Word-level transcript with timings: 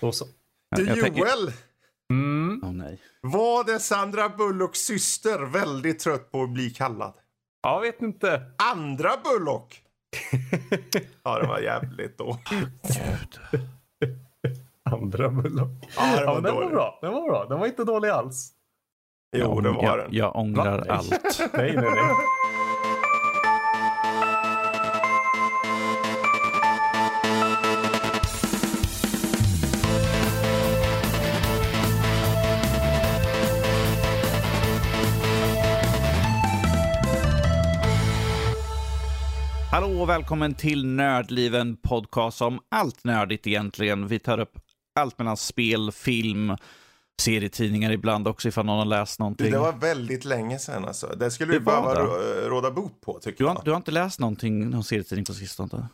Då 0.00 0.12
så. 0.12 0.24
Du 0.76 0.86
tänker- 0.86 1.20
Joel, 1.20 1.52
Mm. 2.12 2.60
Åh 2.64 2.72
nej. 2.72 3.00
var 3.20 3.64
det 3.64 3.78
Sandra 3.80 4.28
Bullocks 4.28 4.78
syster 4.78 5.38
väldigt 5.38 5.98
trött 5.98 6.30
på 6.32 6.42
att 6.42 6.50
bli 6.50 6.70
kallad? 6.70 7.14
Jag 7.62 7.80
vet 7.80 8.02
inte. 8.02 8.42
Andra 8.72 9.10
Bullock? 9.24 9.82
ja, 11.22 11.38
det 11.38 11.46
var 11.46 11.58
jävligt 11.58 12.18
då. 12.18 12.38
Andra 14.90 15.28
Bullock. 15.28 15.68
Ja, 15.96 16.16
det 16.16 16.20
Ja, 16.20 16.26
var 16.26 16.34
men 16.34 16.42
den 16.42 16.54
var 16.54 16.70
bra. 16.70 16.98
Den 17.02 17.12
var 17.12 17.28
bra. 17.28 17.44
Den 17.48 17.58
var 17.58 17.66
inte 17.66 17.84
dålig 17.84 18.08
alls. 18.08 18.52
Jo, 19.36 19.60
det 19.60 19.70
var 19.70 19.82
jag, 19.84 19.98
den. 19.98 20.08
Jag 20.10 20.36
ångrar 20.36 20.78
Va? 20.86 20.92
Allt. 20.94 21.10
Nej, 21.52 21.72
nej, 21.76 21.76
nej. 21.76 22.14
Hallå 39.78 40.00
och 40.00 40.08
välkommen 40.08 40.54
till 40.54 40.86
Nördliven 40.86 41.76
podcast 41.76 42.42
om 42.42 42.60
allt 42.68 43.04
nördigt 43.04 43.46
egentligen. 43.46 44.06
Vi 44.08 44.18
tar 44.18 44.40
upp 44.40 44.58
allt 45.00 45.18
mellan 45.18 45.36
spel, 45.36 45.92
film, 45.92 46.56
serietidningar 47.20 47.90
ibland 47.92 48.28
också 48.28 48.48
ifall 48.48 48.66
någon 48.66 48.78
har 48.78 48.84
läst 48.84 49.18
någonting. 49.18 49.50
Det 49.52 49.58
var 49.58 49.72
väldigt 49.72 50.24
länge 50.24 50.58
sedan 50.58 50.84
alltså. 50.84 51.06
Det 51.06 51.30
skulle 51.30 51.52
Det 51.52 51.58
vi 51.58 51.64
behöva 51.64 51.94
råda 52.48 52.70
bot 52.70 53.00
på 53.00 53.18
tycker 53.18 53.38
Du 53.38 53.44
har, 53.48 53.54
jag. 53.54 53.64
du 53.64 53.70
har 53.70 53.76
inte 53.76 53.90
läst 53.90 54.20
någonting, 54.20 54.70
någon 54.70 54.84
serietidning 54.84 55.24
på 55.24 55.32
sistone? 55.34 55.88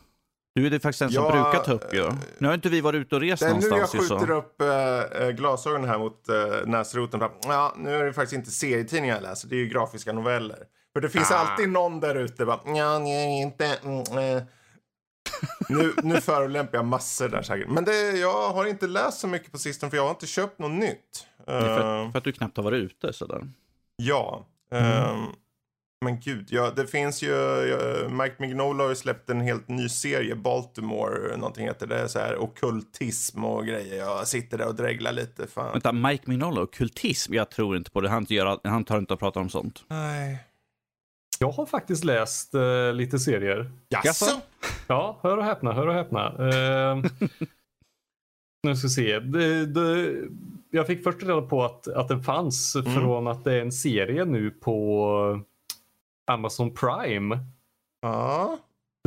Du 0.55 0.67
är 0.67 0.71
det 0.71 0.81
faktiskt 0.81 0.99
den 0.99 1.11
som 1.13 1.25
Ja, 1.25 1.31
brukar 1.31 1.65
ta 1.65 1.73
upp 1.73 1.95
ju. 1.95 2.07
eh, 2.07 2.15
Nu 2.39 2.47
har 2.49 2.55
inte 2.55 2.69
vi 2.69 2.81
varit 2.81 2.99
ute 3.01 3.15
och 3.15 3.21
rest 3.21 3.43
Det 3.43 3.49
är 3.49 3.55
nu 3.55 3.61
jag 3.61 3.71
någonstans. 3.71 3.95
ju, 3.95 4.09
skjuter 4.17 4.27
så. 4.27 4.33
upp 4.33 4.61
äh, 5.21 5.29
glasögonen 5.29 5.89
här 5.89 5.99
mot 5.99 6.29
äh, 6.29 6.35
näsroten. 6.67 7.21
Ja, 7.43 7.75
nu 7.79 7.95
är 7.97 8.05
det 8.05 8.13
faktiskt 8.13 8.33
inte 8.39 8.51
serietidningar 8.51 9.15
jag 9.15 9.23
läser, 9.23 9.49
det 9.49 9.57
är 9.57 9.61
ju 9.61 9.69
grafiska 9.69 10.13
noveller. 10.13 10.59
För 10.95 11.01
det 11.01 11.09
finns 11.09 11.31
Ah. 11.31 11.35
alltid 11.35 11.69
någon 11.69 12.01
där 12.01 12.15
ute 12.15 12.45
bara, 12.45 12.61
ja, 12.67 12.99
nej, 12.99 13.43
inte, 13.43 13.79
mm, 13.85 13.99
eh. 14.37 14.43
nu, 15.69 15.93
nu 16.03 16.21
förolämpar 16.21 16.79
jag 16.79 16.85
massor 16.85 17.29
där 17.29 17.43
säkert. 17.43 17.69
Men 17.71 17.85
det, 17.85 18.11
jag 18.11 18.53
har 18.53 18.67
inte 18.67 18.87
läst 18.87 19.19
så 19.21 19.27
mycket 19.29 19.53
på 19.53 19.59
sistone 19.59 19.91
för 19.91 19.97
jag 19.97 20.05
har 20.05 20.11
inte 20.11 20.27
köpt 20.27 20.59
något 20.59 20.71
nytt. 20.73 21.27
För, 21.45 22.03
Eh, 22.05 22.11
för 22.11 22.19
att 22.19 22.25
du 22.25 22.33
knappt 22.33 22.57
har 22.57 22.65
varit 22.65 22.83
ute 22.83 23.13
sådär. 23.13 23.49
Ja. 23.97 24.47
ehm, 24.71 25.27
men 26.05 26.21
gud, 26.21 26.47
ja, 26.51 26.71
det 26.77 26.87
finns 26.87 27.23
ju, 27.23 27.31
ja, 27.31 28.09
Mike 28.09 28.35
Mignola 28.39 28.83
har 28.85 28.89
ju 28.91 28.97
släppt 28.97 29.31
en 29.31 29.41
helt 29.41 29.69
ny 29.69 29.89
serie, 29.89 30.35
Baltimore, 30.35 31.37
någonting 31.37 31.67
heter 31.67 31.87
det, 31.87 32.09
så 32.09 32.19
här 32.19 32.37
ockultism 32.39 33.45
och 33.45 33.67
grejer. 33.67 33.97
Jag 33.97 34.29
sitter 34.29 34.59
där 34.59 34.67
och 34.67 34.75
dreglar 34.75 35.13
lite, 35.13 35.47
fan. 35.47 35.73
Vänta, 35.73 35.93
Mike 35.93 36.25
Mignola 36.27 36.61
och 36.61 36.73
kultism? 36.75 37.35
Jag 37.35 37.51
tror 37.51 37.77
inte 37.77 37.91
på 37.91 38.01
det. 38.01 38.09
Han, 38.09 38.27
gör, 38.29 38.61
han 38.65 38.85
tar 38.85 38.99
inte 38.99 39.15
och 39.15 39.21
pratar 39.21 39.41
om 39.41 39.49
sånt. 39.51 39.85
Nej. 39.89 40.39
Jag 41.39 41.51
har 41.51 41.67
faktiskt 41.67 42.05
läst 42.05 42.55
eh, 42.55 42.93
lite 42.93 43.19
serier. 43.19 43.71
Jaså? 43.89 44.41
Ja, 44.87 45.19
hör 45.23 45.37
och 45.39 45.45
häpna, 45.45 45.73
hör 45.73 45.87
och 45.87 45.95
häpna. 45.95 46.27
Eh, 46.27 46.97
nu 48.63 48.77
ska 48.77 48.87
vi 48.87 48.91
se. 48.91 49.19
Det, 49.21 49.67
det, 49.67 50.15
jag 50.71 50.87
fick 50.87 51.03
först 51.05 51.23
reda 51.23 51.43
på 51.43 51.65
att, 51.65 51.89
att 51.89 52.09
den 52.09 52.23
fanns 52.23 52.77
Mm. 52.77 52.95
från 52.95 53.27
att 53.27 53.45
det 53.45 53.53
är 53.55 53.61
en 53.61 53.73
serie 53.73 54.25
nu 54.25 54.51
på 54.51 55.41
Amazon 56.27 56.75
Prime. 56.75 57.39
Ja. 58.03 58.59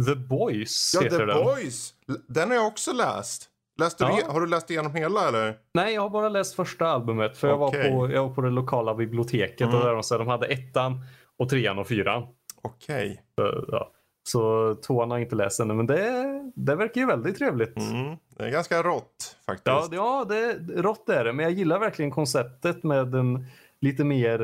The 0.08 0.16
Boys 0.16 0.92
Ja, 0.96 1.02
heter 1.02 1.18
The 1.20 1.26
den. 1.26 1.44
Boys. 1.44 1.94
L- 2.10 2.18
Den 2.28 2.50
har 2.50 2.56
jag 2.56 2.68
också 2.68 2.94
läst. 2.94 3.50
Läste 3.80 4.04
du, 4.06 4.10
Ja. 4.12 4.18
he- 4.18 4.32
har 4.34 4.42
du 4.42 4.48
läst 4.48 4.70
igenom 4.70 4.96
hela 4.96 5.28
eller? 5.28 5.58
Nej, 5.74 5.94
jag 5.94 6.02
har 6.02 6.10
bara 6.10 6.30
läst 6.30 6.56
första 6.56 6.88
albumet. 6.88 7.38
För 7.38 7.48
jag, 7.48 7.58
var 7.58 7.72
på, 7.72 8.12
jag 8.14 8.28
var 8.28 8.36
på 8.36 8.42
det 8.42 8.50
lokala 8.50 8.96
biblioteket 8.96 9.62
Mm. 9.62 9.76
och 9.76 9.82
där 9.86 9.94
de, 9.94 10.04
så 10.04 10.18
de 10.18 10.28
hade 10.28 10.46
ettan 10.48 11.02
och 11.40 11.50
trean 11.50 11.80
och 11.80 11.88
fyran. 11.88 12.24
Okej. 12.62 13.24
Så, 13.36 13.66
ja. 13.72 13.92
så 14.30 14.76
tvåan 14.76 15.12
har 15.12 15.18
jag 15.18 15.26
inte 15.26 15.36
läst 15.36 15.60
ännu, 15.60 15.74
men 15.74 15.86
det, 15.86 16.52
det 16.56 16.76
verkar 16.76 17.02
ju 17.02 17.08
väldigt 17.08 17.38
trevligt. 17.38 17.78
Mm. 17.78 18.16
Det 18.38 18.44
är 18.44 18.50
ganska 18.52 18.84
rått 18.84 19.38
faktiskt. 19.46 19.66
Ja, 19.68 19.88
det- 19.92 19.96
ja 19.96 20.26
det, 20.30 20.54
rått 20.82 21.10
är 21.10 21.24
det, 21.26 21.34
men 21.34 21.44
jag 21.44 21.52
gillar 21.54 21.80
verkligen 21.80 22.12
konceptet 22.12 22.84
med 22.84 23.16
en 23.16 23.46
lite 23.82 24.04
mer 24.04 24.44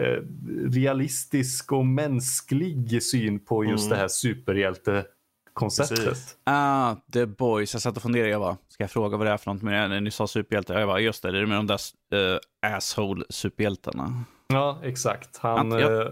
eh, 0.00 0.22
realistisk 0.70 1.72
och 1.72 1.86
mänsklig 1.86 3.02
syn 3.02 3.44
på 3.44 3.64
just 3.64 3.86
Mm. 3.86 3.96
det 3.96 4.00
här 4.00 4.08
superhjältekonceptet. 4.08 6.36
Ah, 6.44 6.94
The 7.12 7.26
Boys. 7.26 7.74
Jag 7.74 7.82
satt 7.82 7.96
och 7.96 8.02
funderade. 8.02 8.30
Jag 8.30 8.40
bara, 8.40 8.56
ska 8.68 8.82
jag 8.82 8.90
fråga 8.90 9.16
vad 9.16 9.26
det 9.26 9.30
är 9.30 9.36
för 9.36 9.52
något? 9.52 9.62
Men 9.62 9.90
när 9.90 10.00
ni 10.00 10.10
sa 10.10 10.26
superhjältar, 10.26 10.78
jag 10.78 10.88
bara, 10.88 11.00
just 11.00 11.22
det, 11.22 11.32
det 11.32 11.38
är 11.38 11.46
med 11.46 11.58
de 11.58 11.66
där 11.66 11.78
uh, 12.14 12.38
asshole-superhjältarna. 12.66 14.24
Ja, 14.48 14.80
exakt. 14.82 15.36
Han... 15.36 15.70
Ja, 15.70 15.80
ja. 15.80 16.02
eh, 16.02 16.10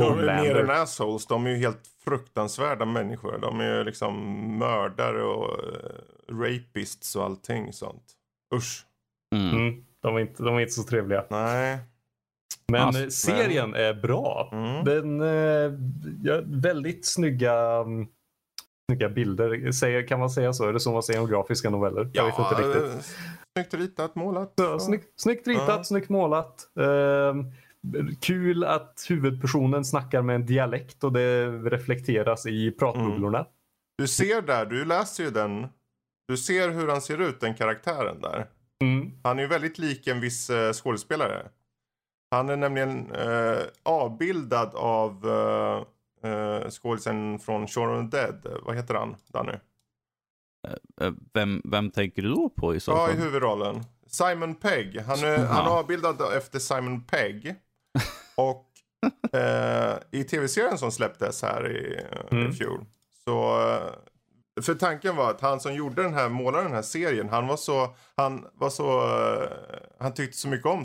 De 0.00 0.18
är 0.18 0.42
mer 0.42 0.56
än 0.56 0.70
assholes. 0.70 1.26
De 1.26 1.46
är 1.46 1.50
ju 1.50 1.56
helt 1.56 1.80
fruktansvärda 2.04 2.84
människor. 2.84 3.38
De 3.38 3.60
är 3.60 3.78
ju 3.78 3.84
liksom 3.84 4.14
mördare 4.58 5.22
och 5.22 5.58
uh, 5.64 6.38
rapists 6.40 7.16
och 7.16 7.24
allting 7.24 7.72
sånt. 7.72 8.04
Usch. 8.54 8.86
Mm. 9.34 9.56
Mm, 9.56 9.84
de, 10.02 10.16
är 10.16 10.20
inte, 10.20 10.42
de 10.42 10.56
är 10.56 10.60
inte 10.60 10.72
så 10.72 10.82
trevliga. 10.82 11.24
Nej. 11.30 11.78
Men 12.72 12.82
Alltså, 12.82 13.02
eh, 13.02 13.08
serien 13.08 13.74
är 13.74 13.94
bra. 13.94 14.48
Mm. 14.52 14.84
Den 14.84 15.20
eh, 15.20 15.72
ja, 16.22 16.40
väldigt 16.46 17.06
snygga, 17.06 17.54
mm, 17.54 18.06
snygga 18.90 19.08
bilder. 19.08 19.72
Säger, 19.72 20.06
kan 20.06 20.20
man 20.20 20.30
säga 20.30 20.52
så? 20.52 20.68
Är 20.68 20.72
det 20.72 20.80
så 20.80 20.92
man 20.92 21.02
säger 21.02 21.20
om 21.20 21.28
grafiska 21.30 21.70
noveller? 21.70 22.10
jag 22.12 22.24
vet 22.24 22.38
inte 22.38 22.54
riktigt. 22.62 23.16
Snyggt 23.56 23.74
ritat, 23.74 24.14
målat. 24.14 24.52
Ja, 24.56 24.78
snyggt, 24.78 25.20
snyggt 25.20 25.48
ritat, 25.48 25.68
Ja. 25.68 25.84
snyggt 25.84 26.08
målat. 26.08 26.68
Ehm, 26.80 27.44
kul 28.20 28.64
att 28.64 29.06
huvudpersonen 29.08 29.84
snackar 29.84 30.22
med 30.22 30.34
en 30.34 30.46
dialekt 30.46 31.04
och 31.04 31.12
det 31.12 31.46
reflekteras 31.50 32.46
i 32.46 32.70
pratbubblorna. 32.70 33.46
Du 33.98 34.08
ser 34.08 34.42
där, 34.42 34.66
du 34.66 34.84
läser 34.84 35.24
ju 35.24 35.30
den. 35.30 35.66
Du 36.28 36.36
ser 36.36 36.70
hur 36.70 36.88
han 36.88 37.00
ser 37.02 37.18
ut, 37.20 37.40
den 37.40 37.54
karaktären 37.54 38.20
där. 38.20 38.46
Mm. 38.84 39.12
Han 39.22 39.38
är 39.38 39.42
ju 39.42 39.48
väldigt 39.48 39.78
lik 39.78 40.06
en 40.06 40.20
viss 40.20 40.50
eh, 40.50 40.72
skådespelare. 40.72 41.48
Han 42.30 42.48
är 42.48 42.56
nämligen 42.56 43.12
eh, 43.12 43.58
avbildad 43.82 44.74
av 44.74 45.28
eh, 45.28 46.30
eh, 46.32 46.68
skådisen 46.70 47.38
från 47.38 47.66
Shaun 47.66 48.04
of 48.04 48.10
the 48.10 48.16
Dead. 48.16 48.46
Vad 48.62 48.76
heter 48.76 48.94
han, 48.94 49.16
Danny? 49.32 49.52
Eh, 51.00 51.12
Vem, 51.34 51.60
vem 51.64 51.90
tänker 51.90 52.22
du 52.22 52.28
då 52.28 52.48
på 52.50 52.74
i 52.74 52.80
så 52.80 52.90
Ja, 52.90 53.06
fall? 53.06 53.16
i 53.16 53.20
huvudrollen. 53.20 53.84
Simon 54.06 54.54
Pegg. 54.54 55.00
Han 55.00 55.18
är, 55.24 55.32
Ja. 55.38 55.44
han 55.46 55.66
är 55.66 55.70
avbildad 55.70 56.36
efter 56.36 56.58
Simon 56.58 57.00
Pegg. 57.04 57.54
Och 58.36 58.66
eh, 59.40 59.94
i 60.10 60.24
tv-serien 60.24 60.78
som 60.78 60.92
släpptes 60.92 61.42
här 61.42 61.70
i, 61.70 61.94
eh, 62.12 62.38
i 62.38 62.40
Mm. 62.40 62.52
fjol. 62.52 62.84
Så, 63.24 63.60
eh, 63.70 64.62
för 64.62 64.74
tanken 64.74 65.16
var 65.16 65.30
att 65.30 65.40
han 65.40 65.60
som 65.60 65.74
gjorde 65.74 66.02
den 66.02 66.14
här, 66.14 66.28
målade 66.28 66.64
den 66.64 66.72
här 66.74 66.82
serien, 66.82 67.28
han 67.28 67.46
var 67.46 67.56
så, 67.56 67.94
han 68.16 68.46
var 68.54 68.70
så, 68.70 69.00
eh, 69.00 69.48
han 70.00 70.14
tyckte 70.14 70.36
så 70.38 70.48
mycket 70.48 70.66
om 70.66 70.84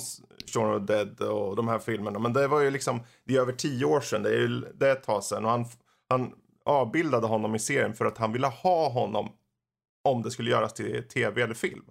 Shaun 0.53 0.73
of 0.81 0.87
the 0.87 0.93
Dead 0.93 1.19
och 1.21 1.55
de 1.55 1.67
här 1.67 1.79
filmerna. 1.79 2.19
Men 2.19 2.33
det 2.33 2.47
var 2.47 2.59
ju 2.61 2.71
liksom, 2.71 2.99
det 3.23 3.35
är 3.35 3.41
över 3.41 3.53
tio 3.53 3.85
år 3.85 4.01
sedan, 4.01 4.23
det 4.23 4.29
är 4.29 4.37
ju 4.39 4.47
det 4.73 4.87
är 4.87 4.91
ett 4.91 5.03
tag 5.03 5.23
sedan. 5.23 5.45
Och 5.45 5.51
han, 5.51 5.65
han 6.09 6.31
avbildade 6.65 7.27
honom 7.27 7.55
i 7.55 7.59
serien 7.59 7.93
för 7.93 8.05
att 8.05 8.17
han 8.17 8.31
ville 8.33 8.47
ha 8.47 8.89
honom 8.89 9.29
om 10.05 10.21
det 10.21 10.31
skulle 10.31 10.51
göras 10.51 10.73
till 10.73 11.03
tv 11.07 11.41
eller 11.41 11.53
film. 11.53 11.85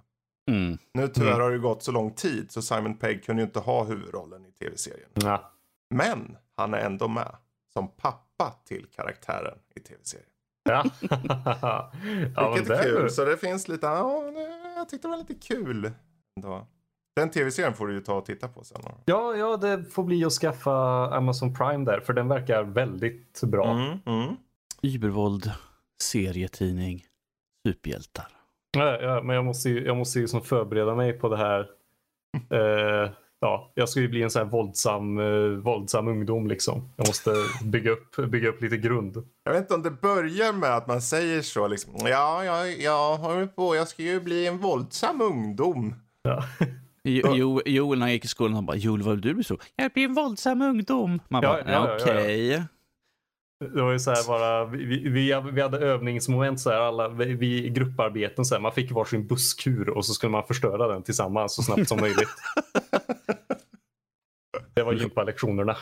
Mm. 0.50 0.78
Nu 0.94 1.08
tyvärr 1.08 1.28
Mm. 1.30 1.40
har 1.40 1.50
det 1.50 1.58
gått 1.58 1.82
så 1.82 1.92
lång 1.92 2.10
tid 2.14 2.50
så 2.50 2.62
Simon 2.62 2.96
Pegg 2.96 3.24
kunde 3.24 3.42
ju 3.42 3.46
inte 3.46 3.58
ha 3.60 3.84
huvudrollen 3.84 4.46
i 4.46 4.50
tv-serien. 4.52 5.08
Ja. 5.14 5.50
Men 5.94 6.36
han 6.56 6.74
är 6.74 6.78
ändå 6.78 7.08
med 7.08 7.36
som 7.72 7.88
pappa 7.88 8.54
till 8.64 8.86
karaktären 8.96 9.58
i 9.74 9.80
tv-serien. 9.80 10.26
Ja. 10.64 10.84
ja, 12.36 12.52
Vilket 12.54 12.70
är 12.70 12.76
det 12.76 12.82
kul. 12.82 13.10
Så 13.10 13.24
det 13.24 13.36
finns 13.36 13.68
lite, 13.68 13.86
ja, 13.86 14.22
jag 14.76 14.88
tyckte 14.88 15.08
det 15.08 15.10
var 15.10 15.18
lite 15.18 15.34
kul. 15.34 15.90
Ändå. 16.36 16.66
Den 17.16 17.30
tv-serien 17.30 17.74
får 17.74 17.86
du 17.86 17.94
ju 17.94 18.00
ta 18.00 18.14
och 18.14 18.26
titta 18.26 18.48
på 18.48 18.64
sen. 18.64 18.80
Ja, 19.04 19.34
ja, 19.36 19.56
det 19.56 19.84
får 19.84 20.04
bli 20.04 20.24
att 20.24 20.32
skaffa 20.32 20.72
Amazon 21.16 21.54
Prime 21.54 21.84
där, 21.84 22.00
för 22.00 22.12
den 22.12 22.28
verkar 22.28 22.62
väldigt 22.62 23.40
bra. 23.42 23.70
Mm, 23.72 23.98
mm. 24.06 24.36
Übervåld, 24.82 25.50
serietidning, 26.02 27.04
superhjältar. 27.66 28.26
Ja, 28.76 29.00
ja, 29.00 29.22
men 29.22 29.36
jag 29.36 29.44
måste 29.44 29.68
ju, 29.70 29.84
jag 29.84 29.96
måste 29.96 30.20
ju 30.20 30.28
som 30.28 30.42
förbereda 30.42 30.94
mig 30.94 31.12
på 31.12 31.28
det 31.28 31.36
här. 31.36 31.66
Eh, 32.50 33.10
ja, 33.40 33.72
jag 33.74 33.88
ska 33.88 34.00
ju 34.00 34.08
bli 34.08 34.22
en 34.22 34.30
sån 34.30 34.42
här 34.42 34.50
våldsam, 34.50 35.18
eh, 35.18 35.48
våldsam 35.62 36.08
ungdom 36.08 36.46
liksom. 36.46 36.92
Jag 36.96 37.06
måste 37.06 37.30
bygga 37.64 37.90
upp, 37.90 38.16
bygga 38.16 38.48
upp 38.48 38.62
lite 38.62 38.76
grund. 38.76 39.28
Jag 39.44 39.52
vet 39.52 39.60
inte 39.60 39.74
om 39.74 39.82
det 39.82 39.90
börjar 39.90 40.52
med 40.52 40.76
att 40.76 40.86
man 40.86 41.02
säger 41.02 41.42
så 41.42 41.68
liksom. 41.68 41.92
Ja, 42.04 42.44
ja, 42.44 42.66
jag 42.66 43.16
håller 43.16 43.46
på, 43.46 43.76
jag 43.76 43.88
ska 43.88 44.02
ju 44.02 44.20
bli 44.20 44.46
en 44.46 44.58
våldsam 44.58 45.20
ungdom. 45.20 45.94
Ja. 46.22 46.44
Jo, 47.06 47.28
jo, 47.34 47.60
Joel 47.66 47.98
när 47.98 48.06
jag 48.06 48.12
gick 48.12 48.24
i 48.24 48.28
skolan, 48.28 48.54
han 48.54 48.66
bara, 48.66 48.76
Joel 48.76 49.02
vad 49.02 49.14
vill 49.14 49.20
du 49.20 49.34
bli 49.34 49.44
så? 49.44 49.58
Jag 49.76 49.92
blir 49.92 50.04
en 50.04 50.14
våldsam 50.14 50.62
ungdom. 50.62 51.20
Man 51.28 51.42
Ja, 51.42 51.48
bara, 51.48 51.72
ja, 51.72 51.98
ja, 52.06 52.20
ja, 52.20 52.30
ja. 52.30 52.62
Det 53.60 53.82
var 53.82 53.92
ju 53.92 53.98
så 53.98 54.10
här 54.10 54.26
bara, 54.28 54.64
vi, 54.64 55.08
vi, 55.08 55.40
vi 55.52 55.60
hade 55.60 55.78
övningsmoment 55.78 56.60
så 56.60 56.70
här, 56.70 56.76
alla, 56.76 57.08
vi, 57.08 57.34
vi 57.34 57.64
i 57.64 57.70
grupparbeten 57.70 58.44
så 58.44 58.54
här, 58.54 58.62
man 58.62 58.72
fick 58.72 58.92
varsin 58.92 59.26
busskur 59.26 59.88
och 59.88 60.06
så 60.06 60.12
skulle 60.14 60.30
man 60.30 60.46
förstöra 60.46 60.88
den 60.88 61.02
tillsammans 61.02 61.54
så 61.54 61.62
snabbt 61.62 61.88
som 61.88 62.00
möjligt. 62.00 62.28
Det 64.74 64.82
var 64.82 64.92
gympalektionerna. 64.92 65.76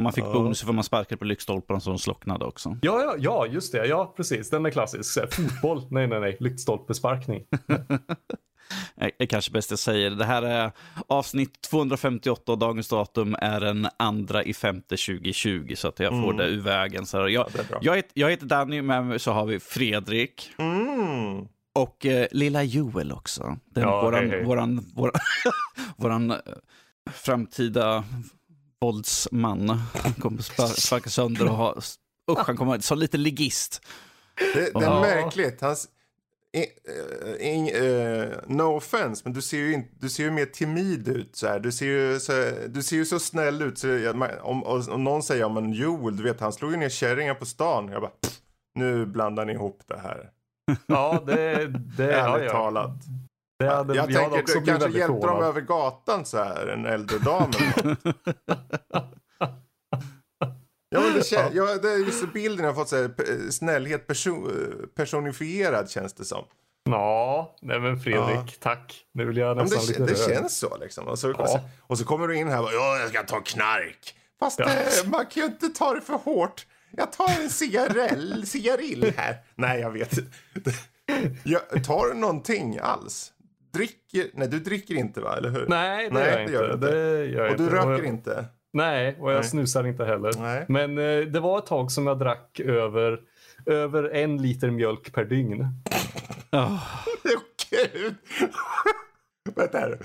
Man 0.00 0.12
fick 0.12 0.24
bonus 0.24 0.62
får 0.62 0.72
man 0.72 0.84
sparka 0.84 1.16
på 1.16 1.24
lyktstolparna 1.24 1.80
så 1.80 1.90
de 1.90 1.98
slocknade 1.98 2.44
också. 2.44 2.78
Ja, 2.82 3.02
ja, 3.02 3.14
ja, 3.18 3.46
just 3.46 3.72
det. 3.72 3.86
Ja, 3.86 4.14
precis. 4.16 4.50
Den 4.50 4.66
är 4.66 4.70
klassisk. 4.70 5.12
Så 5.12 5.20
här, 5.20 5.26
fotboll. 5.26 5.82
Nej, 5.90 6.06
nej, 6.06 6.20
nej. 6.20 6.36
Lyktstolpesparkning. 6.40 7.44
är 8.96 9.10
är 9.18 9.26
kanske 9.26 9.50
bäst 9.50 9.70
jag 9.70 9.78
säger. 9.78 10.10
Det 10.10 10.24
här 10.24 10.42
är 10.42 10.72
avsnitt 11.06 11.60
258 11.60 12.52
och 12.52 12.58
dagens 12.58 12.88
datum 12.88 13.36
är 13.40 13.60
den 13.60 13.88
andra 13.96 14.42
i 14.44 14.54
femte 14.54 14.96
2020 14.96 15.74
så 15.76 15.88
att 15.88 15.98
jag 16.00 16.10
får 16.10 16.24
Mm. 16.32 16.36
det 16.36 16.44
ur 16.46 16.60
vägen. 16.60 17.06
Så 17.06 17.16
jag, 17.16 17.28
Ja, 17.30 17.46
jag, 17.80 17.96
heter, 17.96 18.10
jag 18.14 18.30
heter 18.30 18.46
Danny, 18.46 18.82
men 18.82 19.18
så 19.18 19.32
har 19.32 19.46
vi 19.46 19.60
Fredrik 19.60 20.50
Mm. 20.58 21.46
och 21.74 22.06
eh, 22.06 22.26
lilla 22.30 22.62
Joel 22.62 23.12
också. 23.12 23.58
Den, 23.70 23.82
Ja, 23.82 24.02
våran, 24.02 24.20
hej, 24.20 24.30
hej. 24.30 24.44
våran, 24.44 24.84
våran, 24.94 25.12
våran 25.96 26.30
eh, 26.30 26.36
framtida 27.12 28.04
våldsman 28.80 29.68
Han 30.02 30.12
kommer 30.12 30.42
spar, 30.42 30.66
sparka 30.80 31.10
sönder 31.10 31.44
och 31.48 31.56
ha... 31.56 31.74
Usch, 32.30 32.38
han 32.46 32.56
kommer 32.56 32.78
som 32.78 32.98
lite 32.98 33.16
ligist. 33.16 33.80
Det, 34.54 34.54
det 34.54 34.78
är 34.78 34.82
Ja. 34.82 35.00
märkligt. 35.00 35.62
Eh, 35.62 35.68
in, 37.40 37.68
eh, 37.68 38.28
no 38.46 38.76
offense, 38.76 39.22
men 39.24 39.32
du 39.32 39.42
ser 39.42 39.56
ju, 39.56 39.72
in, 39.72 39.88
du 40.00 40.08
ser 40.08 40.24
ju 40.24 40.30
mer 40.30 40.46
timid 40.46 41.08
ut. 41.08 41.36
Så 41.36 41.46
här. 41.46 41.60
Du, 41.60 41.72
ser 41.72 41.86
ju 41.86 42.20
så, 42.20 42.32
du 42.68 42.82
ser 42.82 42.96
ju 42.96 43.04
så 43.04 43.18
snäll 43.18 43.62
ut. 43.62 43.78
Så 43.78 43.88
jag, 43.88 44.22
om, 44.42 44.64
om, 44.64 45.04
någon 45.04 45.22
säger 45.22 45.40
ja, 45.40 45.48
men 45.48 45.72
Joel, 45.72 46.16
du 46.16 46.22
vet 46.22 46.40
han 46.40 46.52
slog 46.52 46.70
ju 46.70 46.76
ner 46.76 46.88
kärringar 46.88 47.34
på 47.34 47.46
stan. 47.46 47.88
Jag 47.88 48.00
bara, 48.02 48.10
pff, 48.10 48.38
nu 48.74 49.06
blandar 49.06 49.44
ni 49.44 49.52
ihop 49.52 49.82
det 49.86 49.98
här. 49.98 50.30
Ja, 50.86 51.22
det... 51.26 51.66
det 51.96 52.04
ja, 52.04 52.34
Ärligt 52.34 52.46
ja. 52.46 52.52
talat. 52.52 52.90
Det 53.58 53.66
hade, 53.68 53.94
jag 53.94 54.10
jag 54.10 54.22
hade 54.22 54.34
tänker, 54.34 54.42
också 54.42 54.60
du 54.60 54.66
kanske 54.66 54.98
hjälpte 54.98 55.26
dem 55.26 55.42
över 55.42 55.60
gatan 55.60 56.24
så 56.24 56.38
här, 56.38 56.66
en 56.66 56.86
äldre 56.86 57.18
dam 57.18 57.50
eller 57.50 57.88
något. 57.88 59.15
Ja, 60.96 61.00
men 61.00 61.12
det, 61.14 61.54
ja. 61.54 61.74
det 61.82 61.90
är 61.92 61.98
just 61.98 62.32
bilden 62.32 62.64
jag 62.66 62.72
har 62.72 62.80
fått, 62.80 62.88
så 62.88 62.96
här, 62.96 63.50
snällhet 63.50 64.06
perso- 64.06 64.86
personifierad 64.94 65.90
känns 65.90 66.12
det 66.14 66.24
som. 66.24 66.44
Ja, 66.84 67.56
nej 67.62 67.80
men 67.80 68.00
Fredrik, 68.00 68.36
Ja. 68.36 68.44
tack. 68.60 69.04
Nu 69.14 69.24
vill 69.24 69.36
jag 69.36 69.48
Ja, 69.58 69.62
nästan 69.62 69.80
det, 69.80 69.86
lite 69.88 70.02
det 70.14 70.28
röd. 70.28 70.36
känns 70.36 70.58
så 70.58 70.76
liksom. 70.76 71.08
Och 71.08 71.18
så, 71.18 71.28
Ja. 71.30 71.34
och, 71.42 71.48
så, 71.48 71.60
och 71.80 71.98
så 71.98 72.04
kommer 72.04 72.28
du 72.28 72.36
in 72.36 72.48
här 72.48 72.58
och 72.58 72.64
bara, 72.64 72.72
ja, 72.74 72.98
jag 72.98 73.08
ska 73.08 73.22
ta 73.22 73.40
knark. 73.40 74.14
Fast 74.40 74.58
Ja. 74.58 74.64
eh, 74.70 75.10
man 75.10 75.26
kan 75.26 75.42
ju 75.42 75.44
inte 75.48 75.68
ta 75.68 75.94
det 75.94 76.00
för 76.00 76.14
hårt. 76.14 76.66
Jag 76.90 77.12
tar 77.12 77.42
en 77.42 77.50
cigarell, 77.50 78.46
cigarill 78.46 79.12
här. 79.16 79.36
Nej, 79.54 79.80
jag 79.80 79.90
vet 79.90 80.18
inte. 80.18 80.70
Jag, 81.44 81.84
tar 81.84 82.06
du 82.06 82.14
någonting 82.14 82.78
alls? 82.82 83.32
Dricker? 83.72 84.30
Nej, 84.34 84.48
du 84.48 84.60
dricker 84.60 84.94
inte 84.94 85.20
va, 85.20 85.36
eller 85.36 85.50
hur? 85.50 85.66
Nej, 85.68 86.08
det 86.08 86.14
Nej, 86.14 86.22
gör 86.24 86.68
jag 86.68 86.80
det 86.80 86.86
inte. 86.86 86.86
gör. 86.86 86.92
Det 87.20 87.26
gör 87.26 87.50
och 87.50 87.56
du 87.56 87.64
inte. 87.64 87.76
röker 87.76 88.04
inte? 88.04 88.44
Nej, 88.72 89.16
och 89.20 89.30
jag 89.30 89.34
Nej. 89.40 89.44
snusar 89.44 89.86
inte 89.86 90.04
heller. 90.04 90.32
Nej. 90.38 90.64
Men 90.68 90.98
eh, 90.98 91.20
det 91.26 91.40
var 91.40 91.58
ett 91.58 91.66
tag 91.66 91.90
som 91.92 92.06
jag 92.06 92.18
drack 92.18 92.60
över, 92.60 93.20
över 93.66 94.10
en 94.14 94.42
liter 94.42 94.70
mjölk 94.70 95.12
per 95.14 95.24
dygn. 95.24 95.66
Oh, 96.52 96.82
Gud! 97.70 98.14
Vänta 99.56 99.78
här. 99.78 99.98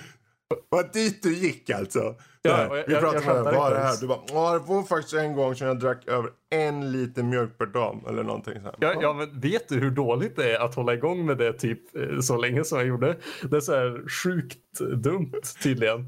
Vad 0.69 0.93
dit 0.93 1.23
du 1.23 1.33
gick 1.33 1.69
alltså? 1.69 2.15
Ja, 2.41 2.61
jag- 2.61 2.87
Vi 2.87 2.93
jag- 2.93 3.01
pratade 3.01 3.25
jag 3.25 3.37
om 3.37 3.43
det. 3.45 3.51
Vad 3.51 3.73
här? 3.73 4.01
Du 4.01 4.07
bara, 4.07 4.19
ja 4.27 4.53
det 4.53 4.73
var 4.73 4.83
faktiskt 4.83 5.13
en 5.13 5.35
gång 5.35 5.55
som 5.55 5.67
jag 5.67 5.79
drack 5.79 6.07
över 6.07 6.29
en 6.49 6.91
liter 6.91 7.23
mjölk 7.23 7.57
per 7.57 7.65
dag. 7.65 8.03
Eller 8.09 8.23
någonting 8.23 8.53
så. 8.63 8.75
Ja, 8.79 8.93
ja, 9.01 9.13
men 9.13 9.39
vet 9.39 9.69
du 9.69 9.75
hur 9.79 9.89
dåligt 9.91 10.35
det 10.35 10.55
är 10.55 10.59
att 10.59 10.75
hålla 10.75 10.93
igång 10.93 11.25
med 11.25 11.37
det 11.37 11.53
typ 11.53 11.95
eh, 11.95 12.19
så 12.19 12.37
länge 12.37 12.63
som 12.63 12.77
jag 12.77 12.87
gjorde? 12.87 13.15
Det 13.43 13.55
är 13.57 13.61
så 13.61 13.75
här 13.75 14.09
sjukt 14.23 14.79
dumt 14.95 15.41
tydligen. 15.63 16.05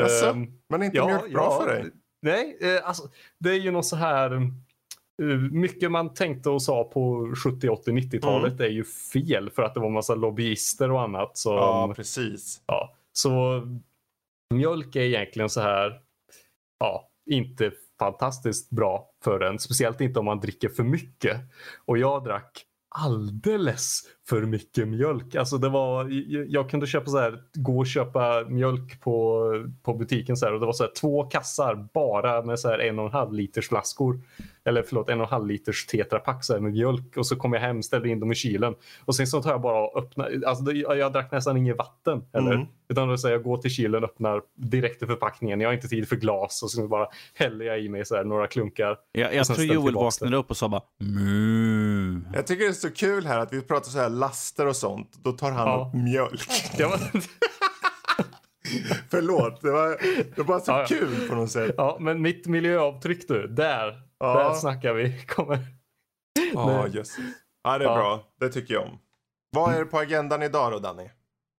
Jaså? 0.00 0.26
Ehm, 0.26 0.46
Men 0.68 0.82
inte 0.82 1.04
mjölk 1.06 1.32
bra 1.32 1.60
för 1.60 1.66
dig? 1.68 1.84
Nej, 2.22 2.58
eh, 2.60 2.88
alltså, 2.88 3.08
det 3.38 3.50
är 3.50 3.54
ju 3.60 3.70
något 3.70 3.86
så 3.86 3.96
här... 3.96 4.32
eh, 5.22 5.26
mycket 5.52 5.90
man 5.90 6.14
tänkte 6.14 6.50
och 6.50 6.62
sa 6.62 6.84
på 6.84 7.34
70, 7.44 7.68
80, 7.68 7.90
90-talet 7.90 8.52
Mm. 8.52 8.64
är 8.64 8.70
ju 8.70 8.84
fel 8.84 9.50
för 9.50 9.62
att 9.62 9.74
det 9.74 9.80
var 9.80 9.90
massa 9.90 10.14
lobbyister 10.14 10.90
och 10.90 11.02
annat. 11.02 11.38
Som, 11.38 11.54
Ja, 11.54 11.92
precis. 11.96 12.62
Ja, 12.66 12.94
så 13.12 13.62
mjölk 14.54 14.96
är 14.96 15.00
egentligen 15.00 15.48
så 15.50 15.60
här, 15.60 16.00
ja, 16.78 17.08
inte 17.30 17.72
fantastiskt 17.98 18.70
bra 18.70 19.10
för 19.24 19.40
en. 19.40 19.58
Speciellt 19.58 20.00
inte 20.00 20.18
om 20.18 20.24
man 20.24 20.40
dricker 20.40 20.68
för 20.68 20.82
mycket. 20.82 21.40
Och 21.84 21.98
jag 21.98 22.24
drack 22.24 22.64
alldeles 23.04 24.02
för 24.28 24.42
mycket 24.42 24.88
mjölk. 24.88 25.34
Alltså 25.34 25.58
det 25.58 25.68
var, 25.68 26.08
jag, 26.28 26.46
jag 26.48 26.70
kunde 26.70 26.86
köpa 26.86 27.06
så 27.06 27.18
här, 27.18 27.42
gå 27.54 27.78
och 27.78 27.86
köpa 27.86 28.44
mjölk 28.48 29.00
på, 29.00 29.50
på 29.82 29.94
butiken 29.94 30.36
så 30.36 30.46
här, 30.46 30.52
och 30.52 30.60
det 30.60 30.66
var 30.66 30.72
så 30.72 30.84
här, 30.84 30.92
två 31.00 31.22
kassar 31.24 31.88
bara 31.94 32.42
med 32.42 32.58
så 32.58 32.68
här 32.68 32.78
en 32.78 32.98
och 32.98 33.06
en 33.06 33.12
halv 33.12 33.32
liters 33.32 33.68
flaskor. 33.68 34.20
Eller 34.66 34.82
förlåt, 34.82 35.08
en 35.08 35.20
och 35.20 35.26
en 35.26 35.30
halv 35.30 35.46
liters 35.46 35.86
tetrapack 35.86 36.44
så 36.44 36.52
här, 36.52 36.60
med 36.60 36.72
mjölk 36.72 37.16
och 37.16 37.26
så 37.26 37.36
kom 37.36 37.52
jag 37.52 37.60
hem, 37.60 37.82
ställde 37.82 38.08
in 38.08 38.20
dem 38.20 38.32
i 38.32 38.34
kylen. 38.34 38.74
Och 39.04 39.16
sen 39.16 39.26
så 39.26 39.42
tar 39.42 39.50
jag 39.50 39.60
bara 39.60 39.82
och 39.86 39.98
öppnar, 39.98 40.32
alltså 40.46 40.72
jag, 40.72 40.98
jag 40.98 41.12
drack 41.12 41.32
nästan 41.32 41.56
inget 41.56 41.78
vatten 41.78 42.22
heller. 42.32 42.52
Mm. 42.52 42.66
Utan 42.88 43.08
det 43.08 43.18
så 43.18 43.26
här, 43.26 43.34
jag 43.34 43.42
går 43.42 43.56
till 43.58 43.70
kylen, 43.70 44.04
öppnar 44.04 44.42
direkt 44.54 45.02
i 45.02 45.06
förpackningen, 45.06 45.60
jag 45.60 45.68
har 45.68 45.74
inte 45.74 45.88
tid 45.88 46.08
för 46.08 46.16
glas 46.16 46.62
och 46.62 46.70
så 46.70 46.88
bara 46.88 47.06
häller 47.34 47.64
jag 47.64 47.80
i 47.80 47.88
mig 47.88 48.04
så 48.04 48.16
här, 48.16 48.24
några 48.24 48.46
klunkar. 48.46 48.96
jag 49.12 49.34
jag 49.34 49.40
Och 49.40 49.46
tror 49.46 49.66
Joel 49.66 49.94
vaknade 49.94 50.36
upp 50.36 50.50
och 50.50 50.56
sa 50.56 50.68
bara 50.68 50.82
mu. 51.00 52.20
Jag 52.34 52.46
tycker 52.46 52.64
det 52.64 52.70
är 52.70 52.72
så 52.72 52.90
kul 52.90 53.26
här 53.26 53.38
att 53.38 53.52
vi 53.52 53.62
pratar 53.62 53.90
så 53.90 53.98
här 53.98 54.10
laster 54.10 54.66
och 54.66 54.76
sånt. 54.76 55.12
Då 55.22 55.32
tar 55.32 55.50
han 55.50 55.66
Ja. 55.68 55.86
upp 55.88 55.94
mjölk. 56.02 56.48
Förlåt, 59.10 59.60
det 59.62 59.70
var, 59.70 59.96
det 60.36 60.42
var 60.42 60.58
så 60.60 60.70
ja. 60.70 60.84
kul 60.88 61.28
på 61.28 61.34
något 61.34 61.50
sätt. 61.50 61.74
ja, 61.76 61.96
men 62.00 62.22
mitt 62.22 62.46
miljöavtryck 62.46 63.28
du, 63.28 63.46
där, 63.46 64.00
Ja. 64.18 64.34
där 64.48 64.54
snackar 64.54 64.92
vi. 64.94 65.22
Kommer. 65.26 65.58
Ja, 66.54 66.66
Nej. 66.82 66.96
jösses. 66.96 67.18
Ja, 67.64 67.78
det 67.78 67.84
är 67.84 67.88
Ja. 67.88 67.94
bra. 67.94 68.24
Det 68.40 68.48
tycker 68.48 68.74
jag 68.74 68.82
om. 68.84 68.98
Vad 69.56 69.74
är 69.74 69.78
det 69.78 69.84
på 69.86 69.98
agendan 69.98 70.42
idag 70.42 70.72
då, 70.72 70.78
Danny? 70.78 71.08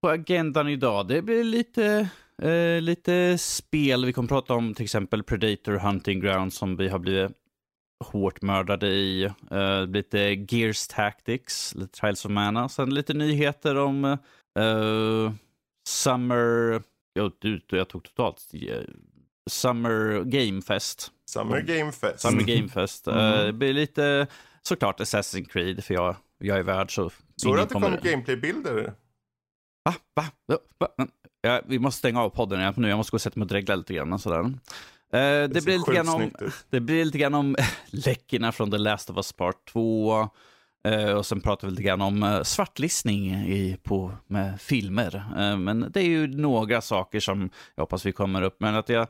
På 0.01 0.09
agendan 0.09 0.67
idag, 0.67 1.07
det 1.07 1.21
blir 1.21 1.43
lite, 1.43 2.09
eh, 2.41 2.81
lite 2.81 3.37
spel. 3.37 4.05
Vi 4.05 4.13
kommer 4.13 4.27
prata 4.29 4.53
om 4.53 4.73
till 4.73 4.83
exempel 4.83 5.23
Predator 5.23 5.73
Hunting 5.73 6.19
Ground 6.19 6.53
som 6.53 6.75
vi 6.75 6.87
har 6.89 6.99
blivit 6.99 7.31
hårt 8.05 8.41
mördade 8.41 8.87
i. 8.87 9.23
Eh, 9.51 9.87
lite 9.87 10.19
Gears 10.49 10.87
Tactics, 10.87 11.75
lite 11.75 11.99
Trials 11.99 12.25
of 12.25 12.31
Mana. 12.31 12.69
Sen 12.69 12.93
lite 12.93 13.13
nyheter 13.13 13.75
om 13.77 14.05
eh, 14.59 15.31
Summer... 15.89 16.81
Jo, 17.19 17.31
du, 17.39 17.61
jag 17.69 17.89
tog 17.89 18.03
totalt. 18.03 18.41
eh, 18.53 18.81
Summer 19.49 20.23
Game 20.23 20.61
Fest. 20.61 21.11
Summer 21.29 21.61
Game 21.61 21.91
Fest. 21.91 22.19
Summer 22.19 22.43
Game 22.43 22.69
Fest. 22.69 23.07
Mm. 23.07 23.19
Eh, 23.19 23.45
det 23.45 23.53
blir 23.53 23.73
lite 23.73 24.27
såklart 24.61 24.99
Assassin's 24.99 25.47
Creed 25.49 25.83
för 25.83 25.93
jag, 25.93 26.15
jag 26.39 26.57
är 26.57 26.63
värd 26.63 26.95
så... 26.95 27.11
Såg 27.35 27.55
du 27.55 27.61
att 27.61 27.69
det 27.69 27.73
kommer- 27.73 27.97
kom 27.97 28.09
gameplaybilder? 28.11 28.93
Va? 29.85 29.93
Va? 30.15 30.25
Va? 30.47 30.87
Va? 30.97 31.07
Ja, 31.41 31.61
vi 31.67 31.79
måste 31.79 31.99
stänga 31.99 32.21
av 32.21 32.29
podden 32.29 32.59
igen 32.59 32.73
nu. 32.77 32.89
Jag 32.89 32.97
måste 32.97 33.11
gå 33.11 33.15
och 33.15 33.21
sätta 33.21 33.39
mig 33.39 33.43
och 33.43 33.49
dregla 33.49 33.75
lite 33.75 33.93
grann. 33.93 34.13
och 34.13 34.21
Sådär. 34.21 34.39
Eh, 34.39 34.49
det, 35.11 35.61
ser 35.61 35.61
blir 35.61 35.77
lite 35.77 36.11
om, 36.11 36.31
det 36.69 36.79
blir 36.79 37.05
lite 37.05 37.17
grann 37.17 37.33
om 37.35 37.55
läckorna 37.89 38.51
från 38.51 38.71
The 38.71 38.77
Last 38.77 39.09
of 39.09 39.17
Us 39.17 39.33
Part 39.33 39.65
2. 39.71 40.29
Eh, 40.83 41.11
och 41.11 41.25
sen 41.25 41.41
pratar 41.41 41.67
vi 41.67 41.71
lite 41.71 41.83
grann 41.83 42.01
om 42.01 42.23
eh, 42.23 42.43
svartlistning 42.43 43.27
i, 43.31 43.77
på, 43.83 44.11
med 44.27 44.61
filmer. 44.61 45.15
Eh, 45.37 45.57
men 45.57 45.91
det 45.91 45.99
är 45.99 46.05
ju 46.05 46.27
några 46.27 46.81
saker 46.81 47.19
som 47.19 47.49
jag 47.75 47.81
hoppas 47.81 48.05
vi 48.05 48.11
kommer 48.11 48.41
upp. 48.41 48.55
Men 48.59 48.75
att 48.75 48.89
jag 48.89 49.07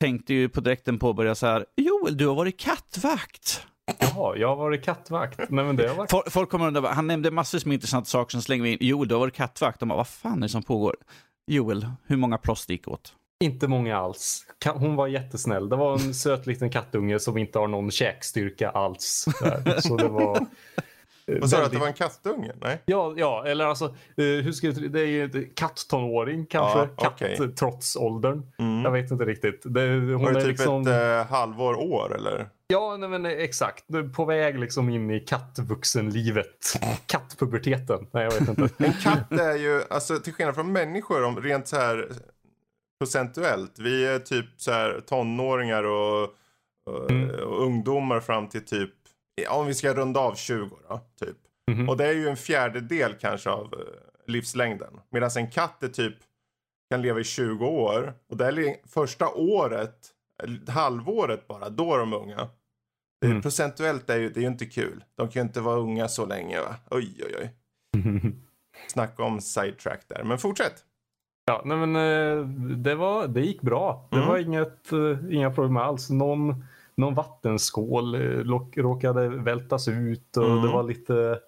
tänkte 0.00 0.34
ju 0.34 0.48
på 0.48 0.60
direkten 0.60 0.98
påbörja 0.98 1.34
så 1.34 1.46
här. 1.46 1.66
Joel, 1.76 2.16
du 2.16 2.26
har 2.26 2.34
varit 2.34 2.60
kattvakt. 2.60 3.66
Jaha, 3.98 4.36
jag 4.36 4.48
har 4.48 4.56
varit 4.56 4.84
kattvakt. 4.84 5.38
Nej, 5.48 5.64
men 5.64 5.76
det 5.76 5.88
har 5.88 5.94
varit... 5.94 6.10
Folk, 6.10 6.30
folk 6.30 6.50
kommer 6.50 6.66
undra, 6.66 6.88
han 6.88 7.06
nämnde 7.06 7.30
massor 7.30 7.62
med 7.64 7.74
intressanta 7.74 8.06
saker, 8.06 8.32
sen 8.32 8.42
slänger 8.42 8.64
vi 8.64 8.70
in, 8.70 8.78
Joel, 8.80 9.08
du 9.08 9.14
har 9.14 9.20
varit 9.20 9.34
kattvakt. 9.34 9.80
De 9.80 9.88
bara, 9.88 9.96
vad 9.96 10.08
fan 10.08 10.38
är 10.38 10.42
det 10.42 10.48
som 10.48 10.62
pågår? 10.62 10.96
Joel, 11.46 11.86
hur 12.06 12.16
många 12.16 12.38
plåster 12.38 12.72
gick 12.72 12.88
åt? 12.88 13.14
Inte 13.44 13.68
många 13.68 13.96
alls. 13.96 14.46
Hon 14.74 14.96
var 14.96 15.06
jättesnäll. 15.06 15.68
Det 15.68 15.76
var 15.76 15.92
en 15.92 16.14
söt 16.14 16.46
liten 16.46 16.70
kattunge 16.70 17.18
som 17.18 17.38
inte 17.38 17.58
har 17.58 17.68
någon 17.68 17.90
käkstyrka 17.90 18.70
alls. 18.70 19.26
Så 19.78 19.96
det 19.96 20.08
var... 20.08 20.46
eh, 21.34 21.40
Vad 21.40 21.50
sa 21.50 21.58
du, 21.58 21.64
att 21.64 21.72
det 21.72 21.78
var 21.78 21.86
en 21.86 21.92
kattunge? 21.92 22.52
Nej? 22.60 22.82
Ja, 22.86 23.14
ja, 23.16 23.44
eller 23.46 23.64
alltså, 23.66 23.84
eh, 23.84 23.92
hur 24.16 24.52
ska 24.52 24.66
jag, 24.66 24.92
det 24.92 25.00
är 25.00 25.06
ju 25.06 25.24
ett 25.24 25.54
katttonåring 25.56 26.46
kanske. 26.46 26.78
Ja, 26.78 26.86
Katt 26.86 27.12
okej. 27.22 27.52
trots 27.58 27.96
åldern. 27.96 28.42
Mm. 28.58 28.82
Jag 28.84 28.90
vet 28.90 29.10
inte 29.10 29.24
riktigt. 29.24 29.62
Det, 29.64 29.80
hon 29.88 30.22
Var 30.22 30.32
det 30.32 30.38
är 30.38 30.40
typ 30.40 30.48
liksom, 30.48 30.82
ett 30.82 30.88
eh, 30.88 31.26
halvår, 31.26 31.74
år 31.74 32.14
eller? 32.16 32.48
Ja, 32.66 32.96
nej, 32.96 33.08
men 33.08 33.26
exakt. 33.26 33.84
Du 33.88 33.98
är 33.98 34.08
På 34.08 34.24
väg 34.24 34.58
liksom 34.58 34.88
in 34.90 35.10
i 35.10 35.20
kattvuxenlivet. 35.20 36.72
Kattpuberteten. 37.06 38.06
Nej, 38.10 38.24
jag 38.24 38.30
vet 38.40 38.48
inte. 38.58 38.68
En 38.84 38.92
katt 38.92 39.32
är 39.32 39.54
ju, 39.56 39.82
alltså 39.90 40.16
till 40.18 40.32
skillnad 40.32 40.54
från 40.54 40.72
människor, 40.72 41.24
om 41.24 41.40
rent 41.40 41.68
så 41.68 41.76
här 41.76 42.08
procentuellt. 43.00 43.78
Vi 43.78 44.06
är 44.06 44.18
typ 44.18 44.46
så 44.56 44.72
här 44.72 45.00
tonåringar 45.06 45.84
och, 45.84 46.22
Och, 46.86 47.10
Mm. 47.10 47.30
och 47.30 47.62
ungdomar 47.64 48.20
fram 48.20 48.48
till 48.48 48.64
typ, 48.64 48.90
om 49.48 49.66
vi 49.66 49.74
ska 49.74 49.94
runda 49.94 50.20
av 50.20 50.34
20 50.34 50.76
då, 50.88 51.00
typ. 51.26 51.36
Mhm. 51.70 51.88
Och 51.88 51.96
det 51.96 52.06
är 52.06 52.12
ju 52.12 52.28
en 52.28 52.36
fjärdedel 52.36 53.14
kanske 53.20 53.50
av 53.50 53.64
eh, 53.74 54.30
livslängden. 54.32 55.00
Medan 55.10 55.30
en 55.36 55.50
katt 55.50 55.82
är 55.82 55.88
typ, 55.88 56.14
kan 56.90 57.02
leva 57.02 57.20
i 57.20 57.24
20 57.24 57.66
år. 57.66 58.14
Och 58.30 58.36
det 58.36 58.46
är 58.46 58.88
första 58.88 59.28
året, 59.28 59.96
eller 60.42 60.72
halvåret 60.72 61.48
bara, 61.48 61.68
då 61.68 61.94
är 61.94 61.98
de 61.98 62.12
unga. 62.12 62.48
Mm. 63.24 63.42
Procentuellt 63.42 64.10
är 64.10 64.16
ju, 64.18 64.30
det 64.30 64.40
är 64.40 64.42
ju 64.42 64.48
inte 64.48 64.66
kul. 64.66 65.04
De 65.14 65.28
kan 65.28 65.42
ju 65.42 65.46
inte 65.46 65.60
vara 65.60 65.76
unga 65.76 66.08
så 66.08 66.26
länge 66.26 66.60
va. 66.60 66.74
Oj 66.90 67.14
oj 67.24 67.34
oj. 67.40 67.50
Snacka 68.88 69.22
om 69.22 69.40
sidetrack 69.40 70.00
där. 70.08 70.24
Men 70.24 70.38
fortsätt. 70.38 70.84
Ja, 71.44 71.62
nej 71.64 71.76
men 71.86 71.96
eh, 71.96 72.44
det, 72.76 72.94
var, 72.94 73.26
det 73.28 73.40
gick 73.40 73.60
bra. 73.62 74.08
Det 74.10 74.16
Mm. 74.16 74.28
var 74.28 74.38
inget, 74.38 74.92
eh, 74.92 75.18
inga 75.34 75.50
problem 75.50 75.76
alls. 75.76 76.10
Någon, 76.10 76.64
någon 77.00 77.14
vattenskål 77.14 78.14
eh, 78.14 78.20
råkade 78.76 79.28
vältas 79.28 79.88
ut 79.88 80.36
och 80.36 80.44
Mm. 80.44 80.62
det 80.62 80.68
var 80.68 80.82
lite 80.82 81.38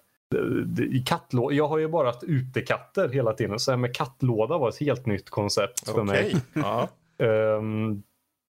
det- 0.65 0.83
i 0.83 1.03
kattlå- 1.07 1.51
Jag 1.53 1.67
har 1.67 1.77
ju 1.77 1.87
bara 1.87 2.07
haft 2.07 2.23
utekatter 2.23 3.09
hela 3.09 3.33
tiden 3.33 3.59
så 3.59 3.71
här 3.71 3.77
med 3.77 3.95
kattlåda 3.95 4.57
var 4.57 4.69
ett 4.69 4.79
helt 4.79 5.05
nytt 5.05 5.29
koncept 5.29 5.89
för 5.89 6.03
mig. 6.03 6.35
Okej. 6.35 6.41
Ja. 6.53 6.87
Ehm, 7.25 8.03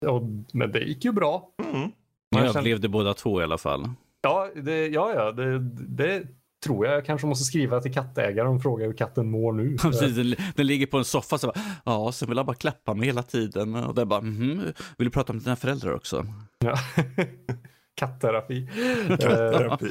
och, 0.06 0.22
men 0.54 0.72
det 0.72 0.80
gick 0.80 1.06
ju 1.06 1.12
bra. 1.12 1.50
Mm. 1.64 1.92
Ni 2.32 2.40
överlevde 2.40 2.90
båda 2.90 3.14
två 3.14 3.42
i 3.42 3.44
alla 3.44 3.58
fall. 3.58 3.90
Ja, 4.22 4.50
det, 4.56 4.88
ja, 4.88 5.14
ja 5.16 5.32
det, 5.32 5.60
det 5.88 6.24
tror 6.64 6.86
jag. 6.86 6.96
Jag 6.96 7.06
kanske 7.06 7.28
måste 7.28 7.44
skriva 7.46 7.82
till 7.82 7.94
kattägaren 7.94 8.56
och 8.56 8.62
fråga 8.62 8.86
hur 8.86 8.94
katten 8.94 9.32
mår 9.32 9.54
nu. 9.54 9.78
Precis, 9.82 10.16
den, 10.16 10.36
den 10.56 10.68
ligger 10.68 10.86
på 10.86 10.98
en 10.98 11.06
soffa 11.06 11.38
så 11.38 11.48
bara, 11.48 11.60
ja, 11.86 12.12
sen 12.12 12.28
vill 12.28 12.38
jag 12.38 12.46
bara 12.46 12.56
klappa 12.56 12.94
mig 12.94 13.06
hela 13.06 13.24
tiden. 13.24 13.76
Och 13.76 13.96
det 13.96 14.06
bara, 14.06 14.22
mhm, 14.22 14.62
vill 14.98 15.08
du 15.08 15.10
prata 15.12 15.34
med 15.34 15.42
dina 15.42 15.56
föräldrar 15.56 15.94
också? 15.94 16.26
Ja. 16.60 16.76
Katterapi. 17.96 18.68
Eh, 19.10 19.18
Terapi. 19.18 19.90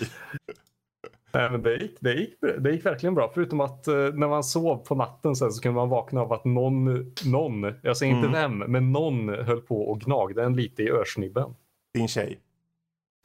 Nej, 1.34 1.50
men 1.50 1.62
det, 1.62 1.76
gick, 1.76 1.96
det, 2.00 2.14
gick, 2.14 2.34
det 2.58 2.72
gick 2.72 2.86
verkligen 2.86 3.14
bra. 3.14 3.30
Förutom 3.34 3.60
att 3.60 3.88
eh, 3.88 3.94
när 3.94 4.28
man 4.28 4.44
sov 4.44 4.76
på 4.76 4.94
natten 4.94 5.36
sen 5.36 5.52
så 5.52 5.62
kunde 5.62 5.76
man 5.76 5.88
vakna 5.88 6.20
av 6.20 6.32
att 6.32 6.44
någon, 6.44 7.12
någon 7.24 7.74
jag 7.82 7.96
säger 7.96 8.12
inte 8.14 8.28
Mm. 8.28 8.58
vem, 8.60 8.72
men 8.72 8.92
någon 8.92 9.28
höll 9.28 9.60
på 9.60 9.90
och 9.90 10.00
gnagde 10.00 10.44
en 10.44 10.56
lite 10.56 10.82
i 10.82 10.90
örsnibben. 10.90 11.54
Din 11.94 12.08
tjej. 12.08 12.40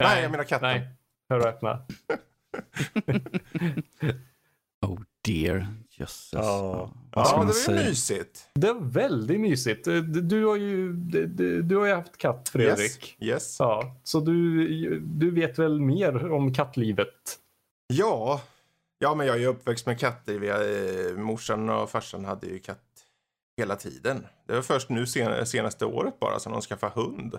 Nej, 0.02 0.22
jag 0.22 0.30
menar 0.30 0.44
katten. 0.44 0.68
Nej, 0.68 0.88
hör 1.28 1.38
och 1.38 1.46
öppna. 1.46 1.78
Oh 4.86 5.00
dear, 5.24 5.66
jösses. 5.90 6.32
Ja, 6.32 6.90
ja 7.14 7.30
det 7.30 7.36
var 7.36 7.46
ju 7.46 7.52
säga? 7.52 7.88
mysigt. 7.88 8.48
Det 8.54 8.72
var 8.72 8.80
väldigt 8.80 9.40
mysigt. 9.40 9.86
Eh, 9.86 9.94
Du 10.02 10.44
har 10.44 10.56
ju, 10.56 10.92
du, 11.62 11.76
har 11.76 11.86
ju 11.86 11.94
haft 11.94 12.16
katt 12.16 12.48
Fredrik. 12.48 13.16
Yes. 13.20 13.28
yes. 13.28 13.56
Ja, 13.58 13.96
så 14.04 14.20
du, 14.20 15.00
du 15.00 15.30
vet 15.30 15.58
väl 15.58 15.80
mer 15.80 16.32
om 16.32 16.54
kattlivet? 16.54 17.38
Ja. 17.86 18.42
ja, 18.98 19.14
men 19.14 19.26
jag 19.26 19.36
är 19.36 19.40
ju 19.40 19.46
uppväxt 19.46 19.86
med 19.86 20.00
katter. 20.00 20.38
Vi, 20.38 20.48
eh, 20.48 21.16
morsan 21.22 21.68
och 21.68 21.90
farsan 21.90 22.24
hade 22.24 22.46
ju 22.46 22.58
katt 22.58 22.84
hela 23.56 23.76
tiden. 23.76 24.26
Det 24.46 24.54
var 24.54 24.62
först 24.62 24.88
nu 24.88 25.06
sen, 25.06 25.46
senaste 25.46 25.84
året 25.86 26.20
bara 26.20 26.38
som 26.38 26.52
de 26.52 26.60
skaffade 26.62 26.92
hund. 26.94 27.38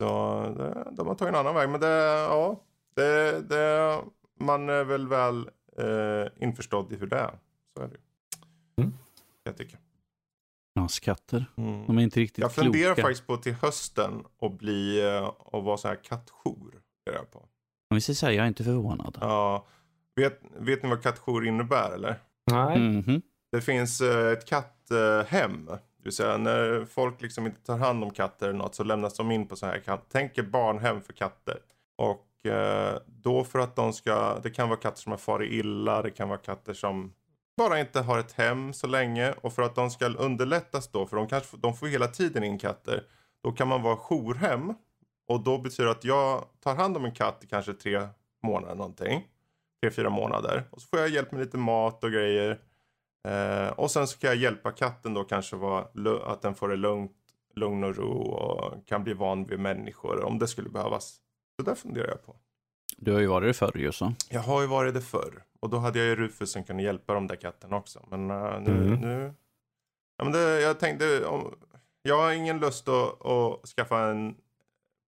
Så 0.00 0.42
det, 0.56 0.88
de 0.92 1.06
har 1.06 1.14
tagit 1.14 1.34
en 1.34 1.40
annan 1.40 1.54
väg. 1.54 1.68
Men 1.68 1.80
det, 1.80 1.88
ja, 2.06 2.60
det, 2.94 3.40
det, 3.48 3.96
man 4.40 4.68
är 4.68 4.84
väl 4.84 5.08
väl 5.08 5.50
eh, 5.78 6.32
införstådd 6.42 6.92
i 6.92 6.96
hur 6.96 7.06
det 7.06 7.16
är. 7.18 7.38
Så 7.76 7.82
är 7.82 7.88
det 7.88 7.94
ju. 7.94 8.00
Mm. 8.84 8.94
Jag 9.44 9.56
tycker. 9.56 9.78
Katter. 11.02 11.44
Mm. 11.56 11.86
De 11.86 11.98
är 11.98 12.02
inte 12.02 12.20
riktigt 12.20 12.38
Jag 12.38 12.54
funderar 12.54 12.94
kloka. 12.94 13.02
faktiskt 13.08 13.26
på 13.26 13.36
till 13.36 13.54
hösten 13.54 14.24
att 14.40 14.52
bli 14.58 15.06
eh, 15.06 15.24
och 15.26 15.64
vara 15.64 15.76
så 15.76 15.88
här 15.88 15.96
kattjour. 16.04 16.82
jag 17.04 17.30
på. 17.30 17.38
Om 17.90 17.94
vi 17.94 18.00
säger 18.00 18.14
så 18.14 18.26
här, 18.26 18.32
jag 18.32 18.42
är 18.44 18.48
inte 18.48 18.64
förvånad. 18.64 19.18
Ja, 19.20 19.66
vet, 20.16 20.40
vet 20.58 20.82
ni 20.82 20.88
vad 20.88 21.02
kattjour 21.02 21.46
innebär 21.46 21.90
eller? 21.94 22.18
Nej. 22.50 22.78
Mhm. 22.78 23.22
Det 23.52 23.60
finns 23.60 24.00
eh, 24.00 24.32
ett 24.32 24.46
katthem. 24.46 25.64
Det 25.66 26.04
vill 26.04 26.12
säga 26.12 26.36
när 26.36 26.84
folk 26.84 27.22
liksom 27.22 27.46
inte 27.46 27.60
tar 27.62 27.78
hand 27.78 28.04
om 28.04 28.10
katter 28.10 28.48
eller 28.48 28.58
något 28.58 28.74
så 28.74 28.84
lämnas 28.84 29.16
de 29.16 29.30
in 29.30 29.46
på 29.46 29.56
så 29.56 29.66
här 29.66 29.78
katt. 29.78 30.06
Tänk 30.08 30.38
er 30.38 30.42
barnhem 30.42 31.00
för 31.00 31.12
katter. 31.12 31.58
Och 31.96 32.08
eh, 32.10 32.29
Eh, 32.44 32.98
då 33.06 33.44
för 33.44 33.58
att 33.58 33.76
de 33.76 33.92
ska, 33.92 34.38
det 34.42 34.50
kan 34.50 34.68
vara 34.68 34.80
katter 34.80 35.00
som 35.00 35.12
har 35.12 35.18
farit 35.18 35.52
illa, 35.52 36.02
det 36.02 36.10
kan 36.10 36.28
vara 36.28 36.38
katter 36.38 36.72
som 36.72 37.12
bara 37.56 37.80
inte 37.80 38.00
har 38.00 38.18
ett 38.18 38.32
hem 38.32 38.72
så 38.72 38.86
länge. 38.86 39.32
Och 39.32 39.52
för 39.52 39.62
att 39.62 39.74
de 39.74 39.90
ska 39.90 40.06
underlättas 40.06 40.88
då, 40.88 41.06
för 41.06 41.16
de, 41.16 41.28
kanske, 41.28 41.56
de 41.56 41.76
får 41.76 41.86
hela 41.86 42.08
tiden 42.08 42.44
in 42.44 42.58
katter. 42.58 43.04
Då 43.42 43.52
kan 43.52 43.68
man 43.68 43.82
vara 43.82 43.96
jourhem. 43.96 44.74
Och 45.28 45.40
då 45.40 45.58
betyder 45.58 45.84
det 45.84 45.90
att 45.90 46.04
jag 46.04 46.44
tar 46.60 46.74
hand 46.74 46.96
om 46.96 47.04
en 47.04 47.14
katt 47.14 47.44
i 47.44 47.46
kanske 47.46 47.74
tre 47.74 48.08
månader 48.42 48.74
någonting. 48.74 49.26
Tre, 49.82 49.90
fyra 49.90 50.10
månader. 50.10 50.64
Och 50.70 50.82
så 50.82 50.88
får 50.88 50.98
jag 50.98 51.08
hjälp 51.08 51.32
med 51.32 51.40
lite 51.40 51.56
mat 51.56 52.04
och 52.04 52.10
grejer. 52.10 52.60
Eh, 53.28 53.68
och 53.68 53.90
sen 53.90 54.06
så 54.06 54.18
kan 54.18 54.30
jag 54.30 54.36
hjälpa 54.36 54.72
katten 54.72 55.14
då 55.14 55.24
kanske 55.24 55.56
vara, 55.56 55.84
att 56.26 56.42
den 56.42 56.54
får 56.54 56.68
det 56.68 56.76
lugnt, 56.76 57.16
lugn 57.54 57.84
och 57.84 57.96
ro 57.96 58.22
och 58.22 58.86
kan 58.86 59.04
bli 59.04 59.12
van 59.12 59.44
vid 59.44 59.58
människor 59.58 60.24
om 60.24 60.38
det 60.38 60.48
skulle 60.48 60.68
behövas. 60.68 61.20
Så 61.56 61.62
där 61.66 61.74
funderar 61.74 62.08
jag 62.08 62.26
på. 62.26 62.36
Du 62.96 63.12
har 63.12 63.20
ju 63.20 63.26
varit 63.26 63.48
det 63.48 63.54
förr 63.54 63.76
ju 63.78 63.92
så. 63.92 64.12
Jag 64.30 64.40
har 64.40 64.60
ju 64.60 64.66
varit 64.66 64.94
det 64.94 65.00
förr 65.00 65.42
och 65.60 65.70
då 65.70 65.78
hade 65.78 65.98
jag 65.98 66.08
ju 66.08 66.16
Rufus 66.16 66.52
som 66.52 66.64
kunde 66.64 66.82
hjälpa 66.82 67.14
de 67.14 67.26
där 67.26 67.36
katterna 67.36 67.76
också. 67.76 68.06
Men 68.10 68.30
eh, 68.30 68.60
nu, 68.60 68.70
Mm. 68.70 69.00
nu... 69.00 69.34
Ja, 70.16 70.24
men 70.24 70.32
det, 70.32 70.60
jag 70.60 70.80
tänkte, 70.80 71.24
om, 71.26 71.54
jag 72.02 72.22
har 72.22 72.32
ingen 72.32 72.58
lust 72.58 72.88
att, 72.88 73.26
att 73.26 73.68
skaffa 73.68 74.10
en 74.10 74.34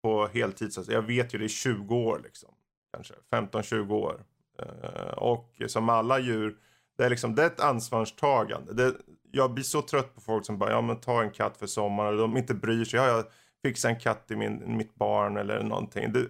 på 0.03 0.27
heltid. 0.27 0.73
Så 0.73 0.83
jag 0.87 1.01
vet 1.01 1.33
ju 1.33 1.37
det 1.39 1.45
är 1.45 1.49
20 1.49 1.95
år 1.95 2.21
liksom. 2.23 2.49
Kanske 2.93 3.13
15-20 3.31 3.91
år. 3.91 4.23
Eh, 4.59 5.13
och 5.17 5.61
som 5.67 5.89
alla 5.89 6.19
djur, 6.19 6.57
det 6.97 7.03
är 7.05 7.09
liksom 7.09 7.35
det 7.35 7.43
är 7.43 7.47
ett 7.47 7.59
ansvarstagande. 7.59 8.73
Det, 8.73 8.93
jag 9.31 9.53
blir 9.53 9.63
så 9.63 9.81
trött 9.81 10.15
på 10.15 10.21
folk 10.21 10.45
som 10.45 10.57
bara, 10.57 10.71
ja 10.71 10.81
men 10.81 10.99
ta 10.99 11.21
en 11.21 11.31
katt 11.31 11.57
för 11.57 11.67
sommaren. 11.67 12.09
Eller 12.13 12.21
de 12.21 12.37
inte 12.37 12.53
bryr 12.53 12.85
sig. 12.85 12.99
Ja, 12.99 13.07
jag 13.07 13.25
fixar 13.65 13.89
en 13.89 13.99
katt 13.99 14.31
i 14.31 14.35
min, 14.35 14.77
mitt 14.77 14.95
barn 14.95 15.37
eller 15.37 15.63
någonting. 15.63 16.13
Det, 16.13 16.27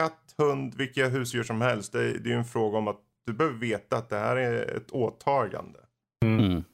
katt, 0.00 0.34
hund, 0.38 0.74
vilka 0.74 1.08
husdjur 1.08 1.42
som 1.42 1.60
helst. 1.60 1.92
Det, 1.92 1.98
det 2.18 2.28
är 2.28 2.32
ju 2.32 2.38
en 2.38 2.44
fråga 2.44 2.78
om 2.78 2.88
att 2.88 3.00
du 3.26 3.32
behöver 3.32 3.58
veta 3.58 3.96
att 3.96 4.08
det 4.08 4.18
här 4.18 4.36
är 4.36 4.76
ett 4.76 4.90
åtagande. 4.90 5.78
Mm. 6.24 6.64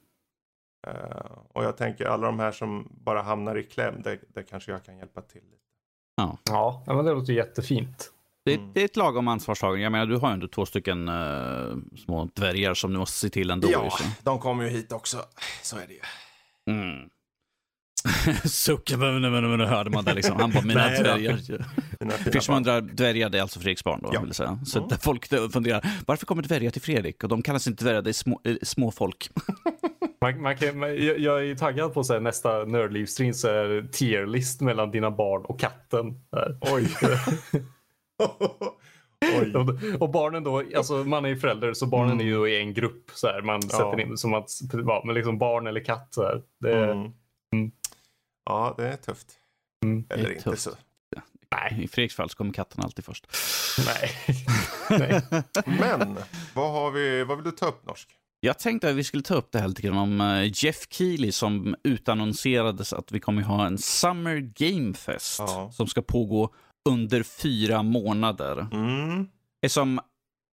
Eh, 0.87 1.32
och 1.52 1.64
jag 1.64 1.76
tänker 1.76 2.06
alla 2.06 2.26
de 2.26 2.38
här 2.38 2.52
som 2.52 2.88
bara 2.90 3.23
hamnar 3.23 3.56
i 3.59 3.62
kläm, 3.62 4.02
det, 4.02 4.18
det 4.35 4.42
kanske 4.42 4.73
jag 4.73 4.85
kan 4.85 4.99
hjälpa 4.99 5.20
till. 5.20 5.42
lite. 5.42 5.56
Ja, 6.16 6.38
ja, 6.87 6.94
men 6.94 7.04
det 7.04 7.12
låter 7.12 7.32
jättefint. 7.32 8.12
Det, 8.44 8.54
Mm. 8.54 8.73
det 8.73 8.80
är 8.80 8.85
ett 8.85 8.97
lagom 8.97 9.28
ansvarstagande. 9.28 9.82
Jag 9.82 9.92
menar, 9.92 10.06
du 10.06 10.16
har 10.16 10.28
ju 10.28 10.32
ändå 10.32 10.49
två 10.49 10.66
stycken 10.66 11.09
eh, 11.09 11.76
små 12.04 12.25
dvärgar 12.35 12.75
som 12.75 12.92
du 12.92 12.99
måste 12.99 13.18
se 13.18 13.28
till 13.28 13.50
ändå. 13.50 13.68
Ja, 13.70 13.90
de 14.23 14.38
kommer 14.38 14.64
ju 14.64 14.70
hit 14.70 14.92
också. 14.92 15.18
Så 15.62 15.76
är 15.76 15.87
det 15.87 15.92
ju. 15.94 16.00
Mm. 16.75 17.11
Sucken, 18.45 18.99
men, 19.00 19.21
men, 19.21 19.50
men, 19.50 19.61
hörde 19.61 19.90
man 19.90 20.04
det 20.04 20.14
liksom. 20.14 20.37
Han 20.40 20.50
bara, 20.50 20.64
mina 20.64 20.87
Nej 20.87 21.02
dvärgar. 21.02 21.38
Undrar, 22.57 22.80
dvärgar 22.80 23.28
det 23.28 23.38
är 23.38 23.42
alltså 23.42 23.61
Fredriks 23.61 23.85
barn 23.85 24.00
då, 24.02 24.11
Ja. 24.14 24.21
vill 24.21 24.35
säga. 24.35 24.59
Så 24.66 24.78
Mm. 24.78 24.88
där 24.88 24.97
folk 24.97 25.26
funderar, 25.52 25.87
varför 26.07 26.26
kommer 26.26 26.42
dvärgar 26.42 26.71
till 26.71 26.83
Fredrik? 26.83 27.23
Och 27.23 27.28
de 27.28 27.42
kallas 27.42 27.66
inte 27.66 27.85
dvärgar, 27.85 28.02
det 28.02 28.11
är 28.11 28.12
små, 28.12 28.40
eh, 28.45 28.54
små 28.62 28.90
folk. 28.90 29.30
Man, 30.23 30.42
man 30.42 30.57
kan, 30.57 30.78
man, 30.78 30.88
jag, 31.04 31.19
jag 31.19 31.47
är 31.47 31.54
taggad 31.54 31.95
på 31.95 32.04
så 32.04 32.12
här, 32.12 32.21
nästa 32.21 32.64
nördlivstream 32.64 33.35
så 33.35 33.49
är 33.49 33.88
tierlist 33.92 34.61
mellan 34.61 34.90
dina 34.90 35.11
barn 35.11 35.45
och 35.45 35.61
katten. 35.61 36.14
Där. 36.33 36.59
Oj. 36.61 36.88
Oj. 39.42 39.54
Och, 39.57 40.02
och 40.02 40.11
barnen 40.11 40.45
då, 40.45 40.62
alltså 40.76 40.95
man 40.95 41.25
är 41.25 41.28
ju 41.28 41.37
förälder 41.37 41.73
så 41.73 41.87
barnen 41.87 42.12
Mm. 42.12 42.21
är 42.21 42.30
ju 42.30 42.35
då 42.37 42.49
i 42.49 42.61
en 42.61 42.75
grupp 42.75 43.11
så 43.14 43.26
här, 43.26 43.42
man 43.42 43.62
sätter 43.62 44.00
in 44.00 44.16
som 44.16 44.35
att, 44.35 44.49
ja, 44.87 45.02
men 45.07 45.14
liksom 45.14 45.38
barn 45.38 45.66
eller 45.66 45.85
katt 45.85 46.09
så 46.11 46.23
här. 46.23 46.42
Det, 46.61 46.85
Mm. 46.90 47.12
Ja, 48.44 48.75
det 48.78 48.88
är 48.88 48.97
tufft. 48.97 49.26
Mm. 49.85 50.04
Eller 50.09 50.25
är 50.25 50.30
inte 50.30 50.42
tufft. 50.44 50.62
så. 50.62 50.70
I 51.80 51.88
Fredriks 51.88 52.14
fall 52.14 52.30
så 52.30 52.37
kommer 52.37 52.52
katten 52.52 52.85
alltid 52.85 53.04
först. 53.04 53.26
Nej. 53.87 54.11
Nej. 54.99 55.23
Men, 55.66 56.16
vad, 56.54 56.73
har 56.73 56.90
vi, 56.90 57.25
vad 57.25 57.37
vill 57.37 57.44
du 57.44 57.50
ta 57.50 57.66
upp 57.66 57.87
norsk? 57.87 58.09
Jag 58.40 58.59
tänkte 58.59 58.90
att 58.90 58.97
vi 58.97 59.04
skulle 59.04 59.23
ta 59.23 59.35
upp 59.35 59.52
det 59.52 59.59
här 59.59 59.68
lite 59.68 59.82
grann 59.82 59.97
om 59.99 60.20
eh, 60.20 60.50
Jeff 60.64 60.87
Keely 60.90 61.32
som 61.32 61.75
utannonserades 61.85 62.92
att 62.92 63.12
vi 63.12 63.20
kommer 63.20 63.42
ha 63.42 63.66
en 63.66 63.78
Summer 63.78 64.37
Game 64.54 64.94
Fest 64.94 65.38
Ja. 65.38 65.70
som 65.73 65.87
ska 65.87 66.02
pågå 66.02 66.54
under 66.88 67.23
fyra 67.23 67.82
månader. 67.82 68.68
Mm. 68.73 69.28
Eftersom 69.66 70.00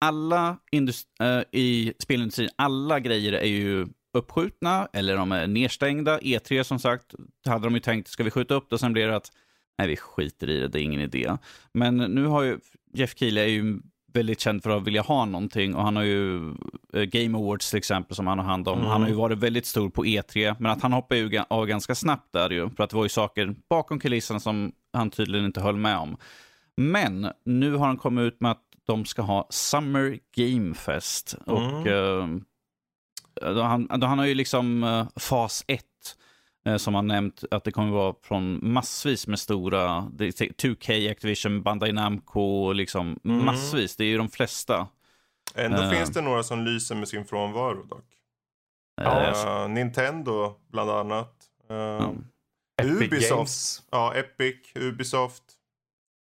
alla 0.06 0.58
indust- 0.72 1.08
eh, 1.40 1.44
i 1.52 1.94
spelindustrin, 2.00 2.50
alla 2.56 3.00
grejer 3.00 3.34
är 3.34 3.46
ju 3.48 3.88
uppskjutna 4.14 4.88
eller 4.94 5.18
de 5.18 5.32
är 5.32 5.48
nedstängda. 5.48 6.20
E3 6.20 6.64
som 6.64 6.80
sagt, 6.80 7.16
hade 7.46 7.66
de 7.66 7.74
ju 7.74 7.80
tänkt, 7.80 8.08
ska 8.08 8.24
vi 8.24 8.32
skjuta 8.32 8.54
upp 8.54 8.70
det? 8.70 8.78
Sen 8.78 8.94
blir 8.94 9.08
det 9.08 9.16
att, 9.16 9.32
nej 9.78 9.88
vi 9.88 9.96
skiter 9.96 10.50
i 10.50 10.60
det, 10.60 10.68
det 10.68 10.82
är 10.82 10.84
ingen 10.84 11.02
idé. 11.02 11.38
Men 11.74 11.98
nu 11.98 12.26
har 12.26 12.44
ju, 12.44 12.60
Jeff 12.94 13.16
Keely 13.18 13.42
är 13.42 13.48
ju 13.48 13.80
väldigt 14.14 14.40
känd 14.40 14.64
för 14.64 14.70
att 14.70 14.88
vilja 14.88 15.02
ha 15.02 15.26
någonting 15.26 15.76
och 15.76 15.84
han 15.84 15.96
har 15.96 16.04
ju 16.04 16.50
eh, 16.94 17.04
Game 17.04 17.38
Awards 17.38 17.70
till 17.70 17.78
exempel 17.78 18.16
som 18.16 18.28
han 18.28 18.40
har 18.40 18.46
hand 18.46 18.68
om. 18.68 18.80
Mm. 18.80 18.90
Han 18.90 19.02
har 19.02 19.10
ju 19.10 19.16
varit 19.16 19.38
väldigt 19.38 19.66
stor 19.66 19.90
på 19.90 20.06
E3, 20.06 20.56
men 20.60 20.72
att 20.72 20.82
han 20.82 20.94
hoppade 20.94 21.20
ju 21.20 21.42
av 21.50 21.66
ganska 21.66 21.96
snabbt 21.96 22.34
där 22.34 22.50
ju. 22.50 22.70
För 22.70 22.84
att 22.84 22.90
det 22.90 22.96
var 22.96 23.04
ju 23.04 23.10
saker 23.10 23.56
bakom 23.70 24.00
kulisserna 24.00 24.40
som 24.40 24.72
han 24.94 25.10
tydligen 25.10 25.46
inte 25.46 25.62
höll 25.62 25.78
med 25.78 25.98
om. 25.98 26.18
Men 26.78 27.28
nu 27.46 27.76
har 27.76 27.88
han 27.88 27.98
kommit 27.98 28.22
ut 28.22 28.42
med 28.42 28.52
att 28.52 28.64
de 28.86 29.06
ska 29.06 29.22
ha 29.22 29.48
Summer 29.50 30.20
Game 30.36 30.74
Fest. 30.74 31.36
Och 31.46 31.88
eh, 31.88 32.28
då 32.28 32.40
han, 33.44 33.88
då 34.00 34.08
han 34.08 34.20
har 34.20 34.26
ju 34.26 34.34
liksom 34.34 34.84
eh, 34.84 35.08
fas 35.16 35.64
1 35.68 35.84
eh, 36.66 36.78
som 36.78 36.96
han 36.96 37.08
nämnt 37.08 37.44
att 37.52 37.64
det 37.64 37.72
kommer 37.72 37.92
vara 37.92 38.16
från 38.24 38.60
massvis 38.74 39.28
med 39.28 39.40
stora, 39.40 40.10
det 40.14 40.26
är 40.26 40.32
2K, 40.32 41.12
Activision, 41.12 41.64
Bandai 41.64 41.92
Namco, 41.92 42.72
liksom 42.74 43.20
Mm. 43.26 43.46
massvis. 43.46 43.96
Det 43.96 44.04
är 44.04 44.08
ju 44.08 44.18
de 44.18 44.30
flesta. 44.30 44.88
Ändå 45.56 45.82
Eh. 45.82 45.90
finns 45.92 46.10
det 46.10 46.22
några 46.22 46.44
som 46.44 46.66
lyser 46.66 46.96
med 46.96 47.08
sin 47.08 47.26
frånvaro 47.26 47.84
dock. 47.84 48.06
Eh, 49.02 49.28
Eh, 49.28 49.68
Nintendo 49.70 50.56
bland 50.72 50.90
annat. 50.90 51.34
Epic 52.82 53.02
Ubisoft. 53.02 53.30
Games. 53.32 53.84
Ja, 53.92 54.14
Epic, 54.16 54.56
Ubisoft. 54.76 55.44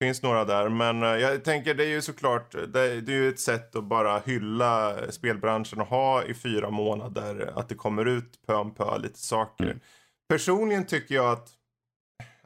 Finns 0.02 0.24
några 0.24 0.46
där. 0.46 0.70
Men 0.70 1.04
eh, 1.04 1.10
jag 1.10 1.44
tänker 1.44 1.74
det 1.74 1.84
är 1.84 1.90
ju 1.90 2.02
såklart, 2.02 2.52
det, 2.52 3.02
det 3.02 3.14
är 3.14 3.18
ju 3.18 3.30
ett 3.30 3.40
sätt 3.40 3.76
att 3.76 3.84
bara 3.84 4.20
hylla 4.20 4.96
spelbranschen 5.12 5.82
och 5.82 5.88
ha 5.88 6.24
i 6.24 6.34
fyra 6.34 6.70
månader 6.70 7.54
att 7.56 7.70
det 7.70 7.76
kommer 7.76 8.06
ut 8.06 8.40
pö 8.48 8.54
om 8.54 8.76
pö 8.76 8.98
lite 8.98 9.20
saker. 9.20 9.64
Mm. 9.64 9.80
Personligen 10.30 10.86
tycker 10.86 11.16
jag 11.16 11.32
att 11.32 11.50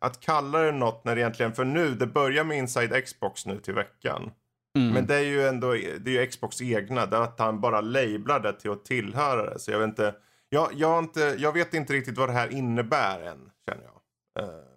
att 0.01 0.19
kalla 0.19 0.59
det 0.59 0.71
något 0.71 1.05
när 1.05 1.15
det 1.15 1.21
egentligen, 1.21 1.53
för 1.53 1.65
nu, 1.65 1.93
det 1.95 2.07
börjar 2.07 2.43
med 2.43 2.57
Inside 2.57 3.05
Xbox 3.05 3.45
nu 3.45 3.59
till 3.59 3.73
veckan. 3.73 4.31
Mm. 4.77 4.93
Men 4.93 5.05
det 5.05 5.15
är 5.15 5.23
ju 5.23 5.47
ändå, 5.47 5.71
det 5.71 6.17
är 6.17 6.21
ju 6.21 6.25
Xbox 6.25 6.61
egna, 6.61 7.05
det 7.05 7.17
är 7.17 7.21
att 7.21 7.39
han 7.39 7.61
bara 7.61 7.81
lablar 7.81 8.39
det 8.39 8.53
till 8.53 8.71
att 8.71 8.85
tillhöra 8.85 9.53
det. 9.53 9.59
Så 9.59 9.71
jag 9.71 9.79
vet 9.79 9.87
inte, 9.87 10.15
jag, 10.49 10.69
jag, 10.73 10.87
har 10.87 10.99
inte, 10.99 11.35
jag 11.37 11.53
vet 11.53 11.73
inte 11.73 11.93
riktigt 11.93 12.17
vad 12.17 12.29
det 12.29 12.33
här 12.33 12.53
innebär 12.53 13.21
än, 13.21 13.49
känner 13.69 13.83
jag. 13.83 14.01
Vad, 14.33 14.68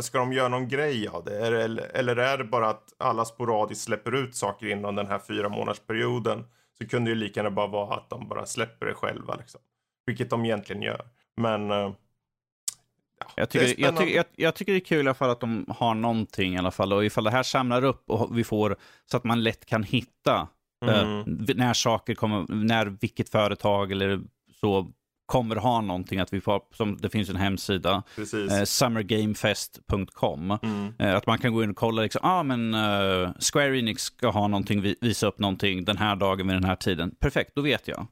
ska 0.00 0.18
de 0.18 0.32
göra 0.32 0.48
någon 0.48 0.68
grej 0.68 1.08
av 1.08 1.24
det? 1.24 1.46
Eller, 1.46 1.90
eller 1.94 2.16
är 2.16 2.38
det 2.38 2.44
bara 2.44 2.68
att 2.68 2.94
alla 2.98 3.24
sporadiskt 3.24 3.84
släpper 3.84 4.14
ut 4.14 4.34
saker 4.34 4.66
inom 4.66 4.94
den 4.94 5.06
här 5.06 5.18
fyra 5.18 5.48
månadersperioden? 5.48 6.44
Så 6.78 6.88
kunde 6.88 7.10
det 7.10 7.14
ju 7.14 7.20
lika 7.20 7.40
gärna 7.40 7.50
bara 7.50 7.66
vara 7.66 7.94
att 7.96 8.10
de 8.10 8.28
bara 8.28 8.46
släpper 8.46 8.86
det 8.86 8.94
själva 8.94 9.34
liksom. 9.34 9.60
Vilket 10.06 10.30
de 10.30 10.44
egentligen 10.44 10.82
gör. 10.82 11.00
Men... 11.36 11.70
eh, 11.70 11.76
ja, 11.76 13.26
Jag 13.36 13.50
tycker, 13.50 13.82
jag, 13.82 13.96
tycker, 13.96 14.16
jag, 14.16 14.24
jag 14.36 14.54
tycker 14.54 14.72
det 14.72 14.78
är 14.78 14.84
kul 14.84 14.98
i 15.06 15.08
alla 15.08 15.14
fall 15.14 15.30
att 15.30 15.40
de 15.40 15.66
har 15.68 15.94
någonting 15.94 16.54
i 16.54 16.58
alla 16.58 16.70
fall. 16.70 16.92
Och 16.92 17.04
ifall 17.04 17.24
det 17.24 17.30
här 17.30 17.42
samlar 17.42 17.84
upp 17.84 18.10
och 18.10 18.38
vi 18.38 18.44
får 18.44 18.76
så 19.04 19.16
att 19.16 19.24
man 19.24 19.42
lätt 19.42 19.66
kan 19.66 19.82
hitta 19.82 20.48
eh, 20.86 21.02
Mm. 21.02 21.46
när 21.56 21.72
saker 21.74 22.14
kommer, 22.14 22.46
när 22.48 22.86
vilket 22.86 23.28
företag 23.28 23.92
eller 23.92 24.20
så 24.60 24.86
kommer 25.28 25.56
ha 25.56 25.80
någonting. 25.80 26.18
Att 26.20 26.32
vi 26.32 26.40
får, 26.40 26.62
som 26.74 26.96
det 26.96 27.10
finns 27.10 27.28
en 27.30 27.36
hemsida, 27.36 28.02
eh, 28.50 28.64
summergamefest.com. 28.64 30.58
Mm. 30.62 30.92
Eh, 30.98 31.16
Att 31.16 31.26
man 31.26 31.38
kan 31.38 31.52
gå 31.54 31.62
in 31.64 31.70
och 31.70 31.76
kolla, 31.76 32.02
liksom, 32.02 32.20
ah, 32.24 32.42
men 32.42 32.74
eh, 32.74 33.30
Square 33.52 33.78
Enix 33.78 34.02
ska 34.02 34.28
ha 34.30 34.48
någonting, 34.48 34.80
vi- 34.82 34.96
visa 35.00 35.26
upp 35.26 35.38
någonting 35.38 35.84
den 35.84 35.96
här 35.96 36.16
dagen 36.16 36.46
vid 36.46 36.56
den 36.56 36.64
här 36.64 36.76
tiden. 36.76 37.10
Perfekt, 37.20 37.52
då 37.54 37.60
vet 37.62 37.88
jag. 37.88 37.98
Eh, 37.98 38.04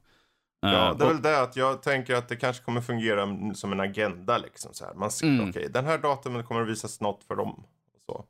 Ja, 0.73 0.95
det 0.99 1.03
är 1.05 1.07
väl 1.07 1.21
det 1.21 1.41
att 1.41 1.55
jag 1.55 1.81
tänker 1.83 2.15
att 2.15 2.29
det 2.29 2.35
kanske 2.35 2.63
kommer 2.63 2.81
fungera 2.81 3.53
som 3.53 3.71
en 3.71 3.79
agenda 3.79 4.37
liksom 4.37 4.73
så 4.73 4.85
här. 4.85 4.93
Man 4.93 5.11
ser, 5.11 5.27
Mm. 5.27 5.49
okej, 5.49 5.67
den 5.73 5.85
här 5.85 5.97
datumet 5.97 6.45
kommer 6.45 6.61
att 6.61 6.69
visas 6.69 7.01
något 7.01 7.23
för 7.23 7.35
dem. 7.35 7.49
Och 7.95 8.01
så. 8.05 8.25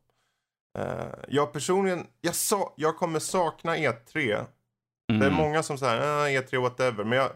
Eh, 0.81 1.07
jag 1.27 1.53
personligen, 1.53 2.05
jag, 2.21 2.35
sa, 2.35 2.73
jag 2.77 2.97
kommer 2.97 3.19
sakna 3.19 3.75
E3. 3.77 4.45
mm. 5.09 5.19
Det 5.19 5.25
är 5.25 5.31
många 5.31 5.63
som 5.63 5.77
säger 5.77 6.01
ah, 6.01 6.27
E3 6.27 6.61
whatever, 6.61 7.03
men 7.03 7.17
jag, 7.17 7.29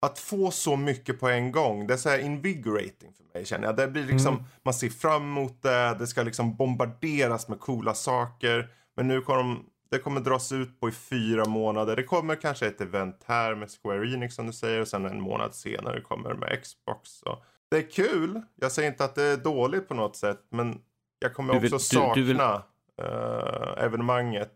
att 0.00 0.18
få 0.18 0.50
så 0.50 0.76
mycket 0.76 1.20
på 1.20 1.28
en 1.28 1.52
gång, 1.52 1.86
det 1.86 1.94
är 1.94 1.98
så 1.98 2.16
invigorating 2.16 3.12
för 3.16 3.38
mig 3.38 3.46
känner 3.46 3.66
jag. 3.66 3.76
Det 3.76 3.88
blir 3.88 4.04
liksom, 4.04 4.34
Mm. 4.34 4.46
man 4.62 4.74
ser 4.74 4.88
fram 4.88 5.22
emot 5.22 5.62
det, 5.62 5.96
det 5.98 6.06
ska 6.06 6.22
liksom 6.22 6.56
bombarderas 6.56 7.48
med 7.48 7.60
coola 7.60 7.94
saker. 7.94 8.68
Men 8.96 9.08
nu 9.08 9.20
kommer 9.20 9.38
de, 9.38 9.64
det 9.90 9.98
kommer 9.98 10.20
dras 10.20 10.52
ut 10.52 10.80
på 10.80 10.88
i 10.88 10.92
fyra 10.92 11.44
månader. 11.44 11.96
Det 11.96 12.02
kommer 12.02 12.34
kanske 12.36 12.66
ett 12.66 12.80
event 12.80 13.20
här 13.26 13.54
med 13.54 13.68
Square 13.82 14.12
Enix 14.14 14.34
som 14.34 14.46
du 14.46 14.52
säger 14.52 14.80
och 14.80 14.88
sen 14.88 15.04
en 15.06 15.20
månad 15.20 15.54
senare 15.54 16.00
kommer 16.00 16.28
det 16.28 16.36
med 16.36 16.62
Xbox. 16.62 17.10
Så. 17.10 17.42
Det 17.70 17.76
är 17.76 17.90
kul, 17.90 18.42
jag 18.60 18.72
säger 18.72 18.88
inte 18.90 19.04
att 19.04 19.14
det 19.14 19.22
är 19.24 19.36
dåligt 19.36 19.88
på 19.88 19.94
något 19.94 20.16
sätt, 20.16 20.40
men 20.50 20.78
jag 21.18 21.34
kommer 21.34 21.54
Du 21.54 21.60
vill- 21.60 21.74
också 21.74 21.94
du- 21.96 22.00
sakna 22.00 22.14
du 22.14 22.22
vill- 22.22 22.40
eh, 22.40 23.84
evenemanget. 23.84 24.52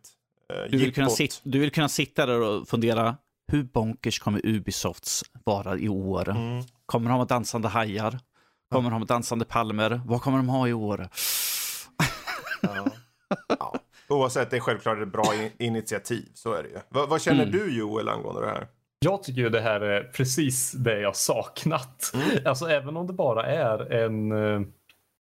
eh, 0.52 0.70
Du 0.70 0.78
vill, 0.78 0.94
kunna 0.94 1.10
sit, 1.10 1.40
du 1.44 1.58
vill 1.58 1.70
kunna 1.72 1.88
sitta 1.88 2.26
där 2.26 2.40
och 2.40 2.68
fundera, 2.68 3.16
hur 3.52 3.62
bonkers 3.62 4.18
kommer 4.18 4.46
Ubisofts 4.46 5.24
vara 5.44 5.76
i 5.78 5.88
år? 5.88 6.28
Mm. 6.28 6.62
Kommer 6.86 7.10
de 7.10 7.18
ha 7.18 7.24
dansande 7.24 7.68
hajar? 7.68 8.18
Kommer 8.72 8.90
de 8.90 8.98
ha 8.98 9.06
dansande 9.06 9.44
palmer? 9.44 10.00
Vad 10.06 10.22
kommer 10.22 10.38
de 10.38 10.48
ha 10.48 10.68
i 10.68 10.72
år? 10.72 11.08
Ja. 12.62 12.86
ja. 13.58 13.74
Oavsett, 14.08 14.50
det 14.50 14.56
är 14.56 14.60
självklart 14.60 14.98
ett 15.02 15.12
bra 15.12 15.34
in- 15.34 15.50
initiativ. 15.58 16.28
Så 16.34 16.52
är 16.52 16.62
det 16.62 16.68
ju. 16.68 16.74
Va, 16.88 17.06
vad 17.08 17.22
känner 17.22 17.46
Mm. 17.46 17.52
du 17.58 17.78
Joel 17.78 18.08
angående 18.08 18.40
det 18.40 18.46
här? 18.50 18.66
Jag 18.98 19.22
tycker 19.22 19.40
ju 19.40 19.48
det 19.48 19.60
här 19.60 19.80
är 19.80 20.02
precis 20.02 20.72
det 20.72 21.00
jag 21.00 21.16
saknat. 21.16 22.10
Mm. 22.14 22.26
Alltså 22.46 22.66
även 22.66 22.96
om 22.96 23.06
det 23.06 23.12
bara 23.12 23.46
är 23.46 23.92
en, 23.92 24.32
eh, 24.32 24.60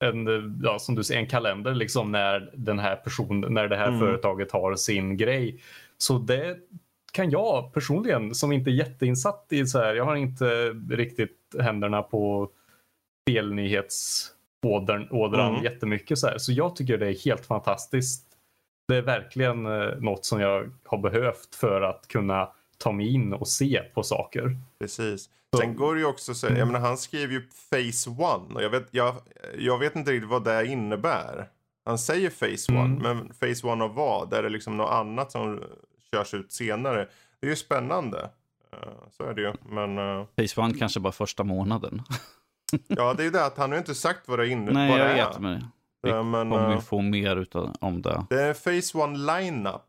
en, 0.10 0.60
ja, 0.64 0.80
som 0.80 0.96
du 0.96 1.04
säger, 1.04 1.22
en 1.22 1.28
kalender 1.28 1.74
liksom 1.76 2.12
när 2.12 2.52
den 2.56 2.80
här 2.80 2.96
personen, 2.96 3.54
när 3.54 3.68
det 3.68 3.78
här 3.78 3.88
Mm. 3.88 4.00
företaget 4.00 4.52
har 4.52 4.76
sin 4.76 5.18
grej. 5.18 5.62
Så 5.98 6.18
det 6.18 6.58
kan 7.14 7.30
jag 7.30 7.74
personligen 7.74 8.36
som 8.36 8.52
inte 8.52 8.70
är 8.70 8.74
jätteinsatt 8.74 9.46
i 9.50 9.66
så 9.68 9.80
här, 9.80 9.94
jag 9.96 10.06
har 10.06 10.16
inte 10.16 10.70
riktigt 10.90 11.56
händerna 11.60 12.02
på 12.02 12.50
spelnyhetsådran 13.30 15.08
ådran 15.12 15.50
Mm. 15.54 15.64
jättemycket 15.64 16.18
så 16.20 16.28
här. 16.28 16.38
Så 16.38 16.52
jag 16.52 16.76
tycker 16.76 16.98
det 16.98 17.08
är 17.08 17.26
helt 17.26 17.46
fantastiskt. 17.46 18.26
Det 18.88 18.96
är 18.96 19.02
verkligen 19.02 19.66
eh, 19.66 19.96
något 20.00 20.26
som 20.26 20.40
jag 20.42 20.72
har 20.86 20.98
behövt 20.98 21.56
för 21.56 21.82
att 21.82 22.08
kunna 22.08 22.50
ta 22.78 22.92
mig 22.92 23.14
in 23.14 23.34
och 23.34 23.48
se 23.48 23.82
på 23.94 24.04
saker. 24.04 24.58
Precis. 24.80 25.30
Så- 25.54 25.60
Sen 25.60 25.76
går 25.76 25.94
det 25.96 26.00
ju 26.02 26.06
också 26.08 26.34
så, 26.34 26.46
jag 26.46 26.54
Mm. 26.56 26.68
menar 26.68 26.80
han 26.80 26.98
skriver 26.98 27.34
ju 27.34 27.42
Phase 27.70 28.10
One 28.10 28.56
och 28.56 28.64
jag 28.64 28.70
vet, 28.70 28.88
jag, 28.92 29.16
jag 29.58 29.80
vet 29.80 29.96
inte 29.96 30.12
riktigt 30.12 30.30
vad 30.30 30.44
det 30.44 30.66
innebär. 30.68 31.50
Han 31.86 31.98
säger 31.98 32.30
Phase 32.30 32.72
One, 32.72 32.82
Mm. 32.82 33.02
men 33.02 33.28
Phase 33.40 33.68
One 33.68 33.84
av 33.84 33.94
vad? 33.96 34.34
Är 34.34 34.44
det 34.44 34.50
liksom 34.50 34.78
något 34.78 34.92
annat 34.92 35.32
som 35.32 35.64
körs 36.14 36.34
ut 36.34 36.52
senare? 36.52 37.08
Det 37.40 37.48
är 37.48 37.50
ju 37.50 37.56
spännande. 37.56 38.30
Eh, 38.74 38.78
Så 39.18 39.24
är 39.24 39.34
det 39.34 39.42
ju. 39.42 39.54
Men 39.70 39.98
eh, 39.98 40.26
Phase 40.36 40.62
One 40.62 40.74
kanske 40.74 41.00
bara 41.00 41.14
första 41.14 41.44
månaden. 41.44 42.02
ja, 42.88 43.14
det 43.14 43.24
är 43.24 43.26
ju 43.26 43.32
det 43.32 43.46
att 43.46 43.58
han 43.58 43.70
har 43.70 43.76
ju 43.76 43.80
inte 43.80 43.96
sagt 43.96 44.28
vad 44.28 44.40
det 44.40 44.48
innebär. 44.48 44.74
Nej, 44.74 44.90
vad 44.92 45.00
jag 45.00 45.14
vet. 45.28 45.40
Men 45.40 45.66
vi 46.04 46.10
Eh, 46.10 46.24
men, 46.24 46.50
kommer 46.50 46.76
vi 46.76 46.82
få 46.82 47.02
mer 47.02 47.36
utav, 47.36 47.76
om 47.80 48.02
det. 48.02 48.26
det 48.30 48.42
är 48.42 48.54
Phase 48.54 48.98
One 48.98 49.18
lineup. 49.40 49.82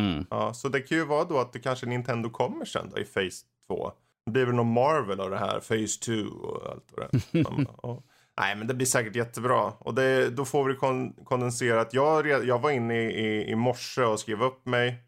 Mm. 0.00 0.26
Ja, 0.30 0.54
så 0.54 0.68
det 0.68 0.80
kan 0.80 0.98
ju 0.98 1.04
vara 1.04 1.24
då 1.24 1.38
att 1.38 1.52
det 1.52 1.58
kanske 1.58 1.86
Nintendo 1.86 2.30
kommer 2.30 2.64
sen 2.64 2.90
då 2.94 3.00
i 3.00 3.04
Phase 3.04 3.46
2. 3.68 3.92
Det 4.26 4.32
blir 4.32 4.44
väl 4.46 4.54
någon 4.54 4.72
Marvel 4.72 5.20
av 5.20 5.30
det 5.30 5.38
här, 5.38 5.60
Phase 5.60 6.00
2 6.00 6.12
och 6.46 6.70
allt 6.70 6.84
vad 6.96 7.06
det 7.10 7.38
är. 7.38 8.02
Nej, 8.40 8.56
men 8.56 8.66
det 8.66 8.74
blir 8.74 8.86
säkert 8.86 9.16
jättebra. 9.16 9.72
Och 9.78 9.94
det, 9.94 10.30
då 10.30 10.44
får 10.44 10.64
vi 10.64 10.74
kon 10.74 11.12
kondenserat. 11.24 11.94
Jag, 11.94 12.26
jag 12.44 12.58
var 12.58 12.70
inne 12.70 12.94
i, 13.02 13.26
i, 13.26 13.50
i 13.50 13.54
morse 13.54 14.02
och 14.02 14.20
skrev 14.20 14.42
upp 14.42 14.66
mig 14.66 15.02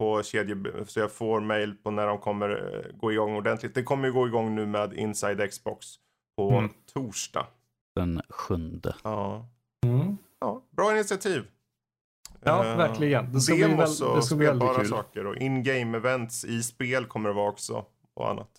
på 0.00 0.22
kedje, 0.22 0.56
så 0.86 1.00
jag 1.00 1.12
får 1.12 1.40
mail 1.40 1.74
på 1.82 1.90
när 1.90 2.06
de 2.06 2.18
kommer 2.18 2.48
eh, 2.50 2.96
gå 2.98 3.12
igång 3.12 3.36
ordentligt. 3.36 3.74
Det 3.74 3.82
kommer 3.82 4.06
ju 4.08 4.12
gå 4.12 4.26
igång 4.26 4.54
nu 4.54 4.66
med 4.66 4.92
Inside 4.92 5.50
Xbox 5.50 5.86
på 6.36 6.50
Mm. 6.50 6.70
torsdag. 6.92 7.46
Den 7.94 8.22
sjunde. 8.28 8.94
Ja. 9.04 9.46
Mm. 9.86 10.16
ja, 10.40 10.62
bra 10.70 10.92
initiativ. 10.92 11.44
Ja, 12.42 12.64
Eh, 12.66 12.76
verkligen. 12.76 13.32
Det 13.32 13.40
ska 13.40 13.54
bli 13.54 13.62
väl- 13.64 13.80
och 13.80 14.16
det 14.16 14.22
ska 14.22 14.36
bli 14.36 14.46
väldigt 14.46 14.62
spelbara 14.68 14.82
kul. 14.82 14.88
saker 14.90 15.26
och 15.26 15.36
in-game 15.36 15.96
events 15.98 16.44
i 16.44 16.62
spel 16.62 17.06
kommer 17.06 17.28
det 17.28 17.34
vara 17.34 17.48
också 17.50 17.84
och 18.14 18.30
annat. 18.30 18.50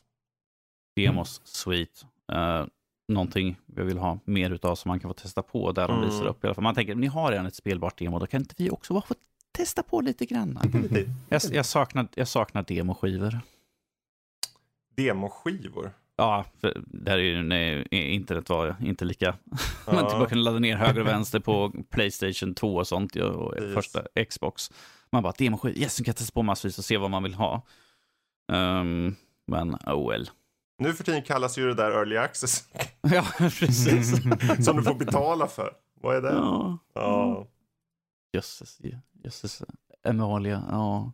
Demos, 0.96 1.42
sweet. 1.44 2.06
Uh, 2.34 2.66
någonting 3.08 3.58
jag 3.76 3.84
vill 3.84 3.98
ha 3.98 4.20
mer 4.26 4.50
utav 4.52 4.76
som 4.76 4.90
man 4.90 5.00
kan 5.00 5.10
få 5.10 5.14
testa 5.14 5.42
på 5.42 5.72
där 5.72 5.88
de 5.88 5.98
Mm. 5.98 6.10
visar 6.10 6.26
upp. 6.28 6.44
I 6.44 6.48
alla 6.48 6.54
fall. 6.54 6.64
Man 6.64 6.76
tänker, 6.76 6.96
ni 6.96 7.08
har 7.08 7.32
redan 7.32 7.46
ett 7.46 7.56
spelbart 7.56 7.98
demo, 8.00 8.20
då 8.20 8.28
kan 8.28 8.42
inte 8.42 8.56
vi 8.58 8.70
också 8.70 8.94
bara 8.94 9.02
få 9.02 9.14
testa 9.62 9.84
på 9.84 10.02
lite 10.02 10.26
grann? 10.26 10.60
Jag, 11.30 11.42
jag, 11.52 11.66
saknar, 11.66 12.08
jag 12.16 12.28
saknar 12.28 12.64
demoskivor. 12.64 13.40
Demoskivor. 14.96 15.92
Ja, 16.16 16.46
för 16.62 16.82
där 16.88 17.12
är 17.18 17.18
ju 17.18 17.44
när 17.44 17.94
internet 17.94 18.50
var 18.50 18.76
inte 18.82 19.06
lika... 19.06 19.36
Man 19.88 19.96
Ja. 19.96 20.10
typ 20.10 20.20
bara 20.20 20.30
kunde 20.30 20.44
ladda 20.44 20.60
ner 20.60 20.76
höger 20.78 21.02
och 21.02 21.08
vänster 21.08 21.40
på 21.40 21.74
Playstation 21.90 22.54
2 22.56 22.76
och 22.76 22.88
sånt 22.88 23.16
och 23.16 23.52
Precis. 23.54 23.74
första 23.74 24.02
Xbox. 24.30 24.72
Man 25.12 25.24
bara 25.24 25.34
demoskiv, 25.38 25.78
yes, 25.78 26.00
nu 26.00 26.04
kan 26.04 26.10
jag 26.10 26.16
testa 26.18 26.34
på 26.34 26.44
massvis 26.44 26.78
och 26.78 26.86
se 26.86 26.98
vad 26.98 27.12
man 27.12 27.24
vill 27.24 27.34
ha. 27.34 27.62
Ehm, 28.52 29.16
men 29.48 29.76
oh 29.76 30.10
well. 30.10 30.30
Nu 30.78 30.94
för 30.94 31.04
tiden 31.04 31.22
kallas 31.22 31.58
ju 31.58 31.68
det 31.68 31.74
där 31.74 31.92
early 31.92 32.18
access. 32.18 32.64
ja, 33.02 33.26
precis. 33.40 34.12
som 34.66 34.78
du 34.78 34.84
får 34.84 34.96
betala 34.96 35.48
för. 35.48 35.74
Vad 36.02 36.16
är 36.16 36.22
det? 36.22 36.30
ja, 36.34 36.78
Ja. 36.94 37.48
Jösses. 38.32 38.80
jösses. 39.24 39.62
Emilia, 40.04 40.64
ja. 40.70 41.12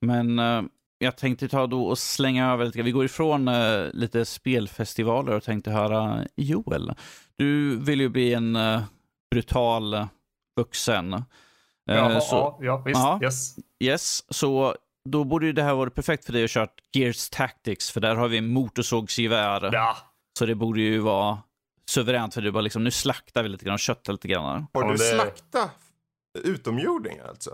Men 0.00 0.38
uh, 0.38 0.62
jag 0.98 1.16
tänkte 1.16 1.48
ta 1.48 1.66
då 1.66 1.84
och 1.84 1.98
slänga 1.98 2.52
över 2.52 2.64
lite. 2.64 2.82
Vi 2.82 2.90
går 2.90 3.04
ifrån 3.04 3.48
uh, 3.48 3.88
lite 3.92 4.24
spelfestivaler 4.24 5.32
och 5.32 5.42
tänkte 5.42 5.70
höra 5.70 6.24
Joel. 6.36 6.94
Du 7.36 7.76
vill 7.76 8.00
ju 8.00 8.08
bli 8.08 8.34
en 8.34 8.56
uh, 8.56 8.82
brutal 9.30 10.06
vuxen. 10.56 11.24
Jaha, 11.84 12.20
så, 12.20 12.36
ja, 12.36 12.58
ja, 12.60 12.82
visst. 12.86 13.00
Ja, 13.00 13.20
yes. 13.22 13.56
yes. 13.80 14.24
Så 14.28 14.76
då 15.04 15.24
borde 15.24 15.46
ju 15.46 15.52
det 15.52 15.62
här 15.62 15.74
vara 15.74 15.90
perfekt 15.90 16.24
för 16.24 16.32
dig 16.32 16.44
att 16.44 16.50
köra 16.50 16.68
Gears 16.92 17.30
Tactics, 17.30 17.90
för 17.90 18.00
där 18.00 18.14
har 18.14 18.28
vi 18.28 18.40
motorsågsgevär. 18.40 19.70
Ja. 19.72 19.96
Så 20.38 20.46
det 20.46 20.54
borde 20.54 20.80
ju 20.80 20.98
vara 20.98 21.38
suveränt 21.88 22.34
för 22.34 22.42
du 22.42 22.50
bara 22.50 22.60
liksom, 22.60 22.84
nu 22.84 22.90
slaktar 22.90 23.42
vi 23.42 23.48
lite 23.48 23.64
grann 23.64 23.74
och 23.74 23.80
köttar 23.80 24.12
lite 24.12 24.28
grann. 24.28 24.66
Har 24.72 24.84
du 24.84 24.92
det... 24.92 24.98
slaktat 24.98 25.89
utomjordingar 26.38 27.24
alltså? 27.24 27.50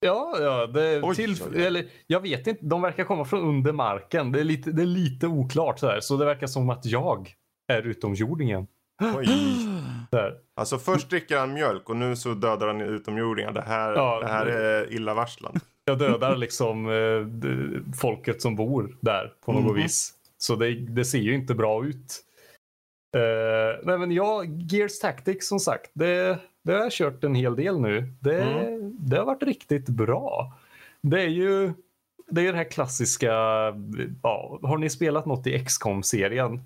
Ja, 0.00 0.36
ja 0.40 0.66
det, 0.66 1.02
oj, 1.02 1.14
till. 1.14 1.56
Eller, 1.56 1.86
jag 2.06 2.20
vet 2.20 2.46
inte. 2.46 2.66
De 2.66 2.82
verkar 2.82 3.04
komma 3.04 3.24
från 3.24 3.40
under 3.40 3.72
marken. 3.72 4.32
Det 4.32 4.40
är 4.40 4.44
lite, 4.44 4.70
det 4.72 4.82
är 4.82 4.86
lite 4.86 5.26
oklart 5.26 5.78
sådär. 5.78 6.00
Så 6.00 6.16
det 6.16 6.24
verkar 6.24 6.46
som 6.46 6.70
att 6.70 6.86
jag 6.86 7.34
är 7.72 7.82
utomjordingen. 7.82 8.66
Oj. 9.16 9.28
Alltså 10.54 10.78
först 10.78 11.10
dricker 11.10 11.38
han 11.38 11.52
mjölk 11.52 11.88
och 11.90 11.96
nu 11.96 12.16
så 12.16 12.34
dödar 12.34 12.66
han 12.66 12.80
utomjordingar. 12.80 13.52
Det 13.52 13.62
här, 13.62 13.92
ja, 13.92 14.20
det 14.20 14.28
här 14.28 14.46
är 14.46 14.92
illavarslande. 14.92 15.60
Jag 15.84 15.98
dödar 15.98 16.36
liksom 16.36 16.88
eh, 16.88 17.92
folket 18.00 18.42
som 18.42 18.56
bor 18.56 18.96
där 19.00 19.32
på 19.44 19.52
något 19.52 19.70
mm. 19.70 19.82
vis. 19.82 20.14
Så 20.38 20.56
det, 20.56 20.74
det, 20.74 21.04
ser 21.04 21.18
ju 21.18 21.34
inte 21.34 21.54
bra 21.54 21.84
ut. 21.86 22.24
Uh, 23.16 23.86
nej 23.86 23.98
men 23.98 24.12
ja, 24.12 24.44
Gears 24.44 24.98
Tactics 24.98 25.48
som 25.48 25.60
sagt. 25.60 25.90
Det, 25.94 26.38
det 26.68 26.74
har 26.74 26.82
jag 26.82 26.92
kört 26.92 27.24
en 27.24 27.34
hel 27.34 27.56
del 27.56 27.80
nu. 27.80 28.12
Det, 28.20 28.42
mm. 28.42 28.96
det 28.98 29.16
har 29.16 29.24
varit 29.24 29.42
riktigt 29.42 29.88
bra. 29.88 30.52
Det 31.00 31.22
är 31.22 31.28
ju 31.28 31.72
det 32.30 32.40
är 32.40 32.46
den 32.46 32.54
här 32.54 32.70
klassiska, 32.70 33.32
ja, 34.22 34.58
har 34.62 34.78
ni 34.78 34.90
spelat 34.90 35.26
något 35.26 35.46
i 35.46 35.64
XCOM 35.64 36.02
serien 36.02 36.60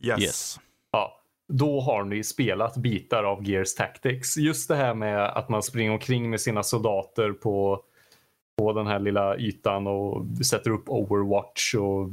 Yes. 0.00 0.20
yes. 0.20 0.60
Ja, 0.90 1.20
då 1.48 1.80
har 1.80 2.04
ni 2.04 2.24
spelat 2.24 2.76
bitar 2.76 3.24
av 3.24 3.48
Gears 3.48 3.74
Tactics. 3.74 4.36
Just 4.36 4.68
det 4.68 4.76
här 4.76 4.94
med 4.94 5.24
att 5.24 5.48
man 5.48 5.62
springer 5.62 5.92
omkring 5.92 6.30
med 6.30 6.40
sina 6.40 6.62
soldater 6.62 7.32
på, 7.32 7.82
på 8.58 8.72
den 8.72 8.86
här 8.86 8.98
lilla 8.98 9.36
ytan 9.36 9.86
och 9.86 10.26
sätter 10.46 10.70
upp 10.70 10.88
Overwatch 10.88 11.74
och 11.74 12.08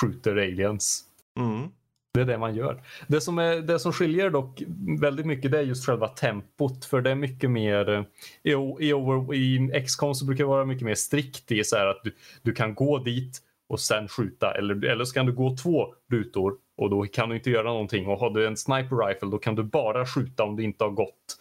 skjuter 0.00 0.36
aliens. 0.36 1.04
Mm. 1.38 1.68
Det 2.12 2.20
är 2.20 2.24
det 2.24 2.38
man 2.38 2.54
gör. 2.54 2.82
Det 3.08 3.20
som, 3.20 3.38
är, 3.38 3.56
det 3.56 3.78
som 3.78 3.92
skiljer 3.92 4.30
dock 4.30 4.62
väldigt 5.00 5.26
mycket 5.26 5.50
det 5.50 5.58
är 5.58 5.62
just 5.62 5.86
själva 5.86 6.08
tempot. 6.08 6.84
För 6.84 7.00
det 7.00 7.10
är 7.10 7.14
mycket 7.14 7.50
mer... 7.50 7.88
Eh, 7.88 8.04
I, 8.42 8.50
i, 8.80 8.90
i 9.36 9.82
XCOM 9.86 10.14
så 10.14 10.24
brukar 10.24 10.44
det 10.44 10.48
vara 10.48 10.64
mycket 10.64 10.84
mer 10.84 10.94
strikt 10.94 11.52
i 11.52 11.64
så 11.64 11.76
här 11.76 11.86
att 11.86 12.00
du, 12.04 12.14
du 12.42 12.52
kan 12.52 12.74
gå 12.74 12.98
dit 12.98 13.38
och 13.68 13.80
sen 13.80 14.08
skjuta. 14.08 14.54
Eller, 14.54 14.84
eller 14.84 15.04
så 15.04 15.14
kan 15.14 15.26
du 15.26 15.32
gå 15.32 15.56
två 15.56 15.94
rutor 16.10 16.54
och 16.76 16.90
då 16.90 17.02
kan 17.02 17.28
du 17.28 17.34
inte 17.34 17.50
göra 17.50 17.68
någonting. 17.68 18.06
Och 18.06 18.18
har 18.18 18.30
du 18.30 18.46
en 18.46 18.56
sniper 18.56 19.06
rifle 19.06 19.28
då 19.30 19.38
kan 19.38 19.54
du 19.54 19.62
bara 19.62 20.06
skjuta 20.06 20.44
om 20.44 20.56
du 20.56 20.62
inte 20.62 20.84
har 20.84 20.90
gått. 20.90 21.38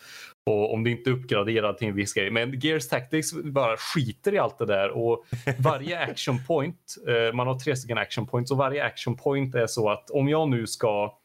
Och 0.50 0.74
om 0.74 0.84
det 0.84 0.90
inte 0.90 1.10
är 1.10 1.12
uppgraderat 1.12 1.78
till 1.78 1.88
en 1.88 1.96
viss 1.96 2.14
grej. 2.14 2.32
Men 2.32 2.60
Gears 2.60 2.88
Tactics 2.88 3.34
bara 3.34 3.78
skiter 3.78 4.34
i 4.34 4.38
allt 4.38 4.58
det 4.58 4.66
där 4.66 4.90
och 4.90 5.26
varje 5.60 6.00
action 6.00 6.46
point, 6.48 6.96
eh, 7.08 7.36
man 7.36 7.48
har 7.48 7.60
tre 7.60 7.76
stycken 7.76 7.98
action 7.98 8.28
points 8.28 8.52
och 8.52 8.58
varje 8.58 8.86
action 8.86 9.18
point 9.18 9.56
är 9.56 9.68
så 9.68 9.90
att 9.90 10.10
om 10.10 10.30
jag 10.30 10.50
nu 10.50 10.68
ska, 10.68 11.18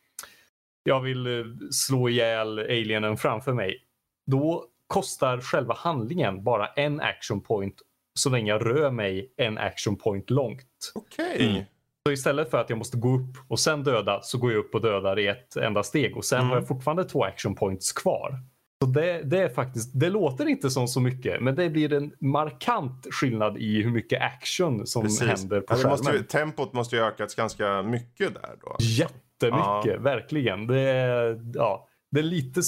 jag 0.85 1.01
vill 1.01 1.27
eh, 1.27 1.45
slå 1.71 2.09
ihjäl 2.09 2.59
alienen 2.59 3.17
framför 3.17 3.53
mig, 3.53 3.85
då 4.27 4.65
kostar 4.87 5.41
själva 5.41 5.75
handlingen 5.75 6.45
bara 6.45 6.67
en 6.67 7.01
action 7.01 7.41
point 7.41 7.83
så 8.19 8.31
länge 8.31 8.51
jag 8.51 8.67
rör 8.67 8.91
mig 8.91 9.33
en 9.37 9.59
action 9.59 9.97
point 9.97 10.31
långt. 10.31 10.93
Okej. 10.95 11.35
Okay. 11.35 11.51
Mm. 11.51 11.65
Så 12.09 12.13
istället 12.13 12.51
för 12.51 12.59
att 12.59 12.71
jag 12.71 12.79
måste 12.79 12.97
gå 12.97 13.15
upp 13.15 13.37
och 13.49 13.61
sen 13.61 13.85
döda 13.85 14.21
så 14.23 14.39
går 14.39 14.53
jag 14.53 14.59
upp 14.59 14.75
och 14.75 14.81
dödar 14.81 15.19
i 15.19 15.27
ett 15.27 15.57
enda 15.57 15.83
steg 15.83 16.17
och 16.17 16.25
sen 16.25 16.39
mm. 16.39 16.51
har 16.51 16.57
jag 16.57 16.69
fortfarande 16.69 17.05
två 17.05 17.25
action 17.25 17.55
points 17.55 17.93
kvar. 17.93 18.39
Så 18.85 18.91
det, 18.91 19.23
det, 19.23 19.39
är 19.39 19.49
faktiskt, 19.49 19.91
det 19.95 20.09
låter 20.09 20.47
inte 20.49 20.71
som 20.71 20.89
så 20.89 21.01
mycket 21.01 21.41
men 21.41 21.55
det 21.55 21.71
blir 21.71 21.93
en 21.93 22.13
markant 22.19 23.07
skillnad 23.11 23.59
i 23.59 23.83
hur 23.83 23.91
mycket 23.91 24.23
action 24.23 24.87
som 24.87 25.03
Precis. 25.03 25.23
händer 25.23 25.61
på 25.61 25.75
skärmen. 25.75 25.91
Måste 25.91 26.13
ju, 26.13 26.23
tempot 26.23 26.73
måste 26.73 26.97
ju 26.97 27.03
ökats 27.03 27.35
ganska 27.35 27.83
mycket 27.83 28.35
där 28.35 28.55
då. 28.61 28.77
Jättemycket, 28.81 29.95
ja. 29.95 30.01
verkligen. 30.01 30.67
Det 30.67 30.81
är, 30.81 31.41
ja, 31.55 31.89
det, 32.11 32.21
är 32.21 32.25
lite, 32.25 32.61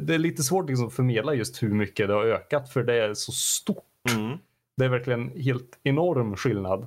det, 0.00 0.14
är 0.14 0.18
lite 0.18 0.42
svårt 0.42 0.68
liksom 0.68 0.86
att 0.86 0.92
förmedla 0.92 1.34
just 1.34 1.62
hur 1.62 1.74
mycket 1.74 2.08
det 2.08 2.14
har 2.14 2.24
ökat 2.24 2.72
för 2.72 2.82
det 2.82 2.94
är 2.94 3.14
så 3.14 3.32
stort. 3.32 3.84
Mm. 4.16 4.38
Det 4.76 4.84
är 4.84 4.88
verkligen 4.88 5.30
helt 5.30 5.78
enorm 5.82 6.36
skillnad. 6.36 6.86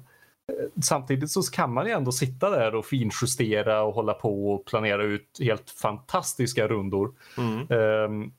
Samtidigt 0.84 1.32
så 1.32 1.42
kan 1.42 1.74
man 1.74 1.86
ju 1.86 1.92
ändå 1.92 2.12
sitta 2.12 2.50
där 2.50 2.76
och 2.76 2.86
finjustera 2.86 3.84
och 3.84 3.94
hålla 3.94 4.14
på 4.14 4.54
och 4.54 4.66
planera 4.66 5.04
ut 5.04 5.38
helt 5.40 5.70
fantastiska 5.70 6.68
rundor. 6.68 7.14
Mm. 7.38 7.72
Um, 7.72 8.34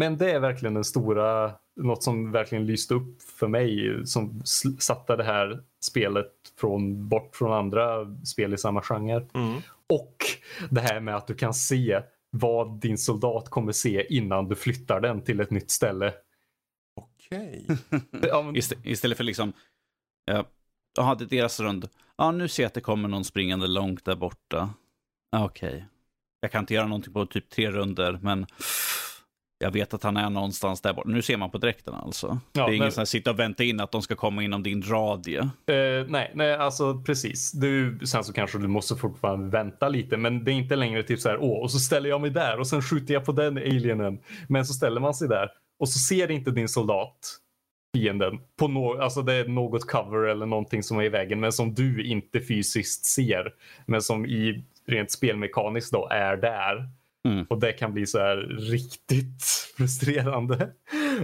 men 0.00 0.16
det 0.16 0.30
är 0.30 0.40
verkligen 0.40 0.74
den 0.74 0.84
stora, 0.84 1.52
något 1.76 2.02
som 2.02 2.32
verkligen 2.32 2.66
lyste 2.66 2.94
upp 2.94 3.22
för 3.22 3.48
mig 3.48 4.00
som 4.06 4.42
satte 4.78 5.16
det 5.16 5.24
här 5.24 5.62
spelet 5.80 6.32
från, 6.60 7.08
bort 7.08 7.36
från 7.36 7.52
andra 7.52 8.16
spel 8.24 8.54
i 8.54 8.58
samma 8.58 8.82
genre. 8.82 9.26
Mm. 9.34 9.60
Och 9.88 10.16
det 10.70 10.80
här 10.80 11.00
med 11.00 11.16
att 11.16 11.26
du 11.26 11.34
kan 11.34 11.54
se 11.54 12.02
vad 12.30 12.80
din 12.80 12.98
soldat 12.98 13.48
kommer 13.48 13.72
se 13.72 14.14
innan 14.16 14.48
du 14.48 14.54
flyttar 14.54 15.00
den 15.00 15.24
till 15.24 15.40
ett 15.40 15.50
nytt 15.50 15.70
ställe. 15.70 16.14
Okej. 16.96 17.66
Okay. 18.12 18.58
Ist 18.58 18.72
istället 18.82 19.16
för 19.16 19.24
liksom, 19.24 19.52
ja, 20.24 20.44
jaha, 20.96 21.14
det 21.14 21.24
är 21.24 21.28
deras 21.28 21.60
rund. 21.60 21.88
Ja, 22.16 22.30
nu 22.30 22.48
ser 22.48 22.62
jag 22.62 22.68
att 22.68 22.74
det 22.74 22.80
kommer 22.80 23.08
någon 23.08 23.24
springande 23.24 23.66
långt 23.66 24.04
där 24.04 24.16
borta. 24.16 24.74
Okej. 25.36 25.68
Okay. 25.68 25.82
Jag 26.40 26.52
kan 26.52 26.60
inte 26.60 26.74
göra 26.74 26.86
någonting 26.86 27.12
på 27.12 27.26
typ 27.26 27.50
tre 27.50 27.70
runder, 27.70 28.18
men 28.22 28.46
jag 29.62 29.70
vet 29.70 29.94
att 29.94 30.02
han 30.02 30.16
är 30.16 30.30
någonstans 30.30 30.80
där 30.80 30.92
borta. 30.92 31.08
Nu 31.08 31.22
ser 31.22 31.36
man 31.36 31.50
på 31.50 31.58
dräkten 31.58 31.94
alltså. 31.94 32.38
Ja, 32.52 32.66
det 32.66 32.72
är 32.72 32.76
ingen 32.76 32.92
som 32.92 33.06
sitter 33.06 33.30
och 33.30 33.38
väntar 33.38 33.64
in 33.64 33.80
att 33.80 33.92
de 33.92 34.02
ska 34.02 34.16
komma 34.16 34.42
inom 34.42 34.62
din 34.62 34.82
radie. 34.82 35.40
Uh, 35.40 36.06
nej, 36.08 36.30
nej, 36.34 36.54
alltså 36.54 37.02
precis. 37.06 37.52
Du, 37.52 37.98
sen 38.06 38.24
så 38.24 38.32
kanske 38.32 38.58
du 38.58 38.68
måste 38.68 38.96
fortfarande 38.96 39.50
vänta 39.50 39.88
lite, 39.88 40.16
men 40.16 40.44
det 40.44 40.52
är 40.52 40.54
inte 40.54 40.76
längre 40.76 41.02
typ 41.02 41.20
så 41.20 41.28
här, 41.28 41.38
åh, 41.40 41.62
och 41.62 41.70
så 41.70 41.78
ställer 41.78 42.08
jag 42.08 42.20
mig 42.20 42.30
där 42.30 42.58
och 42.58 42.66
sen 42.66 42.82
skjuter 42.82 43.14
jag 43.14 43.24
på 43.24 43.32
den 43.32 43.56
alienen. 43.56 44.18
Men 44.48 44.66
så 44.66 44.72
ställer 44.72 45.00
man 45.00 45.14
sig 45.14 45.28
där 45.28 45.50
och 45.78 45.88
så 45.88 45.98
ser 45.98 46.30
inte 46.30 46.50
din 46.50 46.68
soldat 46.68 47.18
fienden. 47.96 48.38
På 48.58 48.68
no 48.68 49.00
alltså 49.00 49.22
det 49.22 49.34
är 49.34 49.48
något 49.48 49.86
cover 49.86 50.28
eller 50.28 50.46
någonting 50.46 50.82
som 50.82 50.98
är 50.98 51.04
i 51.04 51.08
vägen, 51.08 51.40
men 51.40 51.52
som 51.52 51.74
du 51.74 52.06
inte 52.06 52.40
fysiskt 52.40 53.04
ser. 53.04 53.54
Men 53.86 54.02
som 54.02 54.26
i 54.26 54.64
rent 54.86 55.10
spelmekaniskt 55.10 55.92
då 55.92 56.08
är 56.10 56.36
där. 56.36 56.88
Mm. 57.28 57.46
Och 57.48 57.60
det 57.60 57.72
kan 57.72 57.92
bli 57.92 58.06
så 58.06 58.18
här 58.18 58.36
riktigt 58.58 59.44
frustrerande. 59.76 60.70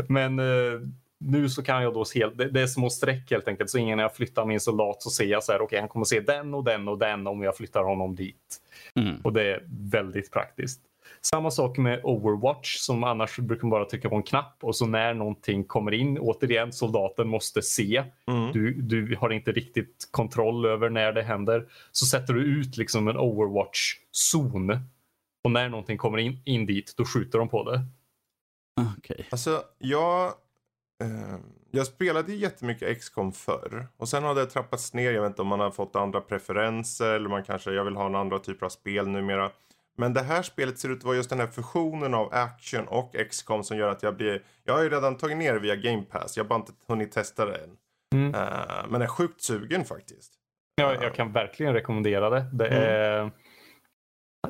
Men 0.09 0.39
eh, 0.39 0.81
nu 1.19 1.49
så 1.49 1.63
kan 1.63 1.83
jag 1.83 1.95
då 1.95 2.05
se, 2.05 2.27
det, 2.27 2.51
det 2.51 2.63
är 2.63 2.67
små 2.67 2.91
streck 2.91 3.31
helt 3.31 3.49
enkelt. 3.49 3.71
Så 3.71 3.79
innan 3.79 3.99
jag 3.99 4.17
flyttar 4.17 4.45
min 4.45 4.61
soldat 4.61 5.03
så 5.03 5.11
ser 5.11 5.25
jag 5.25 5.45
så 5.45 5.53
här, 5.53 5.59
okej 5.59 5.65
okay, 5.65 5.81
han 5.81 5.89
kommer 5.89 6.05
se 6.05 6.21
den 6.21 6.55
och 6.55 6.65
den 6.65 6.89
och 6.89 6.99
den 6.99 7.27
om 7.27 7.43
jag 7.43 7.57
flyttar 7.57 7.85
honom 7.85 8.15
dit. 8.15 8.57
Mm. 8.95 9.21
Och 9.25 9.33
det 9.33 9.43
är 9.43 9.63
väldigt 9.69 10.33
praktiskt. 10.33 10.81
Samma 11.21 11.51
sak 11.51 11.79
med 11.79 12.01
Overwatch 12.05 12.77
som 12.77 13.05
annars 13.05 13.39
brukar 13.39 13.63
man 13.63 13.71
bara 13.71 13.85
trycka 13.85 14.09
på 14.09 14.17
en 14.17 14.23
knapp 14.23 14.59
och 14.63 14.77
så 14.77 14.87
när 14.87 15.15
någonting 15.15 15.65
kommer 15.65 15.95
in, 15.95 16.19
återigen 16.19 16.73
soldaten 16.73 17.29
måste 17.29 17.63
se. 17.63 18.05
Mm. 18.27 18.53
Du, 18.53 18.75
du 18.75 19.17
har 19.17 19.31
inte 19.31 19.53
riktigt 19.53 20.09
kontroll 20.11 20.67
över 20.67 20.91
när 20.91 21.13
det 21.13 21.23
händer. 21.23 21.67
Så 21.93 22.07
sätter 22.07 22.35
du 22.35 22.61
ut 22.61 22.77
liksom 22.77 23.09
en 23.09 23.17
Overwatch-zon 23.17 24.81
och 25.47 25.53
när 25.53 25.69
någonting 25.69 25.99
kommer 25.99 26.19
in, 26.19 26.43
in 26.45 26.67
dit, 26.67 26.95
då 26.97 27.05
skjuter 27.05 27.39
de 27.39 27.49
på 27.49 27.71
det. 27.71 27.81
Okay. 28.99 29.25
Alltså, 29.31 29.63
jag... 29.79 30.27
Eh, 31.03 31.37
jag 31.71 31.87
spelade 31.87 32.33
ju 32.33 32.39
jättemycket 32.39 33.01
XCOM 33.01 33.33
förr. 33.33 33.89
Och 33.97 34.09
sen 34.09 34.23
har 34.23 34.35
det 34.35 34.47
trappats 34.47 34.95
ner. 34.95 35.13
Jag 35.13 35.23
vet 35.23 35.31
inte 35.31 35.43
om 35.43 35.49
man 35.49 35.61
har 35.61 35.71
fått 35.71 35.97
andra 35.97 36.21
preferenser. 36.21 37.13
Eller 37.13 37.29
man 37.29 37.45
kanske, 37.45 37.73
jag 37.73 37.85
vill 37.85 37.97
ha 37.97 38.07
en 38.07 38.15
andra 38.15 38.39
typer 38.39 38.67
av 38.67 38.71
spel 38.71 39.09
numera. 39.09 39.51
Men 39.97 40.15
det 40.15 40.23
här 40.23 40.43
spelet 40.43 40.79
ser 40.79 40.89
ut 40.89 40.99
att 40.99 41.05
vara 41.05 41.17
just 41.17 41.31
den 41.31 41.41
här 41.41 41.47
fusionen 41.47 42.15
av 42.15 42.35
action 42.35 42.89
och 42.89 43.15
XCOM 43.31 43.65
som 43.65 43.79
gör 43.79 43.89
att 43.89 44.03
jag 44.03 44.17
blir... 44.17 44.43
Jag 44.65 44.75
har 44.75 44.83
ju 44.83 44.91
redan 44.91 45.17
tagit 45.17 45.37
ner 45.37 45.53
det 45.53 45.61
via 45.61 45.77
Game 45.77 46.03
Pass. 46.03 46.37
Jag 46.37 46.45
har 46.45 46.49
bara 46.49 46.61
inte 46.61 46.73
hunnit 46.87 47.13
testa 47.13 47.47
det 47.47 47.57
än. 47.57 47.77
Mm. 48.15 48.35
Uh, 48.35 48.87
men 48.89 49.03
är 49.03 49.07
sjukt 49.07 49.43
sugen 49.43 49.85
faktiskt. 49.85 50.33
Ja, 50.75 50.95
jag 51.03 51.15
kan 51.15 51.33
verkligen 51.33 51.73
rekommendera 51.73 52.31
det. 52.31 52.45
Det 52.53 52.69
mm. 52.69 53.31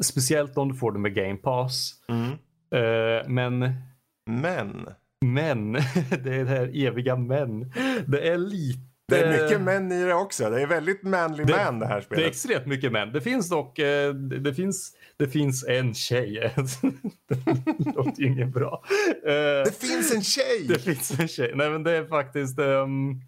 Speciellt 0.00 0.58
om 0.58 0.68
du 0.68 0.74
får 0.74 0.92
det 0.92 0.98
med 0.98 1.14
Game 1.14 1.36
Pass. 1.36 1.92
Mm. 2.08 2.30
Uh, 2.30 3.28
men... 3.28 3.72
Men? 4.30 4.88
Men, 5.24 5.72
det 6.24 6.34
är 6.34 6.44
det 6.44 6.50
här 6.50 6.86
eviga 6.86 7.16
men. 7.16 7.72
Det 8.06 8.28
är 8.28 8.38
lite 8.38 8.80
Det 9.08 9.20
är 9.20 9.42
mycket 9.42 9.60
män 9.60 9.92
i 9.92 10.04
det 10.04 10.14
också. 10.14 10.50
Det 10.50 10.62
är 10.62 10.66
väldigt 10.66 11.02
manly 11.02 11.44
det, 11.44 11.64
man 11.64 11.78
det 11.78 11.86
här 11.86 12.00
spelet. 12.00 12.22
Det 12.22 12.26
är 12.26 12.28
extremt 12.28 12.66
mycket 12.66 12.92
män. 12.92 13.12
Det 13.12 13.20
finns 13.20 13.48
dock, 13.48 13.78
eh, 13.78 14.14
det, 14.14 14.54
finns, 14.54 14.92
det 15.16 15.28
finns 15.28 15.64
en 15.68 15.94
tjej. 15.94 16.52
det 17.28 17.94
låter 17.94 18.22
ju 18.22 18.26
inget 18.26 18.52
bra. 18.52 18.84
Eh, 19.26 19.32
det 19.64 19.80
finns 19.80 20.14
en 20.14 20.22
tjej! 20.22 20.64
Det 20.68 20.78
finns 20.78 21.20
en 21.20 21.28
tjej. 21.28 21.52
Nej 21.54 21.70
men 21.70 21.82
det 21.82 21.96
är 21.96 22.04
faktiskt, 22.04 22.58
um, 22.58 23.20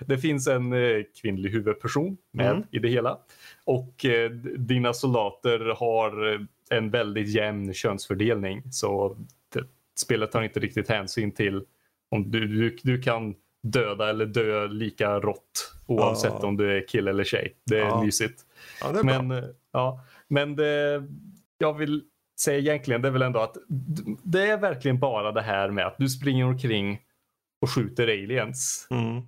det 0.00 0.18
finns 0.18 0.48
en 0.48 0.74
kvinnlig 1.22 1.50
huvudperson 1.50 2.16
med 2.32 2.50
mm. 2.50 2.62
i 2.70 2.78
det 2.78 2.88
hela. 2.88 3.18
Och 3.66 4.04
uh, 4.04 4.30
dina 4.58 4.92
soldater 4.92 5.74
har 5.78 6.46
en 6.70 6.90
väldigt 6.90 7.28
jämn 7.28 7.74
könsfördelning. 7.74 8.62
Så 8.72 9.16
det, 9.52 9.64
spelet 10.00 10.32
tar 10.32 10.42
inte 10.42 10.60
riktigt 10.60 10.88
hänsyn 10.88 11.32
till 11.32 11.64
om 12.10 12.30
du, 12.30 12.46
du, 12.46 12.76
du 12.82 13.02
kan 13.02 13.34
döda 13.62 14.10
eller 14.10 14.26
dö 14.26 14.66
lika 14.66 15.20
rått 15.20 15.74
oavsett 15.86 16.34
ja. 16.40 16.46
om 16.48 16.56
du 16.56 16.76
är 16.76 16.88
kille 16.88 17.10
eller 17.10 17.24
tjej. 17.24 17.56
Det 17.64 17.78
är 17.78 17.80
ja. 17.80 18.02
mysigt. 18.04 18.42
Ja, 18.80 18.92
det 18.92 18.98
är 18.98 19.04
men, 19.04 19.28
bra. 19.28 19.42
ja, 19.72 20.00
men 20.28 20.56
det 20.56 21.02
jag 21.58 21.74
vill 21.74 22.02
säga 22.40 22.58
egentligen 22.58 23.02
det 23.02 23.08
är 23.08 23.12
väl 23.12 23.22
ändå 23.22 23.40
att 23.40 23.56
det 24.22 24.50
är 24.50 24.58
verkligen 24.58 24.98
bara 24.98 25.32
det 25.32 25.42
här 25.42 25.70
med 25.70 25.86
att 25.86 25.98
du 25.98 26.08
springer 26.08 26.44
omkring 26.44 27.00
och 27.60 27.70
skjuter 27.70 28.08
aliens. 28.08 28.88
Mm. 28.90 29.22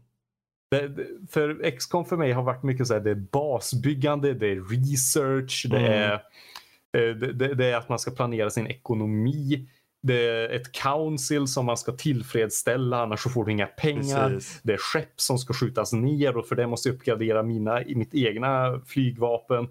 Det, 0.80 0.88
det, 0.88 1.06
för 1.30 1.70
XCOM 1.70 2.04
för 2.04 2.16
mig 2.16 2.32
har 2.32 2.42
varit 2.42 2.62
mycket 2.62 2.86
så 2.86 2.94
här, 2.94 3.00
det 3.00 3.10
är 3.10 3.14
basbyggande, 3.14 4.34
det 4.34 4.46
är 4.46 4.68
research, 4.70 5.66
det, 5.70 5.78
mm. 5.78 5.92
är, 5.92 6.12
eh, 6.12 7.16
det, 7.16 7.54
det, 7.54 7.66
är 7.66 7.76
att 7.76 7.88
man 7.88 7.98
ska 7.98 8.10
planera 8.10 8.50
sin 8.50 8.66
ekonomi. 8.66 9.68
Det 10.02 10.28
är 10.28 10.48
ett 10.48 10.72
council 10.72 11.48
som 11.48 11.66
man 11.66 11.76
ska 11.76 11.92
tillfredsställa 11.92 13.02
annars 13.02 13.20
så 13.20 13.30
får 13.30 13.44
du 13.44 13.52
inga 13.52 13.66
pengar. 13.66 14.30
Precis. 14.30 14.60
Det 14.62 14.72
är 14.72 14.76
skepp 14.76 15.20
som 15.20 15.38
ska 15.38 15.54
skjutas 15.54 15.92
ner 15.92 16.36
och 16.36 16.46
för 16.46 16.56
det 16.56 16.66
måste 16.66 16.88
jag 16.88 16.96
uppgradera 16.96 17.42
mina, 17.42 17.82
mitt 17.86 18.14
egna 18.14 18.80
flygvapen. 18.86 19.68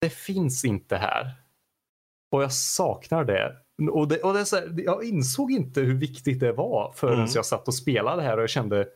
Det 0.00 0.12
finns 0.12 0.64
inte 0.64 0.96
här. 0.96 1.30
Och 2.30 2.42
jag 2.42 2.52
saknar 2.52 3.24
det. 3.24 3.56
Och, 3.90 4.08
det, 4.08 4.22
och 4.22 4.34
det 4.34 4.44
så 4.44 4.56
här, 4.56 4.74
jag 4.76 5.04
insåg 5.04 5.52
inte 5.52 5.80
hur 5.80 5.94
viktigt 5.94 6.40
det 6.40 6.52
var 6.52 6.92
förrän 6.96 7.18
mm. 7.18 7.30
jag 7.34 7.46
satt 7.46 7.68
och 7.68 7.74
spelade 7.74 8.22
här 8.22 8.36
och 8.36 8.42
jag 8.42 8.50
kände 8.50 8.86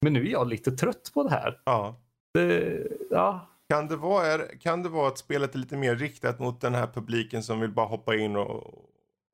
men 0.00 0.12
nu 0.12 0.26
är 0.26 0.30
jag 0.30 0.48
lite 0.48 0.70
trött 0.70 1.10
på 1.14 1.22
det 1.22 1.30
här. 1.30 1.60
Ja. 1.64 2.00
Det, 2.34 2.86
ja. 3.10 3.46
Kan, 3.68 3.88
det 3.88 3.96
vara, 3.96 4.38
kan 4.60 4.82
det 4.82 4.88
vara 4.88 5.08
att 5.08 5.18
spelet 5.18 5.54
är 5.54 5.58
lite 5.58 5.76
mer 5.76 5.96
riktat 5.96 6.38
mot 6.38 6.60
den 6.60 6.74
här 6.74 6.86
publiken 6.86 7.42
som 7.42 7.60
vill 7.60 7.70
bara 7.70 7.86
hoppa 7.86 8.16
in 8.16 8.36
och, 8.36 8.74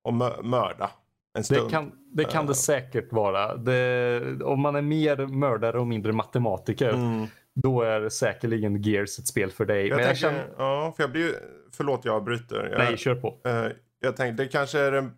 och 0.05 0.14
mörda? 0.44 0.90
En 1.38 1.44
stund. 1.44 1.66
Det 1.66 1.70
kan 1.70 1.92
det, 2.12 2.24
kan 2.24 2.46
det 2.46 2.55
säkert 2.55 3.12
vara. 3.12 3.57
Det, 3.57 4.42
om 4.42 4.61
man 4.61 4.76
är 4.76 4.83
mer 4.83 5.26
mördare 5.26 5.79
och 5.79 5.87
mindre 5.87 6.12
matematiker 6.12 6.92
mm. 6.92 7.26
då 7.55 7.83
är 7.83 8.09
säkerligen 8.09 8.83
Gears 8.83 9.18
ett 9.18 9.26
spel 9.26 9.50
för 9.50 9.64
dig. 9.64 9.87
Jag, 9.87 9.96
tänker, 9.96 10.09
jag 10.09 10.18
känner... 10.18 10.48
ja, 10.59 10.92
för 10.96 11.02
jag 11.02 11.11
blir, 11.12 11.35
förlåt 11.72 12.05
jag 12.05 12.14
avbryter. 12.14 12.68
Jag, 12.70 12.79
Nej, 12.79 12.96
kör 12.96 13.14
på. 13.14 13.29
Uh, 13.29 13.72
jag 14.00 14.16
tänkte 14.16 14.42
det 14.42 14.48
kanske 14.48 14.79
är 14.79 14.92
en, 14.92 15.12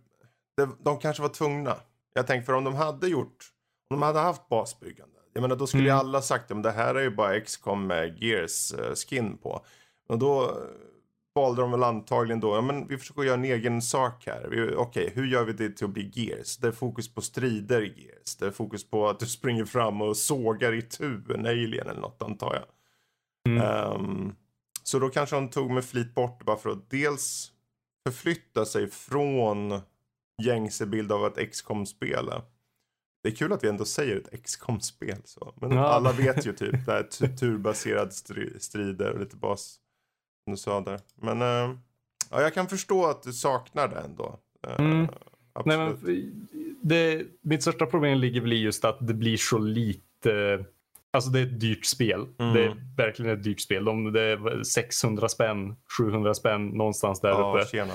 det, 0.57 0.69
de 0.85 0.99
kanske 0.99 1.23
var 1.23 1.29
tvungna. 1.29 1.77
Jag 2.15 2.27
tänkte 2.27 2.47
för 2.47 2.53
om 2.53 2.65
de 2.65 2.75
hade 2.75 3.09
gjort, 3.09 3.37
om 3.91 4.01
de 4.01 4.03
hade 4.03 4.19
haft 4.19 4.49
basbyggande. 4.49 5.18
Jag 5.39 5.43
menar 5.43 5.57
då 5.57 5.67
skulle 5.67 5.83
mm. 5.83 5.95
ju 5.95 5.99
alla 6.01 6.23
sagt 6.23 6.51
att 6.51 6.63
det 6.63 6.71
här 6.71 6.95
är 6.95 7.03
ju 7.03 7.11
bara 7.11 7.41
XCOM 7.41 7.87
med 7.87 8.23
Gears 8.23 8.75
uh, 8.75 8.95
skin 8.95 9.39
på. 9.39 9.65
Och 10.09 10.19
då 10.19 10.59
valde 11.35 11.63
de 11.63 11.71
väl 11.71 11.83
antagligen 11.83 12.41
då, 12.41 12.55
ja 12.55 12.61
men 12.61 12.89
vi 12.89 12.99
försöker 12.99 13.23
göra 13.23 13.35
en 13.35 13.45
egen 13.45 13.83
sak 13.83 14.27
här. 14.27 14.47
Okej, 14.47 14.77
okay, 14.77 15.11
hur 15.15 15.27
gör 15.27 15.45
vi 15.45 15.53
det 15.53 15.71
till 15.71 15.85
att 15.85 15.91
bli 15.91 16.11
Gears? 16.15 16.57
Det 16.57 16.69
är 16.69 16.73
fokus 16.73 17.15
på 17.15 17.21
strider 17.21 17.83
i 17.83 18.03
Gears. 18.03 18.37
Det 18.37 18.47
är 18.47 18.51
fokus 18.51 18.91
på 18.91 19.09
att 19.09 19.21
du 19.21 19.27
springer 19.27 19.65
fram 19.65 20.03
och 20.03 20.17
sågar 20.17 20.75
i 20.75 20.83
tu 20.83 21.23
en 21.35 21.47
alien 21.47 21.89
eller 21.89 22.01
något 22.01 22.23
antar 22.23 22.55
jag. 22.55 22.65
Mm. 23.53 23.93
Um, 23.93 24.37
så 24.83 24.99
då 24.99 25.09
kanske 25.09 25.37
de 25.37 25.49
tog 25.49 25.71
med 25.71 25.85
flit 25.85 26.15
bort 26.15 26.45
bara 26.45 26.57
för 26.57 26.71
att 26.71 26.91
dels 26.91 27.53
förflytta 28.07 28.65
sig 28.65 28.91
från 28.91 29.81
gängse 30.43 30.87
bild 30.87 31.13
av 31.13 31.27
ett 31.27 31.51
XCOM-spel. 31.53 32.31
Det 33.23 33.29
är 33.29 33.35
kul 33.35 33.53
att 33.53 33.65
vi 33.65 33.69
ändå 33.69 33.85
säger 33.85 34.17
ett 34.17 34.43
XCOM-spel 34.43 35.19
så. 35.25 35.55
Men 35.57 35.73
ja. 35.73 35.87
alla 35.87 36.13
vet 36.13 36.47
ju 36.47 36.53
typ 36.53 36.73
det 36.87 36.93
här 36.93 37.37
turbaserad 37.37 38.13
strider 38.59 39.13
och 39.13 39.21
lite 39.21 39.37
bas 39.37 39.81
du 40.47 40.57
sa 40.57 40.81
där. 40.81 41.01
Men 41.15 41.43
äh, 41.43 41.77
ja, 42.31 42.43
jag 42.43 42.55
kan 42.55 42.69
förstå 42.69 43.07
att 43.07 43.23
du 43.23 43.33
saknar 43.33 43.89
det 43.89 43.97
ändå. 43.97 44.39
Äh, 44.69 44.81
mm. 44.81 45.09
Nej, 45.65 45.79
men 45.79 45.99
det, 46.83 47.27
mitt 47.41 47.63
största 47.63 47.87
problem 47.87 48.19
ligger 48.19 48.41
väl 48.41 48.53
i 48.53 48.63
just 48.63 48.85
att 48.85 49.07
det 49.07 49.15
blir 49.15 49.37
så 49.37 49.59
lite 49.59 50.65
Alltså 51.11 51.31
det 51.31 51.41
är 51.41 51.43
ett 51.43 51.61
dyrt 51.61 51.85
spel. 51.85 52.27
Mm. 52.39 52.55
Det 52.55 52.65
är 52.65 52.77
verkligen 52.97 53.33
ett 53.33 53.43
dyrt 53.43 53.61
spel. 53.61 53.85
De, 53.85 54.13
det 54.13 54.23
är 54.23 54.63
600 54.63 55.29
spänn, 55.29 55.77
700 55.99 56.35
spänn 56.35 56.69
någonstans 56.69 57.21
där 57.21 57.29
ja, 57.29 57.59
uppe. 57.59 57.69
Tjena. 57.71 57.95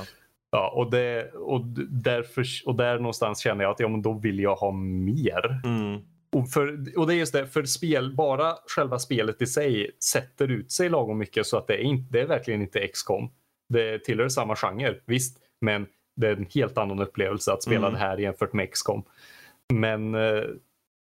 Ja, 0.56 0.70
och, 0.76 0.92
det, 0.92 1.32
och, 1.34 1.66
därför, 1.90 2.46
och 2.66 2.76
där 2.76 2.98
någonstans 2.98 3.40
känner 3.40 3.64
jag 3.64 3.72
att 3.72 3.80
ja, 3.80 3.88
men 3.88 4.02
då 4.02 4.14
vill 4.14 4.40
jag 4.40 4.56
ha 4.56 4.72
mer. 4.72 5.62
Mm. 5.64 6.02
Och, 6.32 6.50
för, 6.50 6.98
och 6.98 7.08
det 7.08 7.14
är 7.14 7.18
just 7.18 7.34
det, 7.34 7.48
för 7.48 7.64
spel, 7.64 8.16
bara 8.16 8.56
själva 8.76 9.00
spelet 9.00 9.42
i 9.42 9.48
sig 9.48 9.92
sätter 10.12 10.52
ut 10.52 10.72
sig 10.72 10.90
lagom 10.90 11.18
mycket 11.18 11.46
så 11.46 11.58
att 11.58 11.68
det 11.68 11.74
är, 11.74 11.84
inte, 11.84 12.14
det 12.14 12.22
är 12.22 12.28
verkligen 12.28 12.62
inte 12.62 12.88
XCOM. 12.88 13.30
Det 13.70 14.00
tillhör 14.00 14.30
samma 14.30 14.56
genre, 14.56 14.96
visst, 15.06 15.38
men 15.62 15.88
det 16.16 16.28
är 16.28 16.36
en 16.36 16.48
helt 16.54 16.78
annan 16.78 17.00
upplevelse 17.00 17.54
att 17.54 17.64
spela 17.64 17.88
mm. 17.88 17.94
det 17.94 18.00
här 18.00 18.18
jämfört 18.18 18.54
med 18.54 18.72
XCOM. 18.72 19.04
Men 19.74 20.16
eh, 20.16 20.44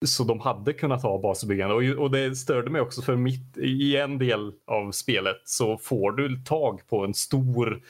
så 0.05 0.23
de 0.23 0.39
hade 0.39 0.73
kunnat 0.73 1.03
ha 1.03 1.21
basbyggande 1.21 1.75
och, 1.75 2.03
och 2.03 2.11
det 2.11 2.35
störde 2.35 2.69
mig 2.69 2.81
också 2.81 3.01
för 3.01 3.15
mitt, 3.15 3.57
i 3.57 3.97
en 3.97 4.17
del 4.17 4.51
av 4.67 4.91
spelet 4.91 5.41
så 5.45 5.77
får 5.77 6.11
du 6.11 6.43
tag 6.43 6.87
på 6.87 7.05
en 7.05 7.13
stor 7.13 7.81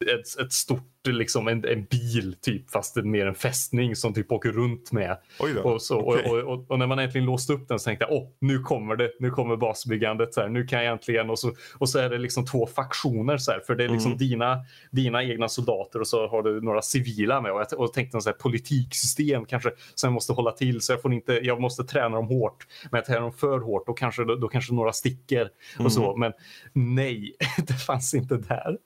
ett, 0.00 0.40
ett 0.40 0.52
stort, 0.52 0.97
liksom 1.12 1.48
en, 1.48 1.64
en, 1.64 1.84
bil 1.84 2.36
typ 2.40 2.70
fast 2.70 2.94
det 2.94 3.00
är 3.00 3.04
mer 3.04 3.26
en 3.26 3.34
fästning 3.34 3.96
som 3.96 4.14
typ 4.14 4.32
åker 4.32 4.52
runt 4.52 4.92
med. 4.92 5.16
Och, 5.64 5.82
så, 5.82 6.00
okay. 6.00 6.30
och, 6.30 6.38
och, 6.38 6.70
och, 6.70 6.78
när 6.78 6.86
man 6.86 6.98
äntligen 6.98 7.26
låste 7.26 7.52
upp 7.52 7.68
den 7.68 7.78
så 7.78 7.84
tänkte 7.84 8.04
jag 8.04 8.12
åh 8.12 8.28
nu 8.40 8.58
kommer 8.58 8.96
det, 8.96 9.10
nu 9.20 9.30
kommer 9.30 9.56
basbyggandet 9.56 10.34
så 10.34 10.40
här, 10.40 10.48
nu 10.48 10.66
kan 10.66 10.84
jag 10.84 10.92
äntligen 10.92 11.30
och 11.30 11.38
så, 11.38 11.52
och 11.78 11.88
så 11.88 11.98
är 11.98 12.10
det 12.10 12.18
liksom 12.18 12.46
två 12.46 12.66
faktioner 12.66 13.38
så 13.38 13.52
här, 13.52 13.60
för 13.60 13.74
det 13.74 13.84
är 13.84 13.88
liksom 13.88 14.12
mm. 14.12 14.18
dina, 14.18 14.58
dina 14.90 15.24
egna 15.24 15.48
soldater 15.48 16.00
och 16.00 16.06
så 16.06 16.28
har 16.28 16.42
du 16.42 16.60
några 16.60 16.82
civila 16.82 17.40
med 17.40 17.52
och 17.52 17.60
jag 17.60 17.80
och 17.80 17.92
tänkte 17.92 18.20
så 18.20 18.28
här, 18.28 18.36
politiksystem 18.36 19.44
kanske 19.44 19.70
som 19.94 20.08
jag 20.08 20.14
måste 20.14 20.32
hålla 20.32 20.52
till 20.52 20.80
så 20.80 20.92
jag 20.92 21.02
får 21.02 21.12
inte, 21.12 21.32
jag 21.32 21.60
måste 21.60 21.84
träna 21.84 22.16
dem 22.16 22.26
hårt 22.26 22.66
men 22.90 22.98
jag 22.98 23.04
tränar 23.04 23.20
dem 23.20 23.32
för 23.32 23.58
hårt 23.58 23.86
då 23.86 23.92
kanske, 23.92 24.24
då, 24.24 24.34
då 24.36 24.48
kanske 24.48 24.74
några 24.74 24.92
sticker 24.92 25.50
och 25.74 25.80
mm. 25.80 25.90
så 25.90 26.16
men 26.16 26.32
nej, 26.72 27.36
det 27.66 27.74
fanns 27.74 28.14
inte 28.14 28.36
där. 28.36 28.78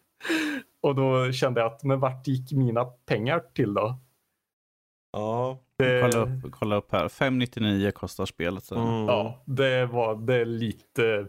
Och 0.83 0.95
då 0.95 1.33
kände 1.33 1.61
jag 1.61 1.73
att, 1.73 1.85
men 1.85 2.01
vart 2.01 2.27
gick 2.27 2.53
mina 2.53 2.85
pengar 2.85 3.43
till 3.55 3.75
då? 3.75 3.99
Ja. 5.13 5.59
Det... 5.79 6.01
Kolla, 6.01 6.25
upp, 6.25 6.53
kolla 6.53 6.77
upp 6.77 6.93
här, 6.93 7.09
599 7.09 7.91
kostar 7.91 8.27
spelet. 8.27 8.71
Mm. 8.71 8.85
Ja, 8.85 9.43
det 9.47 9.87
var 9.87 10.17
det 10.17 10.45
lite... 10.45 11.27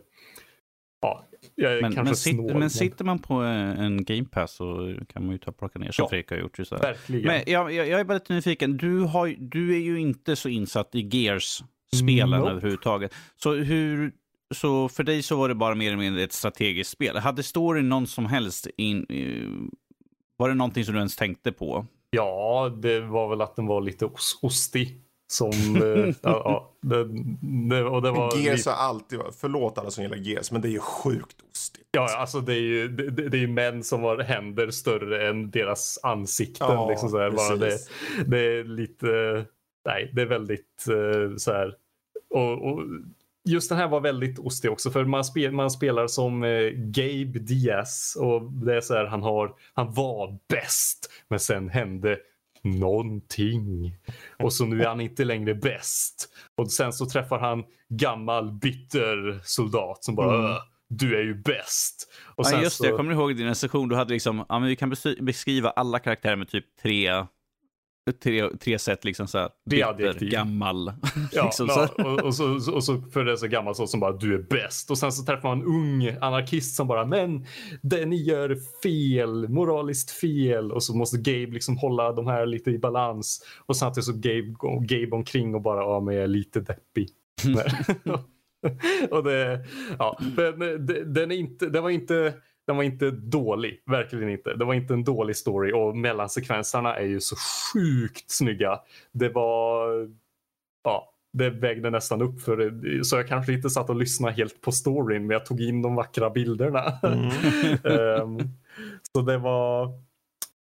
Ja, 1.02 1.26
jag 1.56 1.82
men, 1.82 1.94
kanske 1.94 2.04
men, 2.04 2.16
snål, 2.16 2.52
men, 2.52 2.60
men 2.60 2.70
sitter 2.70 3.06
man 3.06 3.20
på 3.20 3.34
en 3.34 4.04
game 4.04 4.26
pass 4.26 4.52
så 4.52 4.96
kan 5.10 5.26
man 5.26 5.32
ju 5.32 5.38
ta 5.38 5.52
och 5.52 5.58
plocka 5.58 5.80
ner 5.80 5.92
som 5.92 6.04
ja, 6.04 6.10
Fredrik 6.10 6.32
har 6.32 6.38
gjort. 6.38 6.58
Så 6.58 6.78
Verkligen. 6.78 7.28
Men 7.28 7.44
jag, 7.48 7.74
jag, 7.74 7.88
jag 7.88 8.00
är 8.00 8.04
bara 8.04 8.13
lite 8.13 8.34
nyfiken. 8.34 8.78
Du, 8.78 9.00
har, 9.00 9.36
du 9.38 9.76
är 9.76 9.80
ju 9.80 10.00
inte 10.00 10.36
så 10.36 10.50
insatt 10.50 10.96
i 10.96 11.00
Gears-spelen 11.02 12.30
nope. 12.30 12.52
överhuvudtaget. 12.52 13.13
Så 13.36 13.54
hur 13.54 14.12
så 14.54 14.89
för 14.89 15.04
dig 15.04 15.24
så 15.24 15.36
var 15.36 15.50
det 15.50 15.56
bara 15.56 15.76
mer 15.76 15.88
eller 15.88 15.98
mindre 15.98 16.24
ett 16.24 16.34
strategiskt 16.34 16.92
spel. 16.92 17.18
Hade 17.18 17.44
storyn 17.44 17.89
någon 17.89 18.08
som 18.08 18.26
helst 18.26 18.68
in, 18.78 19.06
var 20.38 20.50
det 20.50 20.56
någonting 20.56 20.86
som 20.86 20.94
du 20.94 21.00
ens 21.00 21.16
tänkte 21.16 21.52
på? 21.52 21.86
Ja, 22.10 22.72
det 22.82 23.00
var 23.00 23.30
väl 23.30 23.42
att 23.42 23.56
den 23.56 23.66
var 23.66 23.82
lite 23.82 24.06
os 24.06 24.39
ostig. 24.42 25.00
Som, 25.28 25.52
eh, 25.76 26.16
ja, 26.22 26.74
det, 26.82 27.08
det, 27.70 27.84
och 27.84 28.02
det 28.02 28.12
var 28.12 28.38
Gears 28.38 28.66
har 28.66 28.74
alltid 28.74 29.20
varit, 29.20 29.36
förlåt 29.36 29.78
alla 29.78 29.92
som 29.92 30.04
gillar 30.04 30.18
Gears, 30.18 30.52
men 30.52 30.62
det 30.62 30.68
är 30.68 30.72
ju 30.72 30.80
sjukt 30.80 31.38
ostigt. 31.52 31.88
Ja, 31.92 32.18
alltså 32.18 32.42
det 32.42 32.54
är 32.54 32.62
ju 32.62 32.88
det, 32.88 33.30
det 33.30 33.44
är 33.44 33.48
män 33.48 33.84
som 33.84 34.04
har 34.04 34.18
händer 34.18 34.72
större 34.72 35.30
än 35.30 35.52
deras 35.52 36.00
ansikten. 36.04 36.68
Ja, 36.70 36.89
liksom 36.89 37.10
så 37.10 37.20
här, 37.20 37.32
bara 37.32 37.56
det, 37.56 37.78
det 38.26 38.39
är 38.39 38.63
lite, 38.63 39.46
nej, 39.86 40.12
det 40.13 40.22
är 40.22 40.26
väldigt 40.26 40.86
uh, 40.89 41.38
så 41.38 41.52
här. 41.52 41.76
Och, 42.30 42.72
och 42.72 42.84
just 43.45 43.69
den 43.69 43.77
här 43.77 43.88
var 43.88 44.01
väldigt 44.01 44.39
ostig 44.39 44.71
också 44.71 44.91
för 44.91 45.06
man, 45.06 45.25
spel, 45.25 45.51
man 45.51 45.71
spelar 45.71 46.08
som 46.08 46.43
eh, 46.43 46.69
Gabe 46.75 47.39
Diaz 47.39 48.17
och 48.19 48.51
det 48.51 48.75
är 48.75 48.82
så 48.82 48.93
här, 48.93 49.06
han, 49.06 49.23
har, 49.23 49.56
han 49.73 49.93
var 49.93 50.38
bäst 50.49 51.10
men 51.27 51.39
sen 51.39 51.69
hände 51.69 52.17
någonting. 52.63 53.95
Och 54.39 54.53
så 54.53 54.65
nu 54.65 54.82
är 54.82 54.88
han 54.88 55.01
inte 55.01 55.23
längre 55.23 55.56
bäst. 55.56 56.29
Och 56.56 56.71
sen 56.71 56.93
så 56.93 57.06
träffar 57.06 57.39
han 57.39 57.63
gammal 57.89 58.51
bitter 58.51 59.39
soldat 59.43 60.03
som 60.03 60.15
bara 60.15 60.39
mm. 60.39 60.58
du 60.88 61.17
är 61.17 61.23
ju 61.23 61.36
bäst. 61.36 62.13
Och 62.36 62.45
ja, 62.51 62.62
just 62.62 62.82
det, 62.82 62.88
jag 62.88 62.97
kommer 62.97 63.12
ihåg 63.12 63.36
din 63.36 63.56
session, 63.56 63.89
du 63.89 63.95
hade 63.95 64.13
liksom, 64.13 64.45
ja, 64.49 64.60
men 64.60 64.69
vi 64.69 64.75
kan 64.75 64.95
beskriva 65.19 65.69
alla 65.69 65.99
karaktärer 65.99 66.36
med 66.36 66.49
typ 66.49 66.65
tre 66.82 67.25
tre, 68.12 68.50
tre 68.58 68.80
sätt 68.80 69.06
liksom 69.06 69.28
så 69.28 69.38
här. 69.38 69.50
Bitter, 69.70 70.26
gammal. 70.26 70.88
Ja, 71.32 71.46
liksom, 71.46 71.68
ja, 71.70 71.88
så. 71.88 72.04
och, 72.04 72.24
och, 72.24 72.36
så, 72.36 72.74
och 72.74 72.84
så 72.84 73.02
för 73.02 73.26
det 73.26 73.38
så 73.38 73.48
gammalt 73.48 73.78
så 73.78 73.88
som 73.88 74.00
bara 74.00 74.12
du 74.12 74.34
är 74.34 74.42
bäst 74.50 74.92
och 74.92 74.98
sen 74.98 75.12
så 75.12 75.26
träffar 75.26 75.50
man 75.50 75.60
en 75.60 75.66
ung 75.66 76.18
anarkist 76.22 76.76
som 76.76 76.88
bara 76.88 77.06
men 77.06 77.46
det 77.82 78.06
ni 78.06 78.24
gör 78.24 78.58
fel, 78.84 79.50
moraliskt 79.50 80.12
fel 80.12 80.72
och 80.72 80.84
så 80.84 80.96
måste 80.96 81.18
Gabe 81.18 81.54
liksom 81.54 81.78
hålla 81.78 82.12
de 82.12 82.28
här 82.28 82.46
lite 82.46 82.72
i 82.72 82.80
balans 82.80 83.46
och 83.66 83.78
samtidigt 83.78 84.06
så 84.06 84.13
Gabe, 84.13 84.56
Gabe 84.82 85.16
omkring 85.16 85.56
och 85.56 85.62
bara 85.62 85.82
ja 85.82 86.00
men 86.00 86.16
jag 86.16 86.24
är 86.24 86.28
lite 86.28 86.60
deppig. 86.60 87.10
och 89.12 89.24
det, 89.24 89.66
ja, 90.00 90.20
men 90.38 90.86
det, 90.86 91.04
den, 91.04 91.32
är 91.32 91.36
inte, 91.36 91.70
den 91.70 91.84
var 91.84 91.89
inte 91.89 92.34
den 92.67 92.76
var 92.76 92.84
inte 92.84 93.12
dålig, 93.12 93.84
verkligen 93.86 94.30
inte. 94.30 94.54
Det 94.54 94.65
var 94.65 94.73
inte 94.73 94.93
en 94.93 95.04
dålig 95.04 95.36
story 95.36 95.73
och 95.73 95.97
mellansekvenserna 95.97 96.95
är 96.95 97.06
ju 97.06 97.21
så 97.21 97.36
sjukt 97.36 98.32
snygga. 98.32 98.80
Det 99.12 99.30
var, 99.30 99.88
ja, 100.84 101.13
det 101.34 101.49
vägde 101.49 101.89
nästan 101.89 102.21
upp 102.21 102.41
för 102.41 102.58
det. 102.58 103.06
Så 103.06 103.15
jag 103.15 103.28
kanske 103.28 103.54
inte 103.54 103.69
satt 103.69 103.89
och 103.89 103.95
lyssnade 103.95 104.34
helt 104.34 104.62
på 104.62 104.71
storyn 104.71 105.28
men 105.28 105.34
jag 105.34 105.45
tog 105.45 105.62
in 105.62 105.82
de 105.82 105.95
vackra 105.95 106.30
bilderna. 106.30 106.99
Mm. 107.04 107.30
Ehm, 107.84 108.39
så 109.12 109.21
det 109.21 109.38
var, 109.38 109.91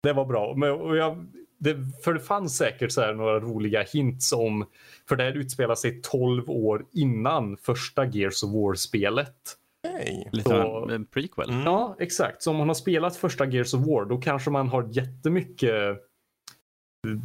det 0.02 0.12
var 0.12 0.24
bra. 0.24 0.54
Men, 0.56 0.68
jag, 0.96 1.26
det, 1.58 1.76
för 2.04 2.14
det 2.14 2.20
fanns 2.20 2.56
säkert 2.56 2.92
så 2.92 3.00
här 3.00 3.14
några 3.14 3.40
roliga 3.40 3.82
hints 3.82 4.32
om, 4.32 4.66
för 5.08 5.16
det 5.16 5.24
här 5.24 5.36
utspelar 5.36 5.74
sig 5.74 6.00
12 6.02 6.50
år 6.50 6.84
innan 6.92 7.56
första 7.56 8.04
Gears 8.04 8.42
of 8.42 8.50
War-spelet. 8.50 9.56
Hej. 9.98 10.28
Lite 10.32 10.50
Så- 10.50 10.62
av 10.62 10.90
en 10.92 11.04
prequel. 11.06 11.50
Mm. 11.50 11.62
Ja, 11.64 11.96
exakt. 11.98 12.42
Så 12.42 12.50
om 12.50 12.56
man 12.56 12.68
har 12.68 12.74
spelat 12.74 13.16
första 13.16 13.46
Gears 13.46 13.74
of 13.74 13.80
War 13.86 14.04
då 14.04 14.18
kanske 14.20 14.50
man 14.50 14.68
har 14.68 14.88
jättemycket 14.92 15.70
eh, 15.72 15.96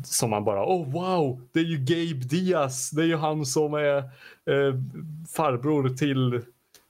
som 0.04 0.30
man 0.30 0.44
bara, 0.44 0.66
oh 0.66 0.92
wow, 0.92 1.42
det 1.52 1.60
är 1.60 1.64
ju 1.64 1.78
Gabe 1.78 2.26
Diaz. 2.28 2.90
Det 2.92 3.02
är 3.02 3.06
ju 3.08 3.16
han 3.16 3.46
som 3.46 3.74
är 3.74 3.98
eh, 3.98 4.76
farbror 5.36 5.90
till, 5.90 6.42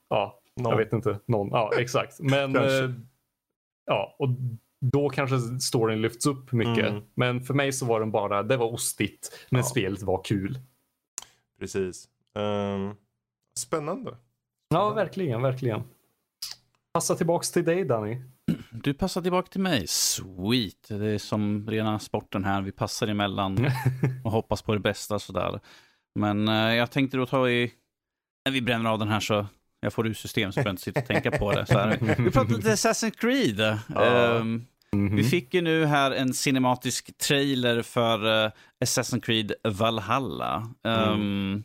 ja, 0.09 0.39
Någon. 0.55 0.69
jag 0.71 0.77
vet 0.77 0.93
inte, 0.93 1.19
någon. 1.25 1.49
Ja, 1.49 1.71
exakt. 1.77 2.19
Men, 2.19 2.55
eh, 2.55 2.91
ja, 3.85 4.15
och 4.19 4.29
då 4.91 5.09
kanske 5.09 5.37
storyn 5.59 6.01
lyfts 6.01 6.25
upp 6.25 6.51
mycket. 6.51 6.89
Mm. 6.89 7.01
Men 7.13 7.41
för 7.43 7.53
mig 7.53 7.71
så 7.73 7.85
var 7.85 7.99
den 7.99 8.11
bara, 8.11 8.43
det 8.43 8.57
var 8.57 8.73
ostigt, 8.73 9.47
men 9.49 9.59
Ja. 9.59 9.65
spelet 9.65 10.01
var 10.01 10.23
kul. 10.23 10.59
Precis. 11.59 12.07
Ehm, 12.35 12.91
spännande. 13.59 14.15
Ja, 14.71 14.89
verkligen, 14.89 15.41
verkligen. 15.41 15.83
Passa 16.93 17.15
tillbaks 17.15 17.51
till 17.51 17.65
dig 17.65 17.85
Danny. 17.85 18.21
Du 18.71 18.93
passar 18.93 19.21
tillbaka 19.21 19.47
till 19.47 19.61
mig. 19.61 19.87
Sweet. 19.87 20.87
Det 20.87 21.05
är 21.09 21.17
som 21.17 21.67
rena 21.69 21.99
sporten 21.99 22.43
här. 22.43 22.61
Vi 22.61 22.71
passar 22.71 23.07
emellan 23.07 23.67
och 24.23 24.31
hoppas 24.31 24.61
på 24.61 24.73
det 24.73 24.79
bästa 24.79 25.19
sådär. 25.19 25.59
Men 26.15 26.47
eh, 26.47 26.75
jag 26.75 26.91
tänkte 26.91 27.17
då 27.17 27.25
ta 27.25 27.49
i... 27.49 27.71
När 28.45 28.51
vi 28.53 28.61
bränner 28.61 28.89
av 28.89 28.99
den 28.99 29.07
här 29.07 29.19
så 29.19 29.45
jag 29.79 29.93
får 29.93 30.07
ur 30.07 30.13
system 30.13 30.51
så 30.51 30.59
jag 30.59 30.69
inte 30.69 30.81
sitta 30.81 30.99
och 30.99 31.05
tänka 31.05 31.31
på 31.31 31.51
det. 31.51 31.65
Så 31.65 31.73
här. 31.79 32.15
Vi 32.23 32.31
pratar 32.31 32.55
lite 32.55 32.73
Assassin's 32.73 33.17
Creed. 33.17 33.77
Ja. 33.95 34.05
Ehm, 34.05 34.65
Mhm. 34.95 35.15
Vi 35.15 35.23
fick 35.23 35.53
ju 35.53 35.61
nu 35.61 35.85
här 35.85 36.11
en 36.11 36.33
cinematisk 36.33 37.17
trailer 37.17 37.81
för 37.81 38.45
uh, 38.45 38.51
Assassin's 38.83 39.21
Creed 39.21 39.53
Valhalla. 39.63 40.69
Ehm, 40.83 41.63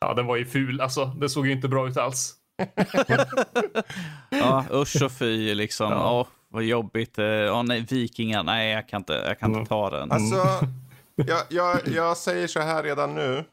Ja, 0.00 0.14
den 0.14 0.26
var 0.26 0.36
ju 0.36 0.44
ful. 0.46 0.80
Alltså, 0.80 1.04
det 1.04 1.28
såg 1.28 1.46
ju 1.46 1.52
inte 1.52 1.68
bra 1.68 1.88
ut 1.88 1.96
alls. 1.96 2.34
ja, 4.30 4.64
usch 4.72 5.02
och 5.02 5.12
fy 5.12 5.54
liksom. 5.54 5.92
Ja. 5.92 6.20
Åh, 6.20 6.26
vad 6.48 6.62
jobbigt. 6.62 7.18
Ja, 7.18 7.62
nej, 7.62 7.80
vikingar. 7.90 8.42
Nej, 8.42 8.72
jag 8.72 8.88
kan 8.88 9.00
inte, 9.00 9.12
jag 9.12 9.38
kan 9.38 9.48
Mm. 9.50 9.58
inte 9.60 9.68
ta 9.68 9.90
den. 9.90 10.12
Alltså, 10.12 10.66
jag, 11.14 11.42
jag, 11.48 11.88
jag 11.88 12.16
säger 12.16 12.46
så 12.46 12.60
här 12.60 12.82
redan 12.82 13.14
nu. 13.14 13.44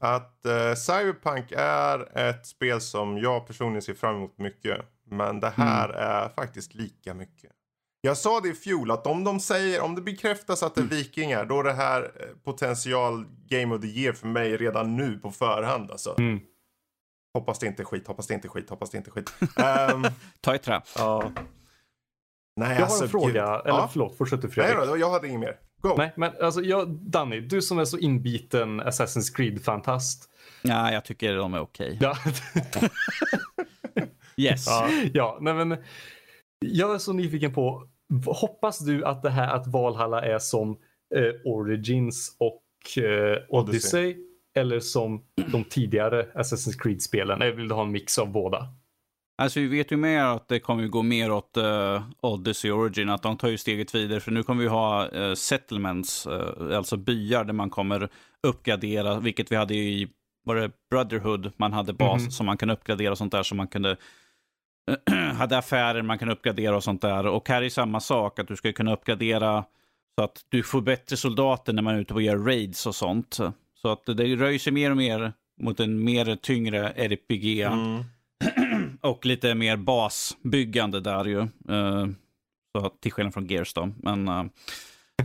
Att 0.00 0.46
eh, 0.46 0.74
Cyberpunk 0.74 1.52
är 1.56 2.18
ett 2.18 2.46
spel 2.46 2.80
som 2.80 3.18
jag 3.18 3.46
personligen 3.46 3.82
ser 3.82 3.94
fram 3.94 4.16
emot 4.16 4.38
mycket. 4.38 4.80
Men 5.10 5.40
det 5.40 5.52
här 5.56 5.88
är 5.88 6.28
faktiskt 6.28 6.74
lika 6.74 7.14
mycket. 7.14 7.50
Jag 8.04 8.16
sa 8.16 8.40
det 8.40 8.48
i 8.48 8.54
fjol 8.54 8.90
att 8.90 9.06
om 9.06 9.24
de 9.24 9.40
säger, 9.40 9.80
om 9.80 9.94
det 9.94 10.02
bekräftas 10.02 10.62
att 10.62 10.74
det 10.74 10.80
är 10.80 10.84
vikingar, 10.84 11.44
då 11.44 11.60
är 11.60 11.64
det 11.64 11.72
här 11.72 12.02
eh, 12.02 12.26
potential 12.44 13.24
Game 13.48 13.74
of 13.74 13.80
the 13.82 13.86
Year 13.88 14.12
för 14.12 14.26
mig 14.28 14.56
redan 14.56 14.96
nu 14.96 15.18
på 15.18 15.30
förhand 15.30 15.90
alltså. 15.90 16.14
Mm. 16.18 16.40
Hoppas 17.38 17.58
det 17.58 17.66
inte 17.66 17.82
är 17.82 17.84
skit, 17.84 18.06
hoppas 18.06 18.26
det 18.26 18.34
inte 18.34 18.46
är 18.48 18.50
skit, 18.50 18.70
hoppas 18.70 18.90
det 18.90 18.98
inte 18.98 19.10
är 19.10 19.12
skit. 19.12 19.34
Ehm, 19.56 20.04
Ta 20.40 20.54
i 20.54 20.58
trä. 20.58 20.82
ja. 20.96 21.32
Nej, 22.56 22.68
Jag 22.68 22.76
har 22.76 22.82
alltså, 22.82 23.04
en 23.04 23.10
fråga, 23.10 23.26
gud. 23.32 23.36
eller 23.66 23.78
Ja. 23.78 23.88
förlåt, 23.92 24.16
fortsätt 24.18 24.42
du 24.42 24.46
Nej 24.48 24.54
Fredrik. 24.54 24.88
då, 24.88 24.96
jag 24.98 25.10
hade 25.10 25.28
inget 25.28 25.40
mer. 25.40 25.56
Go! 25.82 25.94
Nej, 25.98 26.12
men 26.16 26.32
alltså 26.42 26.60
jag, 26.60 26.88
Danny, 26.88 27.40
du 27.40 27.62
som 27.62 27.78
är 27.78 27.84
så 27.84 27.98
inbiten 27.98 28.80
Assassin's 28.82 29.34
Creed-fantast. 29.36 30.28
Ja, 30.62 30.92
jag 30.92 31.04
tycker 31.04 31.34
de 31.36 31.54
är 31.54 31.60
okej. 31.60 31.98
Ja, 32.00 32.16
Yes. 34.36 34.66
ja, 34.66 34.88
ja, 35.14 35.38
nej 35.40 35.54
men 35.54 35.76
jag 36.58 36.94
är 36.94 36.98
så 36.98 37.12
nyfiken 37.12 37.54
på, 37.54 37.88
hoppas 38.26 38.78
du 38.78 39.04
att 39.04 39.22
det 39.22 39.30
här 39.30 39.54
att 39.54 39.66
Valhalla 39.66 40.22
är 40.22 40.38
som 40.38 40.70
eh, 41.14 41.52
Origins 41.52 42.36
och 42.40 43.02
eh, 43.04 43.38
Odyssey 43.48 44.16
eller 44.56 44.80
som 44.80 45.24
de 45.52 45.64
tidigare 45.64 46.26
Assassin's 46.34 46.78
Creed-spelen? 46.82 47.42
Eller 47.42 47.52
vill 47.56 47.68
du 47.68 47.74
ha 47.74 47.82
en 47.82 47.92
mix 47.92 48.18
av 48.18 48.32
båda? 48.32 48.68
Alltså 49.42 49.60
vi 49.60 49.66
vet 49.66 49.92
ju 49.92 49.96
mer 49.96 50.24
att 50.24 50.48
det 50.48 50.60
kommer 50.60 50.82
ju 50.82 50.88
gå 50.88 51.02
mer 51.02 51.32
åt 51.32 51.56
uh, 51.56 52.02
Odyssey 52.20 52.70
Origin, 52.70 53.10
att 53.10 53.22
de 53.22 53.36
tar 53.36 53.48
ju 53.48 53.58
steget 53.58 53.94
vidare. 53.94 54.20
För 54.20 54.30
nu 54.30 54.42
kommer 54.42 54.62
vi 54.62 54.68
ha 54.68 55.08
eh, 55.08 55.34
settlements, 55.34 56.26
eh, 56.26 56.76
alltså 56.76 56.96
byar 56.96 57.44
där 57.44 57.52
man 57.52 57.70
kommer 57.70 58.08
uppgradera, 58.42 59.20
vilket 59.20 59.52
vi 59.52 59.56
hade 59.56 59.74
i, 59.74 60.08
var 60.44 60.56
det 60.56 60.70
Brotherhood, 60.90 61.52
man 61.56 61.72
hade 61.72 61.92
bas 61.92 62.22
Mhm. 62.22 62.30
som 62.30 62.46
man 62.46 62.56
kan 62.56 62.70
uppgradera 62.70 63.10
och 63.10 63.18
sånt 63.18 63.32
där, 63.32 63.42
så 63.42 63.54
man 63.54 63.68
kunde 63.68 63.96
hade 65.34 65.58
affärer 65.58 66.02
man 66.02 66.18
kan 66.18 66.30
uppgradera 66.30 66.76
och 66.76 66.84
sånt 66.84 67.02
där. 67.02 67.26
Och 67.26 67.48
här 67.48 67.62
är 67.62 67.68
samma 67.68 68.00
sak, 68.00 68.38
att 68.38 68.48
du 68.48 68.56
ska 68.56 68.72
kunna 68.72 68.92
uppgradera 68.92 69.64
så 70.18 70.24
att 70.24 70.44
du 70.48 70.62
får 70.62 70.80
bättre 70.80 71.16
soldater 71.16 71.72
när 71.72 71.82
man 71.82 71.94
är 71.94 72.00
ute 72.00 72.14
och 72.14 72.22
gör 72.22 72.36
raids 72.36 72.86
och 72.86 72.94
sånt. 72.94 73.38
Så 73.74 73.92
att 73.92 74.06
det 74.06 74.36
rör 74.36 74.58
sig 74.58 74.72
mer 74.72 74.90
och 74.90 74.96
mer 74.96 75.32
mot 75.60 75.80
en 75.80 76.04
mer 76.04 76.36
tyngre 76.36 76.90
RPG. 76.90 77.60
Mm. 77.60 78.04
Och 79.00 79.26
lite 79.26 79.54
mer 79.54 79.76
basbyggande 79.76 81.00
där 81.00 81.24
ju. 81.24 81.40
Eh, 81.40 82.06
så 82.72 82.86
att, 82.86 83.00
till 83.00 83.12
skillnad 83.12 83.34
från 83.34 83.46
Gears 83.46 83.74
då. 83.74 83.90
Men, 83.96 84.28
eh, 84.28 84.44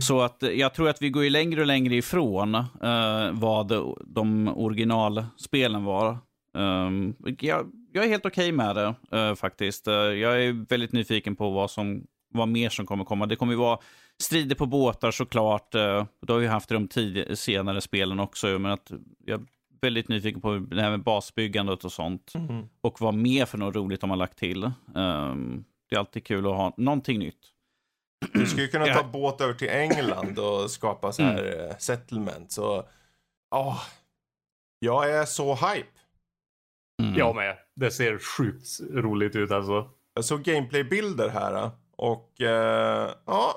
så 0.00 0.20
att 0.20 0.42
jag 0.42 0.74
tror 0.74 0.88
att 0.88 1.02
vi 1.02 1.10
går 1.10 1.24
ju 1.24 1.30
längre 1.30 1.60
och 1.60 1.66
längre 1.66 1.96
ifrån 1.96 2.54
eh, 2.54 3.32
vad 3.32 3.96
de 4.06 4.48
originalspelen 4.48 5.84
var. 5.84 6.18
Um, 6.54 7.14
jag, 7.38 7.70
jag 7.92 8.04
är 8.04 8.08
helt 8.08 8.26
okej 8.26 8.52
med 8.52 8.76
det 8.76 8.94
eh, 9.18 9.34
faktiskt. 9.34 9.86
Eh, 9.86 9.94
jag 9.94 10.44
är 10.44 10.66
väldigt 10.68 10.92
nyfiken 10.92 11.36
på 11.36 11.50
vad, 11.50 11.70
som, 11.70 12.06
vad 12.34 12.48
mer 12.48 12.68
som 12.68 12.86
kommer 12.86 13.04
komma. 13.04 13.26
Det 13.26 13.36
kommer 13.36 13.52
ju 13.52 13.58
vara 13.58 13.78
strider 14.22 14.56
på 14.56 14.66
båtar 14.66 15.10
såklart. 15.10 15.74
Uh, 15.74 16.04
det 16.26 16.32
har 16.32 16.38
vi 16.38 16.46
haft 16.46 16.70
i 16.70 16.74
de 16.74 16.88
tid, 16.88 17.38
senare 17.38 17.80
spelen 17.80 18.20
också. 18.20 18.46
Men 18.46 18.72
att 18.72 18.92
jag 19.26 19.40
är 19.40 19.46
väldigt 19.80 20.08
nyfiken 20.08 20.40
på 20.40 20.54
det 20.54 20.82
här 20.82 20.90
med 20.90 21.02
basbyggandet 21.02 21.84
och 21.84 21.92
sånt. 21.92 22.32
Mm. 22.34 22.68
Och 22.80 23.00
vad 23.00 23.14
mer 23.14 23.46
för 23.46 23.58
något 23.58 23.74
roligt 23.76 24.00
de 24.00 24.10
har 24.10 24.16
lagt 24.16 24.38
till. 24.38 24.64
Ehm, 24.96 25.64
det 25.90 25.96
är 25.96 25.98
alltid 25.98 26.24
kul 26.26 26.46
att 26.46 26.56
ha 26.56 26.74
någonting 26.76 27.18
nytt. 27.18 27.40
Du 28.32 28.46
skulle 28.46 28.62
ju 28.62 28.68
kunna 28.68 28.84
ta 28.84 28.90
Ja. 28.90 29.10
båt 29.12 29.40
över 29.40 29.54
till 29.54 29.68
England 29.68 30.38
och 30.38 30.70
skapa 30.70 31.12
så 31.12 31.22
här 31.22 31.68
eh, 31.68 31.76
settlement. 31.78 32.52
Så, 32.52 32.84
åh, 33.54 33.82
jag 34.78 35.10
är 35.10 35.24
så 35.24 35.54
hype. 35.54 35.99
Mm. 37.04 37.14
Jag 37.18 37.36
med. 37.36 37.56
Det 37.76 37.90
ser 37.90 38.18
sjukt 38.18 38.66
roligt 38.94 39.36
ut 39.36 39.50
alltså. 39.50 39.88
Jag 40.14 40.24
såg 40.24 40.42
gameplaybilder 40.42 41.28
här 41.28 41.54
eh, 41.54 41.70
och 41.96 42.40
eh, 42.40 43.10
ja, 43.26 43.54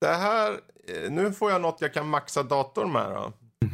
det 0.00 0.06
här, 0.06 0.52
eh, 0.52 1.10
nu 1.10 1.32
får 1.32 1.50
jag 1.50 1.60
något 1.60 1.80
jag 1.80 1.94
kan 1.94 2.08
maxa 2.08 2.42
datorn 2.42 2.92
med 2.92 3.10
då. 3.10 3.32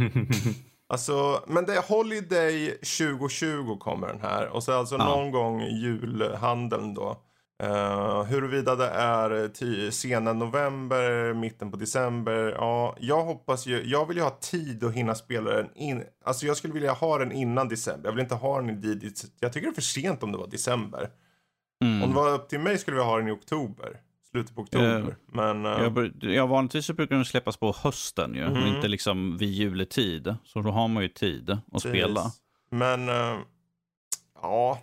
Alltså, 0.90 1.44
men 1.46 1.64
det 1.66 1.74
är 1.74 1.83
Holiday 1.88 2.68
2020 2.70 3.77
kommer 3.81 4.07
den 4.07 4.20
här 4.20 4.48
och 4.48 4.62
så 4.62 4.72
alltså 4.72 4.94
Ja. 4.96 5.05
någon 5.05 5.31
gång 5.31 5.62
julhandeln 5.62 6.94
då. 6.94 7.16
Uh, 7.62 8.23
huruvida 8.23 8.77
det 8.77 8.88
är 8.88 9.90
sena 9.90 10.33
november, 10.33 11.35
mitten 11.35 11.71
på 11.71 11.77
december. 11.77 12.55
Ja, 12.59 12.97
jag 13.01 13.25
hoppas 13.25 13.66
ju. 13.66 13.83
Jag 13.85 14.07
vill 14.07 14.16
ju 14.16 14.23
ha 14.23 14.38
tid 14.40 14.85
att 14.85 14.92
hinna 14.94 15.14
spela 15.14 15.51
den 15.51 15.68
in. 15.75 16.05
Alltså 16.25 16.47
jag 16.47 16.57
skulle 16.57 16.75
vilja 16.75 16.92
ha 16.92 17.18
den 17.18 17.33
innan 17.33 17.68
december. 17.68 18.09
Jag 18.09 18.12
vill 18.14 18.23
inte 18.23 18.35
ha 18.35 18.61
den 18.61 18.85
i. 18.85 19.12
Jag 19.40 19.53
tycker 19.53 19.66
det 19.66 19.71
är 19.71 19.75
för 19.75 19.83
sent 19.83 20.23
om 20.23 20.33
det 20.33 20.38
var 20.38 20.47
december. 20.47 21.09
Mm. 21.85 22.03
Om 22.03 22.09
det 22.09 22.14
var 22.16 22.31
upp 22.35 22.49
till 22.49 22.61
mig 22.61 22.79
skulle 22.79 22.97
vi 22.97 23.03
ha 23.03 23.16
den 23.18 23.29
i 23.29 23.31
oktober. 23.31 24.01
Slutet 24.31 24.55
på 24.55 24.61
oktober. 24.62 24.99
Eh, 25.01 25.07
Men 25.27 25.66
eh, 25.66 25.73
Jag, 25.73 26.12
ja, 26.21 26.47
vanligtvis 26.47 26.87
så 26.87 26.94
brukar 26.94 27.16
de 27.16 27.25
släppas 27.25 27.57
på 27.57 27.75
hösten 27.83 28.35
ju, 28.35 28.49
Mhm. 28.51 28.66
inte 28.77 28.88
liksom 28.88 29.37
vid 29.38 29.49
juletid. 29.51 30.35
Så 30.44 30.61
då 30.61 30.71
har 30.71 30.88
man 30.88 31.02
ju 31.02 31.09
tid 31.09 31.50
att 31.50 31.73
precis. 31.73 31.90
spela. 31.90 32.33
Men 32.71 33.09
eh, 33.09 33.37
ja, 34.42 34.79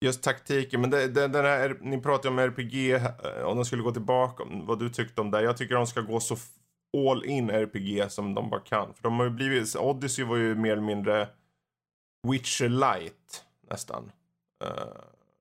just 0.00 0.22
taktiken. 0.22 0.80
Men 0.80 0.90
det, 0.90 1.08
det, 1.08 1.28
den 1.28 1.44
här, 1.44 1.78
ni 1.80 2.00
pratar 2.00 2.28
om 2.28 2.38
RPG, 2.38 2.94
eh, 2.94 3.44
om 3.44 3.56
de 3.56 3.64
skulle 3.64 3.82
gå 3.82 3.92
tillbaka, 3.92 4.44
vad 4.50 4.78
du 4.78 4.90
tyckte 4.90 5.20
om 5.20 5.30
det. 5.30 5.42
Jag 5.42 5.56
tycker 5.56 5.74
de 5.74 5.86
ska 5.86 6.00
gå 6.00 6.20
så 6.20 6.36
all 6.96 7.24
in 7.24 7.50
RPG 7.50 8.10
som 8.10 8.34
de 8.34 8.50
bara 8.50 8.60
kan. 8.60 8.94
För 8.94 9.02
de 9.02 9.18
har 9.18 9.24
ju 9.24 9.30
blivit, 9.30 9.76
Odyssey 9.76 10.24
var 10.24 10.36
ju 10.36 10.54
mer 10.54 10.72
eller 10.72 10.82
mindre 10.82 11.28
Witcher 12.28 12.68
light 12.68 13.44
nästan. 13.70 14.12
Uh, 14.64 14.70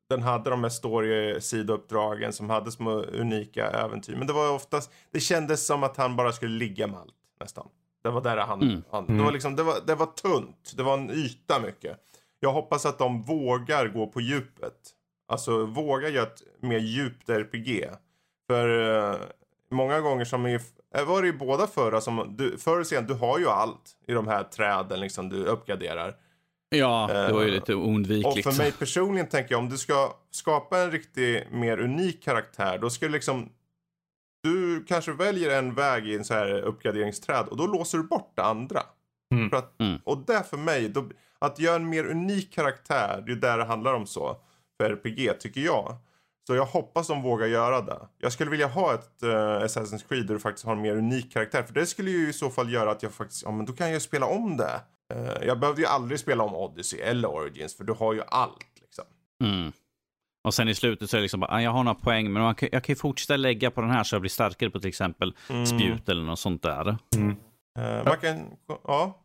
den 0.09 0.21
hade 0.21 0.49
de 0.49 0.63
här 0.63 0.69
story-sidouppdragen 0.69 2.31
som 2.31 2.49
hade 2.49 2.71
små 2.71 2.91
unika 3.01 3.69
äventyr. 3.69 4.15
Men 4.15 4.27
det 4.27 4.33
var 4.33 4.51
oftast, 4.51 4.91
det 5.11 5.19
kändes 5.19 5.67
som 5.67 5.83
att 5.83 5.97
han 5.97 6.15
bara 6.15 6.31
skulle 6.31 6.57
ligga 6.57 6.87
med 6.87 6.99
allt 6.99 7.13
nästan. 7.39 7.67
Det 8.03 8.09
var 8.09 8.21
där 8.21 8.37
han, 8.37 8.61
mm. 8.61 8.83
han 8.91 9.05
det, 9.05 9.13
var 9.13 9.19
mm. 9.19 9.33
liksom, 9.33 9.55
det, 9.55 9.63
var, 9.63 9.75
det 9.87 9.95
var 9.95 10.05
tunt, 10.05 10.73
det 10.77 10.83
var 10.83 10.93
en 10.93 11.11
yta 11.11 11.59
mycket. 11.59 11.99
Jag 12.39 12.53
hoppas 12.53 12.85
att 12.85 12.99
de 12.99 13.21
vågar 13.21 13.87
gå 13.87 14.07
på 14.07 14.21
djupet. 14.21 14.73
Alltså 15.27 15.65
våga 15.65 16.09
göra 16.09 16.27
ett 16.27 16.41
mer 16.59 16.79
djupt 16.79 17.29
RPG. 17.29 17.89
För 18.47 18.69
uh, 18.69 19.15
många 19.71 19.99
gånger 19.99 20.25
som 20.25 20.47
i, 20.47 20.59
eh, 20.95 21.05
var 21.05 21.21
det 21.21 21.27
ju 21.27 21.37
båda 21.37 21.67
förra 21.67 22.01
som, 22.01 22.35
du, 22.37 22.57
förr 22.57 22.79
och 22.79 22.87
sen, 22.87 23.07
du 23.07 23.13
har 23.13 23.39
ju 23.39 23.47
allt 23.47 23.97
i 24.07 24.13
de 24.13 24.27
här 24.27 24.43
träden 24.43 24.99
liksom 24.99 25.29
du 25.29 25.45
uppgraderar. 25.45 26.15
Ja, 26.69 27.09
det 27.11 27.33
var 27.33 27.43
ju 27.43 27.51
lite 27.51 27.75
oundvikligt. 27.75 28.47
Och 28.47 28.53
för 28.53 28.63
mig 28.63 28.71
personligen 28.71 29.27
tänker 29.27 29.51
jag 29.51 29.59
om 29.59 29.69
du 29.69 29.77
ska 29.77 30.13
skapa 30.31 30.79
en 30.79 30.91
riktigt 30.91 31.51
mer 31.51 31.79
unik 31.79 32.23
karaktär 32.23 32.77
då 32.77 32.89
ska 32.89 33.07
liksom 33.07 33.49
du 34.43 34.85
kanske 34.87 35.11
väljer 35.11 35.57
en 35.57 35.73
väg 35.73 36.07
i 36.07 36.15
en 36.15 36.25
så 36.25 36.33
här 36.33 36.61
uppgraderingsträd 36.61 37.47
och 37.47 37.57
då 37.57 37.67
låser 37.67 37.97
du 37.97 38.03
bort 38.03 38.31
det 38.35 38.43
andra. 38.43 38.81
Mm. 39.33 39.49
Att, 39.53 39.81
mm. 39.81 39.99
Och 40.03 40.17
det 40.17 40.43
för 40.49 40.57
mig, 40.57 40.89
då, 40.89 41.09
att 41.39 41.59
göra 41.59 41.75
en 41.75 41.89
mer 41.89 42.05
unik 42.05 42.53
karaktär, 42.53 43.23
det 43.25 43.31
är 43.31 43.35
där 43.35 43.57
det 43.57 43.65
handlar 43.65 43.93
om 43.93 44.07
så. 44.07 44.37
För 44.77 44.89
RPG 44.89 45.39
tycker 45.39 45.61
jag. 45.61 45.95
Så 46.47 46.55
jag 46.55 46.65
hoppas 46.65 47.07
de 47.07 47.21
vågar 47.21 47.47
göra 47.47 47.81
det. 47.81 48.07
Jag 48.17 48.31
skulle 48.31 48.51
vilja 48.51 48.67
ha 48.67 48.93
ett 48.93 49.23
uh, 49.23 49.29
Assassin's 49.29 50.07
Creed 50.09 50.27
där 50.27 50.33
du 50.33 50.39
faktiskt 50.39 50.65
har 50.65 50.73
en 50.73 50.81
mer 50.81 50.95
unik 50.95 51.33
karaktär. 51.33 51.63
För 51.63 51.73
det 51.73 51.85
skulle 51.85 52.11
ju 52.11 52.29
i 52.29 52.33
så 52.33 52.49
fall 52.49 52.73
göra 52.73 52.91
att 52.91 53.03
jag 53.03 53.13
faktiskt, 53.13 53.43
ja 53.43 53.51
men 53.51 53.65
då 53.65 53.73
kan 53.73 53.91
jag 53.91 54.01
spela 54.01 54.25
om 54.25 54.57
det. 54.57 54.81
Uh, 55.15 55.47
jag 55.47 55.59
behövde 55.59 55.81
ju 55.81 55.87
aldrig 55.87 56.19
spela 56.19 56.43
om 56.43 56.55
Odyssey 56.55 56.99
eller 56.99 57.27
Origins 57.27 57.77
för 57.77 57.83
du 57.83 57.93
har 57.93 58.13
ju 58.13 58.21
allt 58.27 58.67
liksom. 58.81 59.05
Mm. 59.43 59.71
Och 60.43 60.53
sen 60.53 60.69
i 60.69 60.75
slutet 60.75 61.09
så 61.09 61.17
är 61.17 61.19
det 61.19 61.21
liksom 61.21 61.39
bara, 61.39 61.51
ah, 61.51 61.61
jag 61.61 61.71
har 61.71 61.83
några 61.83 61.99
poäng, 61.99 62.33
men 62.33 62.43
jag 62.43 62.57
kan, 62.57 62.69
jag 62.71 62.83
kan 62.83 62.93
ju 62.93 62.97
fortsätta 62.97 63.37
lägga 63.37 63.71
på 63.71 63.81
den 63.81 63.89
här 63.89 64.03
så 64.03 64.15
jag 64.15 64.21
blir 64.21 64.29
starkare 64.29 64.69
på 64.69 64.79
till 64.79 64.89
exempel 64.89 65.35
mm. 65.49 65.65
spjut 65.65 66.09
eller 66.09 66.23
något 66.23 66.39
sånt 66.39 66.63
där. 66.63 66.97
Mm. 67.15 67.29
Uh, 67.79 68.05
man 68.05 68.17
kan, 68.17 68.57
ja. 68.83 69.17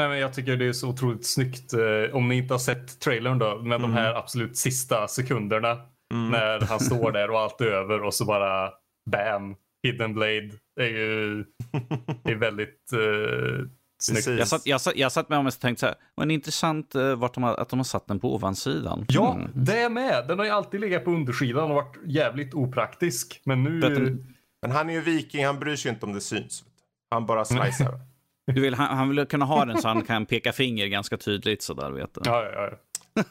Nej, 0.00 0.08
men 0.08 0.18
jag 0.18 0.34
tycker 0.34 0.56
det 0.56 0.66
är 0.66 0.72
så 0.72 0.88
otroligt 0.88 1.26
snyggt. 1.26 1.72
Eh, 1.72 2.16
om 2.16 2.28
ni 2.28 2.36
inte 2.36 2.54
har 2.54 2.58
sett 2.58 3.00
trailern 3.00 3.38
då, 3.38 3.56
med 3.56 3.76
mm. 3.76 3.82
de 3.82 3.92
här 3.92 4.14
absolut 4.14 4.56
sista 4.56 5.08
sekunderna. 5.08 5.78
Mm. 6.14 6.30
När 6.30 6.60
han 6.60 6.80
står 6.80 7.12
där 7.18 7.30
och 7.30 7.40
allt 7.40 7.60
är 7.60 7.66
över 7.66 8.02
och 8.02 8.14
så 8.14 8.24
bara 8.24 8.70
bam, 9.10 9.56
hidden 9.82 10.14
blade. 10.14 10.50
Det 10.76 10.82
är 10.82 10.88
ju 10.88 11.44
är 12.24 12.34
väldigt 12.34 12.90
uh, 12.94 13.66
snyggt. 14.02 14.26
Jag 14.26 14.48
satt, 14.48 14.66
jag, 14.66 14.80
satt, 14.80 14.96
jag 14.96 15.12
satt 15.12 15.28
med 15.28 15.46
och 15.46 15.60
tänkte 15.60 15.80
så 15.80 15.86
här, 15.86 15.94
men 16.16 16.30
intressant 16.30 16.96
uh, 16.96 17.14
vart 17.14 17.34
de 17.34 17.42
har, 17.42 17.54
att 17.54 17.68
de 17.68 17.78
har 17.78 17.84
satt 17.84 18.06
den 18.06 18.20
på 18.20 18.34
ovansidan. 18.34 19.06
Ja, 19.08 19.34
mm. 19.34 19.50
det 19.54 19.78
är 19.78 19.90
med. 19.90 20.24
Den 20.28 20.38
har 20.38 20.46
ju 20.46 20.52
alltid 20.52 20.80
legat 20.80 21.04
på 21.04 21.10
undersidan 21.10 21.70
och 21.70 21.76
varit 21.76 21.96
jävligt 22.06 22.54
opraktisk. 22.54 23.40
Men 23.44 23.64
nu... 23.64 24.18
Men 24.62 24.70
han 24.70 24.90
är 24.90 24.94
ju 24.94 25.00
viking, 25.00 25.46
han 25.46 25.58
bryr 25.58 25.76
sig 25.76 25.90
inte 25.90 26.06
om 26.06 26.12
det 26.12 26.20
syns. 26.20 26.64
Han 27.10 27.26
bara 27.26 27.44
slicear. 27.44 28.00
Du 28.54 28.60
vill, 28.60 28.74
han, 28.74 28.96
han 28.96 29.08
vill 29.08 29.26
kunna 29.26 29.44
ha 29.44 29.64
den 29.64 29.78
så 29.78 29.88
han 29.88 30.02
kan 30.02 30.26
peka 30.26 30.52
finger 30.52 30.86
ganska 30.86 31.16
tydligt 31.16 31.62
sådär 31.62 31.90
vet 31.90 32.14
du. 32.14 32.20
Ja, 32.24 32.44
ja, 32.44 32.70
ja. 32.70 32.76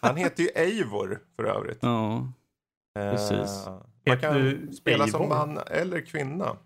Han 0.02 0.16
heter 0.16 0.44
ju 0.44 0.50
Eivor 0.56 1.20
för 1.36 1.44
övrigt. 1.44 1.80
Ja, 1.82 2.28
precis. 2.94 3.68
Uh, 3.68 3.82
man 4.08 4.20
kan 4.20 4.72
spela 4.74 5.04
Eivor? 5.04 5.20
som 5.20 5.30
man 5.30 5.58
eller 5.58 6.02
kvinna. 6.02 6.58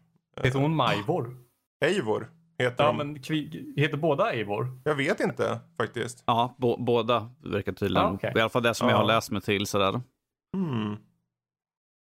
Heter 0.42 0.60
hon 0.60 0.76
Majvor? 0.76 1.38
Eivor 1.86 2.30
heter 2.60 2.84
Ja, 2.84 2.88
de. 2.88 2.98
men 2.98 3.16
heter 3.76 3.98
båda 3.98 4.32
Eivor? 4.32 4.68
Jag 4.84 4.96
vet 4.96 5.20
inte 5.20 5.60
faktiskt. 5.78 6.24
Ja, 6.28 6.56
båda 6.78 7.30
verkar 7.44 7.72
tydligen. 7.72 8.08
Ah, 8.08 8.14
okay. 8.14 8.32
I 8.36 8.40
alla 8.40 8.50
fall 8.50 8.64
det 8.64 8.74
som 8.74 8.90
jag 8.90 8.98
har 8.98 9.06
läst 9.06 9.32
mig 9.32 9.42
till 9.42 9.68
sådär. 9.68 10.02
Mm. 10.58 10.98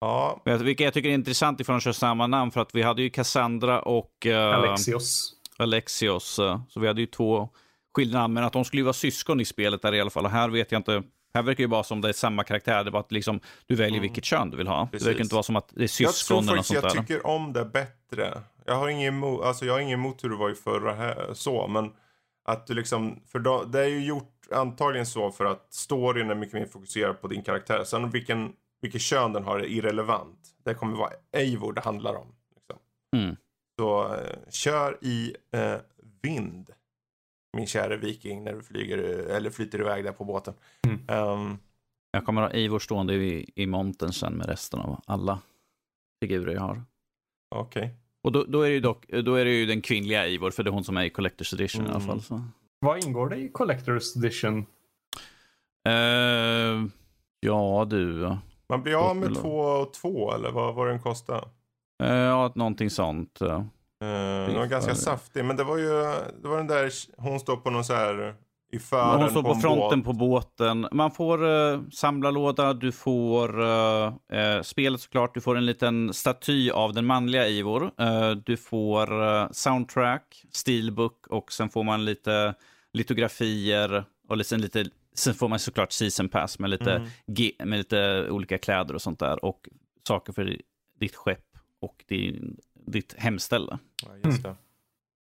Ja. 0.01 0.43
Vilket 0.45 0.85
jag 0.85 0.95
tycker 0.95 1.09
är 1.09 1.15
intressant 1.15 1.61
ifrån 1.61 1.77
att 1.77 1.83
köra 1.83 1.95
samma 1.95 2.27
namn 2.27 2.51
för 2.51 2.61
att 2.61 2.75
vi 2.75 2.83
hade 2.83 3.03
ju 3.03 3.11
Cassandra 3.11 3.83
och 3.83 4.27
uh, 4.27 4.37
Alexios. 4.37 5.35
Alexios. 5.59 6.39
Eh, 6.39 6.61
så 6.69 6.81
vi 6.81 6.87
hade 6.87 7.01
ju 7.01 7.07
två 7.07 7.49
skilda 7.95 8.19
namn, 8.19 8.35
men 8.35 8.45
att 8.45 8.53
de 8.53 8.65
skulle 8.65 8.83
vara 8.83 8.93
syskon 8.93 9.41
i 9.41 9.45
spelet 9.45 9.83
där 9.83 9.95
i 9.95 10.01
alla 10.01 10.11
fall. 10.11 10.25
Och 10.25 10.31
här 10.31 10.49
vet 10.49 10.73
jag 10.73 10.79
inte. 10.79 11.03
Här 11.35 11.43
verkar 11.43 11.65
det 11.65 11.69
bara 11.69 11.85
som 11.85 12.01
det 12.01 12.09
är 12.09 12.13
samma 12.13 12.45
karaktär. 12.45 12.85
Det 12.85 12.89
är 12.89 12.93
bara 12.93 13.01
att 13.01 13.13
liksom, 13.13 13.41
du 13.67 13.75
väljer 13.75 13.99
mm. 13.99 14.03
vilket 14.03 14.25
kön 14.25 14.51
du 14.51 14.57
vill 14.57 14.67
ha. 14.67 14.87
Precis. 14.87 15.05
Det 15.05 15.11
verkar 15.11 15.25
inte 15.25 15.35
vara 15.35 15.43
som 15.43 15.57
att 15.57 15.73
det 15.75 15.85
är 15.85 15.89
syskon 15.89 16.45
eller 16.45 16.57
något 16.57 16.67
sånt 16.67 16.81
där. 16.81 16.95
Jag 16.95 17.07
tycker 17.07 17.27
om 17.27 17.53
det 17.53 17.65
bättre. 17.65 18.43
Jag 18.65 18.75
har 18.75 18.89
ingen 18.89 19.15
emot, 19.15 19.45
alltså 19.45 19.65
jag 19.65 19.73
har 19.73 19.81
ingen 19.81 20.01
emot 20.01 20.25
hur 20.25 20.31
det 20.31 20.37
var 20.37 20.51
i 20.51 20.55
förra 20.55 20.95
här, 20.95 21.29
så, 21.35 21.67
men 21.69 21.91
att 22.45 22.67
du 22.67 22.75
liksom, 22.75 23.23
för 23.27 23.39
då, 23.39 23.65
det 23.65 23.81
är 23.81 23.87
ju 23.87 24.05
gjort 24.05 24.39
antagligen 24.53 25.07
så 25.07 25.31
för 25.31 25.45
att 25.45 25.67
storyn 25.71 26.31
är 26.31 26.35
mycket 26.35 26.55
mer 26.55 26.67
fokuserad 26.67 27.21
på 27.21 27.29
din 27.29 27.43
karaktär. 27.43 27.85
Sen 27.85 28.11
vilken, 28.11 28.53
vilket 28.81 29.01
kön 29.01 29.33
den 29.33 29.45
har 29.45 29.59
är 29.59 29.65
irrelevant. 29.65 30.39
Det 30.65 30.75
kommer 30.75 30.97
vara 30.97 31.11
Eivor 31.33 31.73
det 31.73 31.81
handlar 31.81 32.15
om. 32.15 32.35
Liksom. 32.55 32.79
Mm. 33.17 33.37
Så 33.79 34.15
eh, 34.15 34.51
kör 34.51 34.99
i 35.01 35.37
eh, 35.51 35.75
vind. 36.23 36.71
Min 37.57 37.67
kära 37.67 37.97
viking 37.97 38.45
när 38.45 38.53
du 38.53 38.63
flyger 38.63 38.99
eller 39.29 39.51
flyter 39.51 39.81
iväg 39.81 40.05
där 40.05 40.13
på 40.13 40.25
båten. 40.25 40.55
Mm. 40.87 41.29
Um, 41.29 41.59
jag 42.11 42.25
kommer 42.25 42.43
ha 42.43 42.51
Eivor 42.51 42.79
stående 42.79 43.15
i, 43.15 43.51
i 43.55 43.67
montern 43.67 44.13
sen 44.13 44.33
med 44.33 44.47
resten 44.47 44.81
av 44.81 45.01
alla 45.07 45.41
figurer 46.23 46.55
jag 46.55 46.61
har. 46.61 46.83
Okej. 47.55 47.83
Okay. 47.83 47.95
Och 48.23 48.33
då, 48.33 48.45
då, 48.45 48.63
är 48.63 48.69
det 48.69 48.75
ju 48.75 48.81
dock, 48.81 49.07
då 49.09 49.35
är 49.35 49.45
det 49.45 49.51
ju 49.51 49.67
den 49.67 49.83
kvinnliga 49.83 50.25
Eivor, 50.25 50.51
för 50.51 50.63
det 50.63 50.71
är 50.71 50.73
hon 50.73 50.85
som 50.85 50.97
är 50.97 51.05
i 51.05 51.09
Collector's 51.09 51.55
Edition 51.55 51.81
mm. 51.81 51.93
i 51.93 51.95
alla 51.95 52.05
mm. 52.05 52.09
fall. 52.09 52.23
Så. 52.23 52.43
Vad 52.81 53.05
ingår 53.05 53.29
det 53.29 53.37
i 53.37 53.49
Collector's 53.49 54.19
Edition? 54.19 54.67
Uh, 55.89 56.89
ja 57.41 57.87
du. 57.91 58.37
Man 58.69 58.83
blir 58.83 58.95
av 58.95 59.17
med 59.17 59.35
två 59.35 59.59
och 59.59 59.93
två 59.93 60.35
eller 60.35 60.51
vad 60.51 60.75
var 60.75 60.89
den 60.89 61.01
kostar? 61.01 61.49
Uh, 62.03 62.09
ja, 62.09 62.53
någonting 62.55 62.91
sånt. 62.91 63.43
Uh, 63.43 63.63
den 64.01 64.55
var 64.55 64.67
ganska 64.67 64.95
saftig, 64.95 65.45
men 65.45 65.57
det 65.57 65.65
var 65.65 65.79
ju, 65.79 65.89
det 66.43 66.49
var 66.49 66.57
den 66.57 66.67
där, 66.67 66.93
hon 67.17 67.41
står 67.41 67.57
på 67.57 67.71
någon 67.71 67.85
så 67.85 67.95
här 67.95 68.35
i 68.73 68.79
fören 68.79 69.21
Hon 69.21 69.31
står 69.31 69.43
på, 69.43 69.55
på 69.55 69.61
fronten 69.61 70.03
båt. 70.03 70.05
på 70.05 70.13
båten. 70.13 70.89
Man 70.93 71.11
får 71.11 71.45
uh, 71.45 71.81
samlarlåda, 71.91 72.73
du 72.73 72.93
får 72.93 73.61
uh, 73.61 74.13
uh, 74.33 74.63
spelet 74.63 75.01
såklart, 75.01 75.35
du 75.35 75.41
får 75.41 75.57
en 75.57 75.67
liten 75.67 76.15
staty 76.15 76.71
av 76.71 76.93
den 76.93 77.07
manliga 77.07 77.49
Ivor. 77.49 77.83
Uh, 78.01 78.31
du 78.31 78.57
får 78.57 79.53
soundtrack, 79.53 80.45
steelbook 80.53 81.27
och 81.27 81.53
sen 81.53 81.69
får 81.69 81.83
man 81.83 82.05
lite 82.05 82.55
litografier 82.93 84.05
och 84.29 84.37
liksom 84.37 84.61
lite, 84.61 84.85
sen 85.15 85.35
får 85.35 85.49
man 85.49 85.59
såklart 85.59 85.93
season 85.93 86.29
pass 86.29 86.59
med 86.59 86.71
lite, 86.71 86.93
mm. 86.93 87.69
med 87.69 87.79
lite 87.79 88.31
olika 88.31 88.59
kläder 88.59 88.95
och 88.95 89.03
sånt 89.03 89.19
där 89.19 89.45
och 89.45 89.69
saker 90.09 90.33
för 90.33 90.57
ditt 91.01 91.17
skepp 91.17 91.45
och 91.81 92.05
din, 92.09 92.57
ditt 92.75 93.15
hemställe. 93.19 93.79
Ja, 94.07 94.11
just 94.25 94.43
det. 94.43 94.49
Mm. 94.49 94.61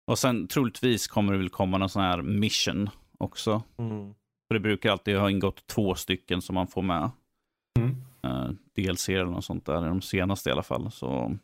Och 0.07 0.19
sen 0.19 0.47
troligtvis 0.47 1.07
kommer 1.07 1.31
det 1.33 1.39
väl 1.39 1.49
komma 1.49 1.77
någon 1.77 1.89
sån 1.89 2.01
här 2.01 2.21
mission 2.21 2.89
också. 3.17 3.63
Mm. 3.77 4.13
För 4.47 4.53
det 4.53 4.59
brukar 4.59 4.91
alltid 4.91 5.17
ha 5.17 5.29
ingått 5.29 5.67
två 5.67 5.95
stycken 5.95 6.41
som 6.41 6.53
man 6.53 6.67
får 6.67 6.81
med. 6.81 7.11
Mm. 7.79 7.95
Uh, 8.25 8.51
DLC 8.75 9.09
eller 9.09 9.25
något 9.25 9.45
sånt 9.45 9.65
där, 9.65 9.81
de 9.81 10.01
senaste 10.01 10.49
i 10.49 10.53
alla 10.53 10.63
fall. 10.63 10.91
Så. 10.91 11.37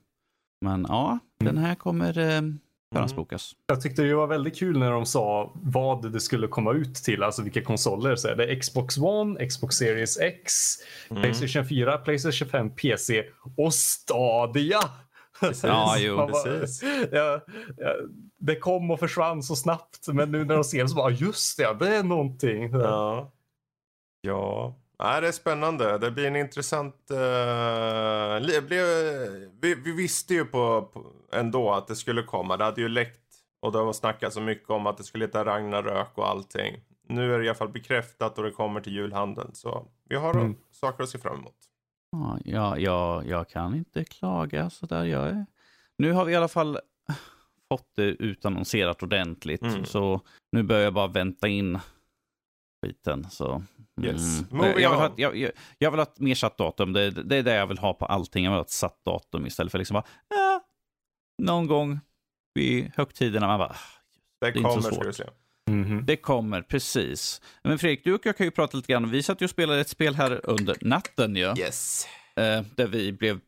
Men 0.61 0.85
ja, 0.89 1.09
mm. 1.09 1.55
den 1.55 1.63
här 1.63 1.75
kommer 1.75 2.17
uh, 2.17 2.53
förhandsbokas. 2.91 3.51
Jag 3.67 3.81
tyckte 3.81 4.01
det 4.01 4.15
var 4.15 4.27
väldigt 4.27 4.59
kul 4.59 4.79
när 4.79 4.91
de 4.91 5.05
sa 5.05 5.51
vad 5.55 6.11
det 6.11 6.19
skulle 6.19 6.47
komma 6.47 6.73
ut 6.73 6.95
till, 6.95 7.23
alltså 7.23 7.41
vilka 7.41 7.63
konsoler. 7.63 8.15
Så 8.15 8.27
är 8.27 8.35
det 8.35 8.55
Xbox 8.55 8.97
One, 8.97 9.45
Xbox 9.45 9.75
Series 9.75 10.19
X, 10.19 10.53
mm. 11.09 11.21
Playstation 11.21 11.67
4, 11.67 11.97
Playstation 11.97 12.49
5, 12.49 12.75
PC 12.75 13.23
och 13.57 13.73
Stadia. 13.73 14.79
Precis. 15.39 15.63
Ja, 15.63 15.95
jo, 15.99 16.17
bara, 16.17 16.43
precis. 16.43 16.83
Ja, 17.11 17.41
ja, 17.77 17.95
det 18.37 18.55
kom 18.55 18.91
och 18.91 18.99
försvann 18.99 19.43
så 19.43 19.55
snabbt, 19.55 20.07
men 20.07 20.31
nu 20.31 20.45
när 20.45 20.55
de 20.55 20.63
ser 20.63 20.83
det 20.83 20.89
så 20.89 20.95
bara 20.95 21.11
just 21.11 21.57
det, 21.57 21.73
det 21.79 21.95
är 21.95 22.03
någonting. 22.03 22.71
Ja, 22.71 23.31
ja. 24.21 24.80
Nej, 25.03 25.21
det 25.21 25.27
är 25.27 25.31
spännande. 25.31 25.97
Det 25.97 26.11
blir 26.11 26.27
en 26.27 26.35
intressant... 26.35 26.95
Uh, 27.11 27.17
blev, 28.67 28.87
vi, 29.61 29.75
vi, 29.75 29.91
visste 29.91 30.33
ju 30.33 30.45
på, 30.45 30.89
på, 30.93 31.05
ändå 31.31 31.71
att 31.71 31.87
det 31.87 31.95
skulle 31.95 32.23
komma. 32.23 32.57
Det 32.57 32.63
hade 32.63 32.81
ju 32.81 32.89
läckt 32.89 33.19
och 33.61 33.71
det 33.71 33.77
har 33.77 33.93
snackats 33.93 34.35
så 34.35 34.41
mycket 34.41 34.69
om 34.69 34.87
att 34.87 34.97
det 34.97 35.03
skulle 35.03 35.25
heta 35.25 35.45
Ragnarök 35.45 36.17
och 36.17 36.29
allting. 36.29 36.75
Nu 37.07 37.33
är 37.33 37.39
det 37.39 37.45
i 37.45 37.47
alla 37.47 37.55
fall 37.55 37.69
bekräftat 37.69 38.37
och 38.37 38.43
det 38.43 38.51
kommer 38.51 38.81
till 38.81 38.93
julhandeln. 38.93 39.49
Så 39.53 39.87
vi 40.09 40.15
har 40.15 40.33
mm. 40.33 40.55
saker 40.71 41.03
att 41.03 41.09
se 41.09 41.17
fram 41.17 41.39
emot. 41.39 41.55
Ja, 42.45 42.77
ja, 42.77 43.23
jag 43.23 43.49
kan 43.49 43.75
inte 43.75 44.03
klaga 44.03 44.69
sådär. 44.69 45.05
Jag 45.05 45.27
är... 45.27 45.45
Nu 45.97 46.11
har 46.11 46.25
vi 46.25 46.33
i 46.33 46.35
alla 46.35 46.47
fall 46.47 46.79
fått 47.69 47.95
det 47.95 48.03
utannonserat 48.03 49.03
ordentligt. 49.03 49.61
Mm. 49.61 49.85
Så 49.85 50.21
nu 50.51 50.63
börjar 50.63 50.83
jag 50.83 50.93
bara 50.93 51.07
vänta 51.07 51.47
in 51.47 51.79
skiten. 52.81 53.27
Så, 53.29 53.63
Yes. 54.03 54.39
mm. 54.39 54.45
Moving 54.57 54.83
jag, 54.83 54.89
vill 54.89 54.99
ha, 54.99 55.13
jag, 55.17 55.37
jag, 55.37 55.51
jag 55.77 55.91
vill 55.91 55.99
ha 55.99 56.03
ett 56.05 56.19
mer 56.19 56.35
satt 56.35 56.57
datum. 56.57 56.93
Det, 56.93 57.09
det 57.11 57.35
är 57.35 57.43
det 57.43 57.53
jag 57.55 57.67
vill 57.67 57.77
ha 57.77 57.93
på 57.93 58.05
allting. 58.05 58.43
Jag 58.43 58.51
vill 58.51 58.57
ha 58.57 58.61
ett 58.63 58.69
satt 58.69 59.05
datum 59.05 59.45
istället 59.45 59.71
för 59.71 59.79
liksom 59.79 59.93
bara, 59.93 60.03
ja, 60.29 60.61
någon 61.43 61.67
gång 61.67 61.99
vid 62.53 62.91
högtiderna. 62.95 63.47
Man 63.47 63.59
bara, 63.59 63.69
"Ah, 63.69 63.75
Det 64.41 64.47
är 64.47 64.57
inte 64.57 64.61
så 64.61 64.67
kommer 64.69 64.81
ska 64.81 64.95
svårt. 64.95 65.05
du 65.05 65.13
se. 65.13 65.23
Mhm. 65.71 66.05
det 66.05 66.15
kommer, 66.17 66.61
precis. 66.61 67.41
Men 67.63 67.79
Fredrik, 67.79 68.03
du 68.03 68.13
och 68.13 68.25
jag 68.25 68.37
kan 68.37 68.47
ju 68.47 68.51
prata 68.51 68.77
lite 68.77 68.91
grann. 68.93 69.09
Vi 69.11 69.23
satt 69.23 69.41
ju 69.41 69.45
och 69.45 69.49
spelade 69.49 69.79
ett 69.81 69.89
spel 69.89 70.15
här 70.15 70.41
under 70.43 70.75
natten 70.81 71.35
ju. 71.35 71.53
Yes. 71.57 72.05
eh, 72.35 72.61
där 72.75 72.87
vi 72.87 73.11
blev 73.13 73.39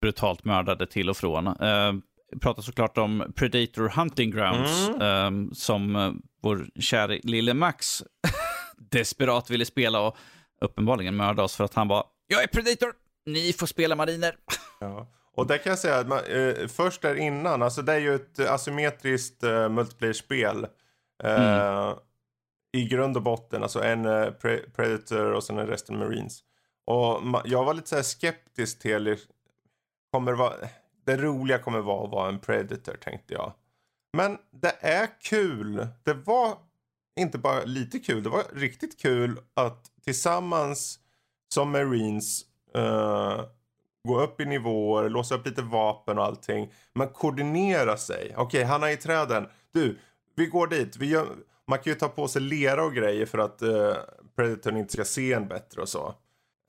brutalt 0.00 0.44
mördade 0.44 0.86
till 0.86 1.10
och 1.10 1.16
från. 1.16 1.46
Eh, 1.46 1.92
pratar 2.40 2.62
såklart 2.62 2.98
om 2.98 3.32
Predator 3.36 3.88
Hunting 3.88 4.30
Grounds, 4.30 4.88
eh, 4.88 5.30
som 5.52 5.96
eh, 5.96 6.12
vår 6.42 6.66
kära 6.80 7.18
lille 7.22 7.54
Max 7.54 8.02
desperat 8.90 9.50
ville 9.50 9.64
spela 9.64 10.00
och 10.00 10.16
uppenbarligen 10.60 11.16
mörda 11.16 11.42
oss 11.42 11.56
för 11.56 11.64
att 11.64 11.74
han 11.74 11.88
bara 11.88 12.04
“Jag 12.26 12.42
är 12.42 12.46
Predator, 12.46 12.92
ni 13.26 13.52
får 13.52 13.66
spela 13.66 13.96
mariner”. 13.96 14.36
Ja. 14.80 15.06
Och 15.32 15.46
där 15.46 15.58
kan 15.58 15.70
jag 15.70 15.78
säga 15.78 15.98
att 15.98 16.08
man, 16.08 16.24
eh, 16.24 16.66
först 16.68 17.02
där 17.02 17.14
innan, 17.14 17.62
alltså 17.62 17.82
det 17.82 17.92
är 17.92 17.98
ju 17.98 18.14
ett 18.14 18.38
asymmetriskt 18.38 19.42
eh, 19.42 19.68
multiplayer-spel. 19.68 20.66
Eh, 21.24 21.94
I 22.72 22.84
grund 22.88 23.16
och 23.16 23.22
botten, 23.22 23.62
alltså 23.62 23.82
en 23.82 24.04
eh, 24.04 24.10
pre- 24.10 24.70
Predator 24.76 25.32
och 25.32 25.44
sen 25.44 25.58
en 25.58 25.66
resten 25.66 25.98
Marines. 25.98 26.40
Och 26.86 27.20
jag 27.44 27.64
var 27.64 27.74
lite 27.74 27.88
så 27.88 27.96
här 27.96 28.02
skeptisk 28.02 28.78
till, 28.78 29.16
kommer 30.12 30.32
det 30.32 30.38
vara, 30.38 30.54
det 31.06 31.16
roliga 31.16 31.58
kommer 31.58 31.80
vara 31.80 32.04
att 32.04 32.10
vara 32.10 32.28
en 32.28 32.38
Predator 32.38 32.94
tänkte 32.94 33.34
jag. 33.34 33.52
Men 34.16 34.38
det 34.50 34.76
är 34.80 35.08
kul. 35.20 35.88
Det 36.04 36.14
var 36.14 36.58
inte 37.16 37.38
bara 37.38 37.64
lite 37.64 37.98
kul, 37.98 38.22
det 38.22 38.28
var 38.28 38.44
riktigt 38.54 39.00
kul 39.00 39.38
att 39.54 39.90
tillsammans 40.04 40.98
som 41.54 41.70
Marines 41.70 42.42
eh, 42.74 43.44
gå 44.08 44.20
upp 44.20 44.40
i 44.40 44.44
nivåer, 44.44 45.08
låsa 45.08 45.34
upp 45.34 45.46
lite 45.46 45.62
vapen 45.62 46.18
och 46.18 46.24
allting. 46.24 46.72
Man 46.94 47.08
koordinerar 47.08 47.96
sig. 47.96 48.34
Okej, 48.36 48.64
han 48.64 48.82
är 48.82 48.88
i 48.88 48.96
träden. 48.96 49.46
Du, 49.72 49.98
vi 50.36 50.46
går 50.46 50.66
dit. 50.66 50.96
Vi 50.96 51.06
gör... 51.06 51.26
Man 51.66 51.78
kan 51.78 51.92
ju 51.92 51.98
ta 51.98 52.08
på 52.08 52.28
sig 52.28 52.42
lera 52.42 52.84
och 52.84 52.94
grejer 52.94 53.26
för 53.26 53.38
att 53.38 53.62
uh, 53.62 53.94
Predatorn 54.36 54.76
inte 54.76 54.92
ska 54.92 55.04
se 55.04 55.32
en 55.32 55.48
bättre 55.48 55.82
och 55.82 55.88
så. 55.88 56.14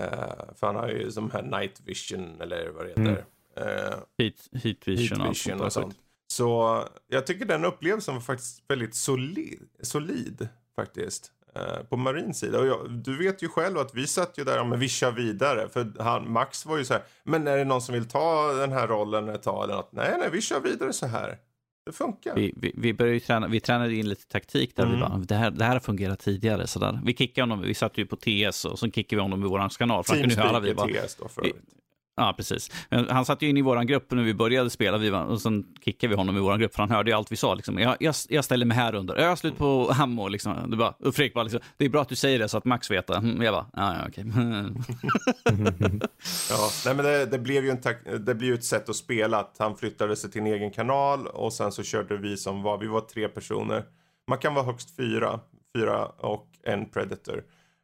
Eh, 0.02 0.54
för 0.56 0.68
han 0.68 0.76
har 0.76 0.90
ju 0.90 1.12
som 1.12 1.32
här 1.32 1.44
night 1.44 1.82
vision 1.86 2.42
eller 2.42 2.70
vad 2.70 2.86
det 2.86 2.90
heter. 2.90 3.26
Eh, 3.56 3.98
Heat, 4.18 4.64
heat 4.64 4.88
vision, 4.88 5.18
Heat 5.18 5.30
och 5.30 5.30
vision 5.30 5.58
där 5.58 5.66
och 5.66 5.74
sånt. 5.74 5.96
Så 6.32 6.84
jag 7.08 7.28
tycker 7.28 7.46
den 7.46 7.66
upplevelsen 7.66 8.14
var 8.14 8.22
faktiskt 8.22 8.64
väldigt 8.68 8.96
solid, 8.96 9.68
solid 9.82 10.48
faktiskt. 10.76 11.32
Eh, 11.56 11.84
på 11.90 11.98
Marins 11.98 12.40
sida. 12.40 12.60
Och 12.60 12.68
jag, 12.68 12.92
du 12.92 13.18
vet 13.18 13.44
ju 13.44 13.48
själv 13.48 13.78
att 13.78 13.96
vi 13.96 14.08
satt 14.08 14.38
ju 14.38 14.44
där, 14.44 14.58
ja, 14.58 14.64
men 14.64 14.80
vi 14.80 14.90
kör 14.90 15.12
vidare. 15.12 15.70
För 15.70 16.04
han, 16.04 16.32
Max 16.32 16.66
var 16.66 16.78
ju 16.78 16.86
så 16.86 16.94
här, 16.94 17.04
men 17.24 17.48
är 17.48 17.58
det 17.58 17.64
någon 17.64 17.82
som 17.82 17.94
vill 17.94 18.08
ta 18.08 18.52
den 18.54 18.72
här 18.72 18.88
rollen 18.88 19.30
ett 19.30 19.44
tag 19.44 19.64
eller 19.64 19.76
något? 19.76 19.92
Nej, 19.92 20.16
nej, 20.20 20.30
vi 20.32 20.42
kör 20.42 20.60
vidare 20.60 20.94
så 20.94 21.08
här. 21.08 21.38
Det 21.86 21.92
funkar. 21.92 22.36
Vi, 22.36 22.54
vi, 22.58 22.74
vi, 22.78 22.94
började 22.94 23.20
träna, 23.20 23.48
vi 23.48 23.60
tränade 23.60 23.96
in 23.96 24.10
lite 24.10 24.28
taktik 24.28 24.76
där. 24.76 24.86
Vi 24.86 24.96
Mm. 24.96 25.00
bara, 25.10 25.18
det, 25.18 25.36
här, 25.36 25.52
det 25.52 25.66
här 25.66 25.74
har 25.74 25.80
fungerat 25.80 26.20
tidigare. 26.20 26.68
Sådär. 26.68 27.00
Vi 27.06 27.16
kickade 27.16 27.42
honom, 27.44 27.62
vi 27.62 27.74
satt 27.74 27.98
ju 27.98 28.06
på 28.06 28.16
TS 28.16 28.66
och 28.66 28.80
så 28.80 28.92
kickade 28.92 29.16
vi 29.16 29.22
honom 29.22 29.46
i 29.46 29.48
vår 29.48 29.78
kanal. 29.78 30.04
För 30.04 30.14
han 30.14 30.22
kunde 30.22 30.44
höra, 30.44 30.60
vi 30.60 30.74
bara, 30.74 30.88
TS 30.88 31.16
då 31.16 31.28
för 31.28 31.42
övrigt. 31.42 31.81
Ja, 32.22 32.34
precis. 32.38 32.72
Han 33.10 33.26
satt 33.26 33.42
ju 33.42 33.50
in 33.50 33.58
i 33.58 33.62
vår 33.62 33.84
grupp 33.84 34.12
när 34.12 34.24
vi 34.24 34.34
började 34.34 34.70
spela 34.70 34.98
vi 34.98 35.10
var, 35.10 35.24
och 35.24 35.42
sen 35.42 35.66
kickade 35.86 36.10
vi 36.10 36.16
honom 36.16 36.38
i 36.38 36.40
vår 36.40 36.58
grupp 36.58 36.76
för 36.76 36.84
han 36.84 36.92
hörde 36.92 37.12
ju 37.12 37.18
allt 37.18 37.32
vi 37.32 37.36
sa. 37.36 37.54
Liksom. 37.54 37.80
Jag, 37.80 37.98
jag, 38.00 38.16
jag 38.30 38.46
ställer 38.46 38.66
mig 38.66 38.78
här 38.78 38.96
under. 38.96 39.18
Jag 39.18 39.30
har 39.30 39.36
slut 39.36 39.58
på 39.58 39.94
ammo. 40.00 40.28
Liksom. 40.28 40.72
Det, 40.72 40.78
bara, 40.78 40.94
och 41.00 41.16
Fredrik 41.16 41.34
bara, 41.34 41.44
liksom, 41.44 41.62
det 41.78 41.86
är 41.86 41.90
bra 41.90 42.02
att 42.02 42.10
du 42.10 42.16
säger 42.16 42.40
det 42.40 42.50
så 42.50 42.58
att 42.58 42.66
Max 42.66 42.92
vet 42.92 43.08
det. 43.08 43.16
Mm, 43.16 43.42
jag 43.42 43.54
bara, 43.54 43.66
ja, 43.74 43.96
ja 43.96 44.08
okej. 44.08 44.26
Ja, 46.50 46.70
nej 46.86 46.96
men 46.96 47.06
det, 47.06 47.26
det 47.26 47.40
blev 47.40 47.66
ju 47.66 47.70
en 47.70 48.26
det 48.26 48.36
blev 48.36 48.54
ett 48.54 48.64
sätt 48.64 48.90
att 48.90 48.96
spela 48.96 49.40
att 49.40 49.56
han 49.60 49.78
flyttade 49.78 50.16
sig 50.16 50.32
till 50.32 50.42
en 50.42 50.48
egen 50.48 50.72
kanal 50.72 51.28
och 51.28 51.54
sen 51.54 51.72
så 51.72 51.84
körde 51.84 52.18
vi 52.18 52.38
som 52.38 52.64
var, 52.64 52.78
vi 52.78 52.88
var 52.88 53.02
tre 53.02 53.28
personer. 53.28 53.84
Man 54.28 54.38
kan 54.38 54.54
vara 54.54 54.66
högst 54.66 54.96
fyra, 54.96 55.40
fyra 55.76 56.06
och 56.06 56.48
en 56.64 56.90
predator. 56.90 57.44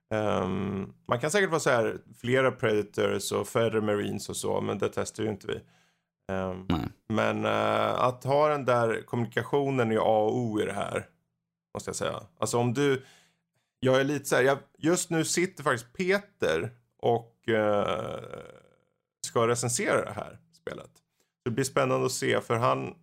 Ehm, 0.10 0.94
man 1.08 1.20
kan 1.20 1.32
säkert 1.32 1.50
vara 1.50 1.60
så 1.60 1.70
här 1.70 1.98
flera 2.22 2.52
predators 2.52 3.32
och 3.32 3.48
färre 3.48 3.82
marines 3.82 4.30
och 4.30 4.38
så, 4.38 4.62
men 4.62 4.78
det 4.78 4.90
testar 4.90 5.24
ju 5.24 5.30
inte 5.30 5.48
vi. 5.48 5.62
Nej. 6.68 6.88
men 7.08 7.46
eh, 7.46 8.04
att 8.04 8.24
ha 8.24 8.50
den 8.50 8.66
där 8.66 9.02
kommunikationen 9.02 9.92
är 9.92 9.98
A 9.98 10.20
och 10.26 10.38
O 10.38 10.62
i 10.62 10.66
det 10.66 10.74
här. 10.74 11.06
Måste 11.74 11.90
jag 11.90 11.96
säga. 11.96 12.22
Alltså 12.40 12.58
om 12.58 12.74
du, 12.74 13.06
jag 13.80 14.00
är 14.00 14.04
lite 14.04 14.26
så 14.26 14.36
här, 14.36 14.44
jag, 14.44 14.58
just 14.78 15.10
nu 15.10 15.26
sitter 15.26 15.64
faktiskt 15.64 15.94
Peter 15.94 16.72
och 16.98 17.50
eh, 17.50 18.20
ska 19.28 19.48
recensera 19.48 20.06
det 20.06 20.12
här 20.12 20.38
spelet. 20.52 20.92
Det 21.46 21.52
blir 21.52 21.64
spännande 21.64 22.06
att 22.06 22.12
se 22.12 22.42
för 22.42 22.56
han, 22.56 22.96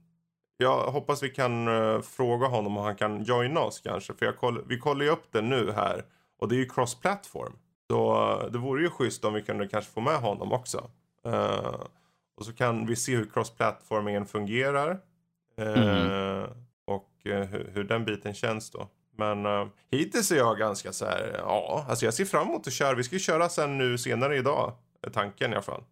jag 0.57 0.91
hoppas 0.91 1.23
vi 1.23 1.31
kan 1.31 1.69
eh, 1.69 2.01
fråga 2.01 2.47
honom 2.47 2.77
om 2.77 2.85
han 2.85 2.97
kan 2.97 3.25
joina 3.25 3.61
oss 3.61 3.81
kanske. 3.81 4.15
För 4.15 4.27
jag 4.27 4.37
koll, 4.37 4.65
vi 4.69 4.79
kollar 4.79 5.05
ju 5.05 5.11
upp 5.11 5.33
det 5.33 5.43
nu 5.43 5.73
här 5.73 6.05
och 6.45 6.49
det 6.51 6.55
är 6.57 6.59
ju 6.59 6.69
cross-platform. 6.69 7.53
Så 7.91 8.31
eh, 8.41 8.51
det 8.51 8.59
vore 8.59 8.83
ju 8.83 8.91
schysst 8.91 9.25
om 9.25 9.35
vi 9.35 9.43
kunde 9.43 9.69
kanske 9.69 9.93
få 9.93 10.01
med 10.01 10.17
honom 10.21 10.53
också. 10.53 10.91
Eh, 11.25 11.81
och 12.37 12.45
så 12.45 12.53
kan 12.53 12.87
vi 12.87 12.97
se 12.97 13.17
hur 13.17 13.25
cross-platformingen 13.25 14.27
fungerar. 14.27 15.01
Eh, 15.57 16.45
Och 16.87 17.27
eh, 17.27 17.45
hur, 17.45 17.71
hur 17.75 17.85
den 17.85 18.05
biten 18.05 18.35
känns 18.35 18.71
då. 18.71 18.89
Men 19.17 19.47
uh, 19.47 19.67
hittills 19.91 20.33
är 20.33 20.37
jag 20.37 20.59
ganska 20.59 20.93
så 20.93 21.05
här, 21.05 21.37
ja, 21.39 21.87
alltså 21.89 22.05
jag 22.05 22.15
ser 22.15 22.25
fram 22.25 22.49
emot 22.49 22.67
att 22.67 22.73
köra. 22.73 22.95
Vi 22.95 23.05
ska 23.05 23.17
ju 23.17 23.21
köra 23.21 23.49
sen 23.49 23.79
nu 23.79 23.99
senare 23.99 24.37
idag. 24.37 24.73
Är 25.03 25.11
tanken 25.11 25.51
i 25.51 25.55
alla 25.55 25.63
fall. 25.63 25.85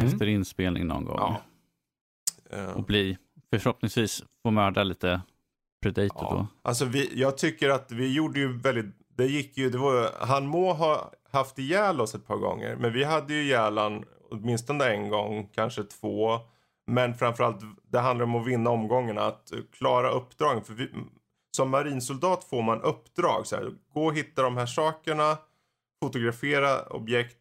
Efter 0.00 0.26
inspelning 0.26 0.86
någon 0.86 1.04
gång. 1.04 1.16
Ja. 1.18 2.72
Och 2.74 2.84
bli, 2.84 3.18
förhoppningsvis 3.50 4.24
få 4.42 4.50
mörda 4.50 4.82
lite 4.82 5.20
Predator 5.82 6.20
då. 6.20 6.36
Ja, 6.36 6.46
alltså 6.62 6.84
vi, 6.84 7.20
jag 7.20 7.38
tycker 7.38 7.68
att 7.70 7.92
vi 7.92 8.14
gjorde 8.14 8.40
ju 8.40 8.58
väldigt, 8.58 8.94
det 9.16 9.26
gick 9.26 9.56
ju, 9.58 9.70
det 9.70 9.78
var, 9.78 10.10
han 10.26 10.46
må 10.46 10.72
ha 10.72 11.12
haft 11.32 11.58
ihjäl 11.58 12.00
oss 12.00 12.14
ett 12.14 12.26
par 12.26 12.36
gånger, 12.36 12.76
men 12.76 12.92
vi 12.92 13.04
hade 13.04 13.34
ju 13.34 13.42
ihjäl 13.42 13.78
han 13.78 14.04
åtminstone 14.30 14.84
en 14.84 15.08
gång, 15.08 15.48
kanske 15.54 15.84
två. 15.84 16.38
Men 16.86 17.14
framförallt, 17.14 17.60
det 17.90 17.98
handlar 17.98 18.24
om 18.24 18.34
att 18.34 18.46
vinna 18.46 18.70
omgångarna, 18.70 19.22
att 19.22 19.52
klara 19.72 20.10
uppdragen. 20.10 20.64
För 20.64 20.74
vi, 20.74 20.90
som 21.56 21.70
marinsoldat 21.70 22.44
får 22.44 22.62
man 22.62 22.82
uppdrag, 22.82 23.46
så 23.46 23.56
här, 23.56 23.70
gå 23.94 24.06
och 24.06 24.14
hitta 24.16 24.42
de 24.42 24.56
här 24.56 24.66
sakerna, 24.66 25.38
fotografera 26.02 26.82
objekt, 26.82 27.38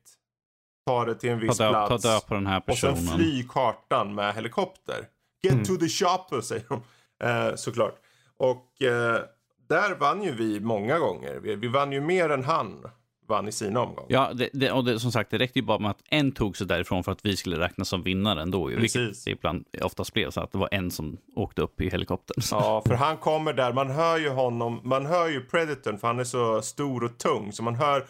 ta 0.87 1.05
det 1.05 1.15
till 1.15 1.29
en 1.29 1.39
viss 1.39 1.57
Ta 1.57 1.63
död, 1.63 1.73
ta 1.73 1.87
plats. 1.87 2.03
död 2.03 2.25
på 2.27 2.33
den 2.33 2.47
här 2.47 2.63
Och 2.67 2.77
sen 2.77 2.93
personen. 2.93 3.17
fly 3.17 3.43
kartan 3.49 4.15
med 4.15 4.33
helikopter. 4.35 5.07
Get 5.43 5.53
Mm. 5.53 5.65
to 5.65 5.75
the 5.75 5.87
shopper 5.89 6.41
säger 6.41 6.65
de. 6.69 6.81
Eh, 7.27 7.55
såklart. 7.55 7.95
Och 8.37 8.81
eh, 8.81 9.21
där 9.71 9.95
vann 9.95 10.23
ju 10.23 10.31
vi 10.31 10.59
många 10.59 10.99
gånger. 10.99 11.39
Vi, 11.39 11.55
vi 11.55 11.67
vann 11.67 11.91
ju 11.91 12.01
mer 12.01 12.29
än 12.29 12.43
han 12.43 12.85
vann 13.27 13.47
i 13.47 13.51
sina 13.51 13.79
omgångar. 13.79 14.05
Ja, 14.09 14.33
det, 14.33 14.49
det, 14.53 14.71
och 14.71 14.85
det, 14.85 14.99
som 14.99 15.11
sagt, 15.11 15.31
det 15.31 15.37
räckte 15.37 15.59
ju 15.59 15.65
bara 15.65 15.79
med 15.79 15.91
att 15.91 16.01
en 16.09 16.31
tog 16.31 16.57
sig 16.57 16.67
därifrån 16.67 17.03
för 17.03 17.11
att 17.11 17.25
vi 17.25 17.37
skulle 17.37 17.59
räknas 17.59 17.89
som 17.89 18.03
vinnare 18.03 18.41
ändå. 18.41 18.71
ju, 18.71 18.75
Vilket 18.75 18.93
Precis. 18.93 19.23
det 19.23 19.31
ibland 19.31 19.65
oftast 19.81 20.13
blev 20.13 20.29
så 20.29 20.41
att 20.41 20.51
det 20.51 20.57
var 20.57 20.69
en 20.71 20.91
som 20.91 21.17
åkte 21.35 21.61
upp 21.61 21.81
i 21.81 21.89
helikoptern. 21.89 22.43
Ja, 22.51 22.83
för 22.87 22.95
han 22.95 23.17
kommer 23.17 23.53
där. 23.53 23.73
Man 23.73 23.89
hör 23.89 24.17
ju 24.17 24.29
honom. 24.29 24.81
Man 24.83 25.05
hör 25.05 25.27
ju 25.27 25.41
Predatorn 25.41 25.97
för 25.97 26.07
han 26.07 26.19
är 26.19 26.23
så 26.23 26.61
stor 26.61 27.03
och 27.03 27.17
tung. 27.17 27.51
Så 27.51 27.63
man 27.63 27.75
hör 27.75 28.05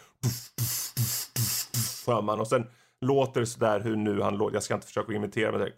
hör 2.06 2.22
man. 2.22 2.40
Och 2.40 2.48
sen 2.48 2.66
låter 3.00 3.40
det 3.40 3.46
sådär 3.46 3.80
hur 3.80 3.96
nu 3.96 4.20
han 4.20 4.36
låter. 4.36 4.56
Jag 4.56 4.62
ska 4.62 4.74
inte 4.74 4.86
försöka 4.86 5.12
imitera 5.12 5.52
men 5.52 5.60
det 5.60 5.72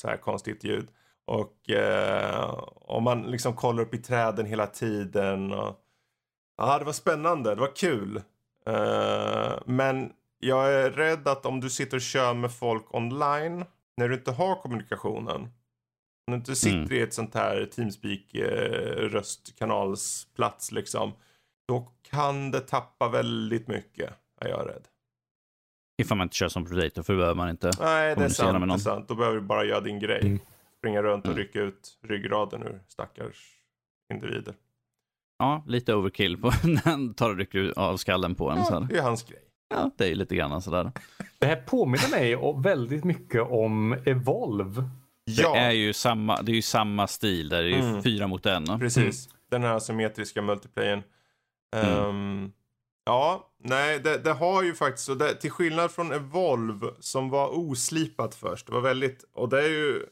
så 0.00 0.08
här 0.08 0.16
konstigt 0.16 0.64
ljud. 0.64 0.88
Och 1.28 1.70
eh, 1.70 2.64
om 2.74 3.04
man 3.04 3.22
liksom 3.22 3.52
kollar 3.54 3.82
upp 3.82 3.94
i 3.94 3.98
träden 3.98 4.46
hela 4.46 4.66
tiden. 4.66 5.52
Och, 5.52 5.76
ja, 6.56 6.78
det 6.78 6.84
var 6.84 6.92
spännande. 6.92 7.54
Det 7.54 7.60
var 7.60 7.76
kul. 7.76 8.16
Eh, 8.66 9.52
men 9.66 10.12
jag 10.38 10.72
är 10.74 10.90
rädd 10.90 11.28
att 11.28 11.46
om 11.46 11.60
du 11.60 11.70
sitter 11.70 11.96
och 11.96 12.00
kör 12.00 12.34
med 12.34 12.52
folk 12.52 12.94
online. 12.94 13.64
När 13.96 14.08
du 14.08 14.14
inte 14.14 14.30
har 14.30 14.54
kommunikationen. 14.62 15.40
Om 16.26 16.32
du 16.32 16.34
inte 16.34 16.56
sitter 16.56 16.78
Mm. 16.78 16.92
i 16.92 17.00
ett 17.00 17.14
sånt 17.14 17.34
här 17.34 17.66
Teamspeak 17.66 18.34
eh, 18.34 19.08
röstkanalsplats 19.08 20.72
liksom. 20.72 21.12
Då 21.68 21.88
kan 22.10 22.50
det 22.50 22.60
tappa 22.60 23.08
väldigt 23.08 23.68
mycket. 23.68 24.10
Är 24.40 24.48
jag 24.48 24.66
rädd. 24.68 24.88
Ifall 26.02 26.18
man 26.18 26.24
inte 26.24 26.36
kör 26.36 26.48
som 26.48 26.66
Predator, 26.66 27.02
för 27.02 27.12
då 27.12 27.18
behöver 27.18 27.36
man 27.36 27.50
inte. 27.50 27.70
Nej, 27.80 28.16
det 28.16 28.24
är 28.24 28.28
sant. 28.28 28.66
Det 28.68 28.74
är 28.74 28.78
sant. 28.78 29.08
Då 29.08 29.14
behöver 29.14 29.36
du 29.36 29.42
bara 29.42 29.64
göra 29.64 29.80
din 29.80 29.98
grej. 29.98 30.20
Mm. 30.20 30.38
Springa 30.78 31.02
runt 31.02 31.24
och 31.24 31.30
Mm. 31.32 31.38
rycka 31.44 31.60
ut 31.60 31.98
ryggraden 32.08 32.62
ur 32.62 32.80
stackars 32.88 33.50
individer. 34.14 34.54
Ja, 35.38 35.64
lite 35.66 35.94
overkill 35.94 36.36
på 36.36 36.52
när 36.64 36.84
han 36.84 37.14
tar 37.14 37.30
och 37.30 37.36
rycker 37.36 37.72
av 37.76 37.96
skallen 37.96 38.34
på 38.34 38.50
en. 38.50 38.64
Så 38.64 38.72
Ja, 38.74 38.80
här. 38.80 38.86
det 38.88 38.98
är 38.98 39.02
hans 39.02 39.22
grej. 39.22 39.42
Ja, 39.74 39.90
det 39.96 40.08
är 40.10 40.14
lite 40.14 40.36
grann 40.36 40.62
sådär. 40.62 40.92
Det 41.38 41.46
här 41.46 41.56
påminner 41.56 42.10
mig 42.10 42.36
väldigt 42.62 43.04
mycket 43.04 43.42
om 43.42 43.92
Evolve. 44.04 44.82
Det 45.26 45.42
Ja, 45.42 45.56
är 45.56 45.70
ju 45.70 45.92
samma, 45.92 46.42
det 46.42 46.52
är 46.52 46.56
ju 46.56 46.62
samma 46.62 47.06
stil 47.06 47.48
där, 47.48 47.62
det 47.62 47.68
är 47.68 47.82
ju 47.82 47.88
Mm. 47.88 48.02
fyra 48.02 48.26
mot 48.26 48.46
en. 48.46 48.64
precis. 48.78 49.28
Den 49.50 49.62
här 49.62 49.74
asymmetriska 49.74 50.42
multiplayern. 50.42 51.02
Mm. 51.76 51.98
Ehm, 52.08 52.52
Ja, 53.04 53.50
nej, 53.64 54.00
det, 54.00 54.18
det 54.18 54.32
har 54.32 54.62
ju 54.62 54.74
faktiskt, 54.74 55.08
och 55.08 55.16
det, 55.16 55.34
till 55.34 55.50
skillnad 55.50 55.90
från 55.90 56.12
Evolve 56.12 56.86
som 57.00 57.30
var 57.30 57.58
oslipat 57.58 58.34
först, 58.34 58.66
det 58.66 58.72
var 58.72 58.80
väldigt, 58.80 59.24
och 59.32 59.48
det 59.48 59.64
är 59.64 59.68
ju 59.68 60.02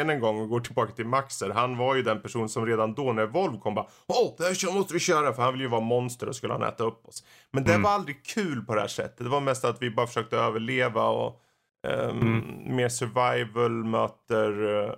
än 0.00 0.10
en 0.10 0.20
gång 0.20 0.40
och 0.40 0.48
går 0.48 0.60
tillbaka 0.60 0.92
till 0.92 1.06
Maxer. 1.06 1.50
Han 1.50 1.76
var 1.76 1.94
ju 1.94 2.02
den 2.02 2.20
person 2.22 2.48
som 2.48 2.66
redan 2.66 2.94
då 2.94 3.12
när 3.12 3.22
Evolve 3.22 3.58
kom 3.58 3.74
bara 3.74 3.86
Åh, 4.06 4.34
det 4.38 4.44
här 4.44 4.74
måste 4.74 4.94
vi 4.94 5.00
köra 5.00 5.32
för 5.32 5.42
han 5.42 5.52
vill 5.52 5.60
ju 5.62 5.68
vara 5.68 5.80
monster 5.80 6.28
och 6.28 6.36
skulle 6.36 6.52
han 6.52 6.62
äta 6.62 6.84
upp 6.84 7.08
oss. 7.08 7.24
Men 7.50 7.64
det 7.64 7.70
Mm. 7.70 7.82
var 7.82 7.90
aldrig 7.90 8.24
kul 8.24 8.64
på 8.64 8.74
det 8.74 8.80
här 8.80 8.88
sättet. 8.88 9.18
Det 9.18 9.28
var 9.28 9.40
mest 9.40 9.64
att 9.64 9.82
vi 9.82 9.90
bara 9.90 10.06
försökte 10.06 10.36
överleva 10.36 11.08
och 11.08 11.40
ehm, 11.86 12.20
Mm. 12.20 12.76
mer 12.76 12.88
survival 12.88 13.70
möter 13.84 14.82
eh, 14.84 14.94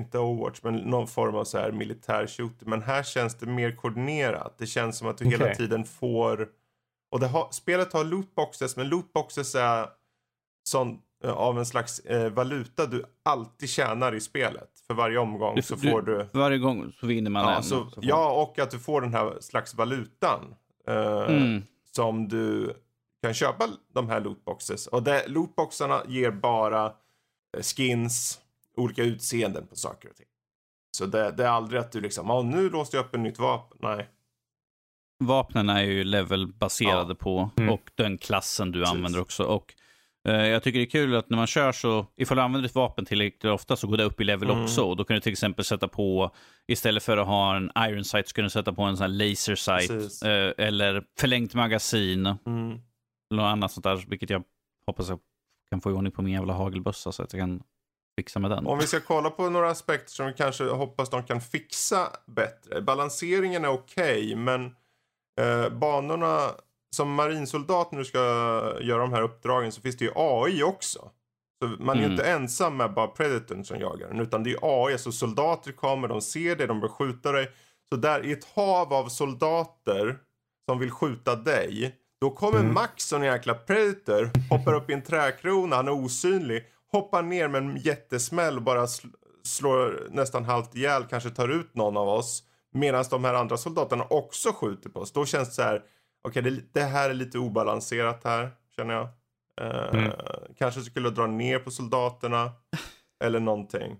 inte 0.00 0.18
Overwatch, 0.18 0.60
men 0.62 0.76
någon 0.76 1.06
form 1.06 1.34
av 1.34 1.44
så 1.44 1.58
här 1.58 1.72
militär 1.72 2.26
shooter. 2.26 2.66
Men 2.66 2.82
här 2.82 3.02
känns 3.02 3.34
det 3.34 3.46
mer 3.46 3.76
koordinerat. 3.76 4.54
Det 4.58 4.66
känns 4.66 4.98
som 4.98 5.08
att 5.08 5.18
du 5.18 5.24
hela 5.24 5.44
Okej. 5.44 5.56
tiden 5.56 5.84
får... 5.84 6.48
Och 7.10 7.20
det 7.20 7.26
har, 7.26 7.48
spelet 7.50 7.92
har 7.92 8.04
lootboxes, 8.04 8.76
men 8.76 8.88
lootboxes 8.88 9.54
är 9.54 9.86
sån, 10.68 10.88
eh, 10.90 10.96
av 11.24 11.58
en 11.58 11.66
slags 11.66 11.98
eh, 11.98 12.30
valuta 12.32 12.86
du 12.86 13.04
alltid 13.22 13.68
tjänar 13.68 14.14
i 14.14 14.20
spelet. 14.20 14.70
För 14.86 14.94
varje 14.94 15.18
omgång 15.18 15.56
Du- 15.56 15.62
så 15.62 15.74
du- 15.74 15.90
får 15.90 16.02
du... 16.02 16.28
Varje 16.32 16.58
gång 16.58 16.92
så 17.00 17.06
vinner 17.06 17.30
man 17.30 17.42
Ja, 17.42 17.56
en. 17.56 17.62
så, 17.62 17.84
så 17.84 17.90
får- 17.90 18.04
ja, 18.04 18.32
och 18.42 18.58
att 18.58 18.70
du 18.70 18.78
får 18.78 19.00
den 19.00 19.14
här 19.14 19.36
slags 19.40 19.74
valutan. 19.74 20.54
Eh, 20.88 20.96
Mm. 21.28 21.62
Som 21.92 22.28
du 22.28 22.74
kan 23.22 23.34
köpa 23.34 23.68
de 23.94 24.08
här 24.08 24.20
lootboxes. 24.20 24.86
Och 24.86 25.02
det, 25.02 25.24
lootboxarna 25.28 26.02
ger 26.08 26.30
bara 26.30 26.84
eh, 27.56 27.62
skins, 27.62 28.40
olika 28.76 29.02
utseenden 29.02 29.66
på 29.66 29.76
saker 29.76 30.10
och 30.10 30.16
ting. 30.16 30.26
Så 30.96 31.06
det, 31.06 31.30
det 31.30 31.44
är 31.44 31.48
aldrig 31.48 31.80
att 31.80 31.92
du 31.92 32.00
liksom, 32.00 32.26
ja 32.28 32.42
nu 32.42 32.70
låste 32.70 32.96
jag 32.96 33.04
upp 33.06 33.14
en 33.14 33.22
nytt 33.22 33.38
vapen. 33.38 33.78
Nej. 33.82 34.08
Vapnen 35.24 35.68
är 35.68 35.82
ju 35.82 36.04
levelbaserade 36.04 37.10
Ja. 37.10 37.14
på 37.14 37.50
Mm. 37.56 37.70
och 37.74 37.90
den 37.94 38.18
klassen 38.18 38.72
du 38.72 38.80
Precis. 38.80 38.94
använder 38.96 39.20
också. 39.20 39.44
Och 39.44 39.74
eh, 39.74 39.82
Jag 40.32 40.62
tycker 40.62 40.78
det 40.78 40.84
är 40.84 40.90
kul 40.90 41.16
att 41.16 41.30
när 41.30 41.36
man 41.36 41.46
kör 41.46 41.72
så, 41.72 42.06
ifall 42.16 42.36
du 42.36 42.42
använder 42.42 42.68
ett 42.68 42.74
vapen 42.74 43.04
tillräckligt 43.04 43.44
ofta 43.44 43.76
så 43.76 43.86
går 43.86 43.96
det 43.96 44.04
upp 44.04 44.20
i 44.20 44.24
level 44.24 44.50
Mm. 44.50 44.62
också. 44.62 44.82
Och 44.84 44.96
då 44.96 45.04
kan 45.04 45.14
du 45.14 45.20
till 45.20 45.32
exempel 45.32 45.64
sätta 45.64 45.88
på, 45.88 46.30
istället 46.68 47.02
för 47.02 47.16
att 47.16 47.26
ha 47.26 47.56
en 47.56 47.70
iron 47.78 48.04
sight 48.04 48.28
så 48.28 48.34
kan 48.34 48.44
du 48.44 48.50
sätta 48.50 48.72
på 48.72 48.82
en 48.82 48.96
sån 48.96 49.02
här 49.10 49.28
laser 49.28 49.54
sight. 49.54 49.88
Precis. 49.90 50.22
eh, 50.22 50.52
eller 50.58 51.04
förlängt 51.18 51.54
magasin. 51.54 52.26
Mm. 52.26 52.70
Eller 53.30 53.42
något 53.42 53.50
annat 53.52 53.72
sånt 53.72 53.84
där, 53.84 54.04
vilket 54.08 54.30
jag 54.30 54.42
hoppas 54.86 55.08
jag 55.08 55.18
kan 55.70 55.80
få 55.80 55.90
i 55.90 55.92
ordning 55.94 56.12
på 56.12 56.22
min 56.22 56.32
jävla 56.34 56.52
hagelbössa 56.52 57.12
så 57.12 57.22
att 57.22 57.32
jag 57.32 57.40
kan 57.42 57.62
fixa 58.20 58.38
med 58.38 58.50
den. 58.50 58.66
Om 58.66 58.78
vi 58.78 58.86
ska 58.86 59.00
kolla 59.00 59.30
på 59.30 59.50
några 59.50 59.70
aspekter 59.70 60.12
som 60.12 60.26
vi 60.26 60.32
kanske 60.32 60.64
hoppas 60.64 61.10
de 61.10 61.22
kan 61.22 61.40
fixa 61.40 62.08
bättre. 62.26 62.80
Balanseringen 62.82 63.64
är 63.64 63.68
okej, 63.68 64.36
men 64.36 64.64
eh, 65.40 65.68
banorna 65.68 66.50
som 66.96 67.14
marinsoldat 67.14 67.92
när 67.92 67.98
du 67.98 68.04
ska 68.04 68.18
göra 68.80 68.98
de 68.98 69.12
här 69.12 69.22
uppdragen 69.22 69.72
så 69.72 69.80
finns 69.80 69.96
det 69.96 70.04
ju 70.04 70.12
AI 70.14 70.62
också. 70.62 71.10
Så 71.62 71.68
man 71.82 71.96
är 71.96 72.00
Mm. 72.00 72.10
inte 72.12 72.24
ensam 72.24 72.76
med 72.76 72.94
bara 72.94 73.06
predatorn 73.06 73.64
som 73.64 73.80
jagar 73.80 74.08
den, 74.08 74.20
utan 74.20 74.42
det 74.42 74.50
är 74.50 74.58
AI. 74.62 74.98
Så 74.98 75.12
soldater 75.12 75.72
kommer, 75.72 76.08
de 76.08 76.20
ser 76.20 76.56
det, 76.56 76.66
de 76.66 76.80
börjar 76.80 76.92
skjuta 76.94 77.32
dig. 77.32 77.50
Så 77.88 77.96
där 77.96 78.24
i 78.26 78.32
ett 78.32 78.44
hav 78.54 78.92
av 78.94 79.08
soldater 79.08 80.18
som 80.68 80.78
vill 80.78 80.90
skjuta 80.90 81.36
dig, 81.36 81.94
då 82.20 82.30
kommer 82.30 82.58
Mm. 82.60 82.74
Max 82.74 83.04
som 83.04 83.22
en 83.22 83.28
jäkla 83.28 83.54
predator, 83.54 84.30
hoppar 84.50 84.74
upp 84.74 84.90
i 84.90 84.92
en 84.92 85.02
träkrona, 85.02 85.76
han 85.76 85.88
är 85.88 85.92
osynlig, 86.04 86.64
hoppar 86.92 87.22
ner 87.22 87.48
med 87.48 87.62
en 87.62 87.76
jättesmäll 87.76 88.56
och 88.56 88.62
bara 88.62 88.84
sl- 88.86 89.12
slår 89.42 90.08
nästan 90.10 90.44
halvt 90.44 90.74
ihjäl, 90.76 91.04
kanske 91.10 91.30
tar 91.30 91.48
ut 91.48 91.74
någon 91.74 91.96
av 91.96 92.08
oss. 92.08 92.42
Medan 92.74 93.04
de 93.10 93.24
här 93.24 93.34
andra 93.34 93.56
soldaterna 93.56 94.04
också 94.10 94.52
skjuter 94.52 94.90
på 94.90 95.00
oss. 95.00 95.12
Då 95.12 95.24
känns 95.26 95.48
det 95.48 95.54
så 95.54 95.62
här, 95.62 95.82
okej 96.26 96.42
det, 96.42 96.62
det 96.72 96.82
här 96.82 97.10
är 97.10 97.14
lite 97.14 97.38
obalanserat 97.38 98.24
här, 98.24 98.50
känner 98.76 98.94
jag. 98.94 99.08
Eh, 99.60 99.88
Mm. 99.92 100.12
Kanske 100.58 100.80
skulle 100.80 101.10
dra 101.10 101.26
ner 101.26 101.58
på 101.58 101.70
soldaterna. 101.70 102.52
Eller 103.24 103.40
någonting. 103.40 103.96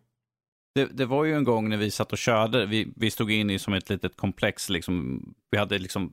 Det, 0.75 0.85
det 0.85 1.07
var 1.07 1.25
ju 1.25 1.35
en 1.35 1.45
gång 1.45 1.69
när 1.69 1.77
vi 1.77 1.91
satt 1.91 2.13
och 2.13 2.19
körde, 2.19 2.67
vi, 2.67 2.93
vi 2.97 3.11
stod 3.11 3.31
in 3.31 3.51
i 3.51 3.59
som 3.59 3.75
ett 3.75 3.91
litet 3.91 4.17
komplex, 4.17 4.69
liksom, 4.69 5.25
vi 5.51 5.59
hade 5.59 5.79
liksom 5.79 6.13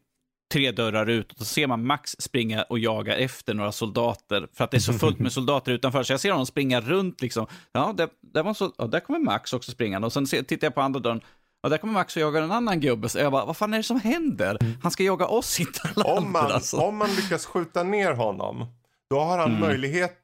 tre 0.53 0.71
dörrar 0.71 1.09
ut 1.09 1.31
och 1.31 1.37
så 1.37 1.45
ser 1.45 1.67
man 1.67 1.85
Max 1.85 2.15
springa 2.19 2.63
och 2.63 2.79
jaga 2.79 3.17
efter 3.17 3.53
några 3.53 3.71
soldater 3.71 4.47
för 4.53 4.63
att 4.63 4.71
det 4.71 4.77
är 4.77 4.79
så 4.79 4.93
fullt 4.93 5.19
med 5.19 5.31
soldater 5.39 5.71
utanför. 5.71 6.03
Så 6.03 6.13
jag 6.13 6.19
ser 6.19 6.31
honom 6.31 6.45
springa 6.45 6.81
runt 6.81 7.21
liksom. 7.21 7.47
Ja, 7.71 7.93
där, 7.97 8.09
där, 8.21 8.43
var 8.43 8.53
så, 8.53 8.73
ja, 8.77 8.87
där 8.87 8.99
kommer 8.99 9.19
Max 9.19 9.53
också 9.53 9.71
springande 9.71 10.05
och 10.05 10.13
sen 10.13 10.27
ser, 10.27 10.43
tittar 10.43 10.67
jag 10.67 10.75
på 10.75 10.81
andra 10.81 10.99
dörren. 10.99 11.21
Och 11.63 11.69
där 11.69 11.77
kommer 11.77 11.93
Max 11.93 12.15
och 12.15 12.21
jagar 12.21 12.41
en 12.41 12.51
annan 12.51 12.79
gubbe. 12.79 13.09
Så 13.09 13.19
jag 13.19 13.31
bara, 13.31 13.45
vad 13.45 13.57
fan 13.57 13.73
är 13.73 13.77
det 13.77 13.83
som 13.83 13.99
händer? 13.99 14.57
Han 14.83 14.91
ska 14.91 15.03
jaga 15.03 15.27
oss, 15.27 15.59
inte 15.59 15.79
alla 15.95 16.05
Om 16.05 16.17
andra. 16.17 16.29
man, 16.41 16.51
Alltså. 16.51 16.77
om 16.77 16.97
man 16.97 17.09
lyckas 17.09 17.45
skjuta 17.45 17.83
ner 17.83 18.11
honom. 18.13 18.65
Då 19.09 19.19
har 19.19 19.37
han 19.37 19.49
Mm. 19.49 19.61
möjlighet 19.61 20.17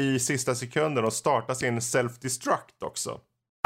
i 0.00 0.18
sista 0.18 0.54
sekunden 0.54 1.04
att 1.04 1.12
starta 1.12 1.54
sin 1.54 1.78
self-destruct 1.80 2.82
också. 2.84 3.20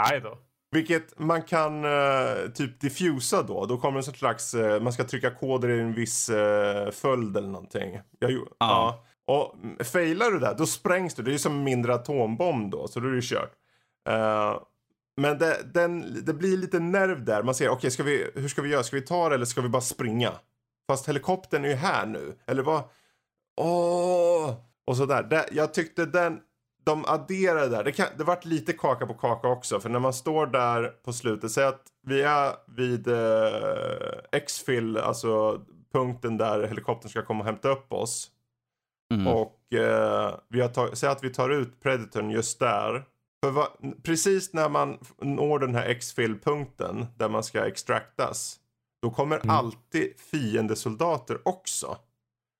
Nej 0.08 0.20
då. 0.20 0.38
Vilket 0.72 1.18
man 1.18 1.42
kan 1.42 1.84
eh, 1.84 2.50
typ 2.54 2.80
diffusa 2.80 3.42
då. 3.42 3.66
Då 3.66 3.76
kommer 3.78 3.96
en 3.96 4.02
slags, 4.02 4.54
eh, 4.54 4.80
man 4.82 4.92
ska 4.92 5.04
trycka 5.04 5.30
koder 5.30 5.68
i 5.68 5.80
en 5.80 5.94
viss 5.94 6.28
eh, 6.28 6.90
följd 6.90 7.36
eller 7.36 7.48
någonting. 7.48 8.00
Jag, 8.18 8.30
ja. 8.30 8.46
Ja. 8.58 9.04
Och 9.26 9.54
mm, 9.62 9.84
failar 9.84 10.30
du 10.30 10.38
där, 10.38 10.54
då 10.58 10.66
sprängs 10.66 11.14
du. 11.14 11.22
Det 11.22 11.30
är 11.30 11.32
ju 11.32 11.38
som 11.38 11.52
en 11.54 11.64
mindre 11.64 11.94
atombomb 11.94 12.70
då, 12.70 12.88
så 12.88 13.00
då 13.00 13.08
är 13.08 13.12
det 13.12 13.22
kört. 13.22 13.52
Eh, 14.08 14.56
men 15.20 15.38
det, 15.38 15.72
den, 15.74 16.24
det 16.24 16.34
blir 16.34 16.56
lite 16.56 16.78
nerv 16.78 17.24
där. 17.24 17.42
Man 17.42 17.54
säger, 17.54 17.70
okej, 17.70 17.90
ska 17.90 18.02
vi, 18.02 18.30
hur 18.34 18.48
ska 18.48 18.62
vi 18.62 18.68
göra? 18.68 18.82
Ska 18.82 18.96
vi 18.96 19.02
ta 19.02 19.28
det 19.28 19.34
eller 19.34 19.44
ska 19.44 19.60
vi 19.60 19.68
bara 19.68 19.82
springa? 19.82 20.32
Fast 20.88 21.08
helikoptern 21.08 21.64
är 21.64 21.68
ju 21.68 21.74
här 21.74 22.06
nu. 22.06 22.36
Eller 22.46 22.62
vad? 22.62 22.82
Åh! 23.56 24.54
Och 24.86 24.96
sådär. 24.96 25.22
Det, 25.22 25.48
jag 25.52 25.74
tyckte 25.74 26.06
den, 26.06 26.40
de 26.84 27.04
adderade 27.04 27.68
där. 27.68 27.84
Det, 27.84 27.92
kan, 27.92 28.06
det 28.18 28.24
vart 28.24 28.44
lite 28.44 28.72
kaka 28.72 29.06
på 29.06 29.14
kaka 29.14 29.48
också. 29.48 29.80
För 29.80 29.88
när 29.88 29.98
man 29.98 30.12
står 30.12 30.46
där 30.46 30.84
på 31.04 31.12
slutet. 31.12 31.50
Säg 31.50 31.64
att 31.64 31.82
vi 32.06 32.22
är 32.22 32.52
vid 32.76 33.08
eh, 33.08 34.18
X-fill, 34.32 34.96
alltså 34.96 35.60
punkten 35.92 36.36
där 36.36 36.66
helikoptern 36.66 37.10
ska 37.10 37.22
komma 37.22 37.40
och 37.40 37.46
hämta 37.46 37.68
upp 37.68 37.92
oss. 37.92 38.30
Mm. 39.14 39.26
Och 39.26 39.74
eh, 39.74 40.34
vi 40.48 40.60
har 40.60 40.68
tag- 40.68 40.96
säg 40.96 41.08
att 41.08 41.24
vi 41.24 41.30
tar 41.30 41.50
ut 41.50 41.80
Predatorn 41.82 42.30
just 42.30 42.58
där. 42.58 43.04
För 43.44 43.50
va, 43.50 43.68
precis 44.02 44.52
när 44.52 44.68
man 44.68 44.98
når 45.20 45.58
den 45.58 45.74
här 45.74 45.86
X-fill-punkten 45.86 47.06
där 47.16 47.28
man 47.28 47.42
ska 47.44 47.66
extraktas. 47.66 48.56
Då 49.02 49.10
kommer 49.10 49.36
Mm. 49.36 49.50
alltid 49.50 50.20
fiendesoldater 50.30 51.38
också. 51.48 51.96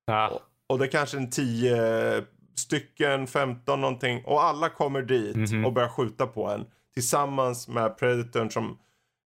Ja. 0.06 0.40
Och 0.68 0.78
det 0.78 0.84
är 0.84 0.90
kanske 0.90 1.16
en 1.16 1.30
10 1.30 2.24
stycken, 2.54 3.26
15 3.26 3.80
någonting. 3.80 4.22
Och 4.24 4.42
alla 4.44 4.68
kommer 4.68 5.02
dit 5.02 5.36
Mhm. 5.36 5.64
och 5.64 5.72
börjar 5.72 5.88
skjuta 5.88 6.26
på 6.26 6.46
en. 6.48 6.64
Tillsammans 6.94 7.68
med 7.68 7.98
Predatorn 7.98 8.50
som 8.50 8.78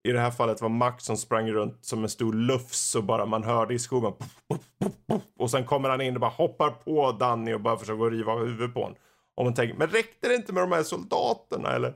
i 0.07 0.11
det 0.11 0.19
här 0.19 0.31
fallet 0.31 0.61
var 0.61 0.69
Max 0.69 1.03
som 1.03 1.17
sprang 1.17 1.51
runt 1.51 1.85
som 1.85 2.03
en 2.03 2.09
stor 2.09 2.33
lufs 2.33 2.95
och 2.95 3.03
bara 3.03 3.25
man 3.25 3.43
hörde 3.43 3.73
i 3.73 3.79
skogen. 3.79 4.13
Puff, 4.49 4.61
puff, 4.81 4.93
puff. 5.09 5.21
Och 5.39 5.51
sen 5.51 5.65
kommer 5.65 5.89
han 5.89 6.01
in 6.01 6.13
och 6.15 6.21
bara 6.21 6.31
hoppar 6.31 6.69
på 6.69 7.11
Danny 7.11 7.53
och 7.53 7.61
bara 7.61 7.77
försöker 7.77 8.11
riva 8.11 8.35
huvudet 8.35 8.73
på 8.73 8.81
honom. 8.81 8.97
Och 9.37 9.45
man 9.45 9.53
tänker, 9.53 9.77
men 9.77 9.87
räckte 9.87 10.27
det 10.27 10.35
inte 10.35 10.53
med 10.53 10.63
de 10.63 10.71
här 10.71 10.83
soldaterna 10.83 11.69
eller? 11.69 11.93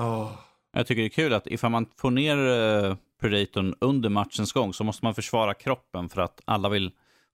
Åh. 0.00 0.32
Jag 0.72 0.86
tycker 0.86 1.02
det 1.02 1.06
är 1.06 1.08
kul 1.08 1.32
att 1.32 1.46
ifall 1.46 1.70
man 1.70 1.86
får 1.96 2.10
ner 2.10 2.36
eh, 2.36 2.96
Predatorn 3.20 3.74
under 3.80 4.08
matchens 4.08 4.52
gång 4.52 4.74
så 4.74 4.84
måste 4.84 5.04
man 5.04 5.14
försvara 5.14 5.54
kroppen 5.54 6.08
för 6.08 6.20
att 6.20 6.40
alla 6.44 6.68
vill 6.68 6.90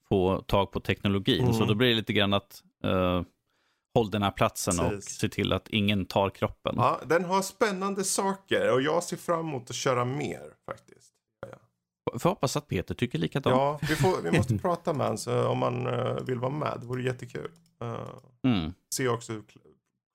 få 0.09 0.41
tag 0.41 0.73
på 0.73 0.81
teknologin. 0.81 1.43
Mm. 1.43 1.55
Så 1.55 1.65
då 1.65 1.75
blir 1.75 1.89
det 1.89 1.95
lite 1.95 2.13
grann 2.13 2.33
att 2.33 2.63
uh, 2.85 3.23
håll 3.95 4.11
den 4.11 4.23
här 4.23 4.31
platsen 4.31 4.81
och 4.81 4.91
Precis. 4.91 5.19
se 5.19 5.29
till 5.29 5.53
att 5.53 5.69
ingen 5.69 6.07
tar 6.07 6.31
kroppen. 6.31 6.75
Ja, 6.77 7.01
den 7.07 7.25
har 7.25 7.43
spännande 7.43 8.05
saker 8.05 8.73
och 8.73 8.83
jag 8.83 9.03
ser 9.03 9.17
fram 9.17 9.41
emot 9.41 9.71
att 9.71 9.77
köra 9.77 10.05
mer 10.05 10.43
faktiskt. 10.67 11.15
Får 12.19 12.29
hoppas 12.29 12.57
att 12.57 12.69
Peter 12.69 12.95
tycker 12.95 13.19
likadant. 13.19 13.57
Ja, 13.57 13.79
vi, 13.89 13.97
får, 13.97 14.23
vi 14.23 14.37
måste 14.37 14.59
prata 14.63 14.93
med 14.93 15.19
honom 15.27 15.47
om 15.51 15.59
man 15.59 15.87
eh, 15.87 16.17
vill 16.27 16.39
vara 16.39 16.53
med. 16.53 16.79
Det 16.81 16.87
vore 16.87 17.03
jättekul. 17.03 17.51
Uh, 17.83 18.09
Mm. 18.43 18.73
se 18.95 19.09
också 19.09 19.33
hur 19.33 19.43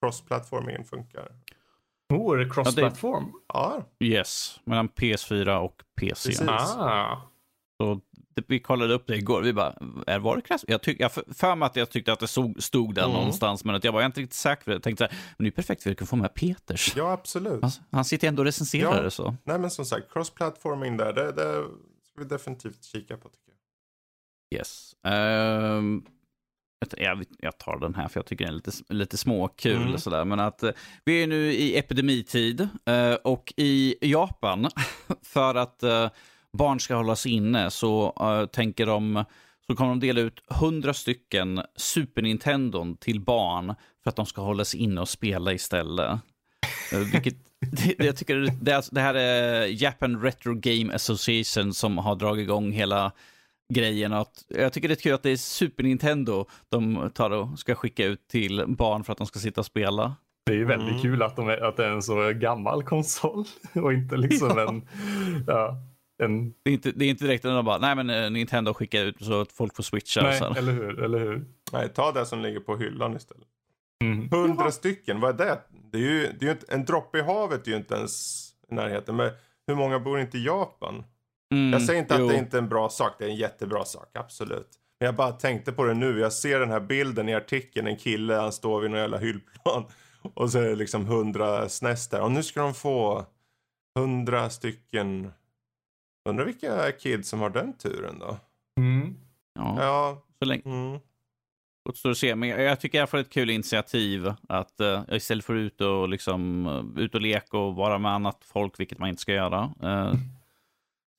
cross-platformingen 0.01 0.83
funkar. 0.85 1.27
Oh, 2.13 2.33
är 2.33 2.37
det 2.37 2.49
cross-platform? 2.49 3.31
Ja, 3.53 3.83
Yes, 3.99 4.59
mellan 4.63 4.89
PS4 4.89 5.57
och 5.57 5.81
PC. 5.95 6.29
Precis. 6.29 6.47
Ah. 6.47 7.21
Så 7.81 8.01
det, 8.35 8.43
vi 8.47 8.59
kollade 8.59 8.93
upp 8.93 9.07
det 9.07 9.15
igår. 9.15 9.41
Vi 9.41 9.53
bara, 9.53 9.75
är 10.07 10.19
var 10.19 10.35
det 10.35 10.41
klass? 10.41 10.65
Jag, 10.67 10.81
tyck, 10.81 10.99
jag 10.99 11.11
för, 11.11 11.55
mig 11.55 11.65
att 11.65 11.75
jag 11.75 11.89
tyckte 11.89 12.13
att 12.13 12.19
det 12.19 12.27
stod, 12.27 12.63
stod 12.63 12.95
där 12.95 13.03
Mm. 13.03 13.15
någonstans, 13.15 13.65
men 13.65 13.75
att 13.75 13.83
jag 13.83 13.91
var 13.91 14.05
inte 14.05 14.21
riktigt 14.21 14.33
säker. 14.33 14.63
för 14.63 14.71
det. 14.71 14.75
Jag 14.75 14.83
tänkte 14.83 15.07
så 15.07 15.15
här, 15.15 15.23
men 15.37 15.43
det 15.45 15.49
är 15.49 15.51
perfekt 15.51 15.83
för 15.83 15.91
att 15.91 15.97
kunna 15.97 16.07
få 16.07 16.15
med 16.15 16.33
Peters. 16.33 16.93
ja 16.95 17.11
absolut. 17.11 17.61
Han, 17.61 17.71
han 17.91 18.05
sitter 18.05 18.27
ändå 18.27 18.41
och 18.41 18.45
recenserar 18.45 18.95
Ja. 18.97 19.01
det 19.01 19.11
så. 19.11 19.35
Nej 19.43 19.59
men 19.59 19.71
som 19.71 19.85
sagt, 19.85 20.11
cross-platforming 20.13 20.97
där, 20.97 21.13
det, 21.13 21.31
det 21.31 21.63
ska 22.03 22.19
vi 22.21 22.25
definitivt 22.25 22.83
kika 22.83 23.17
på 23.17 23.29
tycker 23.29 23.51
jag. 24.49 24.59
Yes. 24.59 24.95
Ehm, 25.03 26.05
jag- 26.97 27.25
jag, 27.39 27.57
tar 27.57 27.79
den 27.79 27.95
här 27.95 28.07
för 28.07 28.19
jag 28.19 28.25
tycker 28.25 28.45
den 28.45 28.53
är 28.53 28.55
lite, 28.57 28.71
lite 28.93 29.17
småkul. 29.17 29.81
Mm. 29.81 29.97
Sådär. 29.97 30.25
Men 30.25 30.39
att 30.39 30.63
eh, 30.63 30.71
vi 31.05 31.23
är 31.23 31.27
nu 31.27 31.53
i 31.53 31.77
epidemitid 31.77 32.67
eh, 32.85 33.13
och 33.13 33.53
i 33.57 33.95
Japan, 34.01 34.69
för 35.23 35.55
att 35.55 35.83
eh, 35.83 36.09
barn 36.53 36.79
ska 36.79 36.95
hållas 36.95 37.25
inne 37.25 37.71
så 37.71 38.11
tänker 38.53 38.85
de 38.85 39.23
så 39.67 39.75
kommer 39.75 39.89
de 39.89 39.99
dela 39.99 40.21
ut 40.21 40.41
100 40.51 40.93
stycken 40.93 41.61
Super 41.75 42.21
Nintendo 42.21 42.95
till 42.99 43.19
barn 43.21 43.75
för 44.03 44.09
att 44.09 44.15
de 44.15 44.25
ska 44.25 44.41
hålla 44.41 44.65
sig 44.65 44.79
inne 44.79 45.01
och 45.01 45.09
spela 45.09 45.53
istället. 45.53 46.19
Vilket, 47.13 47.35
det, 47.71 48.05
jag 48.05 48.17
tycker 48.17 48.35
det, 48.61 48.71
är- 48.71 48.93
det 48.95 49.01
här 49.01 49.13
är 49.15 49.65
Japan 49.83 50.21
Retro 50.21 50.53
Game 50.53 50.93
Association 50.95 51.73
som 51.73 51.97
har 51.97 52.15
dragit 52.15 52.43
igång 52.43 52.71
hela 52.71 53.11
grejen. 53.73 54.13
Att, 54.13 54.45
jag 54.47 54.73
tycker 54.73 54.87
det 54.87 54.93
är 54.93 55.01
kul 55.01 55.13
att 55.13 55.23
det 55.23 55.29
är 55.29 55.37
Super 55.37 55.83
Nintendo 55.83 56.45
de 56.69 57.11
tar 57.13 57.29
och 57.31 57.59
ska 57.59 57.75
skicka 57.75 58.05
ut 58.05 58.27
till 58.27 58.63
barn 58.67 59.03
för 59.03 59.11
att 59.11 59.17
de 59.17 59.27
ska 59.27 59.39
sitta 59.39 59.61
och 59.61 59.65
spela. 59.65 60.15
Det 60.45 60.51
är 60.53 60.57
ju 60.57 60.65
väldigt 60.65 60.89
Mm. 60.89 61.01
kul 61.01 61.21
att, 61.23 61.35
de 61.35 61.49
är, 61.49 61.57
att 61.63 61.77
det 61.77 61.85
är 61.85 61.89
en 61.91 62.01
så 62.01 62.31
gammal 62.33 62.83
konsol 62.83 63.45
och 63.73 63.93
inte 63.93 64.17
liksom 64.17 64.49
Ja. 64.57 64.69
en, 64.69 64.87
ja, 65.47 65.77
en... 66.23 66.49
Det 66.63 66.69
är 66.69 66.73
inte, 66.73 66.91
det 66.91 67.05
är 67.05 67.09
inte 67.09 67.23
direkt 67.25 67.45
att 67.45 67.51
de 67.51 67.65
bara, 67.65 67.77
nej 67.77 67.95
men 67.95 68.09
eh, 68.09 68.31
Nintendo 68.31 68.73
skickar 68.73 69.05
ut 69.05 69.15
så 69.25 69.41
att 69.41 69.51
folk 69.51 69.75
får 69.75 69.83
switcha. 69.83 70.21
Nej, 70.21 70.39
så 70.39 70.45
här. 70.45 70.57
eller 70.57 70.71
hur? 70.73 70.99
Eller 71.03 71.19
hur? 71.19 71.45
Nej, 71.71 71.89
ta 71.89 72.11
det 72.11 72.25
som 72.25 72.39
ligger 72.41 72.59
på 72.59 72.77
hyllan 72.77 73.15
istället. 73.15 73.47
Mm. 74.03 74.29
Hundra 74.31 74.71
stycken, 74.71 75.19
vad 75.19 75.41
är 75.41 75.45
det? 75.45 75.59
Det 75.91 75.97
är 75.97 76.01
ju, 76.01 76.21
det 76.39 76.45
är 76.45 76.47
ju 76.47 76.51
inte, 76.51 76.65
en 76.73 76.85
droppe 76.85 77.17
i 77.17 77.21
havet 77.21 77.67
är 77.67 77.71
ju 77.71 77.77
inte 77.77 77.95
ens 77.95 78.43
i 78.71 78.73
närheten. 78.75 79.15
Men 79.15 79.31
hur 79.67 79.75
många 79.75 79.99
bor 79.99 80.19
inte 80.19 80.37
i 80.37 80.45
Japan? 80.45 81.03
Mm, 81.53 81.73
Jag 81.73 81.81
säger 81.81 81.99
inte 81.99 82.15
jo. 82.19 82.25
att 82.25 82.31
det 82.31 82.37
inte 82.37 82.57
är 82.57 82.61
en 82.61 82.69
bra 82.69 82.89
sak, 82.89 83.15
det 83.19 83.25
är 83.25 83.29
en 83.29 83.35
jättebra 83.35 83.85
sak, 83.85 84.09
absolut. 84.13 84.69
Men 84.99 85.05
jag 85.05 85.15
bara 85.15 85.31
tänkte 85.31 85.71
på 85.71 85.83
det 85.83 85.93
nu, 85.93 86.19
jag 86.19 86.33
ser 86.33 86.59
den 86.59 86.71
här 86.71 86.79
bilden 86.79 87.29
i 87.29 87.35
artikeln, 87.35 87.87
en 87.87 87.97
kille, 87.97 88.33
han 88.33 88.51
står 88.51 88.81
vid 88.81 88.91
någon 88.91 88.99
jävla 88.99 89.17
hyllplan. 89.17 89.85
Och 90.33 90.51
så 90.51 90.59
är 90.59 90.63
det 90.69 90.75
liksom 90.75 91.05
hundra 91.05 91.69
SNES 91.69 92.07
där. 92.09 92.21
Och 92.21 92.31
nu 92.31 92.43
ska 92.43 92.61
de 92.61 92.73
få 92.73 93.25
hundra 93.99 94.49
stycken. 94.49 95.31
Undrar 96.29 96.45
vilka 96.45 96.91
kids 96.91 97.29
som 97.29 97.39
har 97.39 97.49
den 97.49 97.73
turen 97.77 98.19
då? 98.19 98.37
Mm. 98.79 99.15
Ja, 99.59 99.75
Ja, 99.79 100.21
så 100.39 100.45
länge, 100.45 100.61
mm. 100.65 100.99
återstår 101.89 102.11
att 102.11 102.17
se. 102.17 102.35
Men 102.35 102.49
jag, 102.49 102.79
tycker 102.79 102.97
i 102.97 103.01
alla 103.01 103.07
fall 103.07 103.19
ett 103.19 103.29
kul 103.29 103.49
initiativ 103.49 104.33
att 104.49 104.81
uh, 104.81 105.01
istället 105.15 105.45
för 105.45 105.53
att 105.55 105.59
ut 105.59 105.81
och, 105.81 106.09
liksom, 106.09 106.65
uh, 106.67 107.03
ut 107.03 107.15
och 107.15 107.21
leka 107.21 107.57
och 107.57 107.75
vara 107.75 107.97
med 107.97 108.11
annat 108.11 108.37
folk, 108.45 108.79
vilket 108.79 108.99
man 108.99 109.09
inte 109.09 109.21
ska 109.21 109.33
göra. 109.33 109.71
eh, 109.83 110.13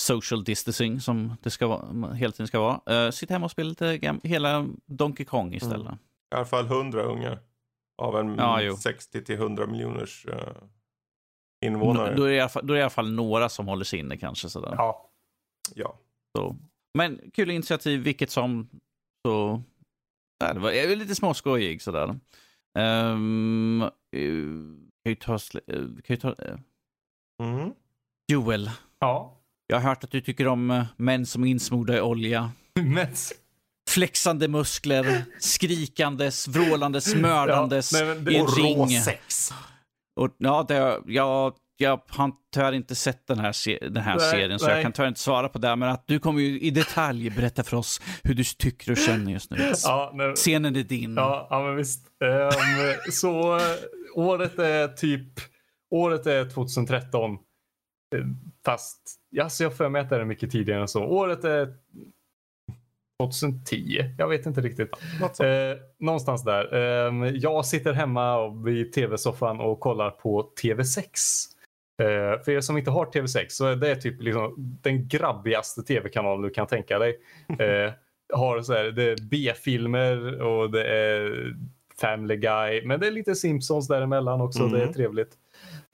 social 0.06 0.44
distancing 0.44 1.00
som 1.00 1.36
det 1.42 1.50
ska 1.50 1.66
vara, 1.66 2.12
hela 2.14 2.32
tiden 2.32 2.46
ska 2.46 2.60
vara. 2.60 3.04
Uh, 3.06 3.10
sitta 3.10 3.34
hemma 3.34 3.44
och 3.44 3.50
spela 3.50 3.68
lite 3.68 3.98
gam- 3.98 4.20
hela 4.22 4.66
Donkey 4.86 5.26
Kong 5.26 5.54
istället. 5.54 5.92
i 6.32 6.34
alla 6.34 6.44
fall 6.44 6.66
hundra 6.66 7.02
ungar. 7.02 7.40
Av 8.02 8.16
en 8.18 8.34
Ja, 8.38 8.60
jo. 8.62 8.76
60 8.76 9.24
till 9.24 9.34
100 9.34 9.66
miljoners 9.66 10.26
uh, 10.26 10.34
invånare. 11.66 12.14
Då 12.14 12.22
är, 12.22 12.28
det 12.28 12.34
i 12.34 12.40
alla 12.40 12.48
fall, 12.48 12.66
då 12.66 12.72
är 12.72 12.76
det 12.76 12.80
i 12.80 12.82
alla 12.82 12.90
fall 12.90 13.12
några 13.12 13.48
som 13.48 13.68
håller 13.68 13.84
sig 13.84 13.98
inne 13.98 14.16
kanske. 14.16 14.48
Sådär. 14.48 14.74
Ja. 14.76 15.10
Ja. 15.74 15.98
Så. 16.38 16.56
Men 16.98 17.30
kul 17.34 17.50
initiativ, 17.50 18.00
vilket 18.00 18.30
som. 18.30 18.68
Så, 19.26 19.62
ja, 20.44 20.52
det 20.52 20.60
var 20.60 20.96
lite 20.96 21.14
småskojig 21.14 21.82
sådär. 21.82 22.20
Um, 22.78 23.80
kan 25.02 25.10
ju 25.10 25.14
ta, 25.14 25.38
kan 25.78 26.02
ju 26.08 26.16
ta 26.16 26.28
eh, 26.38 26.58
Mm. 27.42 27.72
Joel, 28.32 28.70
Ja. 28.98 29.35
Jag 29.66 29.76
har 29.80 29.88
hört 29.88 30.04
att 30.04 30.10
du 30.10 30.20
tycker 30.20 30.46
om 30.48 30.70
eh, 30.70 30.84
män 30.96 31.26
som 31.26 31.44
är 31.44 31.48
insmorda 31.48 31.96
i 31.96 32.00
olja. 32.00 32.50
Men... 32.80 33.08
Flexande 33.90 34.48
muskler, 34.48 35.24
skrikandes, 35.38 36.48
vrålandes, 36.48 37.14
mördandes 37.14 37.92
Ja, 37.92 37.98
nej, 37.98 38.14
men 38.14 38.24
det- 38.24 38.32
i 38.32 38.36
en 38.36 38.42
Och 38.46 38.56
ring. 38.56 38.76
råsex. 38.78 39.50
Och, 40.20 40.30
ja, 40.38 40.64
det, 40.68 41.00
jag, 41.06 41.54
jag 41.76 42.00
har 42.08 42.32
tyvärr 42.54 42.72
inte 42.72 42.94
sett 42.94 43.26
den 43.26 43.38
här, 43.38 43.88
den 43.90 44.02
här 44.02 44.16
Nej, 44.16 44.30
serien, 44.30 44.58
så 44.58 44.66
nej. 44.66 44.74
jag 44.74 44.82
kan 44.82 44.92
tyvärr 44.92 45.08
inte 45.08 45.20
svara 45.20 45.48
på 45.48 45.58
det. 45.58 45.76
Men 45.76 45.88
att 45.88 46.06
du 46.06 46.18
kommer 46.18 46.40
ju 46.40 46.60
i 46.60 46.70
detalj 46.70 47.30
berätta 47.30 47.62
för 47.64 47.76
oss 47.76 48.00
hur 48.24 48.34
du 48.34 48.44
tycker 48.44 48.90
och 48.92 48.96
känner 48.98 49.32
just 49.32 49.50
nu. 49.50 49.72
Ja, 49.84 50.10
nej, 50.14 50.32
Scenen 50.34 50.76
är 50.76 50.82
din. 50.82 51.14
ja, 51.16 51.46
ja, 51.50 51.62
men 51.66 51.76
visst. 51.76 52.06
Ehm, 52.24 53.12
så 53.12 53.60
året 54.14 54.58
är 54.58 54.88
typ... 54.88 55.28
Året 55.90 56.26
är 56.26 56.50
2013. 56.50 57.30
Eh, 57.32 57.38
Fast, 58.64 59.00
så 59.48 59.62
jag 59.62 59.70
har 59.70 59.74
för 59.76 59.88
mig 59.88 60.00
att 60.00 60.10
det 60.10 60.16
är 60.16 60.24
mycket 60.24 60.50
tidigare 60.50 60.80
än 60.80 60.88
så. 60.88 61.04
Året 61.04 61.44
är 61.44 61.74
2010. 63.22 64.14
Jag 64.18 64.28
vet 64.28 64.46
inte 64.46 64.60
riktigt. 64.60 64.90
Eh, 65.22 65.78
någonstans 65.98 66.44
där. 66.44 66.74
Eh, 66.74 67.30
jag 67.34 67.66
sitter 67.66 67.92
hemma 67.92 68.48
vid 68.48 68.92
tv-soffan 68.92 69.60
och 69.60 69.80
kollar 69.80 70.10
på 70.10 70.52
TV6. 70.62 71.02
Eh, 72.02 72.42
för 72.42 72.50
er 72.50 72.60
som 72.60 72.78
inte 72.78 72.90
har 72.90 73.06
TV6 73.06 73.44
så 73.48 73.66
är 73.66 73.76
det 73.76 73.96
typ 73.96 74.22
liksom 74.22 74.54
den 74.82 75.08
grabbigaste 75.08 75.82
tv-kanalen 75.82 76.42
du 76.42 76.50
kan 76.50 76.66
tänka 76.66 76.98
dig. 76.98 77.18
Eh, 77.58 77.92
har 78.34 78.62
så 78.62 78.72
här, 78.72 78.84
det 78.84 79.02
är 79.02 79.16
B-filmer 79.30 80.42
och 80.42 80.70
det 80.70 80.84
är 80.84 81.54
Family 82.00 82.36
Guy, 82.36 82.86
men 82.86 83.00
det 83.00 83.06
är 83.06 83.10
lite 83.10 83.34
Simpsons 83.34 83.88
däremellan 83.88 84.40
också. 84.40 84.60
Mm. 84.60 84.72
Det 84.72 84.82
är 84.82 84.92
trevligt. 84.92 85.34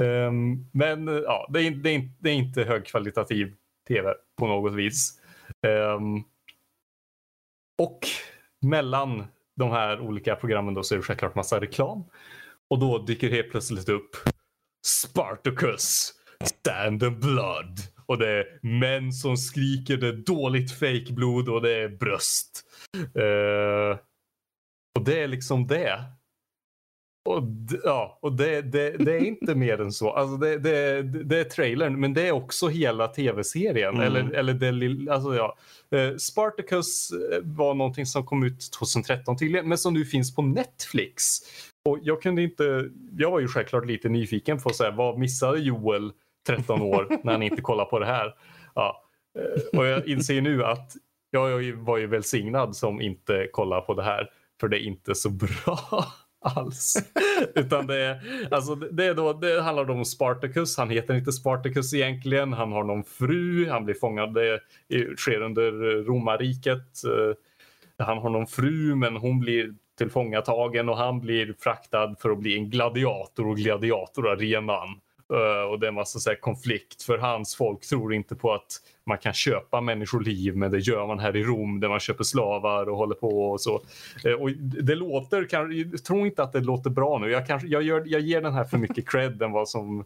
Um, 0.02 0.70
men 0.72 1.06
ja, 1.06 1.50
det 1.52 1.60
är, 1.62 1.70
det, 1.70 1.90
är, 1.90 1.94
inte- 1.94 2.16
det 2.18 2.30
är 2.30 2.34
inte 2.34 2.64
högkvalitativ 2.64 3.54
tv 3.88 4.14
på 4.38 4.46
något 4.46 4.74
vis. 4.74 5.20
Um, 5.66 6.24
och 7.82 7.98
mellan 8.66 9.24
de 9.56 9.70
här 9.70 10.00
olika 10.00 10.36
programmen 10.36 10.74
då 10.74 10.82
så 10.82 10.94
är 10.94 10.96
det 10.96 11.02
självklart 11.04 11.34
massa 11.34 11.60
reklam. 11.60 12.04
Och 12.70 12.78
då 12.78 12.98
dyker 12.98 13.30
helt 13.30 13.50
plötsligt 13.50 13.88
upp 13.88 14.16
Spartacus, 14.86 16.12
Stand 16.44 17.02
and 17.02 17.18
Blood. 17.20 17.78
Och 18.06 18.18
det 18.18 18.28
är 18.28 18.58
män 18.62 19.12
som 19.12 19.36
skriker, 19.36 19.96
det 19.96 20.08
är 20.08 20.12
dåligt 20.12 20.72
fejkblod 20.78 21.48
och 21.48 21.62
det 21.62 21.74
är 21.76 21.88
bröst. 21.88 22.64
Uh, 22.96 23.98
och 24.98 25.04
det 25.04 25.22
är 25.22 25.28
liksom 25.28 25.66
det. 25.66 26.04
Och, 27.24 27.42
ja, 27.84 28.18
och 28.22 28.32
det, 28.32 28.62
det, 28.62 28.90
det 28.90 29.12
är 29.16 29.24
inte 29.24 29.54
mer 29.54 29.80
än 29.80 29.92
så. 29.92 30.10
Alltså 30.10 30.36
det, 30.36 30.58
det, 30.58 31.02
det 31.02 31.40
är 31.40 31.44
trailern, 31.44 32.00
men 32.00 32.14
det 32.14 32.28
är 32.28 32.32
också 32.32 32.68
hela 32.68 33.08
tv-serien. 33.08 33.94
Mm. 33.94 34.06
Eller, 34.06 34.30
eller 34.30 34.54
det 34.54 35.12
alltså 35.12 35.34
ja. 35.34 35.56
Eh, 35.90 36.16
Spartacus 36.16 37.10
eh, 37.10 37.38
var 37.42 37.74
någonting 37.74 38.06
som 38.06 38.26
kom 38.26 38.42
ut 38.42 38.72
2013 38.78 39.36
tydligen, 39.36 39.68
men 39.68 39.78
som 39.78 39.94
nu 39.94 40.04
finns 40.04 40.34
på 40.34 40.42
Netflix. 40.42 41.24
Och 41.88 41.98
jag 42.02 42.22
kunde 42.22 42.42
inte, 42.42 42.90
jag 43.18 43.30
var 43.30 43.40
ju 43.40 43.48
självklart 43.48 43.86
lite 43.86 44.08
nyfiken 44.08 44.58
på 44.58 44.70
så 44.70 44.84
här, 44.84 44.92
vad 44.92 45.18
missade 45.18 45.58
Joel 45.58 46.12
13 46.46 46.82
år 46.82 47.08
när 47.24 47.32
han 47.32 47.42
inte 47.42 47.62
kollar 47.62 47.84
på 47.84 47.98
det 47.98 48.06
här? 48.06 48.34
Ja. 48.74 49.02
Eh, 49.38 49.78
Och 49.78 49.86
jag 49.86 50.08
inser 50.08 50.40
nu 50.40 50.64
att 50.64 50.92
jag 51.30 51.72
var 51.72 51.98
ju 51.98 52.06
välsignad 52.06 52.76
som 52.76 53.00
inte 53.00 53.48
kollar 53.52 53.80
på 53.80 53.94
det 53.94 54.02
här, 54.02 54.30
för 54.60 54.68
det 54.68 54.76
är 54.76 54.86
inte 54.86 55.14
så 55.14 55.30
bra 55.30 56.06
alls. 56.42 56.96
Utan 57.54 57.86
det, 57.86 57.96
är, 57.96 58.20
alltså 58.50 58.74
det, 58.74 59.06
är 59.06 59.14
då, 59.14 59.32
det 59.32 59.62
handlar 59.62 59.84
då 59.84 59.92
om 59.92 60.04
Spartacus. 60.04 60.76
Han 60.76 60.90
heter 60.90 61.14
inte 61.14 61.32
Spartacus 61.32 61.94
egentligen. 61.94 62.52
Han 62.52 62.72
har 62.72 62.84
någon 62.84 63.04
fru. 63.04 63.68
Han 63.68 63.84
blir 63.84 63.94
fångad. 63.94 64.34
Det 64.34 64.60
sker 65.16 65.42
under 65.42 65.72
romarriket. 66.04 67.04
Eh, 67.04 68.04
han 68.06 68.18
har 68.18 68.30
någon 68.30 68.46
fru 68.46 68.94
men 68.94 69.16
hon 69.16 69.40
blir 69.40 69.74
tillfångatagen 69.98 70.88
och 70.88 70.96
han 70.96 71.20
blir 71.20 71.54
fraktad 71.58 72.14
för 72.20 72.30
att 72.30 72.38
bli 72.38 72.56
en 72.56 72.70
gladiator 72.70 73.46
och 73.46 73.56
gladiatorarenan. 73.56 75.00
Eh, 75.32 75.70
Och 75.70 75.80
det 75.80 75.86
är 75.86 75.88
en 75.88 75.94
massa 75.94 76.18
så 76.18 76.30
här 76.30 76.36
konflikt 76.36 77.02
för 77.02 77.18
hans 77.18 77.54
folk 77.56 77.80
tror 77.88 78.14
inte 78.14 78.34
på 78.34 78.52
att 78.54 78.80
man 79.06 79.18
kan 79.18 79.32
köpa 79.32 79.80
människoliv 79.80 80.56
men 80.56 80.70
det 80.70 80.78
gör 80.78 81.06
man 81.06 81.18
här 81.18 81.36
i 81.36 81.42
Rom 81.44 81.80
där 81.80 81.88
man 81.88 82.00
köper 82.00 82.24
slavar 82.24 82.88
och 82.88 82.96
håller 82.96 83.14
på 83.14 83.50
och 83.50 83.60
så. 83.60 83.80
Eh, 84.24 84.32
Och 84.32 84.50
det 84.82 84.94
låter, 84.94 85.48
jag 85.50 86.04
tror 86.04 86.26
inte 86.26 86.42
att 86.42 86.52
det 86.52 86.60
låter 86.60 86.90
bra 86.90 87.18
nu. 87.18 87.30
Jag, 87.30 87.46
kanske, 87.46 87.68
jag, 87.68 87.82
gör, 87.82 88.02
jag 88.06 88.20
ger 88.20 88.40
den 88.40 88.52
här 88.54 88.64
för 88.64 88.78
mycket 88.78 89.08
cred 89.08 89.42
än 89.42 89.52
vad, 89.52 89.68
som, 89.68 90.04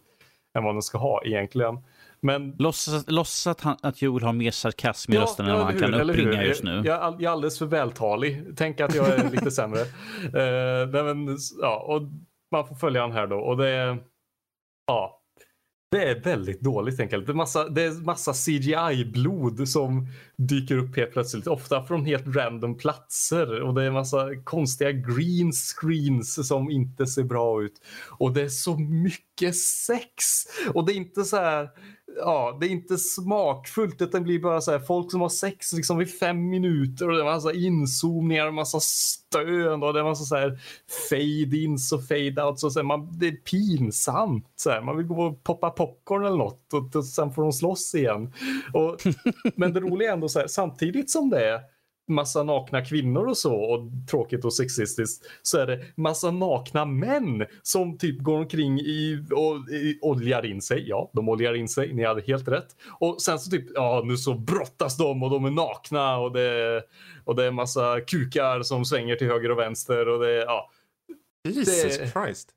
än 0.58 0.64
vad 0.64 0.74
den 0.74 0.82
ska 0.82 0.98
ha 0.98 1.22
egentligen. 1.24 1.78
Men 2.20 2.54
Låtsas, 2.58 3.04
låtsas 3.08 3.46
att, 3.46 3.60
han, 3.60 3.76
att 3.82 4.02
Joel 4.02 4.22
har 4.22 4.32
mer 4.32 4.50
sarkasm 4.50 5.12
i 5.12 5.18
rösten 5.18 5.46
än 5.46 5.52
vad 5.56 5.64
han 5.64 5.78
kan 5.78 5.94
uppbringa 5.94 6.44
just 6.44 6.62
nu. 6.62 6.70
Jag, 6.70 6.84
jag, 6.84 7.12
jag 7.12 7.22
är 7.22 7.28
alldeles 7.28 7.58
för 7.58 7.66
vältalig. 7.66 8.44
Tänk 8.56 8.80
att 8.80 8.94
jag 8.94 9.08
är 9.08 9.30
lite 9.30 9.50
sämre. 9.50 9.80
Uh, 10.26 11.04
men, 11.04 11.38
ja, 11.60 11.78
och 11.88 12.02
man 12.52 12.66
får 12.68 12.74
följa 12.74 13.02
den 13.02 13.12
här 13.12 13.26
då. 13.26 13.38
Och 13.38 13.56
det 13.56 13.98
ja, 14.86 15.15
det 15.90 16.02
är 16.02 16.20
väldigt 16.20 16.60
dåligt 16.60 17.00
enkelt. 17.00 17.26
Det 17.26 17.32
är 17.32 17.34
massa, 17.34 17.68
det 17.68 17.82
är 17.82 18.04
massa 18.04 18.32
CGI-blod 18.32 19.68
som 19.68 20.08
dyker 20.36 20.78
upp 20.78 20.96
helt 20.96 21.12
plötsligt. 21.12 21.46
Ofta 21.46 21.82
från 21.84 22.06
helt 22.06 22.36
random 22.36 22.76
platser. 22.76 23.62
Och 23.62 23.74
det 23.74 23.82
är 23.82 23.90
massa 23.90 24.36
konstiga 24.44 24.92
green 24.92 25.52
screens 25.52 26.48
som 26.48 26.70
inte 26.70 27.06
ser 27.06 27.24
bra 27.24 27.62
ut. 27.62 27.74
Och 28.08 28.32
det 28.32 28.42
är 28.42 28.48
så 28.48 28.78
mycket 28.78 29.56
sex. 29.56 30.24
Och 30.74 30.86
det 30.86 30.92
är 30.92 30.96
inte 30.96 31.24
så 31.24 31.36
här 31.36 31.70
ja, 32.18 32.56
det 32.60 32.66
är 32.66 32.70
inte 32.70 32.98
smakfullt 32.98 34.02
utan 34.02 34.20
det 34.20 34.24
blir 34.24 34.40
bara 34.40 34.60
så 34.60 34.70
här 34.70 34.78
folk 34.78 35.10
som 35.10 35.20
har 35.20 35.28
sex 35.28 35.72
liksom 35.72 35.98
vid 35.98 36.18
fem 36.18 36.48
minuter 36.48 37.08
och 37.08 37.14
det 37.16 37.20
är 37.20 37.24
massa 37.24 37.52
inzoomningar 37.52 38.46
och 38.46 38.54
massa 38.54 38.80
stön 38.80 39.82
och 39.82 39.92
det 39.92 40.00
är 40.00 40.04
massa 40.04 40.24
så 40.24 40.36
här 40.36 40.58
fade-ins 41.10 41.92
och 41.92 42.00
fade-outs 42.00 42.64
och 42.64 42.72
så 42.72 42.78
här, 42.78 42.84
man, 42.84 43.18
det 43.18 43.26
är 43.26 43.32
pinsamt. 43.32 44.52
Så 44.56 44.70
här, 44.70 44.80
man 44.80 44.96
vill 44.96 45.06
gå 45.06 45.22
och 45.22 45.42
poppa 45.42 45.70
popcorn 45.70 46.24
eller 46.24 46.36
något 46.36 46.72
och, 46.72 46.96
och 46.96 47.04
sen 47.04 47.32
får 47.32 47.42
de 47.42 47.52
slåss 47.52 47.94
igen. 47.94 48.32
Och, 48.72 48.96
men 49.56 49.72
det 49.72 49.80
roliga 49.80 50.08
är 50.08 50.12
ändå 50.12 50.28
så 50.28 50.38
här, 50.38 50.46
samtidigt 50.46 51.10
som 51.10 51.30
det 51.30 51.48
är 51.48 51.75
massa 52.08 52.42
nakna 52.42 52.84
kvinnor 52.84 53.26
och 53.26 53.36
så 53.36 53.54
och 53.54 53.90
tråkigt 54.10 54.44
och 54.44 54.54
sexistiskt 54.54 55.26
så 55.42 55.58
är 55.58 55.66
det 55.66 55.84
massa 55.94 56.30
nakna 56.30 56.84
män 56.84 57.46
som 57.62 57.98
typ 57.98 58.22
går 58.22 58.38
omkring 58.38 58.80
i 58.80 59.24
och 59.30 59.70
i, 59.70 59.98
oljar 60.02 60.46
in 60.46 60.62
sig. 60.62 60.88
Ja, 60.88 61.10
de 61.12 61.28
oljar 61.28 61.54
in 61.54 61.68
sig. 61.68 61.94
Ni 61.94 62.04
hade 62.04 62.22
helt 62.22 62.48
rätt. 62.48 62.76
Och 63.00 63.22
sen 63.22 63.38
så 63.38 63.50
typ, 63.50 63.66
ja, 63.74 64.02
nu 64.04 64.16
så 64.16 64.34
brottas 64.34 64.96
de 64.96 65.22
och 65.22 65.30
de 65.30 65.44
är 65.44 65.50
nakna 65.50 66.18
och 66.18 66.32
det, 66.32 66.82
och 67.24 67.36
det 67.36 67.44
är 67.44 67.50
massa 67.50 68.00
kukar 68.00 68.62
som 68.62 68.84
svänger 68.84 69.16
till 69.16 69.26
höger 69.26 69.50
och 69.50 69.58
vänster 69.58 70.08
och 70.08 70.20
det, 70.20 70.32
ja. 70.32 70.70
Jesus 71.44 71.98
det, 71.98 72.10
Christ. 72.12 72.55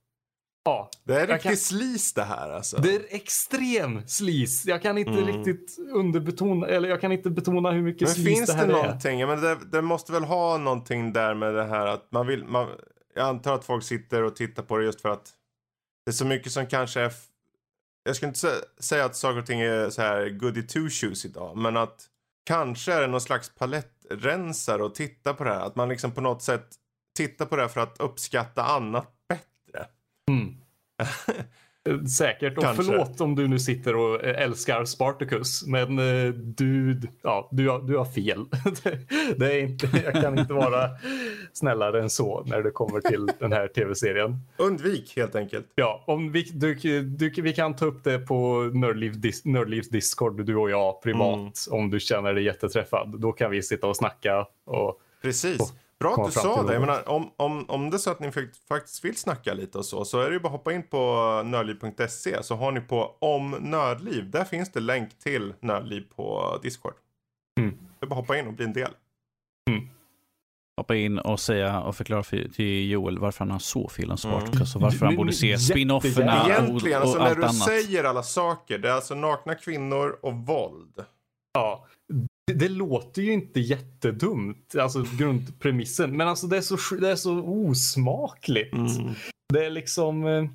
Ja, 0.69 0.89
det 1.03 1.21
är 1.21 1.27
riktigt 1.27 1.43
kan... 1.43 1.57
slis 1.57 2.13
det 2.13 2.23
här 2.23 2.49
alltså. 2.49 2.77
Det 2.77 2.95
är 2.95 3.01
extrem 3.09 4.07
slis. 4.07 4.65
Jag 4.65 4.81
kan 4.81 4.97
inte 4.97 5.11
mm. 5.11 5.25
riktigt 5.25 5.79
underbetona, 5.93 6.67
eller 6.67 6.89
jag 6.89 7.01
kan 7.01 7.11
inte 7.11 7.29
betona 7.29 7.71
hur 7.71 7.81
mycket 7.81 8.07
men 8.07 8.15
slis 8.15 8.27
finns 8.27 8.49
det 8.49 8.53
här 8.53 8.67
det 8.67 8.73
någonting, 8.73 9.21
är. 9.21 9.27
Men 9.27 9.41
det, 9.41 9.57
det, 9.71 9.81
måste 9.81 10.11
väl 10.11 10.23
ha 10.23 10.57
någonting 10.57 11.13
där 11.13 11.33
med 11.33 11.55
det 11.55 11.65
här 11.65 11.85
att 11.85 12.11
man 12.11 12.27
vill, 12.27 12.45
man, 12.45 12.67
jag 13.15 13.27
antar 13.27 13.53
att 13.53 13.65
folk 13.65 13.83
sitter 13.83 14.23
och 14.23 14.35
tittar 14.35 14.63
på 14.63 14.77
det 14.77 14.85
just 14.85 15.01
för 15.01 15.09
att 15.09 15.33
det 16.05 16.11
är 16.11 16.13
så 16.13 16.25
mycket 16.25 16.51
som 16.51 16.67
kanske 16.67 17.01
är, 17.01 17.11
jag 18.03 18.15
skulle 18.15 18.29
inte 18.29 18.51
säga 18.79 19.05
att 19.05 19.15
saker 19.15 19.39
och 19.39 19.45
ting 19.45 19.61
är 19.61 19.89
så 19.89 20.01
här 20.01 20.29
goody 20.29 20.61
two 20.67 20.89
shoes 20.89 21.25
idag, 21.25 21.57
men 21.57 21.77
att 21.77 22.05
kanske 22.45 22.93
är 22.93 23.01
det 23.01 23.07
någon 23.07 23.21
slags 23.21 23.55
palettrensare 23.55 24.85
att 24.85 24.95
titta 24.95 25.33
på 25.33 25.43
det 25.43 25.49
här. 25.49 25.65
Att 25.65 25.75
man 25.75 25.89
liksom 25.89 26.11
på 26.11 26.21
något 26.21 26.43
sätt 26.43 26.67
tittar 27.17 27.45
på 27.45 27.55
det 27.55 27.61
här 27.61 27.69
för 27.69 27.81
att 27.81 27.99
uppskatta 27.99 28.63
annat 28.63 29.07
bättre. 29.29 29.85
Mm. 30.29 30.55
Säkert. 32.17 32.57
Och 32.57 32.63
Kanske. 32.63 32.83
förlåt 32.83 33.21
om 33.21 33.35
du 33.35 33.47
nu 33.47 33.59
sitter 33.59 33.95
och 33.95 34.23
eh, 34.23 34.43
älskar 34.43 34.85
Spartacus. 34.85 35.67
Men 35.67 35.99
eh, 35.99 36.33
du, 36.33 37.01
ja, 37.23 37.49
du, 37.51 37.69
har, 37.69 37.79
du 37.79 37.97
har 37.97 38.05
fel. 38.05 38.45
det 39.37 39.53
är 39.53 39.59
inte, 39.59 39.89
jag 40.03 40.13
kan 40.13 40.39
inte 40.39 40.53
vara 40.53 40.89
snällare 41.53 42.01
än 42.01 42.09
så 42.09 42.43
när 42.45 42.61
det 42.63 42.71
kommer 42.71 43.01
till 43.01 43.29
den 43.39 43.51
här 43.51 43.67
tv-serien. 43.67 44.35
Undvik 44.57 45.13
helt 45.15 45.35
enkelt. 45.35 45.65
Ja, 45.75 46.03
om 46.07 46.31
vi, 46.31 46.43
du, 46.43 46.75
du, 47.03 47.29
vi 47.41 47.53
kan 47.53 47.75
ta 47.75 47.85
upp 47.85 48.03
det 48.03 48.19
på 48.19 48.71
Nördlivs 49.43 49.89
Discord, 49.89 50.45
du 50.45 50.55
och 50.55 50.69
jag 50.69 51.01
privat. 51.01 51.37
Mm. 51.37 51.79
Om 51.79 51.89
du 51.89 51.99
känner 51.99 52.33
dig 52.33 52.43
jätteträffad. 52.43 53.19
Då 53.19 53.31
kan 53.31 53.51
vi 53.51 53.61
sitta 53.61 53.87
och 53.87 53.97
snacka. 53.97 54.45
Och, 54.65 55.01
Precis. 55.21 55.59
Och, 55.59 55.69
Bra 55.99 56.13
att 56.13 56.25
du 56.25 56.31
sa 56.31 56.63
det. 56.63 56.73
Jag 56.73 56.79
menar, 56.79 57.09
om, 57.09 57.31
om, 57.37 57.69
om 57.69 57.89
det 57.89 57.95
är 57.95 57.97
så 57.97 58.11
att 58.11 58.19
ni 58.19 58.31
faktiskt 58.67 59.05
vill 59.05 59.17
snacka 59.17 59.53
lite 59.53 59.77
och 59.77 59.85
så, 59.85 60.05
så 60.05 60.19
är 60.19 60.27
det 60.27 60.33
ju 60.33 60.39
bara 60.39 60.47
att 60.47 60.51
hoppa 60.51 60.73
in 60.73 60.83
på 60.83 61.41
nördliv.se 61.45 62.43
så 62.43 62.55
har 62.55 62.71
ni 62.71 62.81
på 62.81 63.15
om 63.19 63.51
nördliv. 63.51 64.29
Där 64.29 64.45
finns 64.45 64.71
det 64.71 64.79
länk 64.79 65.19
till 65.19 65.53
nördliv 65.59 66.05
på 66.15 66.59
Discord. 66.63 66.93
Mm. 67.59 67.77
Det 67.99 68.05
är 68.05 68.07
bara 68.07 68.19
att 68.19 68.21
hoppa 68.21 68.37
in 68.37 68.47
och 68.47 68.53
bli 68.53 68.65
en 68.65 68.73
del. 68.73 68.91
Mm. 69.69 69.89
Hoppa 70.77 70.95
in 70.95 71.19
och 71.19 71.39
säga 71.39 71.81
och 71.81 71.95
förklara 71.95 72.23
för, 72.23 72.49
till 72.49 72.89
Joel 72.89 73.19
varför 73.19 73.39
han 73.39 73.51
har 73.51 73.59
så 73.59 73.89
fel 73.89 74.11
om 74.11 74.17
Spartacus 74.17 74.75
mm. 74.75 74.75
och 74.75 74.81
varför 74.81 75.05
han 75.05 75.15
borde 75.15 75.33
se 75.33 75.57
spinofferna 75.57 76.43
och, 76.43 76.49
Egentligen, 76.49 76.97
och, 76.97 77.03
alltså, 77.03 77.17
och 77.19 77.23
när 77.23 77.35
du 77.35 77.43
annat. 77.43 77.65
säger 77.65 78.03
alla 78.03 78.23
saker, 78.23 78.77
det 78.77 78.89
är 78.89 78.93
alltså 78.93 79.15
nakna 79.15 79.55
kvinnor 79.55 80.19
och 80.21 80.33
våld. 80.33 81.05
Ja, 81.53 81.87
det 82.53 82.69
låter 82.69 83.21
ju 83.21 83.33
inte 83.33 83.59
jättedumt, 83.59 84.75
alltså 84.75 85.05
grundpremissen, 85.17 86.17
men 86.17 86.27
alltså 86.27 86.47
det 86.47 86.57
är 86.57 86.61
så, 86.61 86.95
det 86.95 87.09
är 87.09 87.15
så 87.15 87.39
osmakligt. 87.39 88.73
Mm. 88.73 89.13
Det 89.53 89.65
är 89.65 89.69
liksom... 89.69 90.27
Eh, 90.27 90.45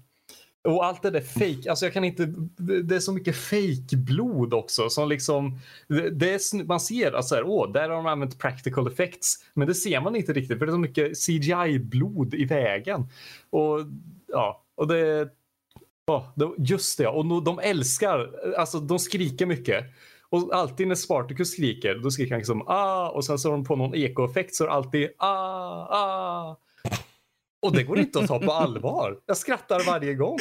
och 0.68 0.84
allt 0.84 1.02
det 1.02 1.10
där 1.10 1.20
fake, 1.20 1.70
alltså 1.70 1.86
jag 1.86 1.92
kan 1.92 2.04
inte, 2.04 2.34
det 2.84 2.96
är 2.96 3.00
så 3.00 3.12
mycket 3.12 3.36
fake 3.36 3.96
blod 3.96 4.54
också 4.54 4.90
som 4.90 5.08
liksom, 5.08 5.58
det 5.88 6.30
är, 6.30 6.64
man 6.64 6.80
ser 6.80 7.12
att 7.12 7.28
så 7.28 7.34
här, 7.34 7.44
åh, 7.46 7.72
där 7.72 7.88
har 7.88 7.96
de 7.96 8.06
använt 8.06 8.38
practical 8.38 8.86
effects, 8.86 9.34
men 9.54 9.68
det 9.68 9.74
ser 9.74 10.00
man 10.00 10.16
inte 10.16 10.32
riktigt 10.32 10.58
för 10.58 10.66
det 10.66 10.70
är 10.70 10.74
så 10.74 10.78
mycket 10.78 11.12
CGI-blod 11.26 12.34
i 12.34 12.44
vägen. 12.44 13.06
Och 13.50 13.80
ja, 14.26 14.64
och 14.74 14.88
det, 14.88 15.28
ja, 16.06 16.34
just 16.58 16.98
det, 16.98 17.06
och 17.06 17.42
de 17.42 17.58
älskar, 17.58 18.30
alltså 18.58 18.80
de 18.80 18.98
skriker 18.98 19.46
mycket. 19.46 19.84
Och 20.34 20.54
alltid 20.54 20.88
när 20.88 20.94
Spartacus 20.94 21.52
skriker, 21.52 21.94
då 21.94 22.10
skriker 22.10 22.30
han 22.30 22.38
liksom 22.38 22.64
ah 22.66 23.08
och 23.08 23.24
sen 23.24 23.38
så 23.38 23.48
har 23.48 23.52
de 23.56 23.64
på 23.64 23.76
någon 23.76 23.94
ekoeffekt 23.94 24.54
så 24.54 24.64
är 24.64 24.68
det 24.68 24.74
alltid 24.74 25.10
ah, 25.18 25.28
ah. 25.90 26.56
Och 27.62 27.72
det 27.72 27.82
går 27.82 27.98
inte 27.98 28.18
att 28.18 28.26
ta 28.26 28.38
på 28.38 28.52
allvar. 28.52 29.18
Jag 29.26 29.36
skrattar 29.36 29.86
varje 29.86 30.14
gång. 30.14 30.38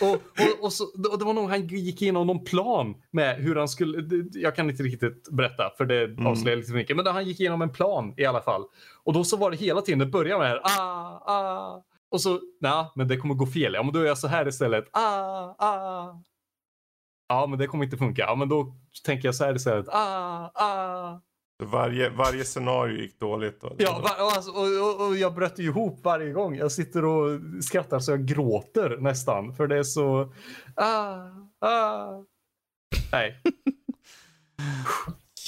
Och, 0.00 0.14
och, 0.14 0.64
och, 0.64 0.72
så, 0.72 0.84
och 0.84 1.18
det 1.18 1.24
var 1.24 1.32
nog 1.32 1.50
han 1.50 1.66
gick 1.66 2.02
igenom 2.02 2.26
någon 2.26 2.44
plan 2.44 2.94
med 3.10 3.36
hur 3.36 3.56
han 3.56 3.68
skulle, 3.68 4.24
jag 4.32 4.56
kan 4.56 4.70
inte 4.70 4.82
riktigt 4.82 5.28
berätta 5.30 5.70
för 5.76 5.84
det 5.84 6.04
mm. 6.04 6.26
avslöjar 6.26 6.56
lite 6.56 6.68
för 6.68 6.78
mycket, 6.78 6.96
men 6.96 7.06
han 7.06 7.26
gick 7.26 7.40
igenom 7.40 7.62
en 7.62 7.72
plan 7.72 8.14
i 8.16 8.24
alla 8.24 8.40
fall. 8.40 8.64
Och 9.04 9.12
då 9.12 9.24
så 9.24 9.36
var 9.36 9.50
det 9.50 9.56
hela 9.56 9.80
tiden, 9.80 9.98
det 9.98 10.06
började 10.06 10.38
med 10.38 10.48
här, 10.48 10.60
ah, 10.64 11.32
ah. 11.32 11.84
Och 12.10 12.20
så, 12.20 12.40
nej, 12.60 12.86
men 12.94 13.08
det 13.08 13.16
kommer 13.16 13.34
gå 13.34 13.46
fel. 13.46 13.74
Ja, 13.74 13.82
men 13.82 13.92
då 13.92 14.00
är 14.00 14.04
jag 14.04 14.18
så 14.18 14.28
här 14.28 14.48
istället, 14.48 14.84
ah, 14.92 15.54
ah 15.58 16.22
ja 17.28 17.46
men 17.46 17.58
det 17.58 17.66
kommer 17.66 17.84
inte 17.84 17.96
funka. 17.96 18.22
Ja 18.22 18.34
men 18.34 18.48
då 18.48 18.74
tänker 19.04 19.28
jag 19.28 19.34
så 19.34 19.44
här 19.44 19.54
istället. 19.54 19.88
Ah, 19.88 20.50
ah. 20.54 21.20
Varje, 21.64 22.10
varje 22.10 22.44
scenario 22.44 22.98
gick 22.98 23.20
dåligt 23.20 23.60
då? 23.60 23.76
Ja, 23.78 24.00
var, 24.02 24.34
alltså, 24.34 24.50
och, 24.50 25.00
och, 25.00 25.06
och, 25.06 25.16
jag 25.16 25.34
bröt 25.34 25.58
ihop 25.58 26.00
varje 26.04 26.32
gång. 26.32 26.56
Jag 26.56 26.72
sitter 26.72 27.04
och 27.04 27.40
skrattar 27.64 27.98
så 27.98 28.10
jag 28.10 28.26
gråter 28.26 28.96
nästan. 29.00 29.54
För 29.54 29.66
det 29.66 29.78
är 29.78 29.82
så... 29.82 30.32
Ah, 30.74 31.26
ah. 31.60 32.24
Nej. 33.12 33.42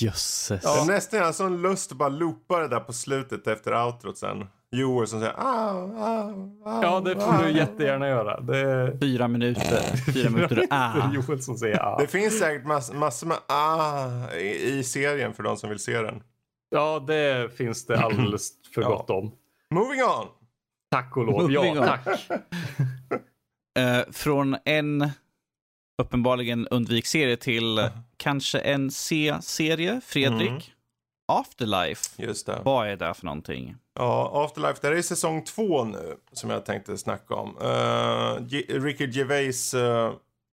Jösses. 0.00 0.60
Ja. 0.64 0.84
Nästan 0.88 1.22
en 1.22 1.34
sån 1.34 1.62
lust 1.62 1.92
att 1.92 1.98
bara 1.98 2.08
loopa 2.08 2.58
det 2.58 2.68
där 2.68 2.80
på 2.80 2.92
slutet 2.92 3.46
efter 3.46 3.84
outrot 3.86 4.18
sen. 4.18 4.46
Joel 4.74 5.06
som 5.06 5.20
säger 5.20 5.34
ah, 5.36 5.70
ah, 5.98 6.32
ah, 6.64 6.82
Ja, 6.82 7.00
det 7.00 7.14
får 7.14 7.44
du 7.44 7.50
jättegärna 7.50 8.08
göra. 8.08 8.40
Det... 8.40 8.98
Fyra 9.00 9.28
minuter. 9.28 10.12
Fyra 10.12 10.30
minuter 10.30 10.66
ah. 10.70 11.12
Joel 11.12 11.42
som 11.42 11.56
säger 11.56 11.82
ah. 11.82 11.98
Det 11.98 12.06
finns 12.06 12.38
säkert 12.38 12.66
mass, 12.66 12.92
massor 12.92 13.26
med 13.26 13.36
ah 13.46 14.30
i, 14.32 14.78
i, 14.78 14.84
serien 14.84 15.34
för 15.34 15.42
de 15.42 15.56
som 15.56 15.70
vill 15.70 15.78
se 15.78 16.02
den. 16.02 16.22
Ja, 16.70 17.04
det 17.06 17.56
finns 17.56 17.86
det 17.86 18.00
alldeles 18.00 18.50
för 18.74 18.82
ja. 18.82 18.88
gott 18.88 19.10
om. 19.10 19.32
Moving 19.70 20.02
on! 20.02 20.26
Tack 20.90 21.16
och 21.16 21.26
lov. 21.26 21.42
Moving 21.42 21.74
ja, 21.74 21.84
tack. 21.84 22.30
uh, 23.78 24.12
från 24.12 24.56
en 24.64 25.10
uppenbarligen 26.02 26.68
undvik-serie 26.68 27.36
till 27.36 27.78
uh. 27.78 27.86
kanske 28.16 28.58
en 28.58 28.90
C-serie. 28.90 30.00
Fredrik, 30.04 30.50
mm. 30.50 30.62
Afterlife. 31.32 32.22
Just 32.22 32.46
det. 32.46 32.60
Vad 32.64 32.88
är 32.88 32.96
det 32.96 33.14
för 33.14 33.24
någonting? 33.26 33.76
Ja, 33.98 34.44
Afterlife, 34.44 34.78
det 34.80 34.88
här 34.88 34.94
är 34.94 35.02
säsong 35.02 35.44
två 35.44 35.84
nu 35.84 36.16
som 36.32 36.50
jag 36.50 36.66
tänkte 36.66 36.98
snacka 36.98 37.34
om. 37.34 37.56
Uh, 37.58 38.80
Ricky 38.80 39.06
Gervais 39.06 39.74
uh, 39.74 40.12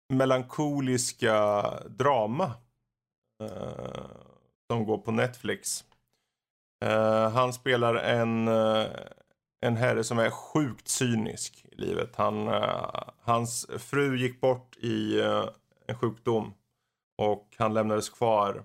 melankoliska 0.09 1.64
drama. 1.86 2.53
Uh, 3.43 4.07
som 4.72 4.84
går 4.84 4.99
på 4.99 5.11
Netflix. 5.11 5.84
Uh, 6.84 7.28
han 7.28 7.53
spelar 7.53 7.95
en, 7.95 8.49
en 9.61 9.76
herre 9.76 10.05
som 10.05 10.18
är 10.18 10.30
sjukt 10.30 10.89
cynisk 10.89 11.66
i 11.72 11.76
livet. 11.76 12.16
Han, 12.16 12.47
hans 13.20 13.66
fru 13.78 14.16
gick 14.16 14.41
bort 14.41 14.76
i 14.76 15.20
en 15.86 15.99
sjukdom. 15.99 16.55
Och 17.18 17.55
han 17.59 17.74
lämnades 17.74 18.09
kvar. 18.09 18.64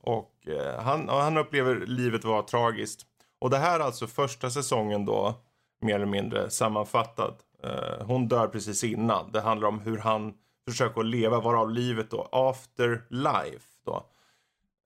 och 0.00 0.34
han, 0.78 1.08
han 1.08 1.36
upplever 1.36 1.86
livet 1.86 2.24
vara 2.24 2.42
tragiskt. 2.42 3.07
Och 3.40 3.50
det 3.50 3.58
här 3.58 3.80
är 3.80 3.84
alltså 3.84 4.06
första 4.06 4.50
säsongen 4.50 5.04
då, 5.04 5.34
mer 5.80 5.94
eller 5.94 6.06
mindre 6.06 6.50
sammanfattad. 6.50 7.34
Uh, 7.64 8.06
hon 8.06 8.28
dör 8.28 8.48
precis 8.48 8.84
innan. 8.84 9.32
Det 9.32 9.40
handlar 9.40 9.68
om 9.68 9.80
hur 9.80 9.98
han 9.98 10.34
försöker 10.68 11.02
leva, 11.02 11.40
varav 11.40 11.70
livet 11.70 12.10
då, 12.10 12.28
after 12.32 13.04
life 13.08 13.68
då. 13.84 14.06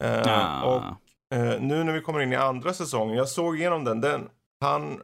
Uh, 0.04 0.22
ah. 0.26 0.62
Och 0.62 0.82
uh, 1.36 1.60
nu 1.60 1.84
när 1.84 1.92
vi 1.92 2.00
kommer 2.00 2.20
in 2.20 2.32
i 2.32 2.36
andra 2.36 2.72
säsongen, 2.72 3.16
jag 3.16 3.28
såg 3.28 3.56
igenom 3.56 3.84
den, 3.84 4.00
den 4.00 4.28
han 4.60 5.00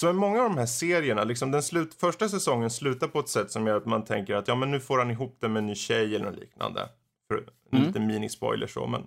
så 0.00 0.08
är 0.08 0.12
många 0.12 0.42
av 0.42 0.50
de 0.50 0.58
här 0.58 0.66
serierna, 0.66 1.24
liksom 1.24 1.50
den 1.50 1.62
slut, 1.62 1.94
första 1.94 2.28
säsongen 2.28 2.70
slutar 2.70 3.08
på 3.08 3.20
ett 3.20 3.28
sätt 3.28 3.50
som 3.50 3.66
gör 3.66 3.76
att 3.76 3.86
man 3.86 4.04
tänker 4.04 4.34
att 4.34 4.48
ja 4.48 4.54
men 4.54 4.70
nu 4.70 4.80
får 4.80 4.98
han 4.98 5.10
ihop 5.10 5.36
det 5.40 5.48
med 5.48 5.60
en 5.60 5.66
ny 5.66 5.74
tjej 5.74 6.16
eller 6.16 6.24
något 6.24 6.40
liknande. 6.40 6.88
För 7.28 7.44
mm. 7.72 7.84
liten 7.86 8.06
minispoiler 8.06 8.66
så 8.66 8.86
men. 8.86 9.06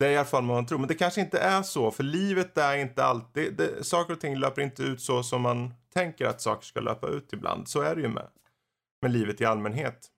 Det 0.00 0.06
är 0.06 0.10
i 0.10 0.16
alla 0.16 0.24
fall 0.24 0.46
vad 0.46 0.56
man 0.56 0.66
tror. 0.66 0.78
Men 0.78 0.88
det 0.88 0.94
kanske 0.94 1.20
inte 1.20 1.38
är 1.38 1.62
så. 1.62 1.90
För 1.90 2.02
livet 2.02 2.58
är 2.58 2.76
inte 2.76 3.04
alltid... 3.04 3.56
Det, 3.56 3.86
saker 3.86 4.12
och 4.12 4.20
ting 4.20 4.36
löper 4.36 4.62
inte 4.62 4.82
ut 4.82 5.00
så 5.00 5.22
som 5.22 5.42
man 5.42 5.74
tänker 5.94 6.26
att 6.26 6.40
saker 6.40 6.66
ska 6.66 6.80
löpa 6.80 7.08
ut 7.08 7.32
ibland. 7.32 7.68
Så 7.68 7.80
är 7.80 7.94
det 7.94 8.02
ju 8.02 8.08
med, 8.08 8.26
med 9.02 9.12
livet 9.12 9.40
i 9.40 9.44
allmänhet. 9.44 10.08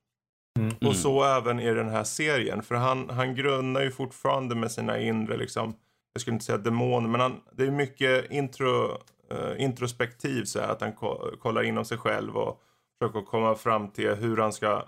Mm. 0.59 0.75
Och 0.89 0.97
så 0.97 1.25
även 1.25 1.61
i 1.61 1.75
den 1.75 1.89
här 1.89 2.05
serien. 2.05 2.63
För 2.63 2.75
han, 2.75 3.11
han 3.11 3.35
grunnar 3.35 3.81
ju 3.81 3.91
fortfarande 3.91 4.55
med 4.55 4.73
sina 4.73 5.01
inre, 5.01 5.37
liksom, 5.37 5.75
jag 6.13 6.21
skulle 6.21 6.35
inte 6.35 6.45
säga 6.45 6.59
demoner, 6.59 7.09
men 7.09 7.21
han, 7.21 7.41
det 7.53 7.67
är 7.67 7.71
mycket 7.71 8.31
intro, 8.31 8.91
uh, 9.33 9.63
introspektiv 9.63 10.45
så 10.45 10.61
här, 10.61 10.69
att 10.69 10.81
han 10.81 10.93
ko 10.93 11.37
kollar 11.41 11.63
inom 11.63 11.85
sig 11.85 11.99
själv 11.99 12.37
och 12.37 12.61
försöker 12.99 13.23
komma 13.23 13.55
fram 13.55 13.91
till 13.91 14.15
hur 14.15 14.37
han 14.37 14.53
ska 14.53 14.85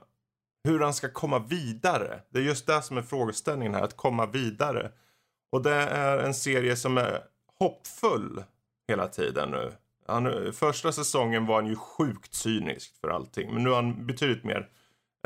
hur 0.65 0.81
han 0.81 0.95
ska 0.95 1.09
komma 1.09 1.39
vidare. 1.39 2.21
Det 2.31 2.39
är 2.39 2.43
just 2.43 2.67
det 2.67 2.83
som 2.83 2.99
är 2.99 3.03
frågeställningen 3.03 3.75
här, 3.75 3.83
att 3.83 3.97
komma 3.97 4.27
vidare. 4.27 4.93
Och 5.53 5.63
det 5.63 5.75
är 5.75 6.19
en 6.19 6.35
serie 6.35 6.77
som 6.77 6.99
är 6.99 7.23
hoppfull 7.59 8.45
hela 8.89 9.09
tiden 9.09 9.51
nu. 9.51 9.73
Han, 10.07 10.53
första 10.53 10.93
säsongen 10.93 11.47
var 11.47 11.55
han 11.55 11.67
ju 11.67 11.77
sjukt 11.77 12.35
cynisk 12.35 13.01
för 13.01 13.09
allting. 13.09 13.55
Men 13.55 13.63
nu 13.63 13.71
är 13.71 13.75
han 13.75 14.07
betydligt 14.07 14.45
mer, 14.45 14.69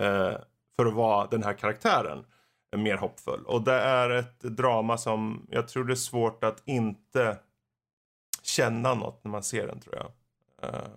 eh, 0.01 0.37
för 0.77 0.87
att 0.87 0.95
vara 0.95 1.27
den 1.27 1.43
här 1.43 1.53
karaktären, 1.53 2.25
eh, 2.73 2.81
mer 2.81 2.97
hoppfull. 2.97 3.45
Och 3.47 3.63
det 3.63 3.81
är 3.81 4.11
ett 4.11 4.41
drama 4.41 4.99
som 4.99 5.47
jag 5.51 5.69
tror 5.69 5.85
det 5.85 5.93
är 5.93 5.95
svårt 5.95 6.45
att 6.45 6.63
inte 6.65 7.39
känna 8.43 8.95
något 8.95 9.25
när 9.25 9.31
man 9.31 9.43
ser 9.43 9.67
den 9.67 9.81
tror 9.81 9.97
jag. 9.97 10.11
Eh, 10.63 10.89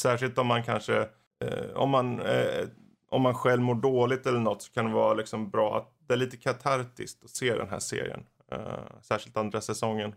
särskilt 0.00 0.38
om 0.38 0.46
man 0.46 0.62
kanske, 0.62 1.08
eh, 1.44 1.70
om 1.74 1.90
man 1.90 2.20
eh, 2.20 2.64
om 3.16 3.22
man 3.22 3.34
själv 3.34 3.62
mår 3.62 3.74
dåligt 3.74 4.26
eller 4.26 4.38
något 4.38 4.62
så 4.62 4.72
kan 4.72 4.84
det 4.84 4.92
vara 4.92 5.14
liksom 5.14 5.50
bra 5.50 5.76
att 5.76 5.92
det 6.06 6.14
är 6.14 6.18
lite 6.18 6.36
katartiskt 6.36 7.24
att 7.24 7.30
se 7.30 7.54
den 7.54 7.68
här 7.68 7.78
serien. 7.78 8.26
Uh, 8.52 9.00
särskilt 9.02 9.36
andra 9.36 9.60
säsongen. 9.60 10.14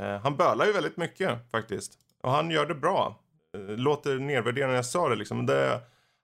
Uh, 0.00 0.06
han 0.06 0.36
bölar 0.36 0.66
ju 0.66 0.72
väldigt 0.72 0.96
mycket 0.96 1.50
faktiskt. 1.50 1.98
Och 2.22 2.30
han 2.30 2.50
gör 2.50 2.66
det 2.66 2.74
bra. 2.74 3.20
Uh, 3.56 3.76
låter 3.76 4.18
nedvärderande 4.18 4.72
när 4.72 4.76
jag 4.76 4.86
sa 4.86 5.08
det 5.08 5.16
liksom. 5.16 5.46
Det, 5.46 5.80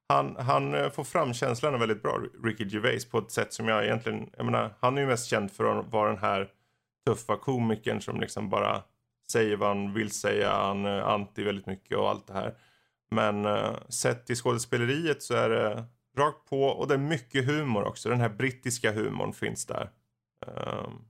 han, 0.08 0.36
han 0.36 0.90
får 0.90 1.04
fram 1.04 1.34
känslorna 1.34 1.78
väldigt 1.78 2.02
bra, 2.02 2.20
Ricky 2.44 2.64
Gervais, 2.64 3.10
på 3.10 3.18
ett 3.18 3.30
sätt 3.30 3.52
som 3.52 3.68
jag 3.68 3.84
egentligen, 3.84 4.30
jag 4.36 4.44
menar, 4.44 4.74
han 4.80 4.96
är 4.96 5.02
ju 5.02 5.06
mest 5.06 5.26
känd 5.26 5.52
för 5.52 5.78
att 5.78 5.92
vara 5.92 6.08
den 6.08 6.18
här 6.18 6.48
tuffa 7.06 7.36
komikern 7.36 8.00
som 8.00 8.20
liksom 8.20 8.50
bara 8.50 8.82
säger 9.32 9.56
vad 9.56 9.68
han 9.68 9.94
vill 9.94 10.10
säga, 10.10 10.52
han 10.52 10.84
är 10.84 11.00
anti 11.00 11.44
väldigt 11.44 11.66
mycket 11.66 11.98
och 11.98 12.10
allt 12.10 12.26
det 12.26 12.32
här. 12.32 12.54
Men 13.10 13.46
uh, 13.46 13.76
sett 13.88 14.26
till 14.26 14.36
skådespeleriet 14.36 15.22
så 15.22 15.34
är 15.34 15.48
det 15.48 15.84
rakt 16.16 16.48
på 16.48 16.62
och 16.62 16.88
det 16.88 16.94
är 16.94 16.98
mycket 16.98 17.46
humor 17.46 17.84
också. 17.84 18.08
Den 18.08 18.20
här 18.20 18.28
brittiska 18.28 18.92
humorn 18.92 19.32
finns 19.32 19.66
där. 19.66 19.90
Um, 20.46 21.04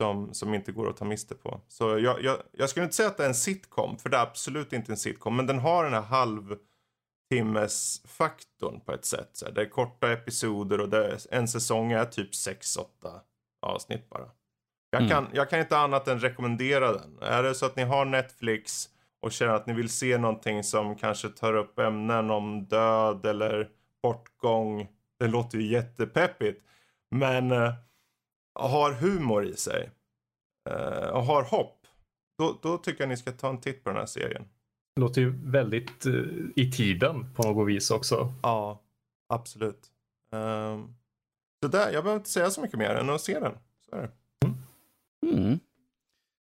som, 0.00 0.34
som 0.34 0.54
inte 0.54 0.72
går 0.72 0.90
att 0.90 0.96
ta 0.96 1.04
miste 1.04 1.34
på. 1.34 1.60
Så 1.68 1.98
jag, 1.98 2.22
jag, 2.22 2.36
jag 2.52 2.70
skulle 2.70 2.84
inte 2.84 2.96
säga 2.96 3.08
att 3.08 3.16
det 3.16 3.24
är 3.24 3.28
en 3.28 3.34
sitcom, 3.34 3.98
för 3.98 4.08
det 4.08 4.16
är 4.16 4.22
absolut 4.22 4.72
inte 4.72 4.92
en 4.92 4.96
sitcom. 4.96 5.36
Men 5.36 5.46
den 5.46 5.58
har 5.58 5.84
den 5.84 5.92
här 5.92 6.00
halvtimmesfaktorn 7.30 8.80
på 8.80 8.92
ett 8.92 9.04
sätt. 9.04 9.30
Så 9.32 9.50
det 9.50 9.60
är 9.60 9.68
korta 9.68 10.12
episoder 10.12 10.80
och 10.80 10.92
är, 10.94 11.18
en 11.30 11.48
säsong 11.48 11.92
är 11.92 12.04
typ 12.04 12.30
6-8 12.32 12.84
avsnitt 13.62 14.10
bara. 14.10 14.30
Jag, 14.90 15.02
mm. 15.02 15.10
kan, 15.10 15.28
jag 15.32 15.50
kan 15.50 15.60
inte 15.60 15.78
annat 15.78 16.08
än 16.08 16.20
rekommendera 16.20 16.92
den. 16.92 17.18
Är 17.20 17.42
det 17.42 17.54
så 17.54 17.66
att 17.66 17.76
ni 17.76 17.82
har 17.82 18.04
Netflix 18.04 18.88
och 19.20 19.32
känner 19.32 19.52
att 19.52 19.66
ni 19.66 19.72
vill 19.72 19.88
se 19.88 20.18
någonting 20.18 20.64
som 20.64 20.96
kanske 20.96 21.28
tar 21.28 21.54
upp 21.54 21.78
ämnen 21.78 22.30
om 22.30 22.64
död 22.64 23.26
eller 23.26 23.70
bortgång. 24.04 24.88
Det 25.18 25.28
låter 25.28 25.58
ju 25.58 25.66
jättepeppigt. 25.66 26.64
Men 27.10 27.52
uh, 27.52 27.74
har 28.54 28.92
humor 28.92 29.46
i 29.46 29.56
sig. 29.56 29.90
Uh, 30.70 31.08
och 31.08 31.24
har 31.24 31.42
hopp. 31.42 31.86
Då, 32.38 32.58
då 32.62 32.78
tycker 32.78 33.02
jag 33.02 33.08
ni 33.08 33.16
ska 33.16 33.32
ta 33.32 33.48
en 33.48 33.60
titt 33.60 33.84
på 33.84 33.90
den 33.90 33.98
här 33.98 34.06
serien. 34.06 34.48
Det 34.96 35.00
låter 35.00 35.20
ju 35.20 35.50
väldigt 35.50 36.06
uh, 36.06 36.46
i 36.56 36.72
tiden 36.72 37.34
på 37.34 37.42
något 37.42 37.68
vis 37.68 37.90
också. 37.90 38.34
Ja, 38.42 38.82
absolut. 39.28 39.90
Um, 40.32 40.96
så 41.62 41.68
där, 41.68 41.92
jag 41.92 42.04
behöver 42.04 42.16
inte 42.16 42.30
säga 42.30 42.50
så 42.50 42.60
mycket 42.60 42.78
mer 42.78 42.90
än 42.90 43.10
att 43.10 43.20
se 43.20 43.40
den. 43.40 43.58
Så 43.90 43.96
är 43.96 44.02
det. 44.02 44.10
Mm. 44.46 45.44
Mm. 45.44 45.58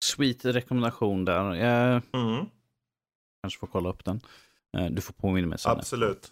Sweet 0.03 0.45
rekommendation 0.45 1.25
där. 1.25 1.53
Jag 1.53 2.01
mm. 2.13 2.45
kanske 3.43 3.59
får 3.59 3.67
kolla 3.67 3.89
upp 3.89 4.05
den. 4.05 4.21
Du 4.91 5.01
får 5.01 5.13
påminna 5.13 5.47
mig 5.47 5.59
sen. 5.59 5.71
Absolut. 5.71 6.31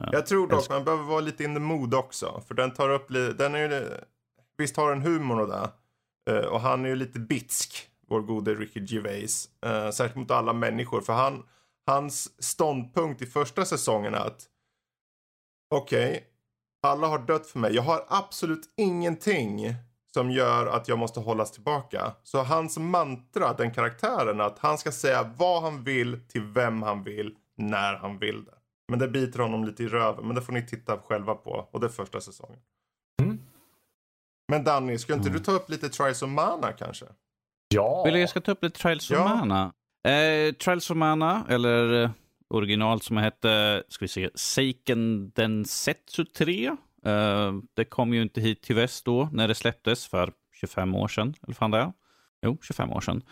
Ja. 0.00 0.08
Jag 0.12 0.26
tror 0.26 0.48
dock 0.48 0.68
man 0.68 0.84
behöver 0.84 1.04
vara 1.04 1.20
lite 1.20 1.44
in 1.44 1.54
the 1.54 1.60
mood 1.60 1.94
också. 1.94 2.42
För 2.48 2.54
den 2.54 2.70
tar 2.70 2.90
upp 2.90 3.10
lite, 3.10 3.32
den 3.32 3.54
är 3.54 3.58
ju, 3.58 3.90
visst 4.58 4.76
har 4.76 4.90
den 4.90 5.02
humor 5.02 5.40
och 5.40 5.48
det. 5.48 5.70
Uh, 6.30 6.46
och 6.46 6.60
han 6.60 6.84
är 6.84 6.88
ju 6.88 6.96
lite 6.96 7.18
bitsk, 7.18 7.88
vår 8.08 8.20
gode 8.20 8.54
Ricky 8.54 8.84
Gervais. 8.84 9.48
Uh, 9.66 9.90
särskilt 9.90 10.16
mot 10.16 10.30
alla 10.30 10.52
människor. 10.52 11.00
För 11.00 11.12
han, 11.12 11.42
hans 11.86 12.44
ståndpunkt 12.44 13.22
i 13.22 13.26
första 13.26 13.64
säsongen 13.64 14.14
är 14.14 14.18
att 14.18 14.46
okej, 15.70 16.10
okay, 16.10 16.20
alla 16.82 17.06
har 17.06 17.18
dött 17.18 17.46
för 17.46 17.58
mig. 17.58 17.74
Jag 17.74 17.82
har 17.82 18.04
absolut 18.08 18.72
ingenting 18.76 19.74
som 20.16 20.30
gör 20.30 20.66
att 20.66 20.88
jag 20.88 20.98
måste 20.98 21.20
hållas 21.20 21.52
tillbaka. 21.52 22.12
Så 22.22 22.42
hans 22.42 22.78
mantra, 22.78 23.52
den 23.52 23.70
karaktären, 23.70 24.40
att 24.40 24.58
han 24.58 24.78
ska 24.78 24.92
säga 24.92 25.30
vad 25.36 25.62
han 25.62 25.84
vill 25.84 26.20
till 26.28 26.42
vem 26.42 26.82
han 26.82 27.04
vill, 27.04 27.34
när 27.56 27.94
han 27.94 28.18
vill 28.18 28.44
det. 28.44 28.55
Men 28.88 28.98
det 28.98 29.08
biter 29.08 29.38
honom 29.38 29.64
lite 29.64 29.82
i 29.82 29.88
röven. 29.88 30.26
Men 30.26 30.36
det 30.36 30.42
får 30.42 30.52
ni 30.52 30.66
titta 30.66 30.98
själva 30.98 31.34
på. 31.34 31.68
Och 31.70 31.80
det 31.80 31.86
är 31.86 31.90
första 31.90 32.20
säsongen. 32.20 32.58
Mm. 33.22 33.40
Men 34.48 34.64
Danny, 34.64 34.98
ska 34.98 35.14
inte 35.14 35.28
mm. 35.28 35.38
du 35.38 35.44
ta 35.44 35.52
upp 35.52 35.70
lite 35.70 35.88
Trials 35.88 36.22
of 36.22 36.30
Mana 36.30 36.72
kanske? 36.72 37.06
Ja. 37.68 38.04
Vill 38.04 38.16
jag 38.16 38.28
ska 38.28 38.40
ta 38.40 38.52
upp 38.52 38.62
lite 38.62 38.80
Trials 38.80 39.10
of 39.10 39.16
ja. 39.16 39.28
Mana? 39.28 39.72
Eh, 40.08 40.52
Trials 40.52 40.90
of 40.90 40.96
Mana, 40.96 41.46
eller 41.48 42.02
eh, 42.02 42.10
original 42.54 43.00
som 43.00 43.16
hette, 43.16 43.82
ska 43.88 44.04
vi 44.04 44.08
se, 44.08 44.30
Seiken 44.34 45.30
Densetsu 45.30 46.24
3. 46.24 46.66
Eh, 47.06 47.52
det 47.74 47.84
kom 47.84 48.14
ju 48.14 48.22
inte 48.22 48.40
hit 48.40 48.62
till 48.62 48.76
väst 48.76 49.04
då 49.04 49.28
när 49.32 49.48
det 49.48 49.54
släpptes 49.54 50.06
för 50.06 50.32
25 50.60 50.94
år 50.94 51.08
sedan. 51.08 51.34
Eller 51.42 51.54
fan 51.54 51.70
det 51.70 51.78
är? 51.78 51.92
Jo, 52.42 52.58
25 52.62 52.92
år 52.92 53.00
sedan. 53.00 53.22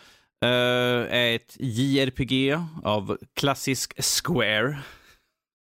Eh, 0.41 1.17
är 1.17 1.35
ett 1.35 1.57
JRPG 1.59 2.57
av 2.83 3.17
klassisk 3.33 4.03
Square 4.03 4.77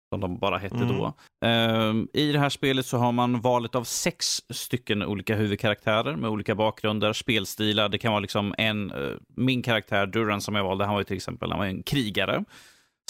som 0.09 0.21
de 0.21 0.39
bara 0.39 0.59
hette 0.59 0.77
mm. 0.77 0.89
då. 0.89 1.15
Um, 1.47 2.09
I 2.13 2.33
det 2.33 2.39
här 2.39 2.49
spelet 2.49 2.87
så 2.87 2.99
har 2.99 3.13
man 3.13 3.41
valet 3.41 3.75
av 3.75 3.85
sex 3.85 4.43
stycken 4.51 5.03
olika 5.03 5.37
huvudkaraktärer 5.37 6.17
med 6.17 6.31
olika 6.31 6.55
bakgrunder, 6.55 7.13
spelstilar. 7.13 7.89
Det 7.89 7.99
kan 7.99 8.13
vara 8.13 8.21
liksom 8.21 8.55
en, 8.59 8.93
uh, 8.93 9.17
min 9.37 9.63
karaktär 9.63 10.07
Duran 10.07 10.41
som 10.41 10.55
jag 10.55 10.65
valde, 10.65 10.85
han 10.85 10.95
var 10.95 11.01
ju 11.01 11.05
till 11.05 11.17
exempel 11.17 11.51
han 11.51 11.59
var 11.59 11.67
en 11.67 11.83
krigare. 11.83 12.45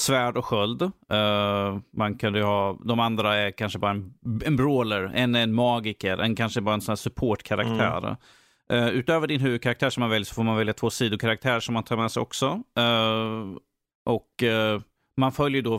Svärd 0.00 0.36
och 0.36 0.44
sköld. 0.44 0.82
Uh, 0.82 1.78
man 1.96 2.18
kunde 2.18 2.42
ha, 2.42 2.78
de 2.84 3.00
andra 3.00 3.36
är 3.36 3.50
kanske 3.50 3.78
bara 3.78 3.90
en, 3.90 4.14
en 4.44 4.56
brawler, 4.56 5.10
en 5.14 5.34
en 5.34 5.54
magiker, 5.54 6.18
en 6.18 6.36
kanske 6.36 6.60
bara 6.60 6.74
en 6.74 6.80
sån 6.80 6.92
här 6.92 6.96
supportkaraktär. 6.96 7.98
Mm. 7.98 8.16
Uh, 8.72 8.88
utöver 8.88 9.26
din 9.26 9.40
huvudkaraktär 9.40 9.90
som 9.90 10.00
man 10.00 10.10
väljer 10.10 10.24
så 10.24 10.34
får 10.34 10.42
man 10.42 10.56
välja 10.56 10.74
två 10.74 10.90
sidokaraktärer 10.90 11.60
som 11.60 11.74
man 11.74 11.82
tar 11.82 11.96
med 11.96 12.10
sig 12.10 12.20
också. 12.20 12.62
Uh, 12.78 13.56
och 14.06 14.44
man 15.16 15.32
följer 15.32 15.62
då 15.62 15.78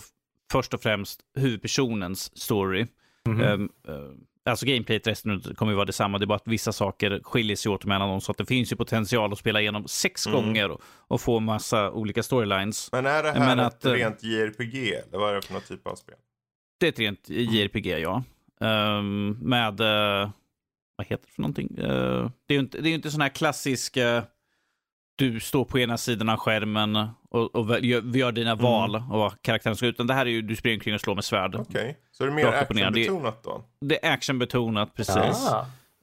först 0.51 0.73
och 0.73 0.81
främst 0.81 1.21
huvudpersonens 1.35 2.37
story. 2.37 2.87
Mm 3.27 3.41
-hmm. 3.41 3.53
um, 3.53 3.69
uh, 3.89 4.11
alltså 4.45 4.65
gameplayet 4.65 5.07
resten 5.07 5.41
kommer 5.41 5.71
ju 5.71 5.75
vara 5.75 5.85
detsamma, 5.85 6.17
det 6.17 6.25
är 6.25 6.27
bara 6.27 6.35
att 6.35 6.47
vissa 6.47 6.71
saker 6.71 7.19
skiljer 7.23 7.55
sig 7.55 7.71
åt 7.71 7.85
mellan 7.85 8.09
dem. 8.09 8.21
Så 8.21 8.31
att 8.31 8.37
det 8.37 8.45
finns 8.45 8.71
ju 8.71 8.75
potential 8.75 9.33
att 9.33 9.39
spela 9.39 9.61
igenom 9.61 9.87
sex 9.87 10.27
mm. 10.27 10.41
gånger 10.41 10.71
och, 10.71 10.81
och, 10.83 11.21
få 11.21 11.39
massa 11.39 11.91
olika 11.91 12.23
storylines. 12.23 12.89
Men 12.91 13.05
är 13.05 13.23
det 13.23 13.31
här 13.31 13.39
Men 13.39 13.59
ett 13.59 13.65
att, 13.65 13.85
eh, 13.85 13.91
rent 13.91 14.23
JRPG? 14.23 14.93
Eller 14.93 15.17
vad 15.17 15.29
är 15.29 15.35
det 15.35 15.41
för 15.41 15.53
någon 15.53 15.61
typ 15.61 15.87
av 15.87 15.95
spel? 15.95 16.15
Det 16.79 16.85
är 16.85 16.91
ett 16.91 16.99
rent 16.99 17.29
JRPG, 17.29 17.99
ja. 17.99 18.23
Um, 18.61 19.29
med, 19.31 19.81
uh, 19.81 20.29
vad 20.95 21.07
heter 21.07 21.25
det 21.25 21.33
för 21.33 21.41
någonting? 21.41 21.77
Uh, 21.79 22.29
det 22.45 22.53
är 22.53 22.55
ju 22.55 22.59
inte, 22.59 22.81
det 22.81 22.89
är 22.89 22.93
inte 22.93 23.11
sån 23.11 23.21
här 23.21 23.29
klassisk 23.29 23.97
uh, 23.97 24.21
du 25.19 25.39
står 25.39 25.65
på 25.65 25.79
ena 25.79 25.97
sidan 25.97 26.29
av 26.29 26.37
skärmen 26.37 26.95
och, 27.29 27.55
och 27.55 27.79
gör, 27.79 28.17
gör 28.17 28.31
dina 28.31 28.51
mm. 28.51 28.63
val 28.63 28.95
och 28.95 29.19
vad 29.19 29.41
karaktären 29.41 29.75
ska 29.75 29.85
ut. 29.85 29.95
Utan 29.95 30.07
det 30.07 30.13
här 30.13 30.25
är 30.25 30.29
ju, 30.29 30.41
du 30.41 30.55
springer 30.55 30.77
omkring 30.77 30.93
och 30.93 31.01
slår 31.01 31.15
med 31.15 31.23
svärd. 31.23 31.55
Okej, 31.55 31.81
okay. 31.81 31.93
så 32.11 32.23
är 32.23 32.27
det 32.27 32.33
mer 32.33 32.45
actionbetonat 32.47 33.43
då? 33.43 33.63
Det 33.81 34.05
är 34.05 34.13
actionbetonat, 34.13 34.95
precis. 34.95 35.51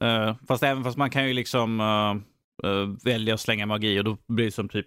Uh, 0.03 0.35
fast 0.49 0.63
även 0.63 0.85
fast 0.85 0.97
man 0.97 1.11
kan 1.11 1.27
ju 1.27 1.33
liksom 1.33 1.81
uh, 1.81 2.17
uh, 2.71 2.89
välja 3.05 3.35
att 3.35 3.41
slänga 3.41 3.67
magi 3.67 4.01
och 4.01 4.05
då 4.05 4.17
blir 4.27 4.45
det 4.45 4.51
som 4.51 4.69
typ 4.69 4.87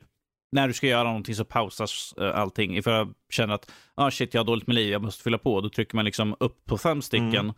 när 0.51 0.67
du 0.67 0.73
ska 0.73 0.88
göra 0.88 1.03
någonting 1.03 1.36
så 1.36 1.45
pausas 1.45 2.13
allting. 2.17 2.77
Ifall 2.77 2.93
jag 2.93 3.13
känner 3.30 3.53
att 3.53 3.71
ah, 3.95 4.11
shit, 4.11 4.34
jag 4.34 4.41
har 4.41 4.45
dåligt 4.45 4.67
med 4.67 4.75
liv, 4.75 4.91
jag 4.91 5.01
måste 5.01 5.23
fylla 5.23 5.38
på. 5.38 5.61
Då 5.61 5.69
trycker 5.69 5.95
man 5.95 6.05
liksom 6.05 6.36
upp 6.39 6.65
på 6.65 6.77
fem 6.77 7.01
stycken. 7.01 7.36
Mm. 7.36 7.53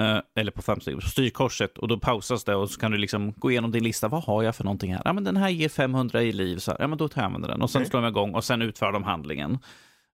Uh, 0.00 0.18
eller 0.34 0.50
på 0.50 0.62
stycken, 0.62 1.00
styrkorset 1.00 1.78
och 1.78 1.88
då 1.88 1.98
pausas 1.98 2.44
det 2.44 2.54
och 2.54 2.70
så 2.70 2.80
kan 2.80 2.90
du 2.90 2.98
liksom 2.98 3.32
gå 3.32 3.50
igenom 3.50 3.70
din 3.70 3.84
lista. 3.84 4.08
Vad 4.08 4.22
har 4.22 4.42
jag 4.42 4.56
för 4.56 4.64
någonting 4.64 4.94
här? 4.94 5.02
Ja, 5.04 5.12
men 5.12 5.24
den 5.24 5.36
här 5.36 5.48
ger 5.48 5.68
500 5.68 6.22
i 6.22 6.32
liv. 6.32 6.56
Så 6.56 6.70
här, 6.70 6.78
ja, 6.80 6.86
men 6.86 6.98
då 6.98 7.08
tar 7.08 7.22
jag 7.22 7.42
den. 7.42 7.62
Och 7.62 7.70
sen 7.70 7.80
okay. 7.80 7.90
slår 7.90 8.00
man 8.00 8.10
igång 8.10 8.34
och 8.34 8.44
sen 8.44 8.62
utför 8.62 8.92
de 8.92 9.04
handlingen. 9.04 9.58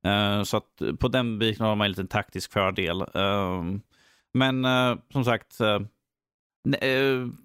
Uh, 0.06 0.42
så 0.42 0.56
att 0.56 0.82
på 0.98 1.08
den 1.08 1.38
biten 1.38 1.66
har 1.66 1.76
man 1.76 1.84
en 1.84 1.90
liten 1.90 2.08
taktisk 2.08 2.52
fördel. 2.52 3.02
Uh, 3.02 3.62
men 4.34 4.66
som 5.12 5.24
sagt, 5.24 5.58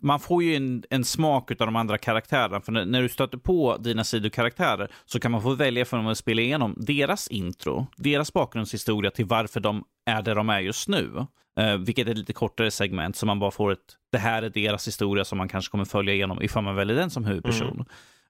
man 0.02 0.20
får 0.20 0.44
ju 0.44 0.56
en, 0.56 0.84
en 0.90 1.06
smak 1.06 1.52
av 1.52 1.58
de 1.58 1.76
andra 1.76 1.98
karaktärerna. 1.98 2.62
För 2.62 2.72
när, 2.72 2.86
när, 2.86 3.02
du 3.02 3.10
stöter 3.10 3.38
på 3.38 3.78
dina 3.78 4.04
sidokaraktärer 4.04 4.92
så 5.06 5.20
kan 5.20 5.32
man 5.32 5.42
få 5.42 5.54
välja 5.54 5.86
för 5.86 5.98
dem 5.98 6.08
att 6.08 6.18
spela 6.18 6.42
igenom 6.42 6.76
deras 6.78 7.28
intro, 7.28 7.88
deras 7.96 8.34
bakgrundshistoria 8.34 9.12
till 9.12 9.26
varför 9.26 9.60
de 9.60 9.84
är 10.06 10.22
där 10.22 10.36
de 10.36 10.50
är 10.50 10.60
just 10.60 10.88
nu. 10.88 11.26
Uh, 11.60 11.76
vilket 11.76 12.08
är 12.08 12.12
ett 12.12 12.18
lite 12.18 12.34
kortare 12.34 12.72
segment, 12.72 13.16
så 13.16 13.26
man 13.26 13.39
bara 13.39 13.51
får 13.51 13.72
ett, 13.72 13.97
det 14.12 14.18
här 14.18 14.43
är 14.43 14.49
deras 14.49 14.88
historia 14.88 15.26
som 15.26 15.38
man 15.38 15.47
kanske 15.47 15.72
kommer 15.72 15.86
följa 15.86 16.14
igenom 16.14 16.41
ifall 16.41 16.64
man 16.64 16.76
väljer 16.76 16.95
den 16.95 17.10
som 17.10 17.26
huvudperson. 17.26 17.74
Mm. 17.74 17.86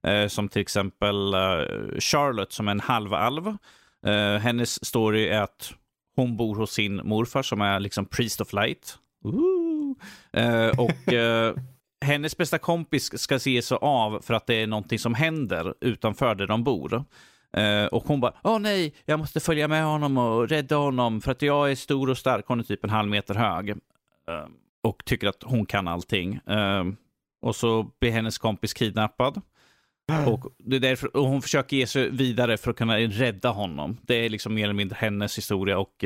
Uh, 0.08 0.28
som 0.28 0.50
till 0.50 0.62
exempel 0.62 1.36
uh, 1.36 2.00
Charlotte 2.00 2.52
som 2.52 2.68
är 2.68 2.72
en 2.72 2.80
halvalv. 2.80 3.48
Uh, 4.08 4.38
hennes 4.38 4.86
story 4.86 5.28
är 5.28 5.42
att 5.42 5.74
hon 6.16 6.38
bor 6.38 6.56
hos 6.56 6.72
sin 6.72 7.02
morfar 7.04 7.44
som 7.44 7.62
är 7.62 7.80
liksom 7.80 8.06
priest 8.06 8.42
of 8.42 8.54
light. 8.54 8.98
och 10.78 11.14
hennes 12.06 12.38
bästa 12.38 12.58
kompis 12.58 13.20
ska 13.20 13.40
se 13.40 13.62
sig 13.62 13.78
av 13.82 14.22
för 14.22 14.34
att 14.34 14.48
det 14.48 14.56
är 14.56 14.68
någonting 14.68 15.00
som 15.00 15.14
händer 15.14 15.74
utanför 15.82 16.36
där 16.36 16.48
de 16.48 16.64
bor. 16.64 17.04
Uh, 17.58 17.86
och 17.86 18.04
hon 18.04 18.20
bara, 18.20 18.34
åh 18.44 18.60
nej, 18.60 18.94
jag 19.06 19.20
måste 19.20 19.40
följa 19.40 19.68
med 19.68 19.84
honom 19.84 20.18
och 20.18 20.50
rädda 20.50 20.76
honom 20.76 21.22
för 21.22 21.32
att 21.32 21.42
jag 21.42 21.72
är 21.72 21.76
stor 21.76 22.10
och 22.10 22.18
stark. 22.18 22.46
Hon 22.48 22.60
är 22.60 22.64
typ 22.64 22.84
en 22.84 22.90
halv 22.90 23.10
meter 23.10 23.36
hög. 23.36 23.70
Uh, 23.70 23.76
och 24.84 25.06
tycker 25.06 25.28
att 25.28 25.44
hon 25.44 25.66
kan 25.66 25.88
allting. 25.88 26.40
Uh, 26.50 26.84
och 27.42 27.56
så 27.56 27.92
blir 28.00 28.12
hennes 28.12 28.38
kompis 28.38 28.74
kidnappad. 28.74 29.42
Och, 30.28 30.54
det 30.58 30.76
är 30.76 30.80
därför, 30.80 31.18
och 31.18 31.28
hon 31.28 31.42
försöker 31.42 31.78
ge 31.78 31.88
sig 31.88 32.10
vidare 32.10 32.58
för 32.58 32.72
att 32.72 32.78
kunna 32.78 32.98
rädda 32.98 33.50
honom. 33.50 33.98
Det 34.02 34.16
är 34.16 34.30
liksom 34.30 34.54
mer 34.54 34.64
eller 34.64 34.74
mindre 34.74 34.98
hennes 35.00 35.38
historia 35.38 35.78
och 35.78 36.06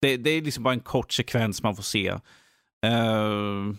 det, 0.00 0.16
det, 0.16 0.30
är 0.30 0.42
liksom 0.42 0.64
bara 0.64 0.74
en 0.74 0.80
kort 0.80 1.12
sekvens 1.12 1.62
man 1.62 1.76
får 1.76 1.82
se. 1.82 2.10
Uh, 2.86 3.74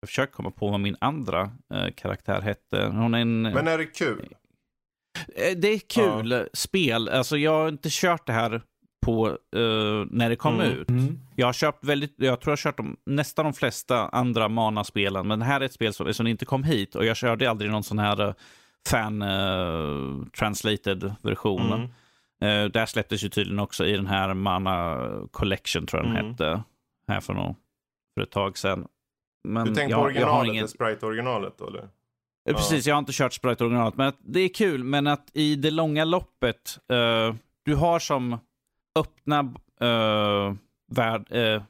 jag 0.00 0.08
försöker 0.08 0.32
komma 0.32 0.50
på 0.50 0.70
vad 0.70 0.80
min 0.80 0.96
andra 1.00 1.50
uh, 1.74 1.90
karaktär 1.96 2.40
hette. 2.40 2.86
Hon 2.86 3.14
är 3.14 3.18
en... 3.18 3.42
Men 3.42 3.68
är 3.68 3.78
det 3.78 3.86
kul? 3.86 4.34
Uh, 5.28 5.56
det 5.56 5.68
är 5.68 5.78
kul 5.78 6.30
ja. 6.30 6.44
spel. 6.52 7.08
Alltså 7.08 7.36
jag 7.36 7.50
har 7.50 7.68
inte 7.68 7.88
kört 7.92 8.26
det 8.26 8.32
här 8.32 8.62
på 9.06 9.38
när 10.10 10.28
det 10.28 10.36
kom 10.36 10.54
mm. 10.54 10.66
ut. 10.66 10.90
Mm. 10.90 11.18
Jag 11.36 11.46
har 11.46 11.52
köpt 11.52 11.84
väldigt, 11.84 12.14
jag 12.16 12.40
tror 12.40 12.50
jag 12.50 12.52
har 12.52 12.56
kört 12.56 12.76
de, 12.76 12.96
nästan 13.06 13.44
de 13.44 13.52
flesta 13.52 14.08
andra 14.08 14.48
Mana-spelen, 14.48 15.28
men 15.28 15.38
det 15.38 15.44
här 15.44 15.60
är 15.60 15.64
ett 15.64 15.72
spel 15.72 15.92
som, 15.92 16.14
som 16.14 16.26
inte 16.26 16.44
kom 16.44 16.64
hit 16.64 16.94
och 16.94 17.04
jag 17.04 17.16
körde 17.16 17.50
aldrig 17.50 17.70
någon 17.70 17.82
sån 17.82 17.98
här 17.98 18.34
fan 18.88 19.24
translated 20.38 21.14
version. 21.22 21.72
Mm. 21.72 21.90
Uh, 22.44 22.70
där 22.70 22.86
släpptes 22.86 23.24
ju 23.24 23.28
tydligen 23.28 23.58
också 23.58 23.86
i 23.86 23.96
den 23.96 24.06
här 24.06 24.34
Mana 24.34 25.08
Collection, 25.30 25.86
tror 25.86 26.02
jag 26.02 26.10
den 26.10 26.16
mm. 26.16 26.30
hette, 26.30 26.62
här 27.08 27.20
för, 27.20 27.34
någon, 27.34 27.54
för 28.14 28.22
ett 28.22 28.30
tag 28.30 28.58
sedan. 28.58 28.86
Men 29.48 29.66
du 29.66 29.74
tänker 29.74 29.94
på 29.94 30.02
originalet, 30.02 30.52
ingen... 30.52 30.68
Sprite-originalet 30.68 31.58
då 31.58 31.66
eller? 31.66 31.88
Ja. 32.44 32.52
Precis, 32.52 32.86
jag 32.86 32.94
har 32.94 32.98
inte 32.98 33.12
kört 33.12 33.32
Sprite-originalet, 33.32 33.96
men 33.96 34.12
det 34.18 34.40
är 34.40 34.48
kul. 34.48 34.84
Men 34.84 35.06
att 35.06 35.30
i 35.32 35.56
det 35.56 35.70
långa 35.70 36.04
loppet, 36.04 36.78
uh, 36.92 37.34
du 37.64 37.74
har 37.74 37.98
som 37.98 38.38
öppna 38.98 39.40
uh, 39.82 40.54
värld, 40.92 41.34
uh, 41.34 41.62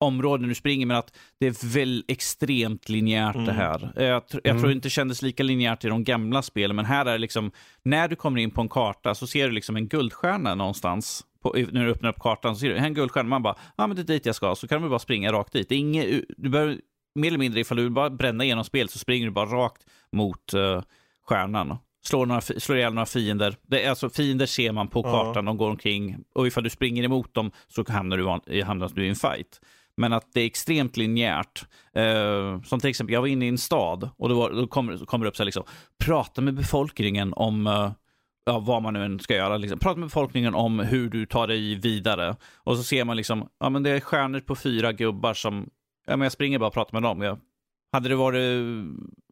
områden 0.00 0.48
du 0.48 0.54
springer, 0.54 0.86
men 0.86 0.96
att 0.96 1.16
det 1.40 1.46
är 1.46 1.72
väl 1.72 2.04
extremt 2.08 2.88
linjärt 2.88 3.34
mm. 3.34 3.46
det 3.46 3.52
här. 3.52 3.92
Jag, 3.96 4.22
jag 4.30 4.46
mm. 4.46 4.62
tror 4.62 4.72
inte 4.72 4.86
det 4.86 4.90
kändes 4.90 5.22
lika 5.22 5.42
linjärt 5.42 5.84
i 5.84 5.88
de 5.88 6.04
gamla 6.04 6.42
spelen, 6.42 6.76
men 6.76 6.84
här 6.84 7.06
är 7.06 7.12
det 7.12 7.18
liksom, 7.18 7.50
när 7.82 8.08
du 8.08 8.16
kommer 8.16 8.40
in 8.40 8.50
på 8.50 8.60
en 8.60 8.68
karta 8.68 9.14
så 9.14 9.26
ser 9.26 9.46
du 9.46 9.52
liksom 9.52 9.76
en 9.76 9.88
guldstjärna 9.88 10.54
någonstans. 10.54 11.26
På, 11.42 11.54
när 11.72 11.84
du 11.84 11.90
öppnar 11.90 12.10
upp 12.10 12.18
kartan 12.20 12.56
så 12.56 12.60
ser 12.60 12.68
du 12.68 12.76
en 12.76 12.94
guldstjärna, 12.94 13.28
man 13.28 13.42
bara, 13.42 13.56
ja 13.76 13.84
ah, 13.84 13.86
men 13.86 13.96
det 13.96 14.02
är 14.02 14.04
dit 14.04 14.26
jag 14.26 14.34
ska, 14.34 14.54
så 14.54 14.68
kan 14.68 14.82
du 14.82 14.88
bara 14.88 14.98
springa 14.98 15.32
rakt 15.32 15.52
dit. 15.52 15.70
Inget, 15.70 16.24
du 16.36 16.48
behöver, 16.48 16.78
mer 17.14 17.28
eller 17.28 17.38
mindre, 17.38 17.60
ifall 17.60 17.76
du 17.76 17.90
bara 17.90 18.10
bränna 18.10 18.44
igenom 18.44 18.64
spelet 18.64 18.90
så 18.90 18.98
springer 18.98 19.26
du 19.26 19.32
bara 19.32 19.46
rakt 19.46 19.86
mot 20.12 20.54
uh, 20.54 20.82
stjärnan 21.28 21.76
slår, 22.04 22.26
några, 22.26 22.40
slår 22.40 22.78
ihjäl 22.78 22.94
några 22.94 23.06
fiender. 23.06 23.56
Det 23.62 23.86
alltså, 23.86 24.10
fiender 24.10 24.46
ser 24.46 24.72
man 24.72 24.88
på 24.88 25.02
kartan, 25.02 25.32
ja. 25.34 25.42
de 25.42 25.56
går 25.56 25.70
omkring. 25.70 26.16
Och 26.34 26.46
ifall 26.46 26.64
du 26.64 26.70
springer 26.70 27.04
emot 27.04 27.34
dem 27.34 27.50
så 27.68 27.84
hamnar 27.88 28.16
du, 28.16 28.62
hamnar 28.62 28.90
du 28.94 29.06
i 29.06 29.08
en 29.08 29.16
fight. 29.16 29.60
Men 29.96 30.12
att 30.12 30.32
det 30.32 30.40
är 30.40 30.46
extremt 30.46 30.96
linjärt. 30.96 31.64
Uh, 31.98 32.62
som 32.62 32.80
till 32.80 32.90
exempel, 32.90 33.14
jag 33.14 33.20
var 33.20 33.28
inne 33.28 33.44
i 33.44 33.48
en 33.48 33.58
stad 33.58 34.10
och 34.16 34.28
då, 34.28 34.34
var, 34.34 34.50
då 34.50 34.66
kommer, 34.66 34.96
kommer 34.96 35.24
det 35.24 35.28
upp 35.28 35.36
så 35.36 35.42
här 35.42 35.46
liksom, 35.46 35.64
prata 36.04 36.40
med 36.40 36.54
befolkningen 36.54 37.32
om 37.36 37.66
uh, 37.66 37.90
ja, 38.44 38.58
vad 38.58 38.82
man 38.82 38.94
nu 38.94 39.04
än 39.04 39.20
ska 39.20 39.34
göra. 39.34 39.56
Liksom. 39.56 39.78
Prata 39.78 39.98
med 39.98 40.08
befolkningen 40.08 40.54
om 40.54 40.78
hur 40.78 41.10
du 41.10 41.26
tar 41.26 41.46
dig 41.46 41.74
vidare. 41.74 42.36
Och 42.56 42.76
så 42.76 42.82
ser 42.82 43.04
man 43.04 43.16
liksom, 43.16 43.48
ja 43.60 43.70
men 43.70 43.82
det 43.82 43.90
är 43.90 44.00
stjärnor 44.00 44.40
på 44.40 44.56
fyra 44.56 44.92
gubbar 44.92 45.34
som, 45.34 45.68
ja 46.06 46.16
men 46.16 46.20
jag 46.20 46.32
springer 46.32 46.58
bara 46.58 46.66
och 46.66 46.74
pratar 46.74 46.92
med 46.92 47.02
dem. 47.02 47.22
Jag, 47.22 47.38
hade 47.92 48.08
det 48.08 48.16
varit 48.16 48.64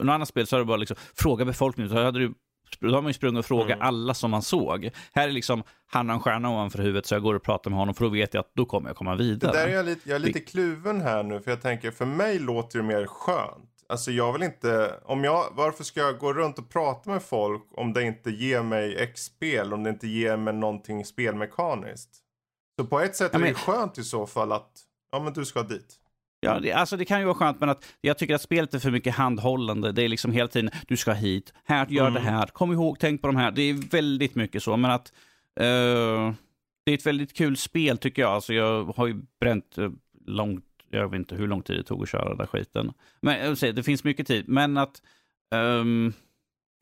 något 0.02 0.12
annat 0.12 0.28
spel 0.28 0.46
så 0.46 0.56
hade 0.56 0.64
det 0.64 0.68
bara 0.68 0.76
liksom, 0.76 0.96
fråga 1.14 1.44
befolkningen. 1.44 1.90
Så 1.90 2.02
hade 2.02 2.18
du 2.18 2.34
då 2.80 2.94
har 2.94 3.02
man 3.02 3.10
ju 3.10 3.14
sprungit 3.14 3.38
och 3.38 3.46
frågat 3.46 3.76
mm. 3.76 3.88
alla 3.88 4.14
som 4.14 4.30
man 4.30 4.42
såg. 4.42 4.90
Här 5.12 5.28
är 5.28 5.32
liksom, 5.32 5.62
han 5.86 6.08
har 6.08 6.16
en 6.16 6.20
stjärna 6.20 6.50
ovanför 6.50 6.78
huvudet 6.78 7.06
så 7.06 7.14
jag 7.14 7.22
går 7.22 7.34
och 7.34 7.42
pratar 7.42 7.70
med 7.70 7.78
honom 7.78 7.94
för 7.94 8.04
då 8.04 8.10
vet 8.10 8.34
jag 8.34 8.40
att 8.40 8.50
då 8.54 8.64
kommer 8.64 8.88
jag 8.88 8.96
komma 8.96 9.14
vidare. 9.14 9.52
Det 9.52 9.58
där 9.58 9.68
är 9.68 9.74
jag, 9.74 9.86
lite, 9.86 10.08
jag 10.08 10.16
är 10.16 10.20
lite 10.20 10.40
kluven 10.40 11.00
här 11.00 11.22
nu 11.22 11.40
för 11.40 11.50
jag 11.50 11.62
tänker 11.62 11.90
för 11.90 12.06
mig 12.06 12.38
låter 12.38 12.78
det 12.78 12.84
mer 12.84 13.06
skönt. 13.06 13.70
Alltså 13.88 14.10
jag 14.10 14.32
vill 14.32 14.42
inte, 14.42 15.00
om 15.04 15.24
jag, 15.24 15.46
varför 15.52 15.84
ska 15.84 16.00
jag 16.00 16.18
gå 16.18 16.32
runt 16.32 16.58
och 16.58 16.68
prata 16.68 17.10
med 17.10 17.22
folk 17.22 17.68
om 17.70 17.92
det 17.92 18.02
inte 18.02 18.30
ger 18.30 18.62
mig 18.62 18.96
X-spel, 18.96 19.72
om 19.72 19.82
det 19.82 19.90
inte 19.90 20.08
ger 20.08 20.36
mig 20.36 20.54
någonting 20.54 21.04
spelmekaniskt. 21.04 22.10
Så 22.78 22.86
på 22.86 23.00
ett 23.00 23.16
sätt 23.16 23.30
ja, 23.32 23.38
men... 23.38 23.48
är 23.48 23.52
det 23.52 23.58
skönt 23.58 23.98
i 23.98 24.04
så 24.04 24.26
fall 24.26 24.52
att, 24.52 24.70
ja 25.12 25.20
men 25.20 25.32
du 25.32 25.44
ska 25.44 25.62
dit. 25.62 25.99
Ja, 26.42 26.60
det, 26.60 26.72
alltså 26.72 26.96
det 26.96 27.04
kan 27.04 27.18
ju 27.18 27.24
vara 27.24 27.34
skönt, 27.34 27.60
men 27.60 27.68
att 27.68 27.86
jag 28.00 28.18
tycker 28.18 28.34
att 28.34 28.42
spelet 28.42 28.74
är 28.74 28.78
för 28.78 28.90
mycket 28.90 29.14
handhållande. 29.14 29.92
Det 29.92 30.02
är 30.02 30.08
liksom 30.08 30.32
hela 30.32 30.48
tiden, 30.48 30.70
du 30.88 30.96
ska 30.96 31.12
hit, 31.12 31.54
här, 31.64 31.86
gör 31.86 32.08
mm. 32.08 32.14
det 32.14 32.30
här, 32.30 32.46
kom 32.46 32.72
ihåg, 32.72 32.98
tänk 32.98 33.20
på 33.20 33.26
de 33.26 33.36
här. 33.36 33.50
Det 33.50 33.62
är 33.62 33.90
väldigt 33.90 34.34
mycket 34.34 34.62
så, 34.62 34.76
men 34.76 34.90
att 34.90 35.12
uh, 35.60 36.32
det 36.84 36.92
är 36.92 36.94
ett 36.94 37.06
väldigt 37.06 37.36
kul 37.36 37.56
spel 37.56 37.98
tycker 37.98 38.22
jag. 38.22 38.30
Alltså 38.30 38.54
jag 38.54 38.84
har 38.84 39.06
ju 39.06 39.22
bränt 39.40 39.78
uh, 39.78 39.90
långt, 40.26 40.64
jag 40.90 41.08
vet 41.08 41.18
inte 41.18 41.34
hur 41.34 41.48
lång 41.48 41.62
tid 41.62 41.76
det 41.76 41.82
tog 41.82 42.02
att 42.02 42.08
köra 42.08 42.28
den 42.28 42.38
där 42.38 42.46
skiten. 42.46 42.92
Men 43.20 43.50
uh, 43.50 43.74
det 43.74 43.82
finns 43.82 44.04
mycket 44.04 44.26
tid, 44.26 44.48
men 44.48 44.76
att 44.76 45.02
um, 45.54 46.12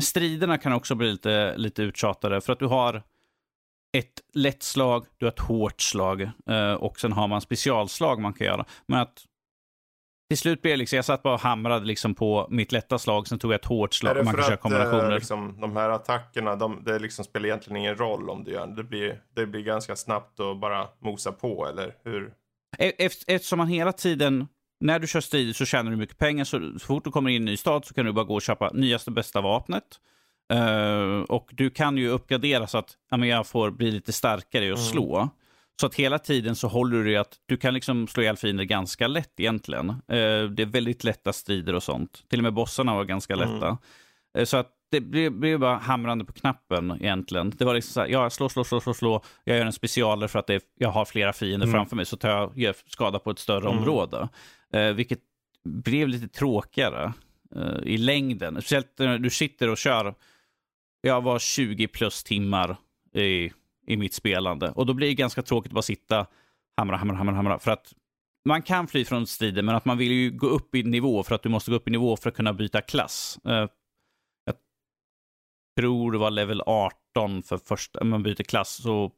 striderna 0.02 0.58
kan 0.58 0.72
också 0.72 0.94
bli 0.94 1.10
lite, 1.10 1.56
lite 1.56 1.82
uttjatade, 1.82 2.40
för 2.40 2.52
att 2.52 2.58
du 2.58 2.66
har 2.66 3.02
ett 3.92 4.20
lätt 4.34 4.62
slag, 4.62 5.06
du 5.16 5.24
har 5.24 5.32
ett 5.32 5.38
hårt 5.38 5.80
slag 5.80 6.30
uh, 6.50 6.72
och 6.72 7.00
sen 7.00 7.12
har 7.12 7.28
man 7.28 7.40
specialslag 7.40 8.20
man 8.20 8.32
kan 8.32 8.46
göra. 8.46 8.64
Men 8.86 9.00
att 9.00 9.24
till 10.28 10.38
slut 10.38 10.62
blev 10.62 10.72
det 10.72 10.76
liksom, 10.76 10.96
jag 10.96 11.04
satt 11.04 11.22
bara 11.22 11.34
och 11.34 11.40
hamrade 11.40 11.86
liksom 11.86 12.14
på 12.14 12.46
mitt 12.50 12.72
lätta 12.72 12.98
slag, 12.98 13.28
sen 13.28 13.38
tog 13.38 13.52
jag 13.52 13.58
ett 13.58 13.64
hårt 13.64 13.94
slag 13.94 14.16
och 14.16 14.24
man 14.24 14.34
kan 14.34 14.44
köra 14.44 14.54
eh, 14.54 14.60
kombinationer. 14.60 15.14
Liksom, 15.14 15.60
de 15.60 15.76
här 15.76 15.90
attackerna, 15.90 16.56
de, 16.56 16.82
det 16.84 16.98
liksom 16.98 17.24
spelar 17.24 17.46
egentligen 17.46 17.76
ingen 17.76 17.96
roll 17.96 18.30
om 18.30 18.44
du 18.44 18.50
gör 18.50 18.66
det. 18.66 18.82
Blir, 18.82 19.22
det 19.34 19.46
blir 19.46 19.62
ganska 19.62 19.96
snabbt 19.96 20.40
att 20.40 20.60
bara 20.60 20.88
mosa 20.98 21.32
på, 21.32 21.66
eller 21.66 21.94
hur? 22.04 22.32
E, 22.78 22.92
eftersom 23.26 23.58
man 23.58 23.68
hela 23.68 23.92
tiden, 23.92 24.48
när 24.80 24.98
du 24.98 25.06
kör 25.06 25.20
strid 25.20 25.56
så 25.56 25.64
tjänar 25.64 25.90
du 25.90 25.96
mycket 25.96 26.18
pengar, 26.18 26.44
så, 26.44 26.72
så 26.72 26.86
fort 26.86 27.04
du 27.04 27.10
kommer 27.10 27.30
in 27.30 27.34
i 27.34 27.36
en 27.36 27.44
ny 27.44 27.56
stad 27.56 27.84
så 27.84 27.94
kan 27.94 28.06
du 28.06 28.12
bara 28.12 28.24
gå 28.24 28.34
och 28.34 28.42
köpa 28.42 28.70
nyaste 28.74 29.10
bästa 29.10 29.40
vapnet. 29.40 29.84
Uh, 30.52 31.20
och 31.20 31.50
du 31.52 31.70
kan 31.70 31.96
ju 31.96 32.08
uppgradera 32.08 32.66
så 32.66 32.78
att 32.78 32.96
ja, 33.10 33.16
men 33.16 33.28
jag 33.28 33.46
får 33.46 33.70
bli 33.70 33.90
lite 33.90 34.12
starkare 34.12 34.72
och 34.72 34.78
mm. 34.78 34.90
slå. 34.90 35.28
Så 35.80 35.86
att 35.86 35.94
hela 35.94 36.18
tiden 36.18 36.56
så 36.56 36.68
håller 36.68 37.04
du 37.04 37.16
att 37.16 37.36
du 37.46 37.56
kan 37.56 37.74
liksom 37.74 38.08
slå 38.08 38.22
ihjäl 38.22 38.36
fiender 38.36 38.64
ganska 38.64 39.06
lätt 39.06 39.40
egentligen. 39.40 39.90
Eh, 39.90 40.44
det 40.50 40.62
är 40.62 40.66
väldigt 40.66 41.04
lätta 41.04 41.32
strider 41.32 41.74
och 41.74 41.82
sånt. 41.82 42.24
Till 42.28 42.38
och 42.38 42.42
med 42.42 42.54
bossarna 42.54 42.94
var 42.94 43.04
ganska 43.04 43.34
mm. 43.34 43.52
lätta. 43.52 43.78
Mm. 44.34 44.46
Så 44.46 44.56
att 44.56 44.74
det 44.90 45.00
blev 45.30 45.58
bara 45.58 45.76
hamrande 45.76 46.24
på 46.24 46.32
knappen 46.32 46.96
egentligen. 47.00 47.52
Det 47.58 47.64
var 47.64 47.74
liksom 47.74 47.92
så 47.92 48.00
här, 48.00 48.08
ja, 48.08 48.30
slå, 48.30 48.48
slå, 48.48 48.64
slå, 48.64 48.80
slå, 48.80 48.94
slå. 48.94 49.22
Jag 49.44 49.58
gör 49.58 49.66
en 49.66 49.72
specialer 49.72 50.26
för 50.26 50.38
att 50.38 50.50
är, 50.50 50.60
jag 50.78 50.88
har 50.88 51.04
flera 51.04 51.32
fiender 51.32 51.66
mm. 51.66 51.74
framför 51.74 51.96
mig, 51.96 52.06
så 52.06 52.16
tar 52.16 52.28
jag 52.28 52.58
gör 52.58 52.74
skada 52.86 53.18
på 53.18 53.30
ett 53.30 53.38
större 53.38 53.68
mm. 53.68 53.78
område. 53.78 54.28
Eh, 54.72 54.92
vilket 54.92 55.20
blev 55.64 56.08
lite 56.08 56.28
tråkigare 56.28 57.12
eh, 57.56 57.78
i 57.82 57.96
längden. 57.96 58.54
Speciellt 58.54 58.98
när 58.98 59.18
du 59.18 59.30
sitter 59.30 59.68
och 59.68 59.78
kör, 59.78 60.14
jag 61.00 61.20
var 61.20 61.38
20 61.38 61.88
plus 61.88 62.24
timmar 62.24 62.76
i 63.14 63.50
i 63.88 63.96
mitt 63.96 64.14
spelande. 64.14 64.70
Och 64.70 64.86
då 64.86 64.94
blir 64.94 65.08
det 65.08 65.14
ganska 65.14 65.42
tråkigt 65.42 65.70
att 65.70 65.74
bara 65.74 65.82
sitta 65.82 66.26
hamra, 66.76 66.96
hamra, 66.96 67.16
hamra, 67.16 67.34
hamra. 67.34 67.58
För 67.58 67.70
att 67.70 67.94
man 68.44 68.62
kan 68.62 68.88
fly 68.88 69.04
från 69.04 69.26
strider, 69.26 69.62
men 69.62 69.74
att 69.74 69.84
man 69.84 69.98
vill 69.98 70.12
ju 70.12 70.30
gå 70.30 70.46
upp 70.46 70.74
i 70.74 70.82
nivå 70.82 71.22
för 71.22 71.34
att 71.34 71.42
du 71.42 71.48
måste 71.48 71.70
gå 71.70 71.76
upp 71.76 71.88
i 71.88 71.90
nivå 71.90 72.16
för 72.16 72.28
att 72.28 72.36
kunna 72.36 72.52
byta 72.52 72.80
klass. 72.80 73.38
Eh, 73.44 73.68
jag 74.44 74.54
tror 75.78 76.12
det 76.12 76.18
var 76.18 76.30
level 76.30 76.62
18 76.66 77.42
för 77.42 77.58
första, 77.58 78.04
man 78.04 78.22
byter 78.22 78.42
klass. 78.42 78.82
Så, 78.82 79.04
eh, 79.04 79.10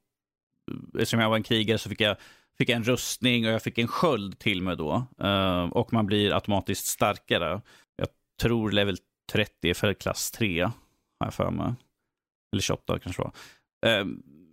eftersom 0.94 1.20
jag 1.20 1.28
var 1.28 1.36
en 1.36 1.42
krigare 1.42 1.78
så 1.78 1.88
fick 1.88 2.00
jag, 2.00 2.16
fick 2.58 2.68
jag 2.68 2.76
en 2.76 2.84
rustning 2.84 3.46
och 3.46 3.52
jag 3.52 3.62
fick 3.62 3.78
en 3.78 3.88
sköld 3.88 4.38
till 4.38 4.62
mig 4.62 4.76
då. 4.76 5.06
Eh, 5.18 5.64
och 5.64 5.92
man 5.92 6.06
blir 6.06 6.34
automatiskt 6.34 6.86
starkare. 6.86 7.60
Jag 7.96 8.08
tror 8.42 8.70
level 8.70 8.96
30 9.32 9.74
för 9.74 9.94
klass 9.94 10.30
3, 10.30 10.62
har 10.62 10.72
jag 11.18 11.34
för 11.34 11.50
mig. 11.50 11.74
Eller 12.52 12.62
28 12.62 12.98
kanske 12.98 13.22
var. 13.22 13.32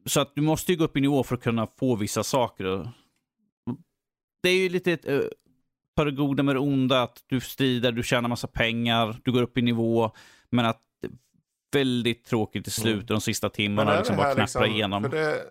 Så 0.07 0.19
att 0.19 0.35
du 0.35 0.41
måste 0.41 0.71
ju 0.71 0.77
gå 0.77 0.83
upp 0.83 0.97
i 0.97 1.01
nivå 1.01 1.23
för 1.23 1.35
att 1.35 1.43
kunna 1.43 1.67
få 1.79 1.95
vissa 1.95 2.23
saker. 2.23 2.91
Det 4.43 4.49
är 4.49 4.55
ju 4.55 4.69
lite 4.69 4.91
ett, 4.91 5.09
uh, 5.09 5.21
ta 5.95 6.05
det 6.05 6.11
goda 6.11 6.43
med 6.43 6.55
det 6.55 6.59
onda, 6.59 7.03
att 7.03 7.23
du 7.27 7.39
strider, 7.39 7.91
du 7.91 8.03
tjänar 8.03 8.29
massa 8.29 8.47
pengar, 8.47 9.21
du 9.23 9.31
går 9.31 9.41
upp 9.41 9.57
i 9.57 9.61
nivå, 9.61 10.11
men 10.49 10.65
att 10.65 10.81
det 11.01 11.07
är 11.07 11.13
väldigt 11.81 12.25
tråkigt 12.25 12.67
i 12.67 12.71
slutet, 12.71 13.09
mm. 13.09 13.15
de 13.15 13.21
sista 13.21 13.49
timmarna, 13.49 13.97
liksom 13.97 14.15
bara 14.15 14.25
knappra 14.25 14.43
liksom, 14.43 14.65
igenom. 14.65 15.03
Det, 15.03 15.43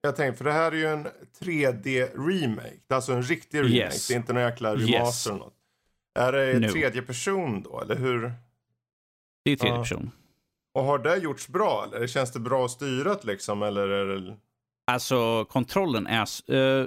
jag 0.00 0.16
tänkte, 0.16 0.38
för 0.38 0.44
det 0.44 0.52
här 0.52 0.72
är 0.72 0.76
ju 0.76 0.86
en 0.86 1.06
3D-remake, 1.40 2.80
det 2.86 2.94
är 2.94 2.96
alltså 2.96 3.12
en 3.12 3.22
riktig 3.22 3.58
remake, 3.58 3.76
yes. 3.76 4.08
det 4.08 4.14
är 4.14 4.18
inte 4.18 4.32
någon 4.32 4.42
jäkla 4.42 4.74
remaster 4.74 4.90
yes. 4.90 5.26
eller 5.26 5.38
något. 5.38 5.54
Är 6.18 6.32
det 6.32 6.58
no. 6.58 6.68
tredje 6.68 7.02
person 7.02 7.62
då, 7.62 7.80
eller 7.80 7.96
hur? 7.96 8.32
Det 9.44 9.50
är 9.50 9.56
tredje 9.56 9.78
person. 9.78 10.10
Och 10.74 10.82
har 10.84 10.98
det 10.98 11.16
gjorts 11.16 11.48
bra 11.48 11.86
eller 11.96 12.06
känns 12.06 12.32
det 12.32 12.40
bra 12.40 12.68
styrat 12.68 13.24
liksom 13.24 13.62
eller 13.62 13.88
är 13.88 14.06
det... 14.06 14.36
Alltså 14.86 15.44
kontrollen 15.44 16.06
är... 16.06 16.26
Uh, 16.54 16.86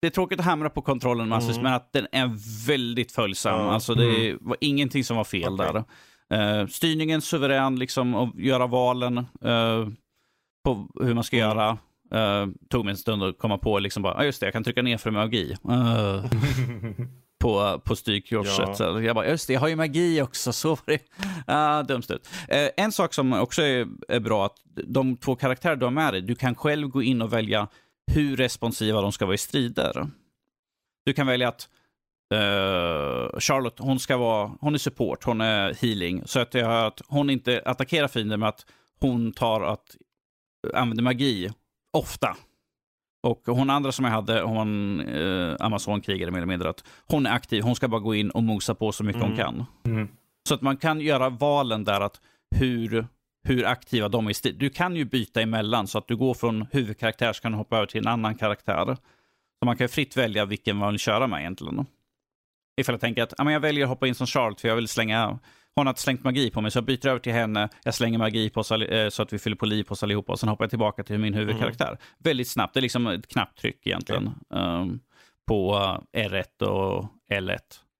det 0.00 0.06
är 0.06 0.10
tråkigt 0.10 0.38
att 0.40 0.44
hamra 0.46 0.70
på 0.70 0.82
kontrollen 0.82 1.28
massvis, 1.28 1.56
Mm. 1.56 1.62
men 1.62 1.72
att 1.72 1.92
den 1.92 2.06
är 2.12 2.30
väldigt 2.66 3.12
följsam. 3.12 3.60
Ja. 3.60 3.70
Alltså 3.72 3.94
det 3.94 4.36
var 4.40 4.56
ingenting 4.60 5.04
som 5.04 5.16
var 5.16 5.24
fel 5.24 5.54
Okej. 5.60 5.66
där. 6.28 6.60
Eh, 6.60 6.66
styrningen 6.66 7.20
suverän, 7.22 7.78
liksom, 7.78 8.14
att 8.14 8.34
göra 8.34 8.66
valen 8.66 9.18
eh, 9.18 9.88
på 10.64 10.88
hur 11.00 11.14
man 11.14 11.24
ska 11.24 11.36
Mm. 11.36 11.48
göra. 11.48 11.78
Uh, 12.14 12.52
tog 12.70 12.84
mig 12.84 12.92
en 12.92 12.96
stund 12.96 13.22
att 13.22 13.38
komma 13.38 13.58
på, 13.58 13.78
liksom 13.78 14.02
bara, 14.02 14.14
ah, 14.14 14.24
just 14.24 14.40
det, 14.40 14.46
jag 14.46 14.52
kan 14.52 14.64
trycka 14.64 14.82
ner 14.82 14.96
för 14.98 15.10
magi. 15.10 15.56
Eh, 15.70 16.24
på, 17.42 17.80
på 17.84 17.96
styrkorset. 17.96 18.68
Ja. 18.68 18.74
Så 18.74 19.02
Jag 19.02 19.14
bara, 19.14 19.28
just 19.28 19.46
det, 19.46 19.52
jag 19.52 19.60
har 19.60 19.68
ju 19.68 19.76
magi 19.76 20.22
också. 20.22 20.52
Så 20.62 20.68
var 20.68 20.82
det. 20.86 21.02
Ah, 21.46 21.82
dumt 21.82 22.02
ut. 22.08 22.28
Eh, 22.48 22.68
en 22.76 22.92
sak 22.92 23.14
som 23.14 23.32
också 23.32 23.62
är, 23.62 23.88
är 24.08 24.20
bra, 24.20 24.46
att 24.46 24.56
de 24.86 25.16
två 25.16 25.36
karaktärer 25.36 25.76
du 25.76 25.86
har 25.86 25.90
med 25.90 26.14
dig, 26.14 26.22
du 26.22 26.34
kan 26.34 26.54
själv 26.54 26.88
gå 26.88 27.02
in 27.02 27.22
och 27.22 27.32
välja 27.32 27.68
hur 28.12 28.36
responsiva 28.36 29.00
de 29.00 29.12
ska 29.12 29.26
vara 29.26 29.34
i 29.34 29.38
strider. 29.38 30.06
Du 31.04 31.12
kan 31.12 31.26
välja 31.26 31.48
att 31.48 31.68
eh, 32.34 33.40
Charlotte, 33.40 33.78
hon 33.78 34.00
ska 34.00 34.16
vara, 34.16 34.52
hon 34.60 34.74
är 34.74 34.78
support, 34.78 35.24
hon 35.24 35.40
är 35.40 35.74
healing. 35.74 36.22
Så 36.26 36.40
att, 36.40 36.54
jag, 36.54 36.86
att 36.86 37.02
hon 37.06 37.30
inte 37.30 37.62
attackerar 37.64 38.08
fiender 38.08 38.36
med 38.36 38.48
att 38.48 38.66
hon 39.00 39.32
tar 39.32 39.60
att 39.60 39.96
använder 40.74 41.02
magi 41.02 41.50
ofta. 41.92 42.36
Och 43.22 43.42
hon 43.46 43.70
andra 43.70 43.92
som 43.92 44.04
jag 44.04 44.12
hade, 44.12 44.42
hon 44.42 45.00
eh, 45.00 45.56
Amazon-krigare 45.60 46.30
mer 46.30 46.38
eller 46.38 46.46
mindre, 46.46 46.68
att 46.70 46.84
hon 47.06 47.26
är 47.26 47.30
aktiv, 47.32 47.62
hon 47.62 47.74
ska 47.76 47.88
bara 47.88 48.00
gå 48.00 48.14
in 48.14 48.30
och 48.30 48.42
mosa 48.42 48.74
på 48.74 48.92
så 48.92 49.04
mycket 49.04 49.22
hon 49.22 49.32
Mm. 49.32 49.44
kan. 49.44 49.64
Mm. 49.84 50.08
Så 50.48 50.54
att 50.54 50.62
man 50.62 50.76
kan 50.76 51.00
göra 51.00 51.28
valen 51.28 51.84
där 51.84 52.00
att 52.00 52.20
hur, 52.56 53.06
hur 53.44 53.66
aktiva 53.66 54.08
de 54.08 54.26
är. 54.26 54.52
Du 54.52 54.70
kan 54.70 54.96
ju 54.96 55.04
byta 55.04 55.40
emellan 55.40 55.86
så 55.86 55.98
att 55.98 56.08
du 56.08 56.16
går 56.16 56.34
från 56.34 56.66
huvudkaraktär 56.70 57.32
så 57.32 57.42
kan 57.42 57.52
du 57.52 57.58
hoppa 57.58 57.76
över 57.76 57.86
till 57.86 58.00
en 58.00 58.06
annan 58.06 58.34
karaktär. 58.34 58.96
Så 59.58 59.66
man 59.66 59.76
kan 59.76 59.88
fritt 59.88 60.16
välja 60.16 60.44
vilken 60.44 60.76
man 60.76 60.90
vill 60.90 60.98
köra 60.98 61.26
med 61.26 61.40
egentligen. 61.40 61.86
Ifall 62.80 62.92
jag 62.92 63.00
tänker 63.00 63.22
att 63.22 63.34
ja, 63.38 63.44
men 63.44 63.52
jag 63.52 63.60
väljer 63.60 63.84
att 63.84 63.88
hoppa 63.90 64.06
in 64.06 64.14
som 64.14 64.26
Charlotte 64.26 64.60
för 64.60 64.68
jag 64.68 64.76
vill 64.76 64.88
slänga 64.88 65.38
hon 65.76 65.86
har 65.86 65.94
slängt 65.94 66.24
magi 66.24 66.50
på 66.50 66.60
mig, 66.60 66.70
så 66.70 66.76
jag 66.76 66.84
byter 66.84 67.06
över 67.06 67.18
till 67.18 67.32
henne. 67.32 67.68
Jag 67.84 67.94
slänger 67.94 68.18
magi 68.18 68.50
på 68.50 68.60
oss, 68.60 68.70
eh, 68.72 69.08
så 69.08 69.22
att 69.22 69.32
vi 69.32 69.38
fyller 69.38 69.56
på 69.56 69.66
liv 69.66 69.84
på 69.84 69.92
oss 69.92 70.02
allihopa 70.02 70.32
och 70.32 70.40
sen 70.40 70.48
hoppar 70.48 70.64
jag 70.64 70.70
tillbaka 70.70 71.04
till 71.04 71.18
min 71.18 71.34
huvudkaraktär. 71.34 71.98
Väldigt 72.18 72.48
snabbt, 72.48 72.74
det 72.74 72.80
är 72.80 72.82
liksom 72.82 73.06
ett 73.06 73.28
knapptryck 73.28 73.86
egentligen. 73.86 74.30
ehm, 74.54 75.00
på 75.46 75.74
eh, 76.12 76.28
R1 76.28 76.62
och 76.62 77.04
L1. 77.32 77.58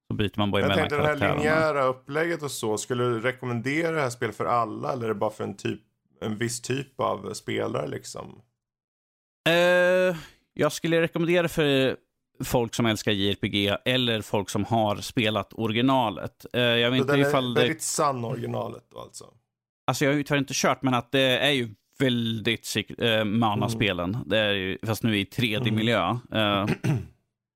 Så 0.08 0.14
byter 0.14 0.38
man 0.38 0.50
bara 0.50 0.62
Jag 0.62 0.74
tänkte 0.74 0.96
det 0.96 1.06
här 1.06 1.34
linjära 1.36 1.84
upplägget 1.84 2.42
och 2.42 2.50
så. 2.50 2.78
Skulle 2.78 3.04
du 3.04 3.20
rekommendera 3.20 3.92
det 3.92 4.00
här 4.00 4.10
spelet 4.10 4.36
för 4.36 4.44
alla 4.44 4.92
eller 4.92 5.04
är 5.04 5.08
det 5.08 5.14
bara 5.14 5.30
för 5.30 5.44
en, 5.44 5.56
typ, 5.56 5.80
en 6.20 6.38
viss 6.38 6.60
typ 6.62 7.00
av 7.00 7.34
spelare 7.34 7.88
liksom? 7.88 8.40
Eh, 9.48 10.16
jag 10.54 10.72
skulle 10.72 11.00
rekommendera 11.00 11.48
för 11.48 11.96
folk 12.44 12.74
som 12.74 12.86
älskar 12.86 13.12
JRPG 13.12 13.76
eller 13.84 14.22
folk 14.22 14.50
som 14.50 14.64
har 14.64 14.96
spelat 14.96 15.52
originalet. 15.52 16.46
Eh, 16.52 16.62
jag 16.62 16.90
vet 16.90 17.00
inte 17.00 17.12
är 17.12 17.18
ifall 17.18 17.54
det... 17.54 17.60
väldigt 17.60 17.82
sann 17.82 18.24
originalet 18.24 18.84
då 18.90 19.00
alltså? 19.00 19.24
Alltså 19.86 20.04
jag 20.04 20.12
har 20.12 20.16
ju 20.16 20.22
tyvärr 20.22 20.38
inte 20.38 20.54
kört, 20.56 20.82
men 20.82 20.94
att 20.94 21.12
det 21.12 21.38
är 21.38 21.50
ju 21.50 21.74
väldigt 21.98 22.64
sik- 22.64 22.98
eh, 23.00 23.24
Mana-spelen. 23.24 24.16
Det 24.26 24.38
är 24.38 24.52
ju, 24.52 24.78
fast 24.86 25.02
nu 25.02 25.18
i 25.18 25.24
3D-miljö. 25.24 26.16
Eh, 26.32 26.66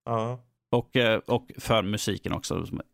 Ja. 0.08 0.40
och, 0.70 0.96
och 1.26 1.50
för 1.58 1.82
musiken 1.82 2.32
också, 2.32 2.66
som 2.66 2.78
är 2.78 2.84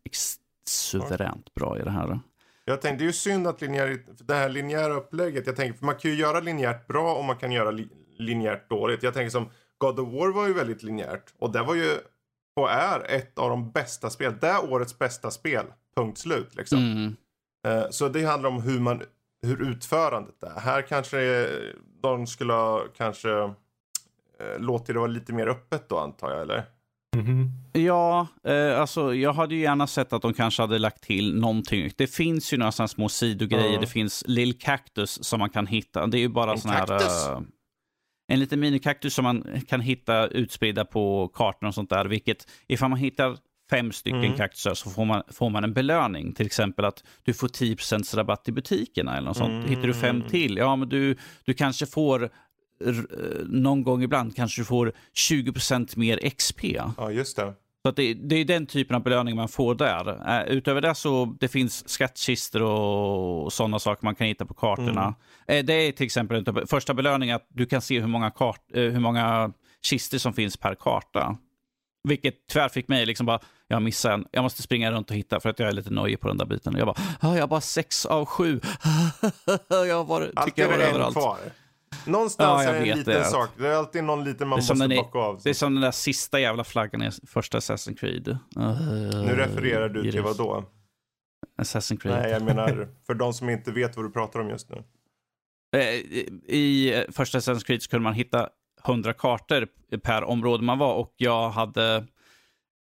suveränt 0.69 1.53
bra 1.53 1.79
i 1.79 1.83
det 1.83 1.91
här. 1.91 2.19
Jag 2.65 2.81
tänkte 2.81 3.03
det 3.03 3.03
är 3.03 3.07
ju 3.07 3.13
synd 3.13 3.47
att 3.47 3.61
linjär, 3.61 3.97
det 4.19 4.33
här 4.33 4.49
linjära 4.49 4.93
upplägget, 4.93 5.47
jag 5.47 5.55
tänker 5.55 5.79
för 5.79 5.85
man 5.85 5.95
kan 5.95 6.11
ju 6.11 6.17
göra 6.17 6.39
linjärt 6.39 6.87
bra 6.87 7.15
och 7.15 7.25
man 7.25 7.35
kan 7.35 7.51
göra 7.51 7.71
li, 7.71 7.87
linjärt 8.17 8.69
dåligt. 8.69 9.03
Jag 9.03 9.13
tänker 9.13 9.29
som 9.29 9.49
God 9.83 9.99
of 9.99 10.13
War 10.13 10.31
var 10.31 10.47
ju 10.47 10.53
väldigt 10.53 10.83
linjärt 10.83 11.33
och 11.39 11.51
det 11.51 11.63
var 11.63 11.75
ju 11.75 11.97
och 12.55 12.71
är 12.71 13.11
ett 13.11 13.39
av 13.39 13.49
de 13.49 13.71
bästa 13.71 14.09
spel, 14.09 14.33
det 14.41 14.47
är 14.47 14.71
årets 14.73 14.99
bästa 14.99 15.31
spel, 15.31 15.65
punkt 15.95 16.17
slut 16.17 16.55
liksom. 16.55 16.77
Mm. 16.77 17.15
Eh, 17.67 17.89
Så 17.89 18.09
det 18.09 18.25
handlar 18.25 18.49
om 18.49 18.61
hur 18.61 18.79
man, 18.79 19.01
hur 19.45 19.61
utförandet 19.69 20.43
är. 20.43 20.59
Här 20.59 20.81
kanske 20.81 21.49
de 22.01 22.27
skulle 22.27 22.53
ha 22.53 22.83
kanske 22.97 23.31
eh, 24.39 24.59
låtit 24.59 24.87
det 24.87 24.93
vara 24.93 25.07
lite 25.07 25.33
mer 25.33 25.47
öppet 25.47 25.89
då 25.89 25.99
antar 25.99 26.31
jag 26.31 26.41
eller? 26.41 26.63
Mhm. 27.15 27.49
Ja, 27.73 28.27
eh, 28.43 28.79
alltså 28.81 29.15
jag 29.15 29.33
hade 29.33 29.55
ju 29.55 29.61
gärna 29.61 29.87
sett 29.87 30.13
att 30.13 30.21
de 30.21 30.33
kanske 30.33 30.63
hade 30.63 30.79
lagt 30.79 31.03
till 31.03 31.35
någonting. 31.39 31.91
Det 31.97 32.07
finns 32.07 32.53
ju 32.53 32.57
några 32.57 32.71
sådana 32.71 32.87
små 32.87 33.09
sidogrejer. 33.09 33.73
Ja. 33.73 33.79
Det 33.79 33.87
finns 33.87 34.23
Lill 34.27 34.59
Cactus 34.59 35.23
som 35.23 35.39
man 35.39 35.49
kan 35.49 35.67
hitta. 35.67 36.07
Det 36.07 36.17
är 36.17 36.19
ju 36.19 36.29
bara 36.29 36.57
sån 36.57 36.71
här... 36.71 36.87
kaktus? 36.87 37.27
En 38.27 38.39
liten 38.39 38.59
minikaktus 38.59 39.13
som 39.13 39.23
man 39.23 39.61
kan 39.67 39.81
hitta 39.81 40.27
utspridda 40.27 40.85
på 40.85 41.27
kartan 41.33 41.67
och 41.67 41.75
sånt 41.75 41.89
där. 41.89 42.05
Vilket, 42.05 42.47
ifall 42.67 42.89
man 42.89 42.99
hittar 42.99 43.37
fem 43.69 43.91
stycken 43.91 44.23
Mm. 44.23 44.37
kaktusar 44.37 44.73
så 44.73 44.89
får 44.89 45.05
man, 45.05 45.23
får 45.31 45.49
man 45.49 45.63
en 45.63 45.73
belöning. 45.73 46.33
Till 46.33 46.45
exempel 46.45 46.85
att 46.85 47.03
du 47.23 47.33
får 47.33 47.47
10% 47.47 48.15
rabatt 48.15 48.47
i 48.49 48.51
butikerna 48.51 49.17
eller 49.17 49.27
något 49.27 49.37
sånt. 49.37 49.51
Mm. 49.51 49.69
Hittar 49.69 49.87
du 49.87 49.93
fem 49.93 50.21
till, 50.29 50.57
ja 50.57 50.75
men 50.75 50.89
du, 50.89 51.17
du 51.45 51.53
kanske 51.53 51.85
får 51.85 52.29
någon 53.45 53.83
gång 53.83 54.03
ibland 54.03 54.35
kanske 54.35 54.61
du 54.61 54.65
får 54.65 54.93
20% 55.29 55.97
mer 55.97 56.29
XP. 56.29 56.63
Ja 56.97 57.11
just 57.11 57.37
det. 57.37 57.53
Så 57.85 57.91
det, 57.91 58.13
det 58.13 58.35
är 58.35 58.45
den 58.45 58.65
typen 58.65 58.95
av 58.95 59.03
belöning 59.03 59.35
man 59.35 59.47
får 59.47 59.75
där. 59.75 60.29
Eh, 60.41 60.47
utöver 60.53 60.81
det 60.81 60.95
så 60.95 61.35
det 61.39 61.47
finns 61.47 61.89
skattkistor 61.89 62.61
och 62.61 63.53
sådana 63.53 63.79
saker 63.79 64.05
man 64.05 64.15
kan 64.15 64.27
hitta 64.27 64.45
på 64.45 64.53
kartorna. 64.53 65.15
Eh, 65.47 65.65
det 65.65 65.73
är 65.73 65.91
till 65.91 66.05
exempel 66.05 66.37
utav- 66.37 66.65
första 66.67 66.93
belöningen 66.93 67.35
att 67.35 67.47
du 67.49 67.65
kan 67.65 67.81
se 67.81 67.99
hur 67.99 68.07
många, 68.07 68.31
kart, 68.31 68.61
eh, 68.73 68.81
hur 68.81 68.99
många 68.99 69.51
kistor 69.85 70.17
som 70.17 70.33
finns 70.33 70.57
per 70.57 70.75
karta. 70.75 71.37
Vilket 72.07 72.33
tyvärr 72.51 72.69
fick 72.69 72.87
mig 72.87 73.05
liksom 73.05 73.25
bara, 73.25 73.39
jag 73.67 73.81
missade 73.81 74.13
en, 74.13 74.25
jag 74.31 74.41
måste 74.43 74.61
springa 74.61 74.91
runt 74.91 75.09
och 75.09 75.15
hitta 75.15 75.39
för 75.39 75.49
att 75.49 75.59
jag 75.59 75.69
är 75.69 75.73
lite 75.73 75.89
nojig 75.89 76.19
på 76.19 76.27
den 76.27 76.37
där 76.37 76.45
biten. 76.45 76.75
Jag 76.77 76.87
bara, 76.87 76.97
ah, 77.19 77.33
jag 77.35 77.41
har 77.41 77.47
bara 77.47 77.61
sex 77.61 78.05
av 78.05 78.25
sju. 78.25 78.59
jag 79.69 80.05
var, 80.07 80.45
tycker 80.45 80.61
jag 80.61 80.69
var 80.69 80.77
överallt. 80.77 81.13
kvar. 81.15 81.37
Någonstans 82.05 82.63
Ja, 82.65 82.69
är 82.69 82.73
det 82.73 82.91
en 82.91 82.97
liten 82.97 83.13
det. 83.13 83.25
sak. 83.25 83.49
Det 83.57 83.67
är 83.67 83.75
alltid 83.75 84.03
någon 84.03 84.23
liten 84.23 84.47
man 84.47 84.57
måste 84.57 84.73
är- 84.73 84.95
bocka 85.03 85.19
av. 85.19 85.39
Det 85.43 85.49
är 85.49 85.53
som 85.53 85.73
den 85.73 85.81
där 85.81 85.91
sista 85.91 86.39
jävla 86.39 86.63
flaggan 86.63 87.01
i 87.03 87.11
första 87.27 87.59
Assassin's 87.59 87.95
Creed. 87.97 88.27
Uh, 88.27 88.37
Nu 89.25 89.35
refererar 89.35 89.89
du 89.89 90.11
till 90.11 90.21
vad 90.21 90.37
då? 90.37 90.65
Assassin's 91.61 91.97
Creed. 92.01 92.15
Nej, 92.15 92.31
jag 92.31 92.41
menar 92.43 92.87
för 93.07 93.13
de 93.13 93.33
som 93.33 93.49
inte 93.49 93.71
vet 93.71 93.95
vad 93.95 94.05
du 94.05 94.11
pratar 94.11 94.39
om 94.39 94.49
just 94.49 94.69
nu. 94.69 94.83
Eh, 95.75 95.89
I 96.55 97.05
första 97.11 97.37
Assassin's 97.39 97.65
Creed 97.65 97.81
så 97.83 97.89
kunde 97.89 98.03
man 98.03 98.13
hitta 98.13 98.49
100 98.85 99.13
kartor 99.13 99.67
per 100.03 100.23
område 100.23 100.63
man 100.63 100.77
var 100.77 100.93
och 100.93 101.13
jag 101.17 101.49
hade 101.49 102.05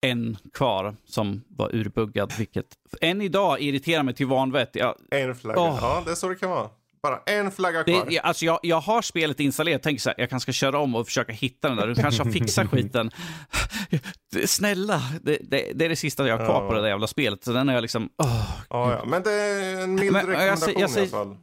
en 0.06 0.36
kvar 0.52 0.96
som 1.04 1.44
var 1.48 1.74
urbuggad, 1.74 2.32
vilket 2.38 2.66
än 3.00 3.22
idag 3.22 3.60
irriterar 3.60 4.02
mig 4.02 4.14
till 4.14 4.26
vanvett. 4.26 4.70
Jag, 4.76 4.94
En 5.10 5.34
flagga. 5.34 5.60
Åh. 5.60 5.78
Ja, 5.80 6.02
det 6.04 6.10
är 6.10 6.14
så 6.14 6.28
det 6.28 6.34
kan 6.34 6.50
vara. 6.50 6.68
Bara 7.10 7.20
en 7.26 7.50
flagga 7.50 7.82
det, 7.82 7.92
kvar. 7.92 8.06
jag, 8.10 8.24
alltså 8.24 8.44
jag, 8.44 8.58
jag 8.62 8.80
har 8.80 9.02
spelet 9.02 9.40
installerat, 9.40 9.82
tänker 9.82 10.00
så 10.00 10.08
här, 10.08 10.14
jag 10.18 10.30
kanske 10.30 10.52
ska 10.52 10.66
köra 10.66 10.78
om 10.78 10.94
och 10.94 11.06
försöka 11.06 11.32
hitta 11.32 11.68
den 11.68 11.76
där. 11.76 11.86
Du 11.86 11.94
kanske 11.94 12.22
har 12.22 12.30
fixat 12.30 12.66
skiten. 12.70 13.10
Snälla, 14.46 15.02
det, 15.22 15.38
det, 15.50 15.72
det 15.74 15.84
är 15.84 15.88
det 15.88 15.96
sista 15.96 16.28
jag 16.28 16.38
har 16.38 16.46
kvar 16.46 16.62
Ja. 16.62 16.68
på 16.68 16.74
det 16.74 16.80
där 16.80 16.88
jävla 16.88 17.06
spelet. 17.06 17.44
Så 17.44 17.52
den 17.52 17.68
är 17.68 17.74
jag 17.74 17.82
liksom, 17.82 18.08
åh, 18.22 18.50
Ja, 18.70 18.92
ja. 18.92 19.04
Men 19.04 19.22
det 19.22 19.30
är 19.32 19.82
en 19.82 19.94
mild 19.94 20.12
Men, 20.12 20.20
jag 20.20 20.28
rekommendation 20.30 20.56
säger- 20.66 20.80
jag 20.80 20.90
i 20.90 20.92
säger- 20.92 21.16
alla 21.16 21.24
fall. 21.24 21.36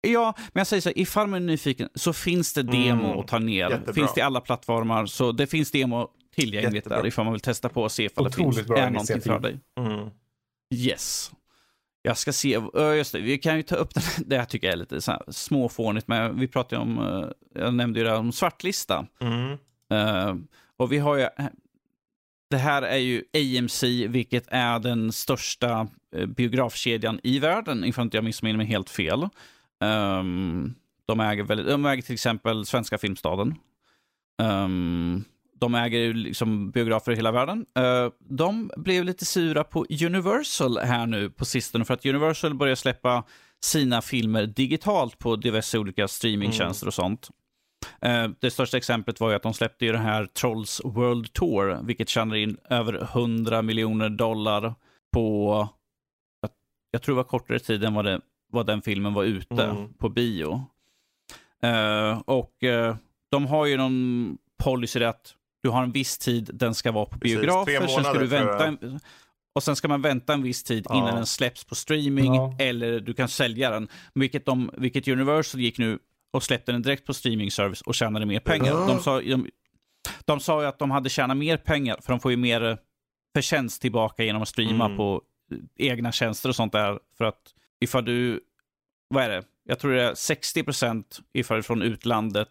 Ja, 0.00 0.34
men 0.36 0.60
jag 0.60 0.66
säger 0.66 0.80
så 0.80 0.88
här, 0.88 0.98
ifall 0.98 1.26
man 1.26 1.42
är 1.42 1.46
nyfiken 1.46 1.88
så 1.94 2.12
finns 2.12 2.52
det 2.54 2.62
demo 2.62 3.04
Mm, 3.06 3.18
att 3.18 3.28
ta 3.28 3.38
ner. 3.38 3.70
jättebra. 3.70 3.94
Finns 3.94 4.14
det 4.14 4.18
i 4.20 4.22
alla 4.22 4.40
plattformar, 4.40 5.06
så 5.06 5.32
det 5.32 5.46
finns 5.46 5.70
demo 5.70 6.08
tillgängligt 6.36 6.74
Jättebra. 6.74 6.98
där 6.98 7.06
ifall 7.06 7.24
man 7.24 7.32
vill 7.32 7.40
testa 7.40 7.68
på 7.68 7.82
och 7.82 7.92
se 7.92 8.04
ifall 8.04 8.24
det 8.24 8.28
Otroligt 8.28 8.56
finns, 8.56 8.68
bra 8.68 8.78
är 8.78 8.90
någonting 8.90 9.20
för 9.20 9.38
dig. 9.38 9.60
Mm. 9.80 10.08
Yes. 10.74 11.30
Jag 12.08 12.18
ska 12.18 12.32
se, 12.32 12.60
just 12.96 13.12
det, 13.12 13.20
vi 13.20 13.38
kan 13.38 13.56
ju 13.56 13.62
ta 13.62 13.76
upp 13.76 13.94
den, 13.94 14.02
det 14.26 14.38
här 14.38 14.44
tycker 14.44 14.66
jag 14.66 14.72
är 14.72 14.78
lite 14.78 15.00
så 15.00 15.12
här 15.12 15.22
småfånigt, 15.28 16.08
men 16.08 16.40
vi 16.40 16.48
pratade 16.48 16.82
om, 16.82 16.98
eh, 16.98 17.62
jag 17.62 17.74
nämnde 17.74 18.00
ju 18.00 18.04
det 18.04 18.10
här 18.10 18.18
om 18.18 18.32
svartlista. 18.32 19.06
Mm. 19.20 19.58
Eh, 19.90 20.36
och 20.76 20.92
vi 20.92 20.98
har 20.98 21.16
ju, 21.16 21.28
det 22.50 22.56
här 22.56 22.82
är 22.82 22.96
ju 22.96 23.24
AMC, 23.32 23.82
vilket 24.08 24.44
är 24.48 24.78
den 24.78 25.12
största 25.12 25.88
eh, 26.16 26.26
biografkedjan 26.26 27.20
i 27.22 27.38
världen, 27.38 27.84
ifall 27.84 28.04
inte 28.04 28.16
jag 28.16 28.24
missminner 28.24 28.56
mig 28.56 28.66
helt 28.66 28.90
fel. 28.90 29.28
Ehm, 29.80 30.74
de, 31.06 31.20
äger 31.20 31.42
väldigt, 31.42 31.66
de 31.66 31.86
äger 31.86 32.02
till 32.02 32.14
exempel 32.14 32.66
Svenska 32.66 32.98
Filmstaden. 32.98 33.54
Ehm, 34.42 35.24
de 35.60 35.74
äger 35.74 35.98
ju 35.98 36.12
liksom 36.12 36.70
biografer 36.70 37.12
i 37.12 37.16
hela 37.16 37.32
världen. 37.32 37.66
Eh, 37.76 38.08
de 38.18 38.70
blev 38.76 39.04
lite 39.04 39.24
sura 39.24 39.64
på 39.64 39.86
Universal 40.06 40.78
här 40.78 41.06
nu 41.06 41.30
på 41.30 41.44
sistone 41.44 41.84
för 41.84 41.94
att 41.94 42.06
Universal 42.06 42.54
börjar 42.54 42.74
släppa 42.74 43.24
sina 43.64 44.02
filmer 44.02 44.46
digitalt 44.46 45.18
på 45.18 45.36
diverse 45.36 45.78
olika 45.78 46.08
streamingtjänster 46.08 46.86
och 46.86 46.94
sånt. 46.94 47.28
Eh, 48.00 48.28
det 48.40 48.50
största 48.50 48.76
exemplet 48.76 49.20
var 49.20 49.30
ju 49.30 49.36
att 49.36 49.42
de 49.42 49.54
släppte 49.54 49.84
ju 49.86 49.92
det 49.92 49.98
här 49.98 50.26
Trolls 50.26 50.80
World 50.84 51.32
Tour, 51.32 51.78
vilket 51.82 52.08
tjänar 52.08 52.36
in 52.36 52.56
över 52.70 53.02
100 53.02 53.62
miljoner 53.62 54.08
dollar 54.08 54.74
på, 55.12 55.68
jag, 56.90 57.02
tror 57.02 57.14
det 57.14 57.16
var 57.16 57.24
kortare 57.24 57.58
tid 57.58 57.84
än 57.84 57.94
vad, 57.94 58.04
det, 58.04 58.20
vad 58.52 58.66
den 58.66 58.82
filmen 58.82 59.14
var 59.14 59.24
ute 59.24 59.64
Mm. 59.64 59.92
på 59.94 60.08
bio. 60.08 60.64
Eh, 61.62 62.18
och 62.18 62.54
de 63.30 63.46
har 63.46 63.66
ju 63.66 63.76
någon 63.76 64.38
policy 64.64 65.04
att 65.04 65.34
du 65.68 65.72
du 65.72 65.74
har 65.76 65.82
en 65.82 65.92
viss 65.92 66.18
tid 66.18 66.50
den 66.54 66.74
ska 66.74 66.92
vara 66.92 67.04
på 67.06 67.18
Precis, 67.18 67.36
biografer, 67.40 67.78
tre 67.78 67.88
sen 67.88 68.04
ska 68.04 68.12
du 68.12 68.18
månader, 68.18 68.58
vänta 68.58 68.66
en, 68.66 69.00
och 69.54 69.62
sen 69.62 69.76
ska 69.76 69.88
man 69.88 70.02
vänta 70.02 70.32
en 70.34 70.42
viss 70.42 70.62
tid 70.64 70.86
Ja. 70.88 70.98
innan 70.98 71.14
den 71.14 71.26
släpps 71.26 71.64
på 71.64 71.74
streaming 71.74 72.34
Ja. 72.34 72.56
eller 72.58 73.00
du 73.00 73.14
kan 73.14 73.28
sälja 73.28 73.70
den. 73.70 73.88
Vilket, 74.14 74.46
de, 74.46 74.70
vilket 74.76 75.08
Universal 75.08 75.60
gick 75.60 75.78
nu 75.78 75.98
och 76.32 76.42
släppte 76.42 76.72
den 76.72 76.82
direkt 76.82 77.06
på 77.06 77.14
streaming 77.14 77.50
service 77.50 77.80
och 77.80 77.94
tjänade 77.94 78.26
mer 78.26 78.40
pengar. 78.40 78.66
Ja. 78.72 78.86
De, 78.86 79.00
sa, 79.00 79.20
de, 79.20 79.50
de 80.24 80.40
sa 80.40 80.62
ju 80.62 80.68
att 80.68 80.78
de 80.78 80.90
hade 80.90 81.08
tjänat 81.08 81.36
mer 81.36 81.56
pengar 81.56 81.96
för 82.02 82.12
de 82.12 82.20
får 82.20 82.30
ju 82.30 82.36
mer 82.36 82.64
eh, 82.64 82.76
förtjänst 83.36 83.82
tillbaka 83.82 84.24
genom 84.24 84.42
att 84.42 84.48
streama 84.48 84.84
Mm. 84.84 84.96
på 84.96 85.22
eh, 85.52 85.58
egna 85.88 86.12
tjänster 86.12 86.48
och 86.48 86.56
sånt 86.56 86.72
där. 86.72 86.98
För 87.18 87.24
att 87.24 87.54
ifall 87.80 88.04
du, 88.04 88.40
vad 89.08 89.24
är 89.24 89.28
det? 89.28 89.42
Jag 89.64 89.78
tror 89.78 89.92
det 89.92 90.02
är 90.02 90.14
60 90.14 90.62
procent 90.62 91.18
ifall 91.32 91.54
det 91.56 91.60
är 91.60 91.62
från 91.62 91.82
utlandet 91.82 92.48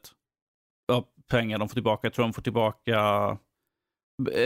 pengar 1.28 1.58
de 1.58 1.70
får 1.70 1.74
tillbaka. 1.74 2.08
Jag 2.08 2.14
tror 2.14 2.26
de 2.26 2.34
får 2.34 2.42
tillbaka 2.42 3.38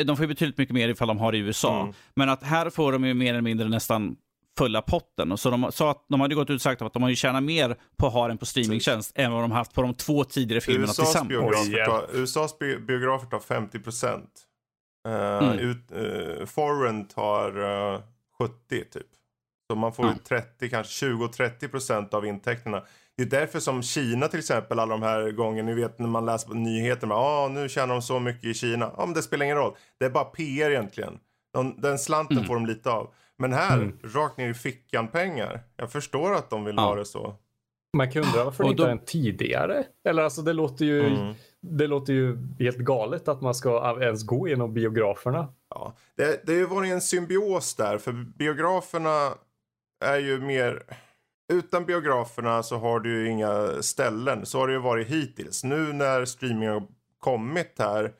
de 0.06 0.18
får 0.18 0.24
ju 0.24 0.28
betydligt 0.28 0.58
mycket 0.58 0.74
mer 0.74 0.90
ifall 0.90 1.08
de 1.08 1.20
har 1.20 1.36
i 1.36 1.38
USA. 1.40 1.82
Mm. 1.82 1.94
Men 2.16 2.30
att 2.30 2.44
här 2.44 2.70
får 2.70 2.92
de 2.92 3.06
ju 3.06 3.14
mer 3.14 3.30
eller 3.30 3.42
mindre 3.42 3.70
nästan 3.70 4.16
fulla 4.58 4.82
potten. 4.82 5.32
Och 5.32 5.40
så 5.40 5.50
de 5.50 5.72
sa 5.72 5.92
att 5.92 6.06
de 6.10 6.22
hade 6.22 6.36
gått 6.36 6.50
ut 6.50 6.56
och 6.56 6.62
sagt 6.62 6.82
att 6.82 6.94
de 6.94 7.02
har 7.02 7.10
ju 7.10 7.16
tjänat 7.16 7.44
mer 7.44 7.76
på 7.98 8.08
att 8.08 8.14
ha 8.14 8.28
den 8.28 8.38
på 8.38 8.46
streamingtjänst 8.46 9.12
än 9.16 9.32
vad 9.32 9.42
de 9.44 9.52
haft 9.52 9.74
på 9.74 9.82
de 9.82 9.94
två 9.94 10.24
tidigare 10.24 10.62
filmerna 10.62 10.84
USAs 10.84 10.96
tillsammans. 10.96 11.30
biografer, 11.30 11.86
tar, 11.86 12.08
USAs 12.14 12.60
bi- 12.60 12.80
biografer 12.80 13.28
tar 13.28 13.40
50 13.40 13.80
procent. 13.80 14.30
Mm. 15.08 15.60
ut, 15.60 15.92
uh, 15.96 16.46
foreign 16.46 17.06
tar 17.08 17.64
eh, 17.94 18.02
70 18.38 18.84
typ. 18.86 19.08
Så 19.70 19.76
man 19.76 19.94
får 19.94 20.06
ju 20.06 20.12
Ja. 20.12 20.18
30, 20.28 20.70
kanske 20.70 21.06
20-30 21.06 21.68
procent 21.68 22.14
av 22.14 22.26
intäkterna. 22.26 22.84
Det 23.18 23.24
är 23.24 23.28
därför 23.28 23.60
som 23.60 23.84
Kina 23.84 24.28
till 24.28 24.40
exempel 24.40 24.80
alla 24.80 24.92
de 24.98 25.02
här 25.04 25.32
gångerna, 25.32 25.70
ni 25.70 25.76
vet 25.82 26.00
när 26.00 26.08
man 26.08 26.26
läser 26.26 26.48
på 26.48 26.54
nyheterna, 26.54 27.16
ah, 27.16 27.48
nu 27.48 27.70
tjänar 27.70 27.94
de 27.94 28.02
så 28.02 28.20
mycket 28.20 28.46
i 28.46 28.54
Kina. 28.54 28.92
Ja 28.98 29.06
men 29.06 29.14
det 29.16 29.22
spelar 29.22 29.44
ingen 29.46 29.58
roll. 29.58 29.76
Det 30.00 30.06
är 30.06 30.10
bara 30.10 30.24
PR 30.24 30.70
egentligen. 30.72 31.20
De, 31.54 31.82
den 31.82 32.00
slanten 32.00 32.38
Mm. 32.38 32.48
får 32.48 32.54
de 32.54 32.66
lite 32.66 32.92
av. 32.92 33.14
Men 33.38 33.54
här, 33.54 33.78
Mm. 33.78 33.98
rakt 34.04 34.38
ner 34.38 34.50
i 34.50 34.54
fickan 34.54 35.08
pengar. 35.08 35.62
Jag 35.76 35.92
förstår 35.92 36.34
att 36.36 36.50
de 36.50 36.64
vill 36.66 36.76
Ja. 36.76 36.82
ha 36.84 36.96
det 36.96 37.06
så. 37.06 37.36
Man 37.98 38.12
kan 38.12 38.24
undra 38.24 38.44
varför 38.44 38.64
Och 38.64 38.70
det 38.70 38.72
inte 38.72 38.84
då- 38.84 38.90
en 38.90 39.06
tidigare. 39.06 39.84
Eller 40.10 40.24
alltså 40.24 40.42
det 40.42 40.54
låter 40.54 40.86
ju, 40.86 41.08
Mm. 41.08 41.34
det 41.62 41.88
låter 41.88 42.14
ju 42.14 42.38
helt 42.60 42.78
galet 42.78 43.28
att 43.28 43.42
man 43.42 43.56
ska 43.56 43.98
ens 44.02 44.24
gå 44.24 44.48
genom 44.48 44.74
biograferna. 44.74 45.48
Ja, 45.70 45.94
det, 46.18 46.42
det 46.46 46.52
har 46.52 46.60
ju 46.60 46.66
varit 46.66 46.92
en 46.92 47.02
symbios 47.02 47.76
där, 47.76 47.98
för 47.98 48.12
biograferna 48.12 49.34
är 50.06 50.18
ju 50.20 50.40
mer... 50.42 50.84
Utan 51.52 51.86
biograferna 51.86 52.64
så 52.64 52.78
har 52.78 53.00
du 53.00 53.10
ju 53.10 53.30
inga 53.30 53.82
ställen. 53.82 54.46
Så 54.46 54.60
har 54.60 54.68
det 54.68 54.74
ju 54.74 54.80
varit 54.80 55.08
hittills. 55.08 55.64
Nu 55.64 55.94
när 55.94 56.26
streaming 56.26 56.70
har 56.70 56.84
kommit 57.20 57.76
här 57.80 58.12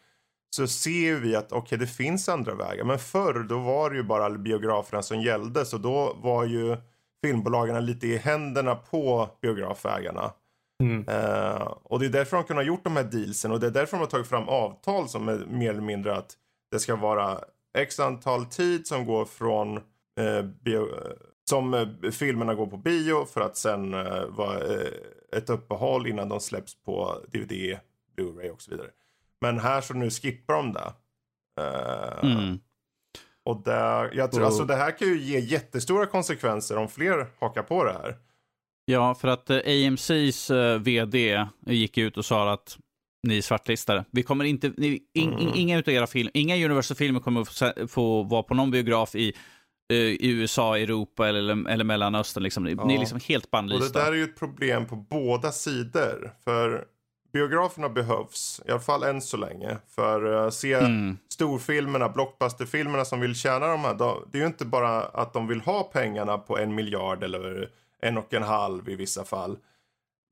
så 0.56 0.68
ser 0.68 1.16
vi 1.16 1.36
att 1.36 1.52
okej, 1.52 1.78
det 1.78 1.88
finns 1.88 2.30
andra 2.30 2.56
vägar. 2.56 2.84
Men 2.84 3.00
förr 3.00 3.46
då 3.50 3.60
var 3.60 3.90
det 3.90 3.96
ju 3.96 4.04
bara 4.04 4.30
biograferna 4.30 5.02
som 5.02 5.22
gällde. 5.22 5.66
Så 5.66 5.78
då 5.78 6.18
var 6.22 6.46
ju 6.46 6.78
filmbolagen 7.24 7.86
lite 7.86 8.08
i 8.08 8.18
händerna 8.18 8.76
på 8.76 9.30
biografägarna. 9.42 10.32
Mm. 10.84 11.06
Eh, 11.08 11.62
och 11.84 12.00
det 12.00 12.06
är 12.06 12.10
därför 12.10 12.38
de 12.38 12.44
kunnat 12.44 12.66
gjort 12.66 12.84
de 12.84 12.96
här 12.96 13.04
dealsen 13.04 13.52
och 13.52 13.60
det 13.60 13.68
är 13.68 13.72
därför 13.72 13.98
de 13.98 14.00
har 14.00 14.08
tagit 14.08 14.28
fram 14.28 14.50
avtal 14.50 15.10
som 15.10 15.30
är 15.30 15.38
mer 15.38 15.70
eller 15.70 15.82
mindre 15.82 16.16
att 16.16 16.34
det 16.72 16.80
ska 16.80 16.96
vara 16.96 17.40
x 17.78 18.00
antal 18.00 18.46
tid 18.46 18.88
som 18.88 19.06
går 19.06 19.26
från 19.26 19.80
bio, 20.64 20.82
eh, 20.82 21.12
som 21.52 21.74
eh, 21.74 22.12
filmerna 22.12 22.56
går 22.56 22.68
på 22.68 22.78
bio 22.78 23.26
för 23.26 23.42
att 23.42 23.58
sen 23.58 23.94
eh, 23.94 24.26
vara 24.26 24.58
eh, 24.60 24.88
ett 25.38 25.50
uppehåll 25.50 26.08
innan 26.08 26.30
de 26.30 26.40
släpps 26.40 26.76
på 26.86 27.18
DVD, 27.32 27.78
Blu-ray 28.18 28.50
och 28.50 28.62
så 28.62 28.72
vidare. 28.72 28.88
Men 29.42 29.60
här 29.60 29.82
så 29.82 29.94
nu 29.94 30.10
skippar 30.10 30.54
de 30.54 30.74
det. 30.74 30.94
Mm. 32.24 32.60
Och 33.46 33.64
där, 33.64 34.12
jag 34.14 34.32
tror, 34.32 34.42
Och- 34.42 34.48
alltså 34.48 34.64
det 34.66 34.76
här 34.76 34.98
kan 34.98 35.08
ju 35.08 35.20
ge 35.22 35.40
jättestora 35.40 36.06
konsekvenser 36.06 36.78
om 36.78 36.88
fler 36.88 37.28
hakar 37.40 37.64
på 37.64 37.84
det 37.84 37.94
här. 37.94 38.16
Ja, 38.86 39.16
för 39.16 39.28
att 39.28 39.50
AMCs 39.50 40.52
vd 40.80 41.48
gick 41.66 41.98
ut 41.98 42.18
och 42.18 42.26
sa 42.26 42.54
att 42.54 42.78
ni 43.28 43.38
är 43.38 43.42
svartlistade. 43.42 44.06
Vi 44.12 44.24
kommer 44.24 44.46
inte, 44.46 44.74
ni, 44.78 44.88
in, 44.88 45.00
in, 45.14 45.34
Mm. 45.34 45.52
inga 45.56 45.78
utav 45.80 45.94
era 45.94 46.08
film, 46.08 46.30
inga 46.34 46.56
Universal-filmer 46.56 47.20
kommer 47.20 47.44
få, 47.44 47.88
få 47.88 48.24
vara 48.24 48.44
på 48.44 48.54
någon 48.54 48.72
biograf 48.72 49.16
i, 49.16 49.34
i 49.96 50.32
USA, 50.32 50.78
Europa 50.78 51.28
eller, 51.28 51.70
eller 51.70 51.84
Mellanöstern. 51.84 52.44
Liksom. 52.44 52.68
Ja. 52.68 52.86
ni 52.86 52.96
är 52.96 53.00
liksom 53.00 53.20
helt 53.28 53.44
Och 53.46 53.48
det 53.48 53.52
bannlysta. 53.52 54.00
där 54.00 54.12
är 54.12 54.16
ju 54.16 54.24
ett 54.24 54.40
problem 54.40 54.86
på 54.86 54.96
båda 54.96 55.52
sidor. 55.52 56.32
För 56.44 56.86
biograferna 57.34 57.90
behövs, 57.90 58.62
i 58.68 58.72
alla 58.72 58.80
fall 58.80 59.04
än 59.04 59.22
så 59.22 59.38
länge. 59.38 59.78
För 59.96 60.24
att 60.48 60.54
se 60.54 60.74
Mm. 60.74 61.18
storfilmerna, 61.30 62.10
blockbusterfilmerna 62.10 63.06
som 63.06 63.20
vill 63.20 63.36
tjäna 63.36 63.68
de 63.68 63.80
här. 63.82 63.94
Det 64.32 64.38
är 64.38 64.42
ju 64.42 64.48
inte 64.48 64.66
bara 64.66 65.02
att 65.04 65.34
de 65.34 65.48
vill 65.48 65.62
ha 65.62 65.84
pengarna 65.84 66.38
på 66.38 66.58
en 66.58 66.76
miljard 66.76 67.24
eller 67.24 67.70
en 68.02 68.18
och 68.18 68.34
en 68.34 68.44
halv 68.44 68.90
i 68.90 68.96
vissa 68.96 69.24
fall. 69.26 69.58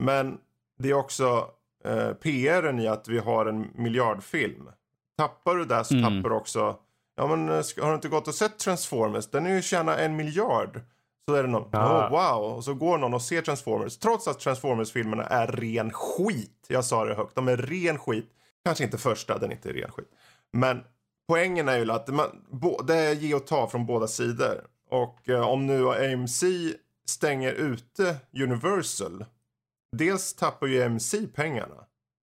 Men 0.04 0.38
det 0.80 0.90
är 0.90 0.94
också 0.94 1.48
eh, 1.86 2.14
PRen 2.14 2.80
i 2.80 2.88
att 2.88 3.08
vi 3.08 3.18
har 3.20 3.46
en 3.46 3.68
miljardfilm. 3.76 4.70
Tappar 5.18 5.56
du 5.56 5.66
där 5.66 5.84
så 5.84 5.96
Mm. 5.96 6.04
tappar 6.18 6.30
du 6.30 6.36
också 6.36 6.76
Ja 7.20 7.28
men 7.28 7.50
eh, 7.50 7.56
har 7.82 7.90
du 7.90 7.96
inte 7.96 8.08
gått 8.10 8.28
och 8.28 8.36
sett 8.36 8.60
Transformers? 8.60 9.28
Den 9.28 9.46
är 9.46 9.56
ju 9.56 9.62
tjänat 9.62 10.00
en 10.00 10.16
miljard. 10.16 10.82
Så 11.28 11.36
är 11.36 11.44
det 11.44 11.50
någon, 11.50 11.70
Ah. 11.74 12.08
oh, 12.08 12.12
wow, 12.12 12.56
och 12.58 12.64
så 12.64 12.74
går 12.74 12.98
någon 12.98 13.14
och 13.14 13.22
ser 13.22 13.42
Transformers. 13.42 13.98
Trots 13.98 14.28
att 14.28 14.40
Transformers-filmerna 14.40 15.24
är 15.26 15.48
ren 15.48 15.92
skit. 15.94 16.66
Jag 16.68 16.86
sa 16.86 17.06
det 17.06 17.16
högt, 17.16 17.36
de 17.36 17.48
är 17.48 17.58
ren 17.58 18.00
skit. 18.00 18.30
Kanske 18.66 18.84
inte 18.84 18.98
första, 18.98 19.38
den 19.38 19.52
är 19.52 19.56
inte 19.56 19.74
ren 19.74 19.92
skit. 19.92 20.10
Men 20.54 20.84
poängen 21.28 21.70
är 21.70 21.78
ju 21.78 21.92
att 21.92 22.08
man, 22.08 22.46
bo, 22.52 22.82
det 22.82 22.96
är 22.96 23.14
ge 23.14 23.34
och 23.34 23.48
ta 23.48 23.68
från 23.68 23.86
båda 23.86 24.08
sidor. 24.08 24.66
Och 24.90 25.30
eh, 25.30 25.48
om 25.48 25.68
nu 25.68 25.90
AMC 25.90 26.44
stänger 27.08 27.52
ute 27.54 28.16
Universal. 28.34 29.26
Dels 29.98 30.34
tappar 30.34 30.68
ju 30.68 30.84
AMC 30.84 31.16
pengarna. 31.36 31.86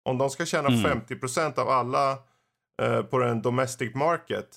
Om 0.06 0.18
de 0.18 0.30
ska 0.30 0.46
tjäna 0.46 0.68
Mm. 0.68 1.02
50% 1.08 1.60
av 1.60 1.70
alla 1.70 2.18
eh, 2.82 3.02
på 3.02 3.18
den 3.18 3.42
domestic 3.42 3.96
market. 3.96 4.48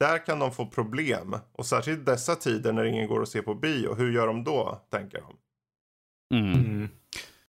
Där 0.00 0.26
kan 0.26 0.38
de 0.38 0.52
få 0.52 0.66
problem. 0.66 1.36
Och 1.52 1.66
särskilt 1.66 2.06
dessa 2.06 2.34
tider 2.34 2.72
när 2.72 2.84
ingen 2.84 3.08
går 3.08 3.20
och 3.20 3.28
ser 3.28 3.42
på 3.42 3.54
bio. 3.54 3.94
Hur 3.94 4.12
gör 4.12 4.26
de 4.26 4.44
då, 4.44 4.80
tänker 4.90 5.20
de? 5.20 5.36
Mm. 6.36 6.52
Mm. 6.54 6.88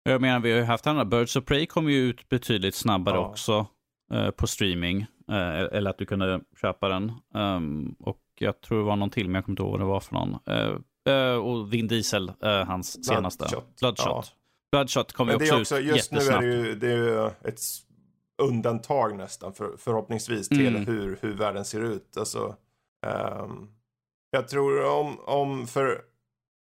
Jag 0.03 0.21
menar, 0.21 0.39
vi 0.39 0.51
har 0.51 0.57
ju 0.59 0.63
haft 0.65 0.87
andra. 0.87 1.05
Birds 1.05 1.35
of 1.35 1.45
Prey 1.45 1.65
kom 1.65 1.89
ju 1.89 1.97
ut 1.97 2.29
betydligt 2.29 2.75
snabbare 2.75 3.15
Ja. 3.15 3.27
också 3.29 3.67
eh, 4.13 4.29
på 4.29 4.47
streaming. 4.47 5.01
Eh, 5.31 5.59
eller 5.77 5.89
att 5.89 5.97
du 5.97 6.05
kunde 6.05 6.41
köpa 6.61 6.89
den. 6.89 7.11
Ehm, 7.35 7.95
och 7.99 8.19
jag 8.39 8.61
tror 8.61 8.77
det 8.77 8.83
var 8.83 8.95
någon 8.95 9.09
till, 9.09 9.25
men 9.29 9.35
jag 9.35 9.45
kommer 9.45 9.53
inte 9.53 9.61
ihåg 9.63 9.71
vad 9.71 9.79
det 9.79 9.85
var 9.85 9.99
för 9.99 10.13
någon. 10.13 10.37
Eh, 10.45 11.13
eh, 11.15 11.35
och 11.35 11.73
Vin 11.73 11.87
Diesel, 11.87 12.31
eh, 12.43 12.63
hans 12.65 13.05
senaste. 13.05 13.45
Bloodshot. 13.49 13.79
Bloodshot. 13.79 14.05
Ja. 14.07 14.23
Bloodshot 14.71 15.13
kom 15.13 15.27
ju 15.29 15.33
Men 15.33 15.41
också, 15.41 15.59
också, 15.59 15.79
ut 15.79 15.85
just 15.95 16.11
nu 16.11 16.17
är 16.17 16.21
jättesnabbt. 16.21 16.41
det 16.43 16.47
ju, 16.67 16.75
det 16.75 16.87
är 16.91 16.97
ju 16.97 17.27
ett 17.49 17.59
undantag 18.41 19.17
nästan 19.17 19.53
för, 19.53 19.77
förhoppningsvis 19.77 20.49
till 20.49 20.67
Mm. 20.75 20.85
hur, 20.85 21.19
hur 21.21 21.33
världen 21.37 21.65
ser 21.65 21.81
ut. 21.81 22.17
Alltså, 22.17 22.55
ehm, 23.05 23.67
jag 24.31 24.47
tror 24.47 24.85
om, 24.85 25.19
om, 25.19 25.67
för 25.67 26.01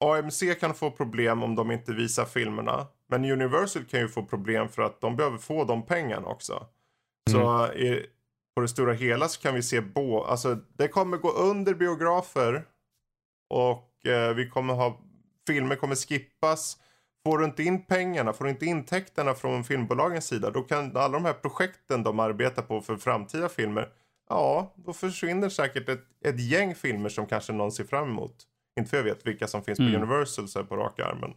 AMC 0.06 0.56
kan 0.60 0.74
få 0.74 0.92
problem 0.92 1.44
om 1.44 1.56
de 1.56 1.72
inte 1.72 1.94
visar 1.94 2.26
filmerna. 2.26 2.88
Men 3.08 3.26
Universal 3.26 3.86
kan 3.86 4.00
ju 4.00 4.08
få 4.08 4.26
problem 4.26 4.70
för 4.70 4.82
att 4.82 5.02
de 5.02 5.16
behöver 5.16 5.38
få 5.38 5.64
de 5.64 5.86
pengarna 5.86 6.28
också. 6.28 6.68
Så 7.30 7.74
i, 7.74 8.06
på 8.56 8.62
det 8.62 8.68
stora 8.68 8.94
hela 8.94 9.28
så 9.28 9.42
kan 9.42 9.56
vi 9.56 9.64
se 9.64 9.82
bo, 9.82 10.24
alltså 10.24 10.56
det 10.78 10.88
kommer 10.88 11.18
gå 11.18 11.32
under 11.32 11.74
biografer. 11.74 12.66
Och 13.50 14.06
eh, 14.06 14.34
vi 14.34 14.50
kommer 14.50 14.74
ha, 14.74 15.02
filmer 15.48 15.76
kommer 15.76 15.96
skippas. 15.96 16.78
Får 17.26 17.38
du 17.38 17.46
inte 17.46 17.64
in 17.64 17.86
pengarna, 17.86 18.34
får 18.34 18.46
du 18.46 18.52
inte 18.52 18.66
intäkterna 18.66 19.34
från 19.34 19.64
filmbolagens 19.64 20.26
sida, 20.28 20.50
då 20.52 20.62
kan 20.62 20.98
alla 20.98 21.14
de 21.14 21.26
här 21.26 21.34
projekten 21.34 22.04
de 22.04 22.20
arbetar 22.20 22.62
på 22.62 22.82
för 22.82 22.98
framtida 22.98 23.50
filmer, 23.50 23.90
ja, 24.30 24.74
då 24.76 24.94
försvinner 24.94 25.50
säkert 25.50 25.90
ett, 25.90 26.04
ett 26.26 26.40
gäng 26.40 26.76
filmer 26.76 27.10
som 27.10 27.26
kanske 27.26 27.54
någon 27.54 27.72
ser 27.72 27.84
fram 27.84 28.10
emot. 28.10 28.36
Inte 28.80 28.90
för 28.90 28.98
jag 28.98 29.04
vet 29.04 29.28
vilka 29.28 29.48
som 29.48 29.64
finns 29.64 29.78
på 29.78 29.84
Mm. 29.84 30.02
Universal 30.02 30.48
så 30.48 30.60
här 30.60 30.66
på 30.66 30.76
rak 30.78 31.00
armen. 31.00 31.34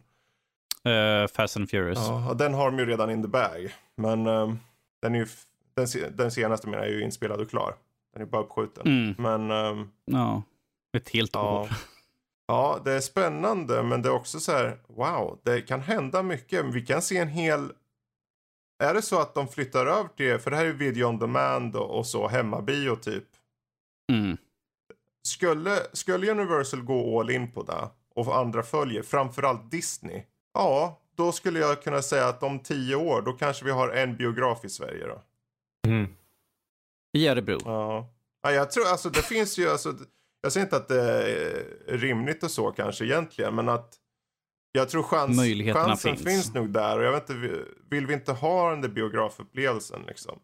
Eh, 0.83 1.27
Fast 1.27 1.57
and 1.57 1.69
Furious. 1.69 1.99
Ja, 2.07 2.33
den 2.33 2.53
har 2.53 2.71
de 2.71 2.79
ju 2.79 2.85
redan 2.85 3.09
in 3.09 3.21
the 3.21 3.27
bag. 3.27 3.73
Men 3.97 4.27
ehm, 4.27 4.59
den, 5.01 5.15
är 5.15 5.19
ju, 5.19 5.27
den, 5.73 5.87
den 6.15 6.31
senaste 6.31 6.67
menar 6.67 6.83
jag 6.83 6.93
är 6.93 6.97
ju 6.97 7.03
inspelad 7.03 7.41
och 7.41 7.49
klar. 7.49 7.75
Den 8.13 8.21
är 8.21 8.25
bara 8.25 8.41
uppskjuten. 8.41 8.87
Mm. 8.87 9.15
Men 9.17 9.51
ehm, 9.51 9.89
Ja, 10.05 10.43
ett 10.97 11.09
helt 11.09 11.35
år. 11.35 11.41
ja, 11.41 11.67
det 12.83 12.91
är 12.91 13.01
spännande 13.01 13.83
men 13.83 14.01
det 14.01 14.09
är 14.09 14.13
också 14.13 14.39
så 14.39 14.51
här, 14.51 14.77
wow, 14.87 15.39
det 15.43 15.61
kan 15.61 15.81
hända 15.81 16.23
mycket. 16.23 16.65
Vi 16.65 16.85
kan 16.85 17.01
se 17.01 17.17
en 17.17 17.27
hel... 17.27 17.71
Är 18.83 18.93
det 18.93 19.01
så 19.01 19.19
att 19.19 19.33
de 19.33 19.47
flyttar 19.47 19.85
över 19.85 20.09
till, 20.09 20.39
för 20.39 20.51
det 20.51 20.57
här 20.57 20.65
är 20.65 20.69
ju 20.69 20.77
video 20.77 21.07
on 21.07 21.19
demand 21.19 21.75
och, 21.75 21.97
och 21.97 22.07
så, 22.07 22.27
hemmabio 22.27 22.95
typ. 22.95 23.27
Mm. 24.11 24.37
Skulle, 25.27 25.79
skulle 25.93 26.31
Universal 26.31 26.81
gå 26.81 27.19
all 27.19 27.29
in 27.29 27.51
på 27.51 27.63
det 27.63 27.89
och 28.15 28.37
andra 28.37 28.63
följer, 28.63 29.03
framförallt 29.03 29.71
Disney. 29.71 30.23
Ja, 30.53 31.01
då 31.15 31.31
skulle 31.31 31.59
jag 31.59 31.83
kunna 31.83 32.01
säga 32.01 32.27
att 32.27 32.43
om 32.43 32.59
tio 32.59 32.95
år, 32.95 33.21
då 33.21 33.33
kanske 33.33 33.65
vi 33.65 33.71
har 33.71 33.89
en 33.89 34.17
biograf 34.17 34.65
i 34.65 34.69
Sverige 34.69 35.07
då. 35.07 35.21
Mm. 35.87 36.15
I 37.13 37.27
Örebro. 37.27 37.59
Ja. 37.65 38.09
ja, 38.41 38.51
jag 38.51 38.71
tror 38.71 38.87
alltså 38.87 39.09
det 39.09 39.21
finns 39.21 39.57
ju, 39.57 39.69
alltså, 39.69 39.93
jag 40.45 40.51
säger 40.51 40.65
inte 40.65 40.77
att 40.77 40.87
det 40.87 41.01
är 41.01 41.97
rimligt 41.97 42.43
och 42.43 42.51
så 42.51 42.71
kanske 42.71 43.05
egentligen, 43.05 43.55
men 43.55 43.69
att 43.69 43.95
jag 44.71 44.89
tror 44.89 45.03
chans, 45.03 45.37
chansen 45.73 46.17
finns. 46.17 46.23
finns. 46.23 46.53
nog 46.53 46.69
där 46.69 46.97
och 46.97 47.03
jag 47.03 47.11
vet 47.11 47.29
inte, 47.29 47.59
vill 47.89 48.07
vi 48.07 48.13
inte 48.13 48.31
ha 48.31 48.69
den 48.71 48.81
där 48.81 48.89
biografupplevelsen 48.89 50.01
liksom? 50.07 50.39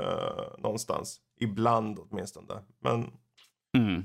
Uh, 0.00 0.58
någonstans. 0.58 1.20
Ibland 1.40 1.98
åtminstone. 1.98 2.54
Men 2.82 3.12
Mm. 3.78 4.04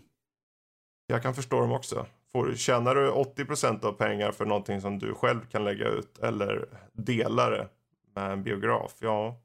jag 1.07 1.21
kan 1.23 1.35
förstå 1.35 1.59
dem 1.61 1.71
också. 1.71 2.05
Får, 2.31 2.53
tjänar 2.55 2.95
du 2.95 3.11
80% 3.11 3.85
av 3.85 3.91
pengar 3.91 4.31
för 4.31 4.45
någonting 4.45 4.81
som 4.81 4.99
du 4.99 5.13
själv 5.13 5.41
kan 5.51 5.63
lägga 5.63 5.87
ut 5.87 6.17
eller 6.17 6.69
dela 6.93 7.49
det 7.49 7.69
med 8.15 8.31
en 8.31 8.43
biograf, 8.43 8.95
ja. 8.99 9.41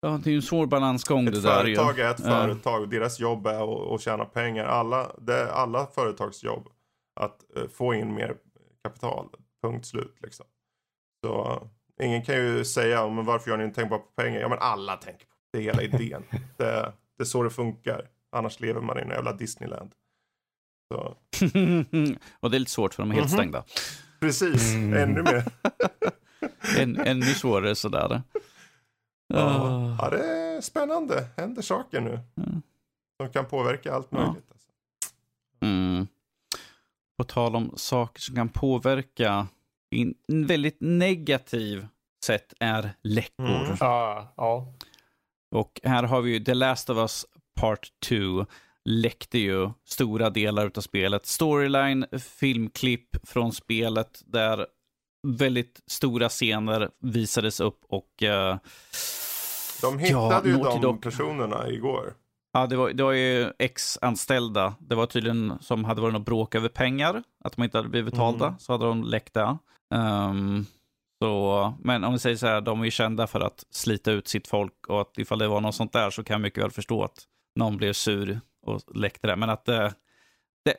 Ja, 0.00 0.20
det 0.24 0.30
är 0.30 0.32
ju 0.32 0.36
en 0.36 0.42
svår 0.42 0.66
balansgång 0.66 1.24
det 1.24 1.36
Ett 1.36 1.42
där 1.42 1.64
ju. 1.64 1.76
företag 1.76 1.98
är 1.98 2.10
ett 2.10 2.20
företag 2.22 2.90
deras 2.90 3.20
jobb 3.20 3.46
är 3.46 3.94
att, 3.94 4.00
tjäna 4.00 4.24
pengar. 4.24 4.64
Alla, 4.64 5.12
det 5.18 5.34
är 5.34 5.46
alla 5.46 5.86
företags 5.86 6.42
jobb 6.44 6.68
att 7.20 7.56
eh, 7.56 7.68
få 7.68 7.94
in 7.94 8.14
mer 8.14 8.36
kapital. 8.84 9.28
Punkt 9.62 9.86
slut 9.86 10.16
liksom. 10.22 10.46
Så 11.26 11.62
eh, 12.00 12.06
ingen 12.06 12.22
kan 12.22 12.34
ju 12.34 12.64
säga 12.64 13.08
men 13.08 13.24
varför 13.24 13.50
gör 13.50 13.58
ni 13.58 13.64
inte 13.64 13.74
tänker 13.74 13.90
bara 13.90 14.00
på 14.00 14.22
pengar? 14.22 14.40
Ja 14.40 14.48
men 14.48 14.58
alla 14.58 14.96
tänker 14.96 15.26
på 15.26 15.32
det. 15.52 15.58
Det 15.58 15.64
är 15.68 15.72
hela 15.74 15.82
idén. 15.82 16.22
det, 16.56 16.92
det 17.18 17.22
är 17.22 17.24
så 17.24 17.42
det 17.42 17.50
funkar. 17.50 18.08
Annars 18.36 18.60
lever 18.60 18.80
man 18.80 18.98
i 18.98 19.00
en 19.02 19.08
jävla 19.08 19.32
Disneyland. 19.32 19.90
Och 22.40 22.50
det 22.50 22.56
är 22.56 22.58
lite 22.58 22.70
svårt 22.70 22.94
för 22.94 23.02
de 23.02 23.10
är 23.10 23.14
helt 23.14 23.26
Mhm. 23.30 23.36
stängda. 23.38 23.64
precis, 24.20 24.74
Mm. 24.74 24.92
ännu 25.10 25.22
mer. 25.22 25.44
En, 26.78 26.96
ännu 27.00 27.22
svårare 27.26 27.74
sådär. 27.74 28.22
Ja. 29.30 29.96
Ja, 29.98 30.10
det 30.10 30.24
är 30.26 30.60
spännande. 30.60 31.28
Händer 31.36 31.62
saker 31.62 32.00
nu. 32.00 32.20
Mm. 32.36 32.62
Som 33.20 33.30
kan 33.32 33.44
påverka 33.46 33.94
allt 33.94 34.08
Ja. 34.10 34.18
möjligt. 34.18 34.44
Alltså. 34.52 34.70
Mm. 35.60 36.06
På 37.18 37.24
tal 37.24 37.56
om 37.56 37.72
saker 37.76 38.20
som 38.20 38.34
kan 38.34 38.48
påverka 38.48 39.46
i 39.90 40.14
en 40.28 40.46
väldigt 40.46 40.76
negativ 40.80 41.86
sätt 42.24 42.54
är 42.60 42.90
läckor. 43.02 43.64
Mm. 43.64 43.76
Ja, 43.80 44.32
ja. 44.36 44.72
Och 45.50 45.80
här 45.84 46.02
har 46.02 46.20
vi 46.20 46.32
ju 46.32 46.44
The 46.44 46.54
Last 46.54 46.90
of 46.90 46.96
Us 46.98 47.26
Part 47.60 47.88
2 48.08 48.46
läckte 48.84 49.38
ju 49.38 49.70
stora 49.84 50.30
delar 50.30 50.70
av 50.76 50.80
spelet. 50.80 51.26
Storyline, 51.26 52.06
filmklipp 52.20 53.28
från 53.28 53.52
spelet 53.52 54.22
där 54.26 54.66
väldigt 55.22 55.80
stora 55.86 56.28
scener 56.28 56.90
visades 57.00 57.60
upp 57.60 57.80
och 57.88 58.22
uh, 58.22 58.56
De 59.82 59.98
hittade 59.98 60.48
ju 60.48 60.56
Naughty 60.56 60.70
de 60.74 60.80
Dog. 60.82 61.02
personerna 61.02 61.68
igår. 61.70 62.14
Ja, 62.52 62.66
det 62.66 62.76
var, 62.76 62.90
det 62.90 63.02
var 63.02 63.12
ju 63.12 63.52
ex-anställda. 63.58 64.74
Det 64.80 64.94
var 64.94 65.06
tydligen 65.06 65.58
som 65.60 65.84
hade 65.84 66.00
varit 66.00 66.12
något 66.14 66.24
bråk 66.26 66.54
över 66.54 66.68
pengar, 66.68 67.22
att 67.44 67.56
de 67.56 67.62
inte 67.64 67.78
hade 67.78 67.88
blivit 67.88 68.12
betalda, 68.14 68.46
Mm. 68.46 68.58
så 68.58 68.72
hade 68.72 68.84
de 68.86 69.04
läckt 69.04 69.34
det. 69.34 69.58
Ehm, 69.94 70.66
så, 71.22 71.74
men 71.80 72.04
om 72.04 72.12
vi 72.12 72.18
säger 72.18 72.36
så 72.36 72.46
här, 72.46 72.60
de 72.60 72.80
är 72.80 72.84
ju 72.84 72.90
kända 72.90 73.26
för 73.26 73.40
att 73.40 73.64
slita 73.70 74.10
ut 74.12 74.28
sitt 74.28 74.48
folk 74.48 74.86
och 74.88 75.00
att 75.00 75.18
ifall 75.18 75.38
det 75.38 75.48
var 75.48 75.60
något 75.60 75.74
sånt 75.74 75.92
där 75.92 76.10
så 76.10 76.24
kan 76.24 76.34
jag 76.34 76.40
mycket 76.40 76.64
väl 76.64 76.70
förstå 76.70 77.04
att 77.04 77.24
någon 77.56 77.76
blev 77.76 77.92
sur 77.92 78.40
och 78.66 78.96
läckte 78.96 79.26
det. 79.26 79.36
Men 79.36 79.50
att 79.50 79.64
det, 79.64 79.94
det, 80.64 80.74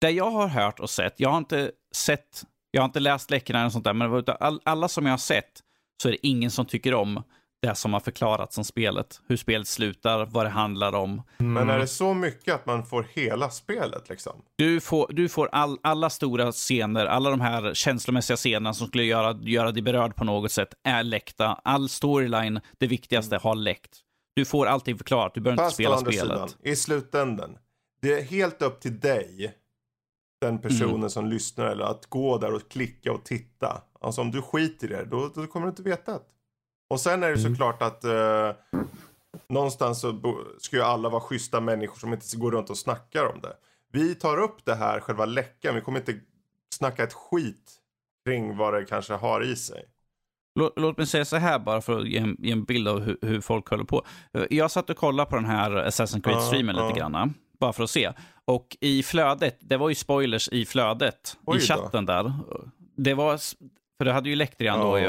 det 0.00 0.10
jag 0.10 0.30
har 0.30 0.46
hört 0.48 0.80
och 0.80 0.90
sett, 0.90 1.14
jag 1.20 1.30
har 1.30 1.38
inte 1.38 1.70
sett, 1.94 2.44
jag 2.70 2.82
har 2.82 2.84
inte 2.86 3.00
läst 3.00 3.30
läckorna 3.30 3.66
och 3.66 3.72
sånt 3.72 3.84
där, 3.84 3.92
men 3.94 4.24
all, 4.40 4.60
alla 4.64 4.88
som 4.88 5.06
jag 5.06 5.12
har 5.12 5.18
sett 5.18 5.60
så 6.02 6.08
är 6.08 6.12
det 6.12 6.26
ingen 6.26 6.50
som 6.50 6.66
tycker 6.66 6.94
om 6.94 7.22
det 7.62 7.74
som 7.74 7.92
har 7.92 8.00
förklarats 8.00 8.58
om 8.58 8.64
spelet. 8.64 9.20
Hur 9.28 9.36
spelet 9.36 9.68
slutar, 9.68 10.26
vad 10.26 10.46
det 10.46 10.50
handlar 10.50 10.92
om. 10.94 11.22
Men 11.38 11.56
Mm. 11.56 11.68
är 11.68 11.78
det 11.78 11.86
så 11.86 12.14
mycket 12.14 12.54
att 12.54 12.66
man 12.66 12.84
får 12.86 13.06
hela 13.14 13.50
spelet 13.50 14.08
liksom? 14.08 14.42
Du 14.56 14.80
får, 14.80 15.06
du 15.12 15.28
får 15.28 15.48
all, 15.52 15.78
alla 15.82 16.10
stora 16.10 16.52
scener, 16.52 17.06
alla 17.06 17.30
de 17.30 17.40
här 17.40 17.74
känslomässiga 17.74 18.36
scenerna 18.36 18.74
som 18.74 18.86
skulle 18.86 19.04
göra, 19.04 19.38
göra 19.42 19.72
dig 19.72 19.82
berörd 19.82 20.16
på 20.16 20.24
något 20.24 20.52
sätt 20.52 20.74
är 20.84 21.02
läckta. 21.02 21.60
All 21.64 21.88
storyline, 21.88 22.60
det 22.78 22.86
viktigaste, 22.86 23.36
har 23.36 23.54
läckt. 23.54 24.00
Du 24.36 24.44
får 24.44 24.66
allting 24.66 24.98
förklarat, 24.98 25.34
du 25.34 25.40
behöver 25.40 25.62
inte 25.62 25.66
Fast 25.66 25.80
å 25.80 25.82
spela 25.82 25.98
spelet. 25.98 26.20
sidan, 26.20 26.48
i 26.62 26.76
slutändan. 26.76 27.56
Det 28.02 28.12
är 28.12 28.22
helt 28.22 28.62
upp 28.62 28.80
till 28.80 29.00
dig, 29.00 29.54
den 30.40 30.58
personen 30.58 30.94
Mm. 30.96 31.10
som 31.10 31.26
lyssnar, 31.26 31.66
eller 31.66 31.84
att 31.84 32.06
gå 32.06 32.38
där 32.38 32.54
och 32.54 32.68
klicka 32.70 33.12
och 33.12 33.24
titta. 33.24 33.82
Alltså 34.00 34.20
om 34.20 34.30
du 34.30 34.42
skiter 34.42 34.86
i 34.86 34.90
det, 34.90 35.04
då, 35.04 35.30
då 35.34 35.46
kommer 35.46 35.66
du 35.66 35.70
inte 35.70 35.82
veta 35.82 36.12
det. 36.12 36.20
Och 36.90 37.00
sen 37.00 37.22
är 37.22 37.28
det 37.30 37.40
Mm. 37.40 37.52
såklart 37.52 37.82
att 37.82 38.04
eh, 38.04 38.52
någonstans 39.48 40.00
så 40.00 40.36
ska 40.58 40.76
ju 40.76 40.82
alla 40.82 41.08
vara 41.08 41.20
schyssta 41.20 41.60
människor 41.60 41.96
som 41.98 42.12
inte 42.12 42.36
går 42.36 42.50
runt 42.50 42.70
och 42.70 42.78
snackar 42.78 43.24
om 43.26 43.40
det. 43.40 43.56
Vi 43.92 44.14
tar 44.14 44.38
upp 44.42 44.64
det 44.64 44.74
här, 44.74 45.00
själva 45.00 45.24
läckan, 45.24 45.74
vi 45.74 45.80
kommer 45.80 45.98
inte 45.98 46.14
snacka 46.74 47.02
ett 47.02 47.12
skit 47.12 47.72
kring 48.26 48.56
vad 48.56 48.74
det 48.74 48.84
kanske 48.84 49.14
har 49.14 49.40
i 49.44 49.56
sig. 49.56 49.84
Låt, 50.54 50.72
låt 50.78 50.96
mig 50.98 51.06
säga 51.06 51.24
så 51.24 51.36
här 51.36 51.58
bara 51.58 51.80
för 51.80 51.98
att 52.00 52.08
ge 52.08 52.18
en, 52.18 52.36
ge 52.38 52.52
en 52.52 52.64
bild 52.64 52.88
av 52.88 53.00
hur, 53.00 53.18
hur 53.22 53.40
folk 53.40 53.68
håller 53.68 53.84
på. 53.84 54.04
Eh, 54.32 54.44
Jag 54.50 54.70
satt 54.70 54.90
och 54.90 54.96
kollade 54.96 55.30
på 55.30 55.36
den 55.36 55.44
här 55.44 55.70
Assassin's 55.70 56.22
Creed-streamen 56.22 56.76
Ja, 56.76 56.88
lite 56.88 57.00
ja. 57.00 57.08
grann. 57.08 57.34
Bara 57.60 57.72
för 57.72 57.82
att 57.82 57.90
se. 57.90 58.12
Och 58.44 58.76
i 58.80 59.02
flödet, 59.02 59.56
det 59.60 59.76
var 59.76 59.88
ju 59.88 59.94
spoilers 59.94 60.48
i 60.48 60.66
flödet, 60.66 61.36
Oj 61.44 61.56
i 61.56 61.60
då. 61.60 61.66
chatten 61.66 62.06
där. 62.06 62.32
Det 62.96 63.14
var, 63.14 63.38
för 63.98 64.04
det 64.04 64.12
hade 64.12 64.28
ju 64.28 64.36
läckt 64.36 64.60
redan 64.60 64.80
då 64.80 64.98
ju. 64.98 65.08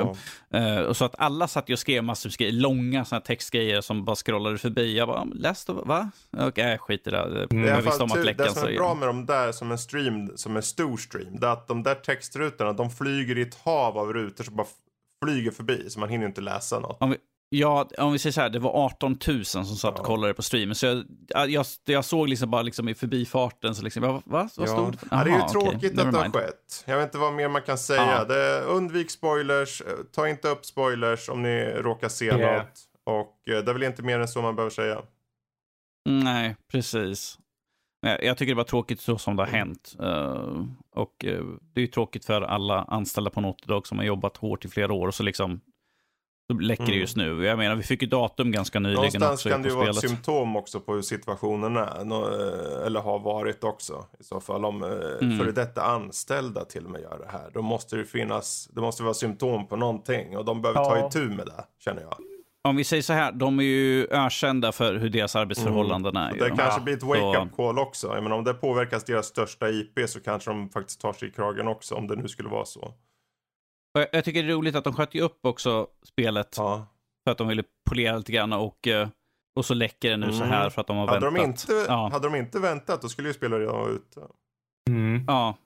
Och 0.85 0.97
så 0.97 1.05
att 1.05 1.15
alla 1.17 1.47
satt 1.47 1.69
ju 1.69 1.73
och 1.73 1.79
skrev 1.79 2.03
massor 2.03 2.29
av 2.29 2.35
grejer, 2.35 2.53
långa 2.53 3.05
såna 3.05 3.21
textgrejer 3.21 3.81
som 3.81 4.05
bara 4.05 4.15
scrollade 4.15 4.57
förbi. 4.57 4.97
Jag 4.97 5.07
bara, 5.07 5.23
läs 5.23 5.65
då, 5.65 5.73
va? 5.73 6.11
Okej, 6.37 6.77
skit 6.77 7.07
i 7.07 7.09
det. 7.09 7.47
Mm. 7.51 7.67
Jag 7.67 7.81
visste 7.81 8.03
om 8.03 8.11
att 8.11 8.25
läckan 8.25 8.45
det 8.47 8.53
som 8.53 8.69
är 8.69 8.75
bra 8.75 8.95
med 8.95 9.07
de 9.07 9.25
där 9.25 9.51
som 9.51 9.71
en 9.71 9.77
stream, 9.77 10.31
som 10.35 10.55
en 10.55 10.63
stor 10.63 10.97
stream, 10.97 11.39
det 11.39 11.47
är 11.47 11.51
att 11.51 11.67
de 11.67 11.83
där 11.83 11.95
textrutorna, 11.95 12.73
de 12.73 12.89
flyger 12.89 13.37
i 13.37 13.41
ett 13.41 13.55
hav 13.55 13.97
av 13.97 14.13
rutor 14.13 14.43
som 14.43 14.55
bara 14.55 14.67
flyger 15.25 15.51
förbi, 15.51 15.89
så 15.89 15.99
man 15.99 16.09
hinner 16.09 16.25
inte 16.25 16.41
läsa 16.41 16.79
något. 16.79 16.97
Om 16.99 17.09
vi, 17.09 17.17
ja, 17.53 17.87
om 17.97 18.11
vi 18.11 18.19
säger 18.19 18.33
så 18.33 18.41
här, 18.41 18.49
det 18.49 18.59
var 18.59 18.71
18 18.85 19.17
000 19.27 19.45
som 19.45 19.65
satt 19.65 19.99
och 19.99 20.05
kollade 20.05 20.33
på 20.33 20.41
streamen. 20.41 20.75
Så 20.75 20.85
jag, 20.85 21.49
jag, 21.49 21.65
jag 21.85 22.05
såg 22.05 22.29
liksom 22.29 22.51
bara 22.51 22.61
liksom 22.61 22.89
i 22.89 22.95
förbifarten, 22.95 23.75
så 23.75 23.83
liksom, 23.83 24.01
va? 24.03 24.21
va? 24.25 24.49
Vad 24.57 24.69
stod 24.69 24.91
det? 24.91 24.97
ja, 25.11 25.23
det 25.23 25.31
är 25.31 25.35
ju 25.35 25.47
tråkigt 25.47 25.99
att 25.99 26.11
det 26.11 26.17
har 26.17 26.29
skett. 26.29 26.83
Jag 26.87 26.97
vet 26.97 27.05
inte 27.05 27.17
vad 27.17 27.33
mer 27.33 27.49
man 27.49 27.61
kan 27.61 27.77
säga. 27.77 28.25
Det, 28.25 28.61
undvik 28.61 29.11
spoilers, 29.11 29.81
eh, 29.81 29.87
ta 30.11 30.27
inte 30.29 30.47
upp 30.47 30.65
spoilers 30.65 31.29
om 31.29 31.41
ni 31.41 31.65
råkar 31.65 32.09
se 32.09 32.25
Yeah. 32.25 32.57
något. 32.57 32.79
Och 33.03 33.49
eh, 33.53 33.63
det 33.63 33.71
är 33.71 33.73
väl 33.73 33.83
inte 33.83 34.03
mer 34.03 34.19
än 34.19 34.27
så 34.27 34.41
man 34.41 34.55
behöver 34.55 34.71
säga. 34.71 35.01
Nej, 36.09 36.55
precis. 36.71 37.37
Jag 38.21 38.37
tycker 38.37 38.51
det 38.53 38.57
var 38.57 38.63
tråkigt 38.63 39.01
så 39.01 39.17
som 39.17 39.35
det 39.35 39.41
har 39.43 39.47
Mm. 39.47 39.59
hänt. 39.59 39.95
Eh, 39.99 40.65
och 40.95 41.15
det 41.73 41.79
är 41.79 41.81
ju 41.81 41.87
tråkigt 41.87 42.25
för 42.25 42.41
alla 42.41 42.83
anställda 42.83 43.29
på 43.29 43.41
Naughty 43.41 43.65
Dog 43.67 43.87
som 43.87 43.97
har 43.97 44.05
jobbat 44.05 44.37
hårt 44.37 44.65
i 44.65 44.67
flera 44.69 44.93
år 44.93 45.07
och 45.07 45.15
så 45.15 45.23
liksom 45.23 45.61
läcker 46.59 46.83
det 46.85 46.89
Mm. 46.91 46.99
just 47.01 47.15
nu. 47.15 47.45
Jag 47.45 47.57
menar, 47.57 47.75
vi 47.75 47.83
fick 47.83 48.01
ju 48.01 48.07
datum 48.07 48.51
ganska 48.51 48.79
nyligen 48.79 48.95
Någonstans 48.95 49.33
också 49.33 49.49
kan 49.49 49.61
det 49.61 49.69
ju 49.69 49.75
vara 49.75 49.89
ett 49.89 49.95
symptom 49.95 50.55
också 50.55 50.79
på 50.79 50.93
hur 50.93 51.01
situationen 51.01 51.77
är. 51.77 51.99
Eh, 52.01 52.85
eller 52.85 52.99
har 52.99 53.19
varit 53.19 53.63
också. 53.63 54.05
I 54.19 54.23
så 54.23 54.39
fall 54.39 54.65
om 54.65 54.83
eh, 54.83 54.89
Mm. 55.21 55.37
före 55.39 55.51
detta 55.51 55.81
anställda 55.83 56.65
till 56.65 56.85
och 56.85 56.91
med 56.91 57.01
gör 57.01 57.19
det 57.19 57.31
här. 57.31 57.49
Då 57.53 57.61
måste 57.61 57.95
det 57.95 58.05
finnas, 58.05 58.67
det 58.73 58.81
måste 58.81 59.03
vara 59.03 59.13
symptom 59.13 59.67
på 59.67 59.75
någonting. 59.75 60.37
Och 60.37 60.45
de 60.45 60.61
behöver 60.61 60.83
ta 60.83 60.97
Ja. 60.97 61.07
itu 61.07 61.19
med 61.29 61.45
det, 61.45 61.63
känner 61.83 62.01
jag. 62.01 62.15
Om 62.63 62.75
vi 62.75 62.83
säger 62.83 63.03
så 63.03 63.13
här, 63.13 63.31
de 63.31 63.59
är 63.59 63.63
ju 63.63 64.07
ökända 64.11 64.71
för 64.71 64.95
hur 64.95 65.09
deras 65.09 65.35
arbetsförhållanden 65.35 66.15
är. 66.17 66.29
Och 66.31 66.37
ju. 66.37 66.43
det 66.43 66.47
kanske 66.49 66.79
Ja. 66.79 66.83
blir 66.83 66.93
ett 66.97 67.03
wake-up 67.03 67.55
call 67.55 67.79
också. 67.79 68.07
Jag 68.07 68.23
menar, 68.23 68.35
om 68.37 68.43
det 68.43 68.53
påverkas 68.53 69.03
deras 69.03 69.25
största 69.25 69.69
IP 69.69 70.07
så 70.09 70.19
kanske 70.19 70.49
de 70.51 70.69
faktiskt 70.69 71.01
tar 71.01 71.13
sig 71.13 71.27
i 71.27 71.31
kragen 71.31 71.67
också. 71.67 71.95
Om 71.95 72.07
det 72.07 72.15
nu 72.15 72.27
skulle 72.27 72.49
vara 72.49 72.65
så. 72.65 72.93
Och 73.93 74.01
jag- 74.01 74.07
Jag 74.11 74.25
tycker 74.25 74.43
det 74.43 74.49
är 74.49 74.53
roligt 74.55 74.75
att 74.75 74.83
de 74.83 74.93
sköt 74.93 75.13
ju 75.15 75.21
upp 75.21 75.45
också 75.45 75.87
spelet 76.03 76.53
Ja. 76.57 76.85
för 77.23 77.31
att 77.31 77.37
de 77.37 77.47
ville 77.47 77.63
polera 77.89 78.17
lite 78.17 78.31
grann 78.31 78.53
och, 78.53 78.87
eh, 78.87 79.09
och 79.55 79.65
så 79.65 79.73
läcker 79.73 80.09
det 80.09 80.17
nu 80.17 80.31
så 80.31 80.37
Mm. 80.37 80.49
här 80.49 80.69
för 80.69 80.81
att 80.81 80.87
de 80.87 80.97
har 80.97 81.07
Hade, 81.07 81.19
de 81.25 81.33
väntat. 81.33 81.69
inte, 81.69 81.85
ja. 81.87 82.09
hade 82.11 82.27
de 82.29 82.35
inte 82.37 82.59
väntat 82.59 83.01
då 83.01 83.09
skulle 83.09 83.27
ju 83.27 83.33
spelet 83.33 83.59
redan 83.59 83.75
vara 83.75 83.89
ute. 83.89 84.21
Mm. 84.89 85.23
ja, 85.27 85.57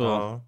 så 0.00 0.04
Ja. 0.06 0.40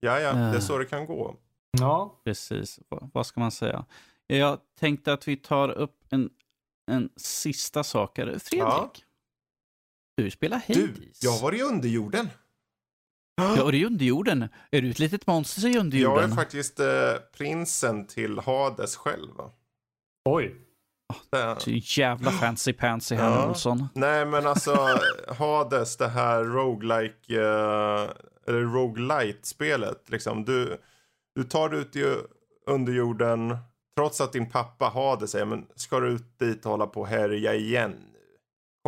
ja, 0.00 0.20
ja, 0.20 0.32
det 0.32 0.38
är 0.38 0.54
Eh. 0.54 0.60
så 0.60 0.78
det 0.78 0.84
kan 0.84 1.06
gå. 1.06 1.36
Ja. 1.78 2.20
precis. 2.24 2.80
Vad, 2.88 3.10
vad 3.14 3.26
ska 3.26 3.40
man 3.40 3.50
säga? 3.50 3.84
Jag 4.26 4.58
tänkte 4.80 5.12
att 5.12 5.28
vi 5.28 5.36
tar 5.36 5.68
upp 5.68 6.04
en, 6.10 6.30
en 6.90 7.08
sista 7.16 7.84
sak. 7.84 8.14
Fredrik, 8.16 8.52
Ja. 8.52 8.90
du 10.16 10.30
spelar 10.30 10.62
Du, 10.66 10.80
Hades. 10.86 11.22
jag 11.22 11.40
var 11.40 11.54
i 11.54 11.62
underjorden. 11.62 12.28
Ja, 13.38 13.62
och 13.62 13.72
det 13.72 13.82
är 13.82 13.86
underjorden. 13.86 14.48
Är 14.70 14.82
du 14.82 14.90
ett 14.90 14.98
litet 14.98 15.26
monster 15.26 15.66
i 15.68 15.72
Jag 15.72 15.80
underjorden? 15.80 16.30
är 16.32 16.36
faktiskt 16.36 16.80
eh, 16.80 16.86
prinsen 17.36 18.06
till 18.06 18.38
Hades 18.38 18.96
själv. 18.96 19.32
Oj. 20.24 20.54
Det- 21.30 21.56
Så 21.60 21.70
jävla 22.00 22.30
fancy 22.30 22.72
pansy 22.72 23.14
här 23.14 23.30
Ja. 23.30 23.48
Olsson. 23.48 23.88
Nej 23.94 24.26
men 24.26 24.46
alltså 24.46 24.76
Hades, 25.38 25.96
det 25.96 26.08
här 26.08 26.44
roguelike, 26.44 27.34
eh, 27.40 28.10
eller 28.46 28.60
roguelite 28.60 29.48
spelet 29.48 30.10
liksom. 30.10 30.44
Du, 30.44 30.78
du 31.34 31.44
tar 31.44 31.68
dig 31.68 31.80
ut 31.80 31.96
i 31.96 32.04
underjorden, 32.66 33.56
trots 33.96 34.20
att 34.20 34.32
din 34.32 34.50
pappa 34.50 34.84
hade 34.94 35.28
säger 35.28 35.44
men 35.46 35.66
ska 35.74 36.00
du 36.00 36.08
ut 36.08 36.38
dit 36.38 36.64
och 36.64 36.70
hålla 36.70 36.86
på 36.86 37.00
och 37.00 37.08
härja 37.08 37.54
igen? 37.54 37.94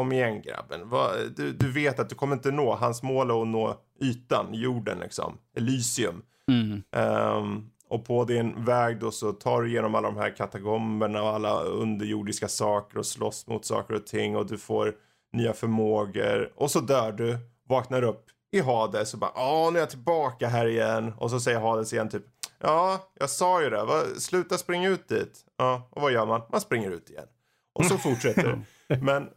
Kom 0.00 0.12
igen 0.12 0.42
grabben. 0.42 0.88
Va, 0.88 1.10
du, 1.36 1.52
du 1.52 1.72
vet 1.72 2.00
att 2.00 2.08
du 2.08 2.14
kommer 2.14 2.36
inte 2.36 2.50
nå, 2.50 2.74
hans 2.74 3.02
mål 3.02 3.30
är 3.30 3.42
att 3.42 3.48
nå 3.48 3.76
ytan, 4.00 4.54
jorden 4.54 4.98
liksom, 4.98 5.38
Elysium. 5.56 6.22
Mm. 6.48 6.82
Um, 7.36 7.70
och 7.88 8.04
på 8.04 8.24
din 8.24 8.64
väg 8.64 9.00
då 9.00 9.10
så 9.10 9.32
tar 9.32 9.62
du 9.62 9.68
igenom 9.68 9.94
alla 9.94 10.10
de 10.10 10.16
här 10.16 10.36
katakomberna 10.36 11.22
och 11.22 11.28
alla 11.28 11.60
underjordiska 11.62 12.48
saker 12.48 12.98
och 12.98 13.06
slåss 13.06 13.46
mot 13.46 13.64
saker 13.64 13.94
och 13.94 14.06
ting 14.06 14.36
och 14.36 14.46
du 14.46 14.58
får 14.58 14.94
nya 15.32 15.52
förmågor 15.52 16.52
och 16.56 16.70
så 16.70 16.80
dör 16.80 17.12
du, 17.12 17.38
vaknar 17.68 18.02
upp 18.02 18.26
i 18.50 18.60
Hades 18.60 19.14
och 19.14 19.20
bara 19.20 19.32
ja 19.34 19.70
nu 19.72 19.78
är 19.78 19.82
jag 19.82 19.90
tillbaka 19.90 20.48
här 20.48 20.66
igen 20.66 21.12
och 21.18 21.30
så 21.30 21.40
säger 21.40 21.60
Hades 21.60 21.92
igen 21.92 22.08
typ 22.08 22.24
ja 22.58 23.00
jag 23.14 23.30
sa 23.30 23.62
ju 23.62 23.70
det, 23.70 23.84
Va, 23.84 24.02
sluta 24.18 24.58
springa 24.58 24.88
ut 24.88 25.08
dit. 25.08 25.44
Ja 25.56 25.88
och 25.90 26.02
vad 26.02 26.12
gör 26.12 26.26
man? 26.26 26.42
Man 26.50 26.60
springer 26.60 26.90
ut 26.90 27.10
igen. 27.10 27.26
Och 27.72 27.86
så 27.86 27.98
fortsätter 27.98 28.42
det. 28.42 28.96
Men 29.02 29.28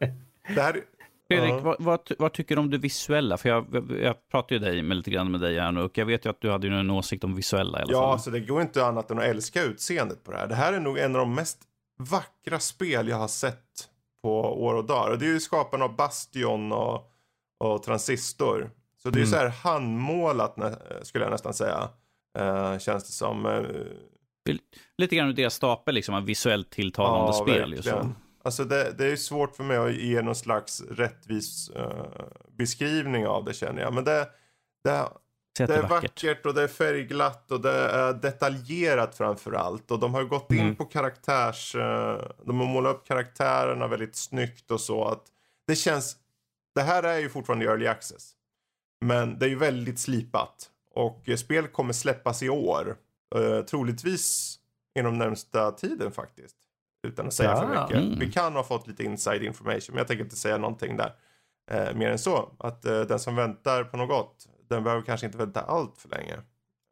det 0.48 0.60
här 0.62 0.80
Fredrik, 1.28 1.50
Ja. 1.52 1.60
vad, 1.60 1.76
vad, 1.80 2.00
vad 2.18 2.32
tycker 2.32 2.56
du 2.56 2.60
om 2.60 2.70
det 2.70 2.78
visuella? 2.78 3.36
För 3.36 3.48
jag, 3.48 3.66
jag, 3.72 3.90
jag 4.02 4.28
pratar 4.30 4.56
ju 4.56 4.60
dig 4.60 4.82
med, 4.82 4.96
lite 4.96 5.10
grann 5.10 5.30
med 5.30 5.40
dig 5.40 5.58
här 5.60 5.72
nu 5.72 5.80
och 5.82 5.98
jag 5.98 6.06
vet 6.06 6.26
ju 6.26 6.30
att 6.30 6.40
du 6.40 6.50
hade 6.50 6.66
ju 6.66 6.74
en 6.74 6.90
åsikt 6.90 7.24
om 7.24 7.34
visuella 7.34 7.78
i 7.78 7.82
alla 7.82 7.92
Ja, 7.92 8.00
fall. 8.10 8.20
så 8.20 8.30
det 8.30 8.40
går 8.40 8.62
inte 8.62 8.86
annat 8.86 9.10
än 9.10 9.18
att 9.18 9.24
älska 9.24 9.62
utseendet 9.62 10.24
på 10.24 10.30
det 10.32 10.38
här. 10.38 10.46
Det 10.46 10.54
här 10.54 10.72
är 10.72 10.80
nog 10.80 10.98
en 10.98 11.14
av 11.16 11.20
de 11.20 11.34
mest 11.34 11.58
vackra 11.98 12.58
spel 12.60 13.08
jag 13.08 13.16
har 13.16 13.28
sett 13.28 13.88
på 14.22 14.40
år 14.64 14.74
och 14.74 14.84
dagar. 14.84 15.10
Och 15.12 15.18
det 15.18 15.26
är 15.26 15.32
ju 15.32 15.40
skaparna 15.40 15.84
av 15.84 15.96
Bastion 15.96 16.72
och, 16.72 17.10
och 17.60 17.82
Transistor. 17.82 18.70
Så 19.02 19.10
det 19.10 19.16
är 19.16 19.20
ju 19.20 19.26
Mm. 19.26 19.30
så 19.32 19.36
här 19.36 19.48
handmålat 19.48 20.56
skulle 21.02 21.24
jag 21.24 21.30
nästan 21.30 21.54
säga. 21.54 21.88
Eh, 22.38 22.78
känns 22.78 23.04
det 23.06 23.12
som. 23.12 23.46
Uh, 23.46 23.66
Lite 24.98 25.16
grann 25.16 25.28
ur 25.28 25.32
deras 25.32 25.54
stapel, 25.54 25.94
liksom, 25.94 26.14
av 26.14 26.24
visuellt 26.24 26.70
tilltalande 26.70 27.32
spel. 27.32 27.72
Just 27.72 27.88
så. 27.88 28.08
Alltså 28.44 28.64
det, 28.64 28.92
det 28.98 29.06
är 29.06 29.16
svårt 29.16 29.56
för 29.56 29.64
mig 29.64 29.76
att 29.76 29.94
ge 29.94 30.22
någon 30.22 30.34
slags 30.34 30.80
rättvis 30.80 31.70
eh, 31.70 32.06
beskrivning 32.58 33.26
av 33.26 33.44
det 33.44 33.54
känner 33.54 33.82
jag. 33.82 33.94
Men 33.94 34.04
det, 34.04 34.28
det, 34.84 35.08
det 35.58 35.66
det 35.66 35.74
är 35.74 35.82
vackert. 35.82 35.90
vackert 36.24 36.46
och 36.46 36.54
det 36.54 36.62
är 36.62 36.68
färgglatt 36.68 37.50
och 37.50 37.60
det 37.60 37.72
är 37.72 38.12
detaljerat 38.12 39.14
framför 39.14 39.52
allt. 39.52 39.90
Och 39.90 39.98
de 39.98 40.14
har 40.14 40.24
gått 40.24 40.52
in 40.52 40.60
Mm. 40.60 40.76
på 40.76 40.84
karaktärs... 40.84 41.74
eh, 41.74 42.20
De 42.44 42.60
har 42.60 42.66
målat 42.66 42.96
upp 42.96 43.06
karaktärerna 43.06 43.86
väldigt 43.88 44.16
snyggt 44.16 44.70
och 44.70 44.80
så. 44.80 45.04
att 45.04 45.24
Det 45.66 45.76
känns... 45.76 46.16
Det 46.74 46.82
här 46.82 47.02
är 47.02 47.18
ju 47.18 47.28
fortfarande 47.28 47.64
early 47.66 47.86
access. 47.86 48.32
Men 49.00 49.38
det 49.38 49.46
är 49.46 49.50
ju 49.50 49.58
väldigt 49.58 49.98
slipat. 50.00 50.70
Och 50.90 51.28
eh, 51.28 51.36
spel 51.36 51.68
kommer 51.68 51.92
släppas 51.92 52.42
i 52.42 52.48
år. 52.48 52.96
Uh, 53.36 53.60
troligtvis 53.62 54.58
inom 54.98 55.18
närmsta 55.18 55.70
tiden 55.72 56.12
faktiskt. 56.12 56.56
Utan 57.04 57.26
att 57.26 57.34
säga 57.34 57.56
för 57.56 57.74
Ja. 57.74 57.82
mycket. 57.82 58.02
Mm. 58.02 58.18
Vi 58.18 58.32
kan 58.32 58.52
ha 58.52 58.62
fått 58.64 58.86
lite 58.86 59.04
inside 59.04 59.42
information. 59.42 59.86
Men 59.88 59.98
jag 59.98 60.06
tänker 60.06 60.24
inte 60.24 60.36
säga 60.36 60.58
någonting 60.58 60.96
där. 60.96 61.12
Eh, 61.70 61.94
mer 61.94 62.10
än 62.10 62.18
så. 62.18 62.52
Att 62.58 62.84
eh, 62.84 63.00
den 63.00 63.18
som 63.18 63.36
väntar 63.36 63.84
på 63.84 63.96
något. 63.96 64.46
Den 64.68 64.84
behöver 64.84 65.02
kanske 65.02 65.26
inte 65.26 65.38
vänta 65.38 65.60
allt 65.60 65.98
för 65.98 66.08
länge. 66.08 66.36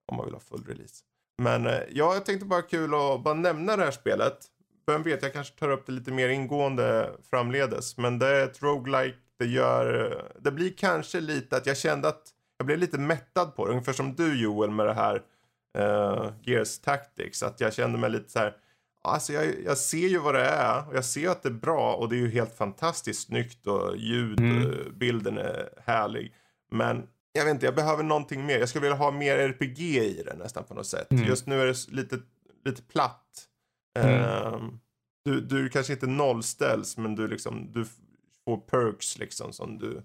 Om 0.07 0.17
man 0.17 0.25
vill 0.27 0.35
ha 0.35 0.41
full 0.41 0.65
release. 0.67 1.05
Men 1.39 1.67
eh, 1.67 1.73
ja, 1.91 2.15
jag 2.15 2.27
tänkte 2.27 2.47
bara 2.47 2.63
kul 2.63 2.95
att 2.95 3.23
bara 3.25 3.35
nämna 3.35 3.77
det 3.77 3.85
här 3.85 3.91
spelet. 3.91 4.39
Vem 4.87 5.03
vet, 5.03 5.23
jag 5.23 5.33
kanske 5.33 5.59
tar 5.59 5.71
upp 5.71 5.87
det 5.87 5.93
lite 5.93 6.11
mer 6.13 6.29
ingående 6.29 7.11
framledes. 7.31 7.97
Men 7.97 8.19
det 8.19 8.27
är 8.27 8.45
ett 8.45 8.63
roguelike. 8.63 9.19
Det 9.39 9.47
gör... 9.47 10.17
Det 10.41 10.51
blir 10.51 10.73
kanske 10.77 11.21
lite 11.21 11.57
att 11.57 11.67
jag 11.67 11.77
kände 11.77 12.09
att 12.09 12.23
jag 12.59 12.67
blev 12.67 12.79
lite 12.79 12.99
mättad 12.99 13.57
på 13.57 13.67
det. 13.67 13.71
Ungefär 13.73 13.93
som 13.93 14.15
du 14.15 14.43
Joel 14.43 14.71
med 14.71 14.87
det 14.87 14.95
här 14.95 15.23
eh, 15.79 16.33
Gears 16.43 16.79
Tactics. 16.79 17.43
Att 17.43 17.61
jag 17.61 17.75
kände 17.75 17.99
mig 17.99 18.11
lite 18.11 18.31
så 18.31 18.39
här. 18.39 18.57
Alltså 19.05 19.33
jag, 19.33 19.55
jag 19.65 19.79
ser 19.79 20.09
ju 20.09 20.19
vad 20.19 20.35
det 20.35 20.45
är 20.45 20.89
och 20.89 20.97
jag 20.97 21.05
ser 21.05 21.29
att 21.29 21.43
det 21.43 21.49
är 21.49 21.53
bra 21.53 21.95
och 21.95 22.09
det 22.09 22.17
är 22.17 22.21
ju 22.21 22.31
helt 22.31 22.57
fantastiskt 22.57 23.27
snyggt 23.27 23.67
och 23.67 23.97
ljud, 23.97 24.41
Mm. 24.41 24.99
bilden 24.99 25.39
är 25.39 25.69
härlig. 25.87 26.35
Men 26.71 27.07
jag 27.33 27.45
vet 27.45 27.55
inte, 27.55 27.67
jag 27.67 27.75
behöver 27.75 28.03
någonting 28.03 28.47
mer. 28.47 28.59
Jag 28.59 28.69
skulle 28.69 28.83
vilja 28.83 28.97
ha 28.97 29.11
mer 29.11 29.39
RPG 29.39 29.81
i 29.81 30.23
det 30.27 30.35
nästan 30.35 30.65
på 30.65 30.75
något 30.75 30.87
sätt. 30.87 31.13
Mm. 31.13 31.25
Just 31.25 31.47
nu 31.47 31.61
är 31.61 31.67
det 31.67 31.89
lite, 31.89 32.19
lite 32.65 32.83
platt. 32.83 33.49
Mm. 33.99 34.21
Ehm, 34.23 34.79
du, 35.25 35.41
du 35.41 35.69
kanske 35.69 35.93
inte 35.93 36.07
nollställs 36.07 36.97
men 36.97 37.15
du 37.15 37.29
liksom, 37.29 37.73
du 37.73 37.85
får 38.45 38.57
perks 38.57 39.19
liksom 39.19 39.53
som 39.53 39.79
du 39.79 40.03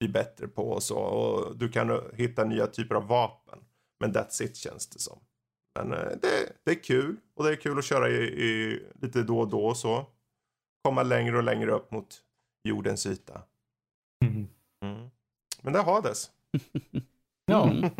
blir 0.00 0.08
bättre 0.12 0.48
på 0.48 0.70
och 0.70 0.82
så. 0.82 0.96
Och 0.98 1.56
du 1.58 1.68
kan 1.68 1.90
eh, 1.90 2.00
hitta 2.14 2.44
nya 2.44 2.66
typer 2.66 2.94
av 2.94 3.06
vapen. 3.06 3.58
Men 4.00 4.12
that's 4.14 4.42
it 4.42 4.56
känns 4.56 4.86
det 4.86 4.98
som. 4.98 5.18
Men 5.76 5.92
eh, 5.92 6.08
det, 6.22 6.52
det 6.64 6.70
är 6.70 6.82
kul. 6.82 7.16
Och 7.34 7.44
det 7.44 7.50
är 7.50 7.56
kul 7.56 7.78
att 7.78 7.84
köra 7.84 8.08
i, 8.08 8.22
i 8.22 8.82
lite 9.02 9.22
då 9.22 9.40
och 9.40 9.48
då 9.48 9.66
och 9.66 9.76
så. 9.76 10.06
Komma 10.84 11.02
längre 11.02 11.36
och 11.36 11.42
längre 11.42 11.70
upp 11.70 11.90
mot 11.90 12.22
jordens 12.64 13.06
yta. 13.06 13.42
Mm. 14.24 14.48
Mm. 14.82 15.10
Men 15.62 15.72
det 15.72 15.78
har 15.78 15.94
Hades. 15.94 16.30
Ja. 17.48 17.70
Mm. 17.70 17.90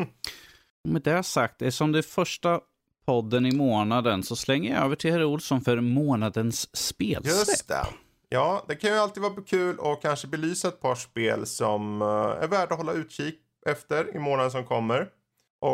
Med 0.83 1.01
det 1.01 1.23
sagt, 1.23 1.73
som 1.73 1.91
det 1.91 1.97
är 1.97 2.03
första 2.03 2.61
podden 3.05 3.45
i 3.45 3.51
månaden 3.51 4.23
så 4.23 4.35
slänger 4.35 4.73
jag 4.73 4.83
över 4.85 4.95
till 4.95 5.11
herr 5.11 5.23
Olsson 5.23 5.61
för 5.61 5.79
månadens 5.79 6.75
spelsläpp. 6.75 7.25
Just 7.25 7.67
det. 7.67 7.87
Ja, 8.29 8.65
det 8.67 8.75
kan 8.75 8.89
ju 8.89 8.97
alltid 8.97 9.23
vara 9.23 9.41
kul 9.41 9.79
att 9.79 10.01
kanske 10.01 10.27
belysa 10.27 10.67
ett 10.67 10.81
par 10.81 10.95
spel 10.95 11.45
som 11.45 12.01
eh, 12.01 12.07
är 12.07 12.47
värda 12.47 12.73
att 12.73 12.77
hålla 12.77 12.93
utkik 12.93 13.39
efter 13.65 14.15
i 14.15 14.19
månaden 14.19 14.51
som 14.51 14.65
kommer. 14.65 15.09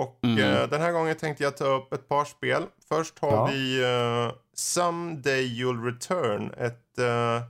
Och 0.02 0.20
Mm. 0.24 0.40
eh, 0.40 0.70
den 0.70 0.82
här 0.82 0.92
gången 0.92 1.16
tänkte 1.16 1.44
jag 1.44 1.58
ta 1.58 1.66
upp 1.66 1.94
ett 1.94 2.08
par 2.10 2.26
spel. 2.26 2.64
Först 2.88 3.20
har 3.20 3.32
Ja. 3.32 3.46
vi 3.52 3.84
uh, 3.84 4.34
Someday 4.54 5.44
You'll 5.62 5.84
Return. 5.86 6.52
Ett, 6.58 6.98
eh, 7.00 7.42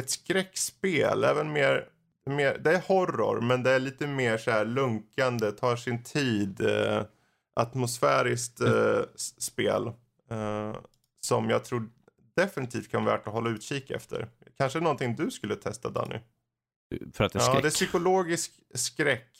ett 0.00 0.10
skräckspel. 0.10 1.24
Även 1.24 1.52
mer, 1.52 1.88
mer, 2.26 2.58
det 2.58 2.72
är 2.74 2.82
horror 2.88 3.40
men 3.40 3.62
det 3.62 3.70
är 3.70 3.78
lite 3.78 4.06
mer 4.06 4.38
så 4.38 4.50
här 4.50 4.64
lunkande, 4.64 5.52
tar 5.52 5.76
sin 5.76 6.02
tid. 6.02 6.60
eh, 6.60 7.02
atmosfäriskt 7.60 8.60
s- 8.60 9.42
spel. 9.42 9.92
som 11.26 11.50
jag 11.50 11.64
tror 11.64 11.88
definitivt 12.36 12.90
kan 12.90 13.04
vara 13.04 13.16
värt 13.16 13.26
att 13.26 13.32
hålla 13.32 13.50
utkik 13.50 13.90
efter. 13.90 14.28
Kanske 14.58 14.80
någonting 14.80 15.16
du 15.16 15.30
skulle 15.30 15.56
testa 15.56 15.90
Danny? 15.90 16.18
För 17.14 17.24
att 17.24 17.32
det 17.32 17.38
är 17.38 17.40
Ja, 17.42 17.46
skräck. 17.48 17.62
det 17.62 17.68
är 17.68 17.70
psykologisk 17.70 18.52
skräck. 18.74 19.31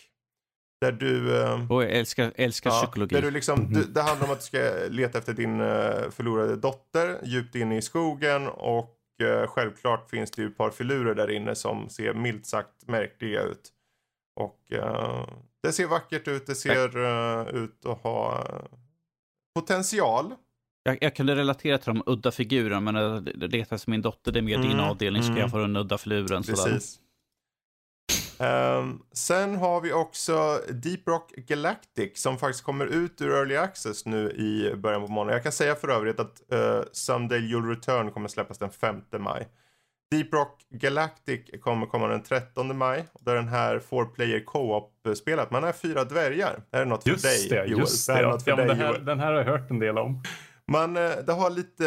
Där 0.83 0.93
du... 0.93 1.41
eh, 1.43 1.73
Och 1.73 1.85
älskar, 1.85 2.33
älskar 2.37 2.71
ja, 2.71 2.83
psykologi. 2.83 3.15
där 3.15 3.23
du 3.23 3.31
liksom, 3.31 3.73
du, 3.73 3.85
det 3.85 4.03
handlar 4.03 4.27
om 4.27 4.33
att 4.33 4.39
du 4.41 4.45
ska 4.47 4.59
leta 4.89 5.19
efter 5.19 5.33
din 5.33 5.61
eh, 5.61 6.11
förlorade 6.11 6.57
dotter 6.57 7.19
djupt 7.25 7.55
inne 7.55 7.77
i 7.77 7.83
skogen 7.83 8.49
och 8.49 8.97
eh, 9.23 9.47
självklart 9.47 10.11
finns 10.11 10.31
det 10.31 10.43
ju 10.43 10.49
ett 10.49 10.57
par 10.57 10.71
filurer 10.71 11.15
där 11.15 11.31
inne 11.31 11.55
som 11.55 11.89
ser 11.89 12.15
milt 12.15 12.47
sagt 12.47 12.89
märkliga 12.89 13.43
ut. 13.43 13.69
Och 14.41 14.73
eh, 14.73 15.27
det 15.63 15.73
ser 15.73 15.87
vackert 15.87 16.29
ut, 16.29 16.47
det 16.47 16.55
ser 16.55 16.97
eh, 17.05 17.49
ut 17.55 17.87
att 17.87 18.03
ha 18.03 18.47
potential. 19.55 20.35
Jag, 20.83 20.99
jag 21.01 21.17
kunde 21.17 21.35
relatera 21.37 21.79
till 21.79 21.95
de 21.95 22.03
udda 22.07 22.31
figurerna, 22.31 22.81
men 22.81 22.95
det 23.25 23.49
det 23.49 23.61
efter 23.73 23.91
min 23.91 24.03
dotter, 24.03 24.33
det 24.33 24.39
är 24.41 24.43
mer 24.43 24.59
din 24.59 24.73
Mm, 24.73 24.85
avdelning, 24.85 25.23
ska 25.23 25.31
mm. 25.31 25.41
jag 25.41 25.51
få 25.51 25.59
den 25.59 25.77
udda 25.77 25.99
filuren. 25.99 26.45
Sådär. 26.45 26.79
Ehm, 28.39 28.99
sen 29.13 29.57
har 29.57 29.81
vi 29.81 29.93
också 29.93 30.61
Deep 30.69 31.09
Rock 31.09 31.33
Galactic 31.37 32.23
som 32.23 32.39
faktiskt 32.39 32.65
kommer 32.65 32.87
ut 32.87 33.21
ur 33.21 33.31
Early 33.31 33.57
Access 33.57 34.07
nu 34.07 34.31
i 34.31 34.75
början 34.77 35.07
på 35.07 35.13
månaden. 35.13 35.35
Jag 35.35 35.43
kan 35.43 35.53
säga 35.53 35.75
för 35.75 35.89
övrigt 35.89 36.21
att 36.21 36.43
uh, 36.53 36.81
Someday 36.93 37.41
You'll 37.41 37.69
Return 37.69 38.11
kommer 38.11 38.29
släppas 38.29 38.59
den 38.59 38.71
5 38.71 38.97
maj. 39.19 39.49
Deep 40.11 40.35
Rock 40.35 40.61
Galactic 40.71 41.41
kommer 41.61 41.87
komma 41.87 42.07
den 42.07 42.23
13 42.23 42.79
maj. 42.79 43.05
Där 43.21 43.35
den 43.35 43.49
här 43.49 43.79
four 43.79 44.05
player 44.05 44.45
co-op-spelet. 44.45 45.51
Man 45.51 45.65
är 45.65 45.73
fyra 45.73 46.05
dvärgar. 46.05 46.61
Det 46.71 46.77
här 46.77 46.83
är 46.83 46.87
något 46.87 47.07
Just 47.07 47.23
för 47.23 47.29
dig 47.29 47.49
det, 47.49 47.71
Joel. 47.71 47.81
just 47.81 48.07
det 48.07 48.15
det. 48.15 48.21
Ja, 48.47 48.57
dig 48.57 48.67
det 48.67 48.75
här, 48.75 48.99
den 48.99 49.21
här 49.21 49.33
har 49.33 49.39
jag 49.39 49.45
hört 49.47 49.71
en 49.71 49.79
del 49.79 49.99
om. 49.99 50.23
Man, 50.73 50.97
eh, 50.97 51.11
det 51.27 51.33
har 51.33 51.51
lite, 51.51 51.85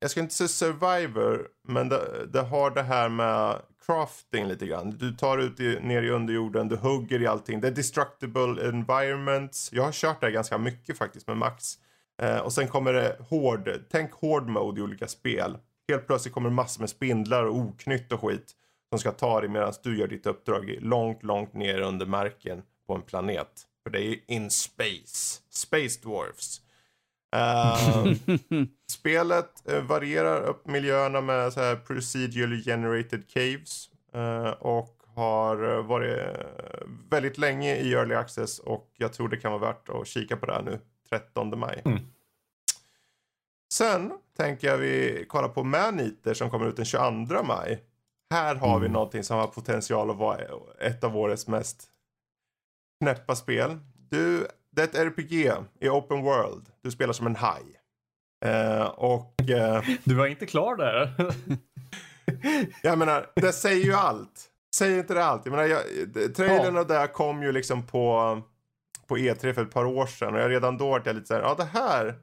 jag 0.00 0.10
ska 0.10 0.20
inte 0.20 0.34
säga 0.34 0.48
survivor, 0.48 1.48
men 1.68 1.88
det, 1.88 2.26
det 2.32 2.40
har 2.40 2.70
det 2.70 2.82
här 2.82 3.08
med 3.08 3.56
crafting 3.88 4.48
lite 4.48 4.66
grann. 4.66 4.90
Du 4.90 5.12
tar 5.12 5.38
ut 5.38 5.60
i, 5.60 5.80
ner 5.80 6.02
i 6.02 6.10
underjorden, 6.10 6.68
du 6.68 6.76
hugger 6.76 7.22
i 7.22 7.26
allting. 7.26 7.60
Det 7.60 7.68
är 7.68 7.72
destructible 7.72 8.68
environments. 8.68 9.72
Jag 9.72 9.82
har 9.82 9.92
kört 9.92 10.20
det 10.20 10.26
här 10.26 10.32
ganska 10.32 10.58
mycket 10.58 10.98
faktiskt 10.98 11.26
med 11.26 11.36
Max. 11.36 11.74
Eh, 12.22 12.38
och 12.38 12.52
sen 12.52 12.68
kommer 12.68 12.92
det 12.92 13.16
hård, 13.28 13.70
tänk 13.90 14.12
hård 14.12 14.48
mode 14.48 14.80
i 14.80 14.84
olika 14.84 15.08
spel. 15.08 15.58
Helt 15.88 16.06
plötsligt 16.06 16.34
kommer 16.34 16.50
massor 16.50 16.80
med 16.80 16.90
spindlar 16.90 17.44
och 17.44 17.56
oknytt 17.56 18.12
och 18.12 18.20
skit 18.20 18.52
som 18.90 18.98
ska 18.98 19.12
ta 19.12 19.40
dig 19.40 19.50
medan 19.50 19.72
du 19.82 19.98
gör 19.98 20.08
ditt 20.08 20.26
uppdrag 20.26 20.78
långt, 20.80 21.22
långt 21.22 21.54
ner 21.54 21.80
under 21.80 22.06
marken 22.06 22.62
på 22.86 22.94
en 22.94 23.02
planet. 23.02 23.62
För 23.82 23.90
det 23.90 23.98
är 23.98 24.08
ju 24.08 24.20
in 24.26 24.50
space. 24.50 25.40
Space 25.50 26.00
dwarfs. 26.02 26.60
Eh, 27.36 27.76
spelet 28.90 29.68
eh, 29.68 29.82
varierar 29.82 30.42
upp 30.42 30.66
miljöerna 30.66 31.20
med 31.20 31.52
så 31.52 31.60
här 31.60 31.76
procedurally 31.76 32.62
generated 32.62 33.28
caves. 33.28 33.90
eh, 34.14 34.50
och 34.50 34.98
har 35.14 35.76
eh, 35.76 35.82
varit 35.84 36.18
väldigt 37.10 37.38
länge 37.38 37.76
i 37.76 37.92
early 37.92 38.14
access 38.14 38.58
och 38.58 38.92
jag 38.96 39.12
tror 39.12 39.28
det 39.28 39.36
kan 39.36 39.52
vara 39.52 39.72
värt 39.72 39.88
att 39.88 40.06
kika 40.06 40.36
på 40.36 40.46
det 40.46 40.52
här 40.52 40.62
nu 40.62 40.78
13 41.10 41.58
maj. 41.58 41.82
Mm. 41.84 41.98
Sen 43.72 44.12
tänker 44.36 44.68
jag 44.68 44.78
vi 44.78 45.24
kollar 45.28 45.48
på 45.48 45.64
Maneater 45.64 46.34
som 46.34 46.50
kommer 46.50 46.66
ut 46.68 46.76
den 46.76 46.84
22 46.84 47.42
maj. 47.42 47.82
Här 48.30 48.54
har 48.54 48.76
mm. 48.76 48.82
vi 48.82 48.88
någonting 48.88 49.24
som 49.24 49.38
har 49.38 49.46
potential 49.46 50.10
att 50.10 50.16
vara 50.16 50.38
ett 50.80 51.04
av 51.04 51.16
årets 51.16 51.46
mest 51.46 51.84
knäppa 53.00 53.36
spel. 53.36 53.78
Du, 54.10 54.46
det 54.76 54.82
är 54.82 54.84
ett 54.84 54.94
RPG 54.94 55.52
i 55.80 55.88
open 55.88 56.22
world. 56.22 56.68
Du 56.82 56.90
spelar 56.90 57.12
som 57.12 57.26
en 57.26 57.36
haj. 57.36 57.62
Eh, 58.44 58.84
och... 58.84 59.50
Eh, 59.50 59.82
du 60.04 60.14
var 60.14 60.26
inte 60.26 60.46
klar 60.46 60.76
där. 60.76 61.12
jag 62.82 62.98
menar, 62.98 63.26
det 63.34 63.52
säger 63.52 63.84
ju 63.84 63.94
allt. 63.94 64.44
Säger 64.74 64.98
inte 64.98 65.14
det 65.14 65.24
allt? 65.24 65.42
Jag 65.44 65.50
menar, 65.50 65.64
jag, 65.64 65.82
trailerna 66.34 66.78
ja. 66.78 66.84
där 66.84 67.06
kom 67.06 67.42
ju 67.42 67.52
liksom 67.52 67.86
på, 67.86 68.42
på 69.06 69.16
E3 69.16 69.52
för 69.52 69.62
ett 69.62 69.70
par 69.70 69.84
år 69.84 70.06
sedan 70.06 70.34
och 70.34 70.40
jag 70.40 70.50
redan 70.50 70.78
då 70.78 70.90
var 70.90 71.02
jag 71.04 71.14
lite 71.14 71.26
såhär, 71.26 71.42
ja 71.42 71.54
det 71.54 71.64
här 71.64 72.14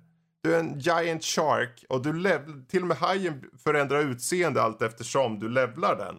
du 0.45 0.55
är 0.55 0.59
en 0.59 0.79
giant 0.79 1.23
shark 1.23 1.85
och 1.89 2.01
du 2.01 2.13
lev- 2.13 2.67
till 2.67 2.81
och 2.81 2.87
med 2.87 2.97
hajen 2.97 3.43
förändrar 3.63 3.99
utseende 3.99 4.61
allt 4.61 4.81
eftersom 4.81 5.39
du 5.39 5.49
levlar 5.49 5.95
den. 5.95 6.15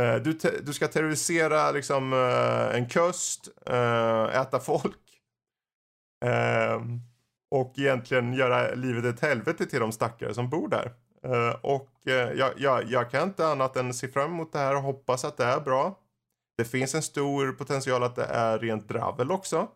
Uh, 0.00 0.22
du, 0.22 0.38
du 0.62 0.72
ska 0.72 0.88
terrorisera 0.88 1.70
liksom 1.70 2.12
uh, 2.12 2.76
en 2.76 2.88
kust, 2.88 3.48
uh, 3.70 4.36
äta 4.36 4.60
folk. 4.60 5.11
Och 7.50 7.78
egentligen 7.78 8.32
göra 8.32 8.74
livet 8.74 9.04
ett 9.04 9.20
helvete 9.20 9.66
till 9.66 9.80
de 9.80 9.92
stackare 9.92 10.34
som 10.34 10.50
bor 10.50 10.68
där. 10.68 10.92
och 11.60 11.90
jag, 12.04 12.52
jag, 12.56 12.90
jag 12.90 13.10
kan 13.10 13.22
inte 13.22 13.46
annat 13.46 13.76
än 13.76 13.94
se 13.94 14.08
fram 14.08 14.30
emot 14.30 14.52
det 14.52 14.58
här 14.58 14.76
och 14.76 14.82
hoppas 14.82 15.24
att 15.24 15.36
det 15.36 15.44
är 15.44 15.60
bra. 15.60 15.98
Det 16.56 16.64
finns 16.64 16.94
en 16.94 17.02
stor 17.02 17.52
potential 17.52 18.02
att 18.02 18.16
det 18.16 18.24
är 18.24 18.58
rent 18.58 18.88
dravel 18.88 19.30
också. 19.30 19.68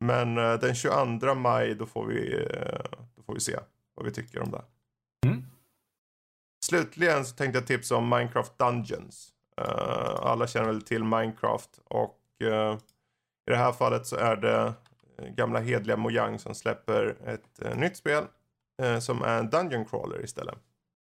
Men 0.00 0.38
uh, 0.38 0.60
den 0.60 0.74
22 0.74 1.34
maj 1.34 1.74
då 1.74 1.86
får, 1.86 2.06
vi, 2.06 2.34
uh, 2.34 2.82
då 3.16 3.22
får 3.22 3.34
vi 3.34 3.40
se 3.40 3.58
vad 3.94 4.06
vi 4.06 4.12
tycker 4.12 4.42
om 4.42 4.50
det. 4.50 4.62
Mm. 5.26 5.44
Slutligen 6.64 7.24
så 7.24 7.36
tänkte 7.36 7.58
jag 7.58 7.66
tipsa 7.66 7.96
om 7.96 8.08
Minecraft 8.08 8.58
Dungeons. 8.58 9.28
Alla 10.22 10.46
känner 10.46 10.66
väl 10.66 10.82
till 10.82 11.04
Minecraft 11.04 11.80
och 11.84 12.18
i 13.46 13.50
det 13.50 13.56
här 13.56 13.72
fallet 13.72 14.06
så 14.06 14.16
är 14.16 14.36
det 14.36 14.74
gamla 15.36 15.60
hedliga 15.60 15.96
Mojang 15.96 16.38
som 16.38 16.54
släpper 16.54 17.16
ett 17.26 17.62
eh, 17.64 17.76
nytt 17.76 17.96
spel 17.96 18.24
eh, 18.82 18.98
som 18.98 19.22
är 19.22 19.38
en 19.38 19.50
Dungeon 19.50 19.84
Crawler 19.84 20.24
istället. 20.24 20.58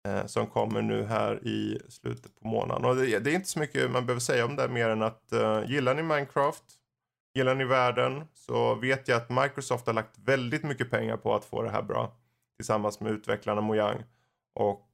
Eh, 0.09 0.27
som 0.27 0.47
kommer 0.47 0.83
nu 0.83 1.05
här 1.05 1.47
i 1.47 1.81
slutet 1.89 2.41
på 2.41 2.49
månaden. 2.49 2.85
Och 2.85 2.97
det, 2.97 3.19
det, 3.19 3.31
är 3.31 3.35
inte 3.35 3.49
så 3.49 3.59
mycket 3.59 3.91
man 3.91 4.07
behöver 4.07 4.21
säga 4.21 4.45
om 4.45 4.57
det 4.57 4.69
mer 4.69 4.89
än 4.89 5.03
att 5.03 5.33
gillar 5.67 5.95
ni 5.95 6.03
Minecraft 6.03 6.65
Gillar 7.35 7.55
ni 7.55 7.65
världen 7.65 8.25
så 8.35 8.75
vet 8.75 9.09
jag 9.09 9.17
att 9.17 9.31
Microsoft 9.31 9.87
har 9.87 9.95
lagt 9.95 10.19
väldigt 10.19 10.63
mycket 10.63 10.91
pengar 10.91 11.17
på 11.17 11.35
att 11.35 11.45
få 11.45 11.63
det 11.63 11.71
här 11.71 11.83
bra. 11.83 12.13
Tillsammans 12.57 13.01
med 13.01 13.13
utvecklarna 13.13 13.61
Mojang. 13.61 14.05
Och 14.55 14.89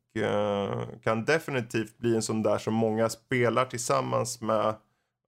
kan 1.03 1.25
definitivt 1.25 1.99
bli 1.99 2.15
en 2.15 2.23
sån 2.23 2.43
där 2.43 2.59
som 2.59 2.75
många 2.75 3.09
spelar 3.09 3.65
tillsammans 3.65 4.41
med 4.41 4.75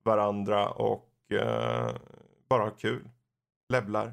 varandra 0.05 0.69
och 0.69 1.09
bara 2.49 2.62
har 2.62 2.79
kul. 2.79 3.09
Levlar. 3.73 4.12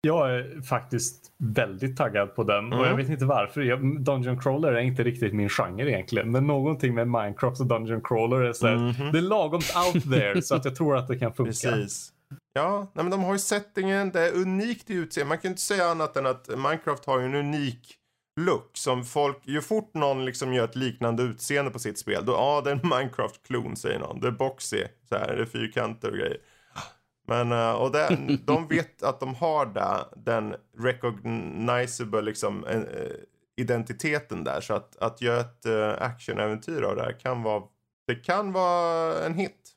Jag 0.00 0.34
är 0.34 0.62
faktiskt 0.62 1.32
väldigt 1.38 1.96
taggad 1.96 2.34
på 2.34 2.44
den 2.44 2.58
mm. 2.58 2.78
och 2.78 2.84
jag 2.84 2.92
mm. 2.92 2.96
vet 2.96 3.08
inte 3.08 3.24
varför. 3.24 3.60
Jag, 3.60 4.00
Dungeon 4.00 4.40
Crawler 4.40 4.72
är 4.72 4.80
inte 4.80 5.02
riktigt 5.02 5.34
min 5.34 5.48
genre 5.48 5.90
egentligen. 5.90 6.30
Men 6.30 6.46
någonting 6.46 6.94
med 6.94 7.08
Minecraft 7.08 7.60
och 7.60 7.66
Dungeon 7.66 8.02
Crawler 8.02 8.40
är 8.40 8.52
så 8.52 8.66
här, 8.66 8.74
mm 8.74 9.12
det 9.12 9.18
är 9.18 9.22
lagom 9.22 9.60
out 9.86 10.04
there 10.12 10.42
så 10.42 10.54
att 10.54 10.64
jag 10.64 10.76
tror 10.76 10.96
att 10.96 11.08
det 11.08 11.18
kan 11.18 11.34
funka. 11.34 11.50
Precis. 11.50 12.12
Ja, 12.52 12.92
nej, 12.94 13.04
men 13.04 13.10
de 13.10 13.24
har 13.24 13.32
ju 13.32 13.38
settingen, 13.38 14.10
det 14.10 14.20
är 14.20 14.32
unikt 14.32 14.90
i 14.90 14.94
utseende. 14.94 15.28
Man 15.28 15.38
kan 15.38 15.50
inte 15.50 15.62
säga 15.62 15.84
annat 15.84 16.16
än 16.16 16.26
att 16.26 16.48
Minecraft 16.48 17.04
har 17.04 17.20
ju 17.20 17.26
en 17.26 17.34
unik 17.34 17.94
look 18.40 18.70
som 18.72 19.04
folk, 19.04 19.36
ju 19.42 19.60
fort 19.60 19.94
någon 19.94 20.24
liksom 20.24 20.54
gör 20.54 20.64
ett 20.64 20.76
liknande 20.76 21.22
utseende 21.22 21.70
på 21.70 21.78
sitt 21.78 21.98
spel, 21.98 22.24
då 22.26 22.32
ja 22.32 22.60
det 22.64 22.70
är 22.70 22.74
en 22.74 22.80
Minecraft-klon 22.88 23.76
säger 23.76 23.98
någon. 23.98 24.20
Det 24.20 24.26
är 24.26 24.32
boxy, 24.32 24.84
så 25.08 25.14
här, 25.14 25.36
det 25.36 25.42
är 25.42 25.46
fyrkanter 25.46 26.10
och 26.10 26.16
grejer. 26.16 26.38
Men, 27.26 27.52
eh, 27.52 27.72
och 27.72 27.92
det, 27.92 28.18
de 28.44 28.68
vet 28.68 29.02
att 29.02 29.20
de 29.20 29.34
har 29.34 29.66
det, 29.66 30.04
den 30.16 30.54
recognizable 30.78 32.22
liksom, 32.22 32.64
eh, 32.64 32.82
identiteten 33.56 34.44
där. 34.44 34.60
Så 34.60 34.74
att, 34.74 34.96
att 34.96 35.20
göra 35.20 35.40
ett 35.40 35.66
uh, 35.66 36.02
actionäventyr 36.02 36.82
av 36.82 36.96
det 36.96 37.02
här 37.02 37.20
kan 37.20 37.42
vara, 37.42 37.62
det 38.06 38.14
kan 38.14 38.52
vara 38.52 39.24
en 39.24 39.34
hit. 39.34 39.70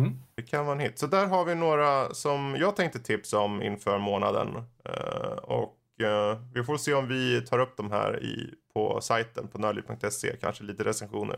Mm. 0.00 0.12
Det 0.34 0.42
kan 0.42 0.66
vara 0.66 0.74
en 0.76 0.80
hit. 0.80 0.98
Så 0.98 1.06
där 1.06 1.26
har 1.26 1.44
vi 1.44 1.54
några 1.54 2.14
som 2.14 2.56
jag 2.58 2.76
tänkte 2.76 2.98
tipsa 2.98 3.38
om 3.38 3.62
inför 3.62 3.98
månaden. 3.98 4.48
Uh, 4.56 5.36
och 5.42 5.76
uh, 6.02 6.40
vi 6.54 6.64
får 6.64 6.76
se 6.76 6.94
om 6.94 7.08
vi 7.08 7.40
tar 7.46 7.58
upp 7.58 7.76
de 7.76 7.90
här 7.90 8.22
i, 8.22 8.54
på 8.74 9.00
sajten 9.00 9.48
på 9.48 9.58
nördliv.se. 9.58 10.36
Kanske 10.40 10.64
lite 10.64 10.84
recensioner. 10.84 11.36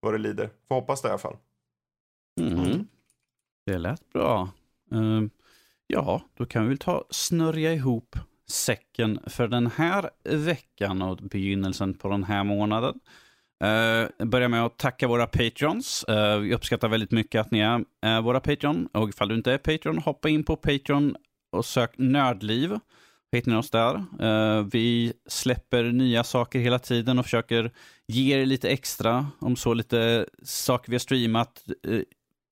Vad 0.00 0.14
det 0.14 0.18
lider. 0.18 0.50
Får 0.68 0.74
hoppas 0.74 1.02
det 1.02 1.08
i 1.08 1.10
alla 1.10 1.18
fall. 1.18 1.36
Mm. 2.40 2.58
Mm. 2.58 2.88
Det 3.66 3.78
lät 3.78 4.12
bra. 4.12 4.48
Ehm, 4.92 5.30
ja, 5.86 6.22
då 6.34 6.46
kan 6.46 6.62
vi 6.62 6.68
väl 6.68 6.78
ta 6.78 7.04
snörja 7.10 7.72
ihop 7.72 8.16
säcken 8.50 9.18
för 9.26 9.48
den 9.48 9.66
här 9.66 10.10
veckan 10.24 11.02
och 11.02 11.16
begynnelsen 11.16 11.94
på 11.94 12.08
den 12.08 12.24
här 12.24 12.44
månaden. 12.44 13.00
Ehm, 13.64 14.08
uh, 14.20 14.28
börjar 14.28 14.48
med 14.48 14.64
att 14.64 14.78
tacka 14.78 15.08
våra 15.08 15.26
Patreons. 15.26 16.04
Uh, 16.08 16.16
ehm, 16.16 16.42
vi 16.42 16.54
uppskattar 16.54 16.88
väldigt 16.88 17.10
mycket 17.10 17.40
att 17.40 17.50
ni 17.50 17.60
är 17.60 17.78
uh, 17.78 18.20
våra 18.20 18.40
Patreon. 18.40 18.88
Och 18.92 19.08
ifall 19.08 19.28
du 19.28 19.34
inte 19.34 19.52
är 19.52 19.58
Patreon, 19.58 19.98
hoppa 19.98 20.28
in 20.28 20.44
på 20.44 20.56
Patreon 20.56 21.16
och 21.52 21.64
sök 21.64 21.98
Nördliv. 21.98 22.78
Hittar 23.32 23.50
ni 23.50 23.56
oss 23.56 23.70
där. 23.70 24.04
Uh, 24.22 24.66
vi 24.72 25.12
släpper 25.26 25.84
nya 25.84 26.24
saker 26.24 26.58
hela 26.58 26.78
tiden 26.78 27.18
och 27.18 27.24
försöker 27.24 27.70
ge 28.06 28.40
er 28.40 28.46
lite 28.46 28.68
extra. 28.68 29.26
Om 29.38 29.56
så 29.56 29.74
lite 29.74 30.26
saker 30.42 30.90
vi 30.90 30.94
har 30.94 30.98
streamat. 30.98 31.64
Eh, 31.88 32.00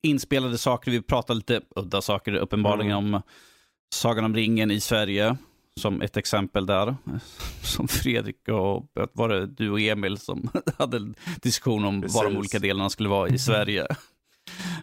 inspelade 0.02 0.58
saker, 0.58 0.90
vi 0.90 1.02
pratar 1.02 1.34
lite 1.34 1.60
udda 1.76 2.02
saker 2.02 2.34
uppenbarligen 2.34 2.92
mm. 2.92 3.14
om 3.14 3.22
Sagan 3.94 4.24
om 4.24 4.34
ringen 4.34 4.70
i 4.70 4.80
Sverige 4.80 5.36
som 5.80 6.02
ett 6.02 6.16
exempel 6.16 6.66
där. 6.66 6.96
Som 7.62 7.88
Fredrik 7.88 8.48
och, 8.48 8.86
var 9.12 9.28
det 9.28 9.46
du 9.46 9.70
och 9.70 9.80
Emil 9.80 10.18
som 10.18 10.50
hade 10.78 10.96
en 10.96 11.14
diskussion 11.42 11.84
om 11.84 12.02
Precis. 12.02 12.16
var 12.16 12.24
de 12.24 12.36
olika 12.36 12.58
delarna 12.58 12.90
skulle 12.90 13.08
vara 13.08 13.28
i 13.28 13.38
Sverige. 13.38 13.86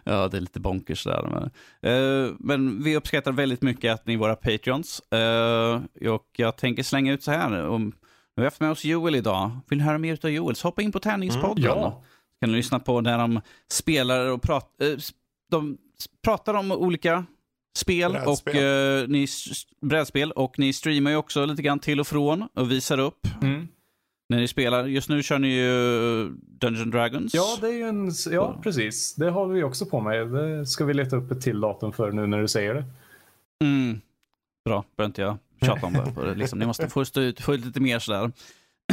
Ja, 0.04 0.28
det 0.28 0.36
är 0.36 0.40
lite 0.40 0.60
bonkers 0.60 1.04
där. 1.04 1.50
Men, 1.82 1.92
uh, 1.92 2.34
men 2.38 2.82
vi 2.82 2.96
uppskattar 2.96 3.32
väldigt 3.32 3.62
mycket 3.62 3.94
att 3.94 4.06
ni 4.06 4.14
är 4.14 4.18
våra 4.18 4.36
patreons. 4.36 5.02
Uh, 5.14 6.08
och 6.12 6.26
jag 6.36 6.56
tänker 6.56 6.82
slänga 6.82 7.12
ut 7.12 7.22
så 7.22 7.30
här. 7.30 7.68
Om, 7.68 7.92
vi 8.36 8.42
har 8.42 8.46
haft 8.46 8.60
med 8.60 8.70
oss 8.70 8.84
Joel 8.84 9.14
idag. 9.14 9.50
Vill 9.68 9.78
ni 9.78 9.84
höra 9.84 9.98
mer 9.98 10.18
av 10.22 10.30
Joel 10.30 10.56
så 10.56 10.68
hoppa 10.68 10.82
in 10.82 10.92
på 10.92 11.00
Tärningspodden. 11.00 11.64
Mm, 11.64 11.78
ja. 11.78 12.02
Kan 12.40 12.50
du 12.50 12.56
lyssna 12.56 12.80
på 12.80 13.00
när 13.00 13.18
de 13.18 13.40
spelar 13.70 14.26
och 14.26 14.42
pratar. 14.42 14.86
Uh, 14.86 14.98
de 15.50 15.78
pratar 16.24 16.54
om 16.54 16.72
olika 16.72 17.24
spel 17.76 18.12
brädspel. 18.12 18.56
och 18.56 18.62
eh, 18.62 19.08
ni, 19.08 19.26
brädspel 19.80 20.32
och 20.32 20.58
ni 20.58 20.72
streamar 20.72 21.10
ju 21.10 21.16
också 21.16 21.44
lite 21.44 21.62
grann 21.62 21.78
till 21.78 22.00
och 22.00 22.06
från 22.06 22.48
och 22.54 22.70
visar 22.70 22.98
upp 22.98 23.26
mm. 23.42 23.68
när 24.28 24.38
ni 24.38 24.48
spelar. 24.48 24.86
Just 24.86 25.08
nu 25.08 25.22
kör 25.22 25.38
ni 25.38 25.48
ju 25.48 26.28
Dungeon 26.40 26.90
Dragons. 26.90 27.34
Ja, 27.34 27.58
det 27.60 27.66
är 27.66 27.72
ju 27.72 27.82
en, 27.82 28.12
ja, 28.30 28.60
precis. 28.62 29.14
Det 29.14 29.30
har 29.30 29.46
vi 29.46 29.62
också 29.62 29.86
på 29.86 30.00
mig. 30.00 30.26
Det 30.26 30.66
ska 30.66 30.84
vi 30.84 30.94
leta 30.94 31.16
upp 31.16 31.30
ett 31.30 31.40
till 31.40 31.60
datum 31.60 31.92
för 31.92 32.12
nu 32.12 32.26
när 32.26 32.40
du 32.40 32.48
säger 32.48 32.74
det. 32.74 32.84
Mm. 33.64 34.00
Bra, 34.64 34.84
behöver 34.96 35.08
inte 35.08 35.22
jag 35.22 35.38
tjata 35.62 35.86
om 35.86 35.92
det. 35.92 36.34
liksom, 36.36 36.58
ni 36.58 36.66
måste 36.66 36.88
få, 36.88 37.04
stå 37.04 37.20
ut, 37.20 37.40
få 37.40 37.54
ut 37.54 37.64
lite 37.64 37.80
mer 37.80 37.98
sådär. 37.98 38.32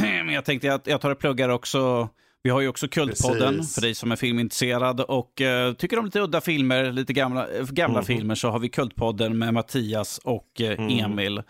Men 0.00 0.34
jag 0.34 0.44
tänkte 0.44 0.74
att 0.74 0.86
jag 0.86 1.00
tar 1.00 1.10
och 1.10 1.18
pluggar 1.18 1.48
också 1.48 2.08
vi 2.42 2.50
har 2.50 2.60
ju 2.60 2.68
också 2.68 2.88
Kultpodden 2.88 3.56
Precis. 3.56 3.74
för 3.74 3.82
dig 3.82 3.94
som 3.94 4.12
är 4.12 4.16
filmintresserad 4.16 5.00
och 5.00 5.40
uh, 5.40 5.74
tycker 5.74 5.98
om 5.98 6.04
lite 6.04 6.20
udda 6.20 6.40
filmer, 6.40 6.92
lite 6.92 7.12
gamla, 7.12 7.48
eh, 7.48 7.66
gamla 7.66 7.98
mm. 7.98 8.04
filmer 8.04 8.34
så 8.34 8.48
har 8.48 8.58
vi 8.58 8.68
Kultpodden 8.68 9.38
med 9.38 9.54
Mattias 9.54 10.18
och 10.18 10.60
uh, 10.60 10.66
mm. 10.66 10.98
Emil. 10.98 11.42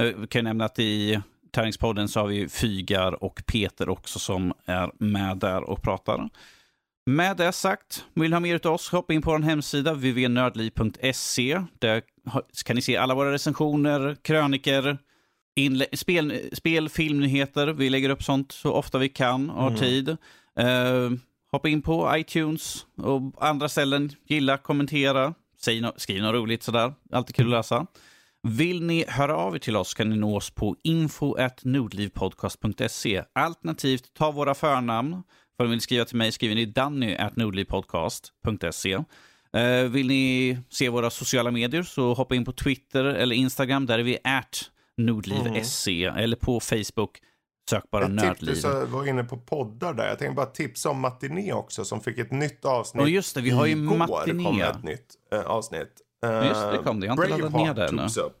Uh, 0.00 0.26
kan 0.26 0.44
nämna 0.44 0.64
att 0.64 0.78
i 0.78 1.20
Tärningspodden 1.52 2.08
så 2.08 2.20
har 2.20 2.26
vi 2.26 2.48
Fygar 2.48 3.24
och 3.24 3.42
Peter 3.46 3.88
också 3.88 4.18
som 4.18 4.52
är 4.66 4.90
med 4.98 5.36
där 5.36 5.62
och 5.62 5.82
pratar. 5.82 6.28
Med 7.06 7.36
det 7.36 7.52
sagt, 7.52 8.04
vill 8.14 8.30
ni 8.30 8.34
ha 8.34 8.40
mer 8.40 8.66
av 8.66 8.72
oss, 8.72 8.88
hoppa 8.88 9.12
in 9.12 9.22
på 9.22 9.30
vår 9.30 9.38
hemsida 9.38 9.92
www.nördliv.se. 9.92 11.62
Där 11.78 12.02
kan 12.64 12.76
ni 12.76 12.82
se 12.82 12.96
alla 12.96 13.14
våra 13.14 13.32
recensioner, 13.32 14.16
kröniker, 14.22 14.98
Inlä- 15.60 15.96
spel, 15.96 16.48
spel, 16.52 16.88
filmnyheter. 16.88 17.66
Vi 17.66 17.90
lägger 17.90 18.10
upp 18.10 18.22
sånt 18.22 18.52
så 18.52 18.72
ofta 18.72 18.98
vi 18.98 19.08
kan 19.08 19.50
och 19.50 19.62
har 19.62 19.68
mm. 19.68 19.80
tid. 19.80 20.08
Uh, 20.08 20.16
hoppa 21.52 21.68
in 21.68 21.82
på 21.82 22.12
iTunes 22.16 22.86
och 22.96 23.22
andra 23.38 23.68
ställen. 23.68 24.10
Gilla, 24.28 24.56
kommentera, 24.56 25.34
no 25.80 25.92
skriv 25.96 26.22
något 26.22 26.34
roligt 26.34 26.62
sådär. 26.62 26.94
Alltid 27.12 27.36
kul 27.36 27.46
att 27.46 27.50
läsa. 27.50 27.86
Vill 28.42 28.82
ni 28.82 29.04
höra 29.08 29.36
av 29.36 29.54
er 29.54 29.58
till 29.58 29.76
oss 29.76 29.94
kan 29.94 30.10
ni 30.10 30.16
nå 30.16 30.36
oss 30.36 30.50
på 30.50 30.76
info.nordlivpodcast.se. 30.84 33.22
Alternativt 33.32 34.14
ta 34.14 34.30
våra 34.30 34.54
förnamn. 34.54 35.22
För 35.56 35.64
ni 35.64 35.70
vill 35.70 35.80
skriva 35.80 36.04
till 36.04 36.16
mig 36.16 36.32
skriver 36.32 36.54
ni 36.54 36.66
danny 36.66 37.14
at 37.14 37.36
nordlivpodcast.se. 37.36 38.96
Uh, 39.56 39.84
vill 39.90 40.06
ni 40.06 40.58
se 40.70 40.88
våra 40.88 41.10
sociala 41.10 41.50
medier 41.50 41.82
så 41.82 42.14
hoppa 42.14 42.34
in 42.34 42.44
på 42.44 42.52
Twitter 42.52 43.04
eller 43.04 43.36
Instagram. 43.36 43.86
Där 43.86 43.98
är 43.98 44.02
vi 44.02 44.18
at 44.24 44.70
Nordliv 45.06 45.46
Mm. 45.46 45.64
SE 45.64 46.04
eller 46.04 46.36
på 46.36 46.60
Facebook. 46.60 47.18
Sök 47.70 47.90
bara 47.90 48.02
Jag 48.02 48.10
tyckte 48.10 48.26
Nördliv. 48.26 48.54
så 48.54 48.86
var 48.86 49.06
inne 49.08 49.24
på 49.24 49.36
poddar 49.36 49.94
där. 49.94 50.08
Jag 50.08 50.18
tänkte 50.18 50.34
bara 50.36 50.46
tipsa 50.46 50.90
om 50.90 51.00
Matiné 51.00 51.52
också 51.52 51.84
som 51.84 52.00
fick 52.00 52.18
ett 52.18 52.30
nytt 52.30 52.64
avsnitt. 52.64 53.02
Och 53.02 53.08
just 53.08 53.34
det, 53.34 53.40
vi 53.40 53.50
har 53.50 53.66
ju 53.66 53.72
Igår 53.72 53.96
Matiné. 53.96 54.44
kom 54.44 54.60
ett 54.60 54.82
nytt 54.84 55.06
eh, 55.32 55.40
avsnitt. 55.40 55.92
Eh, 56.26 56.46
Just 56.48 56.60
det, 56.72 56.78
kom 56.84 57.00
det. 57.00 57.06
Jag 57.06 57.16
har 57.16 57.24
inte 57.24 57.36
laddat 57.38 57.52
ner 57.52 57.74
det 57.74 57.86
ännu. 57.88 58.02
upp. 58.02 58.36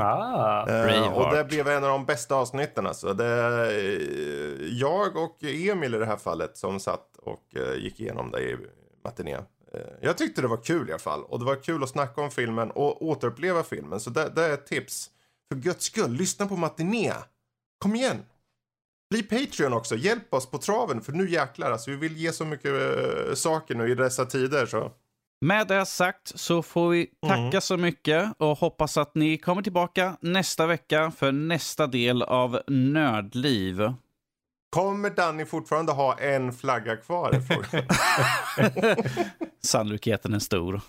Ah, 0.00 0.60
Eh, 0.60 0.64
Braveheart. 0.66 1.16
och 1.30 1.34
det 1.36 1.44
blev 1.44 1.68
en 1.68 1.84
av 1.84 1.90
de 1.90 2.04
bästa 2.06 2.34
avsnitten. 2.34 2.86
Alltså. 2.86 3.12
Det, 3.14 3.26
eh, 3.26 4.66
jag 4.66 5.16
och 5.16 5.44
Emil 5.44 5.94
i 5.94 5.98
det 5.98 6.06
här 6.06 6.16
fallet 6.16 6.56
som 6.56 6.80
satt 6.80 7.16
och 7.22 7.56
eh, 7.56 7.82
gick 7.82 8.00
igenom 8.00 8.30
det 8.30 8.40
i 8.42 8.56
matiné. 9.04 9.34
Eh, 9.34 9.80
jag 10.02 10.18
tyckte 10.18 10.42
det 10.42 10.48
var 10.48 10.62
kul 10.64 10.88
i 10.88 10.92
alla 10.92 10.98
fall. 10.98 11.22
Och 11.24 11.38
det 11.38 11.44
var 11.44 11.56
kul 11.62 11.82
att 11.82 11.88
snacka 11.88 12.20
om 12.20 12.30
filmen 12.30 12.70
och 12.70 13.02
återuppleva 13.06 13.62
filmen. 13.62 14.00
Så 14.00 14.10
det, 14.10 14.32
det 14.36 14.44
är 14.44 14.54
ett 14.54 14.66
tips. 14.66 15.10
För 15.52 15.60
guds 15.60 15.84
skull, 15.84 16.12
lyssna 16.12 16.46
på 16.46 16.56
matiné. 16.56 17.12
Kom 17.78 17.94
igen. 17.94 18.22
Bli 19.10 19.22
Patreon 19.22 19.72
också. 19.72 19.96
Hjälp 19.96 20.34
oss 20.34 20.46
på 20.50 20.58
traven. 20.58 21.00
För 21.00 21.12
nu 21.12 21.30
jäklar, 21.30 21.70
alltså, 21.70 21.90
vi 21.90 21.96
vill 21.96 22.16
ge 22.16 22.32
så 22.32 22.44
mycket 22.44 22.70
eh, 22.72 23.34
saker 23.34 23.74
nu 23.74 23.90
i 23.90 23.94
dessa 23.94 24.24
tider. 24.26 24.66
Så. 24.66 24.92
Med 25.40 25.68
det 25.68 25.86
sagt 25.86 26.32
så 26.40 26.62
får 26.62 26.88
vi 26.88 27.06
tacka 27.26 27.34
Mm. 27.42 27.60
så 27.60 27.76
mycket 27.76 28.32
och 28.38 28.58
hoppas 28.58 28.96
att 28.96 29.14
ni 29.14 29.38
kommer 29.38 29.62
tillbaka 29.62 30.16
nästa 30.20 30.66
vecka 30.66 31.10
för 31.16 31.32
nästa 31.32 31.86
del 31.86 32.22
av 32.22 32.60
Nördliv. 32.66 33.92
Kommer 34.70 35.10
Danny 35.10 35.44
fortfarande 35.44 35.92
ha 35.92 36.18
en 36.18 36.52
flagga 36.52 36.96
kvar? 36.96 37.42
Sannolikheten 39.64 40.34
är 40.34 40.38
stor. 40.38 40.80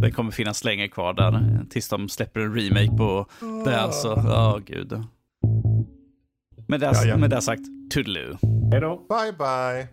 Den 0.00 0.12
kommer 0.12 0.30
finnas 0.30 0.64
länge 0.64 0.88
kvar 0.88 1.12
där 1.14 1.64
tills 1.70 1.88
de 1.88 2.08
släpper 2.08 2.40
en 2.40 2.54
remake 2.54 2.96
på 2.96 3.26
det. 3.64 3.80
Alltså, 3.80 4.08
ja 4.26 4.60
gud. 4.66 5.02
Med 6.68 6.80
det, 6.80 6.86
Ja, 6.94 7.04
ja. 7.04 7.16
med 7.16 7.30
det 7.30 7.42
sagt, 7.42 7.62
toodaloo. 7.94 8.38
hej 8.72 8.80
då. 8.80 8.96
bye 9.08 9.32
bye. 9.38 9.88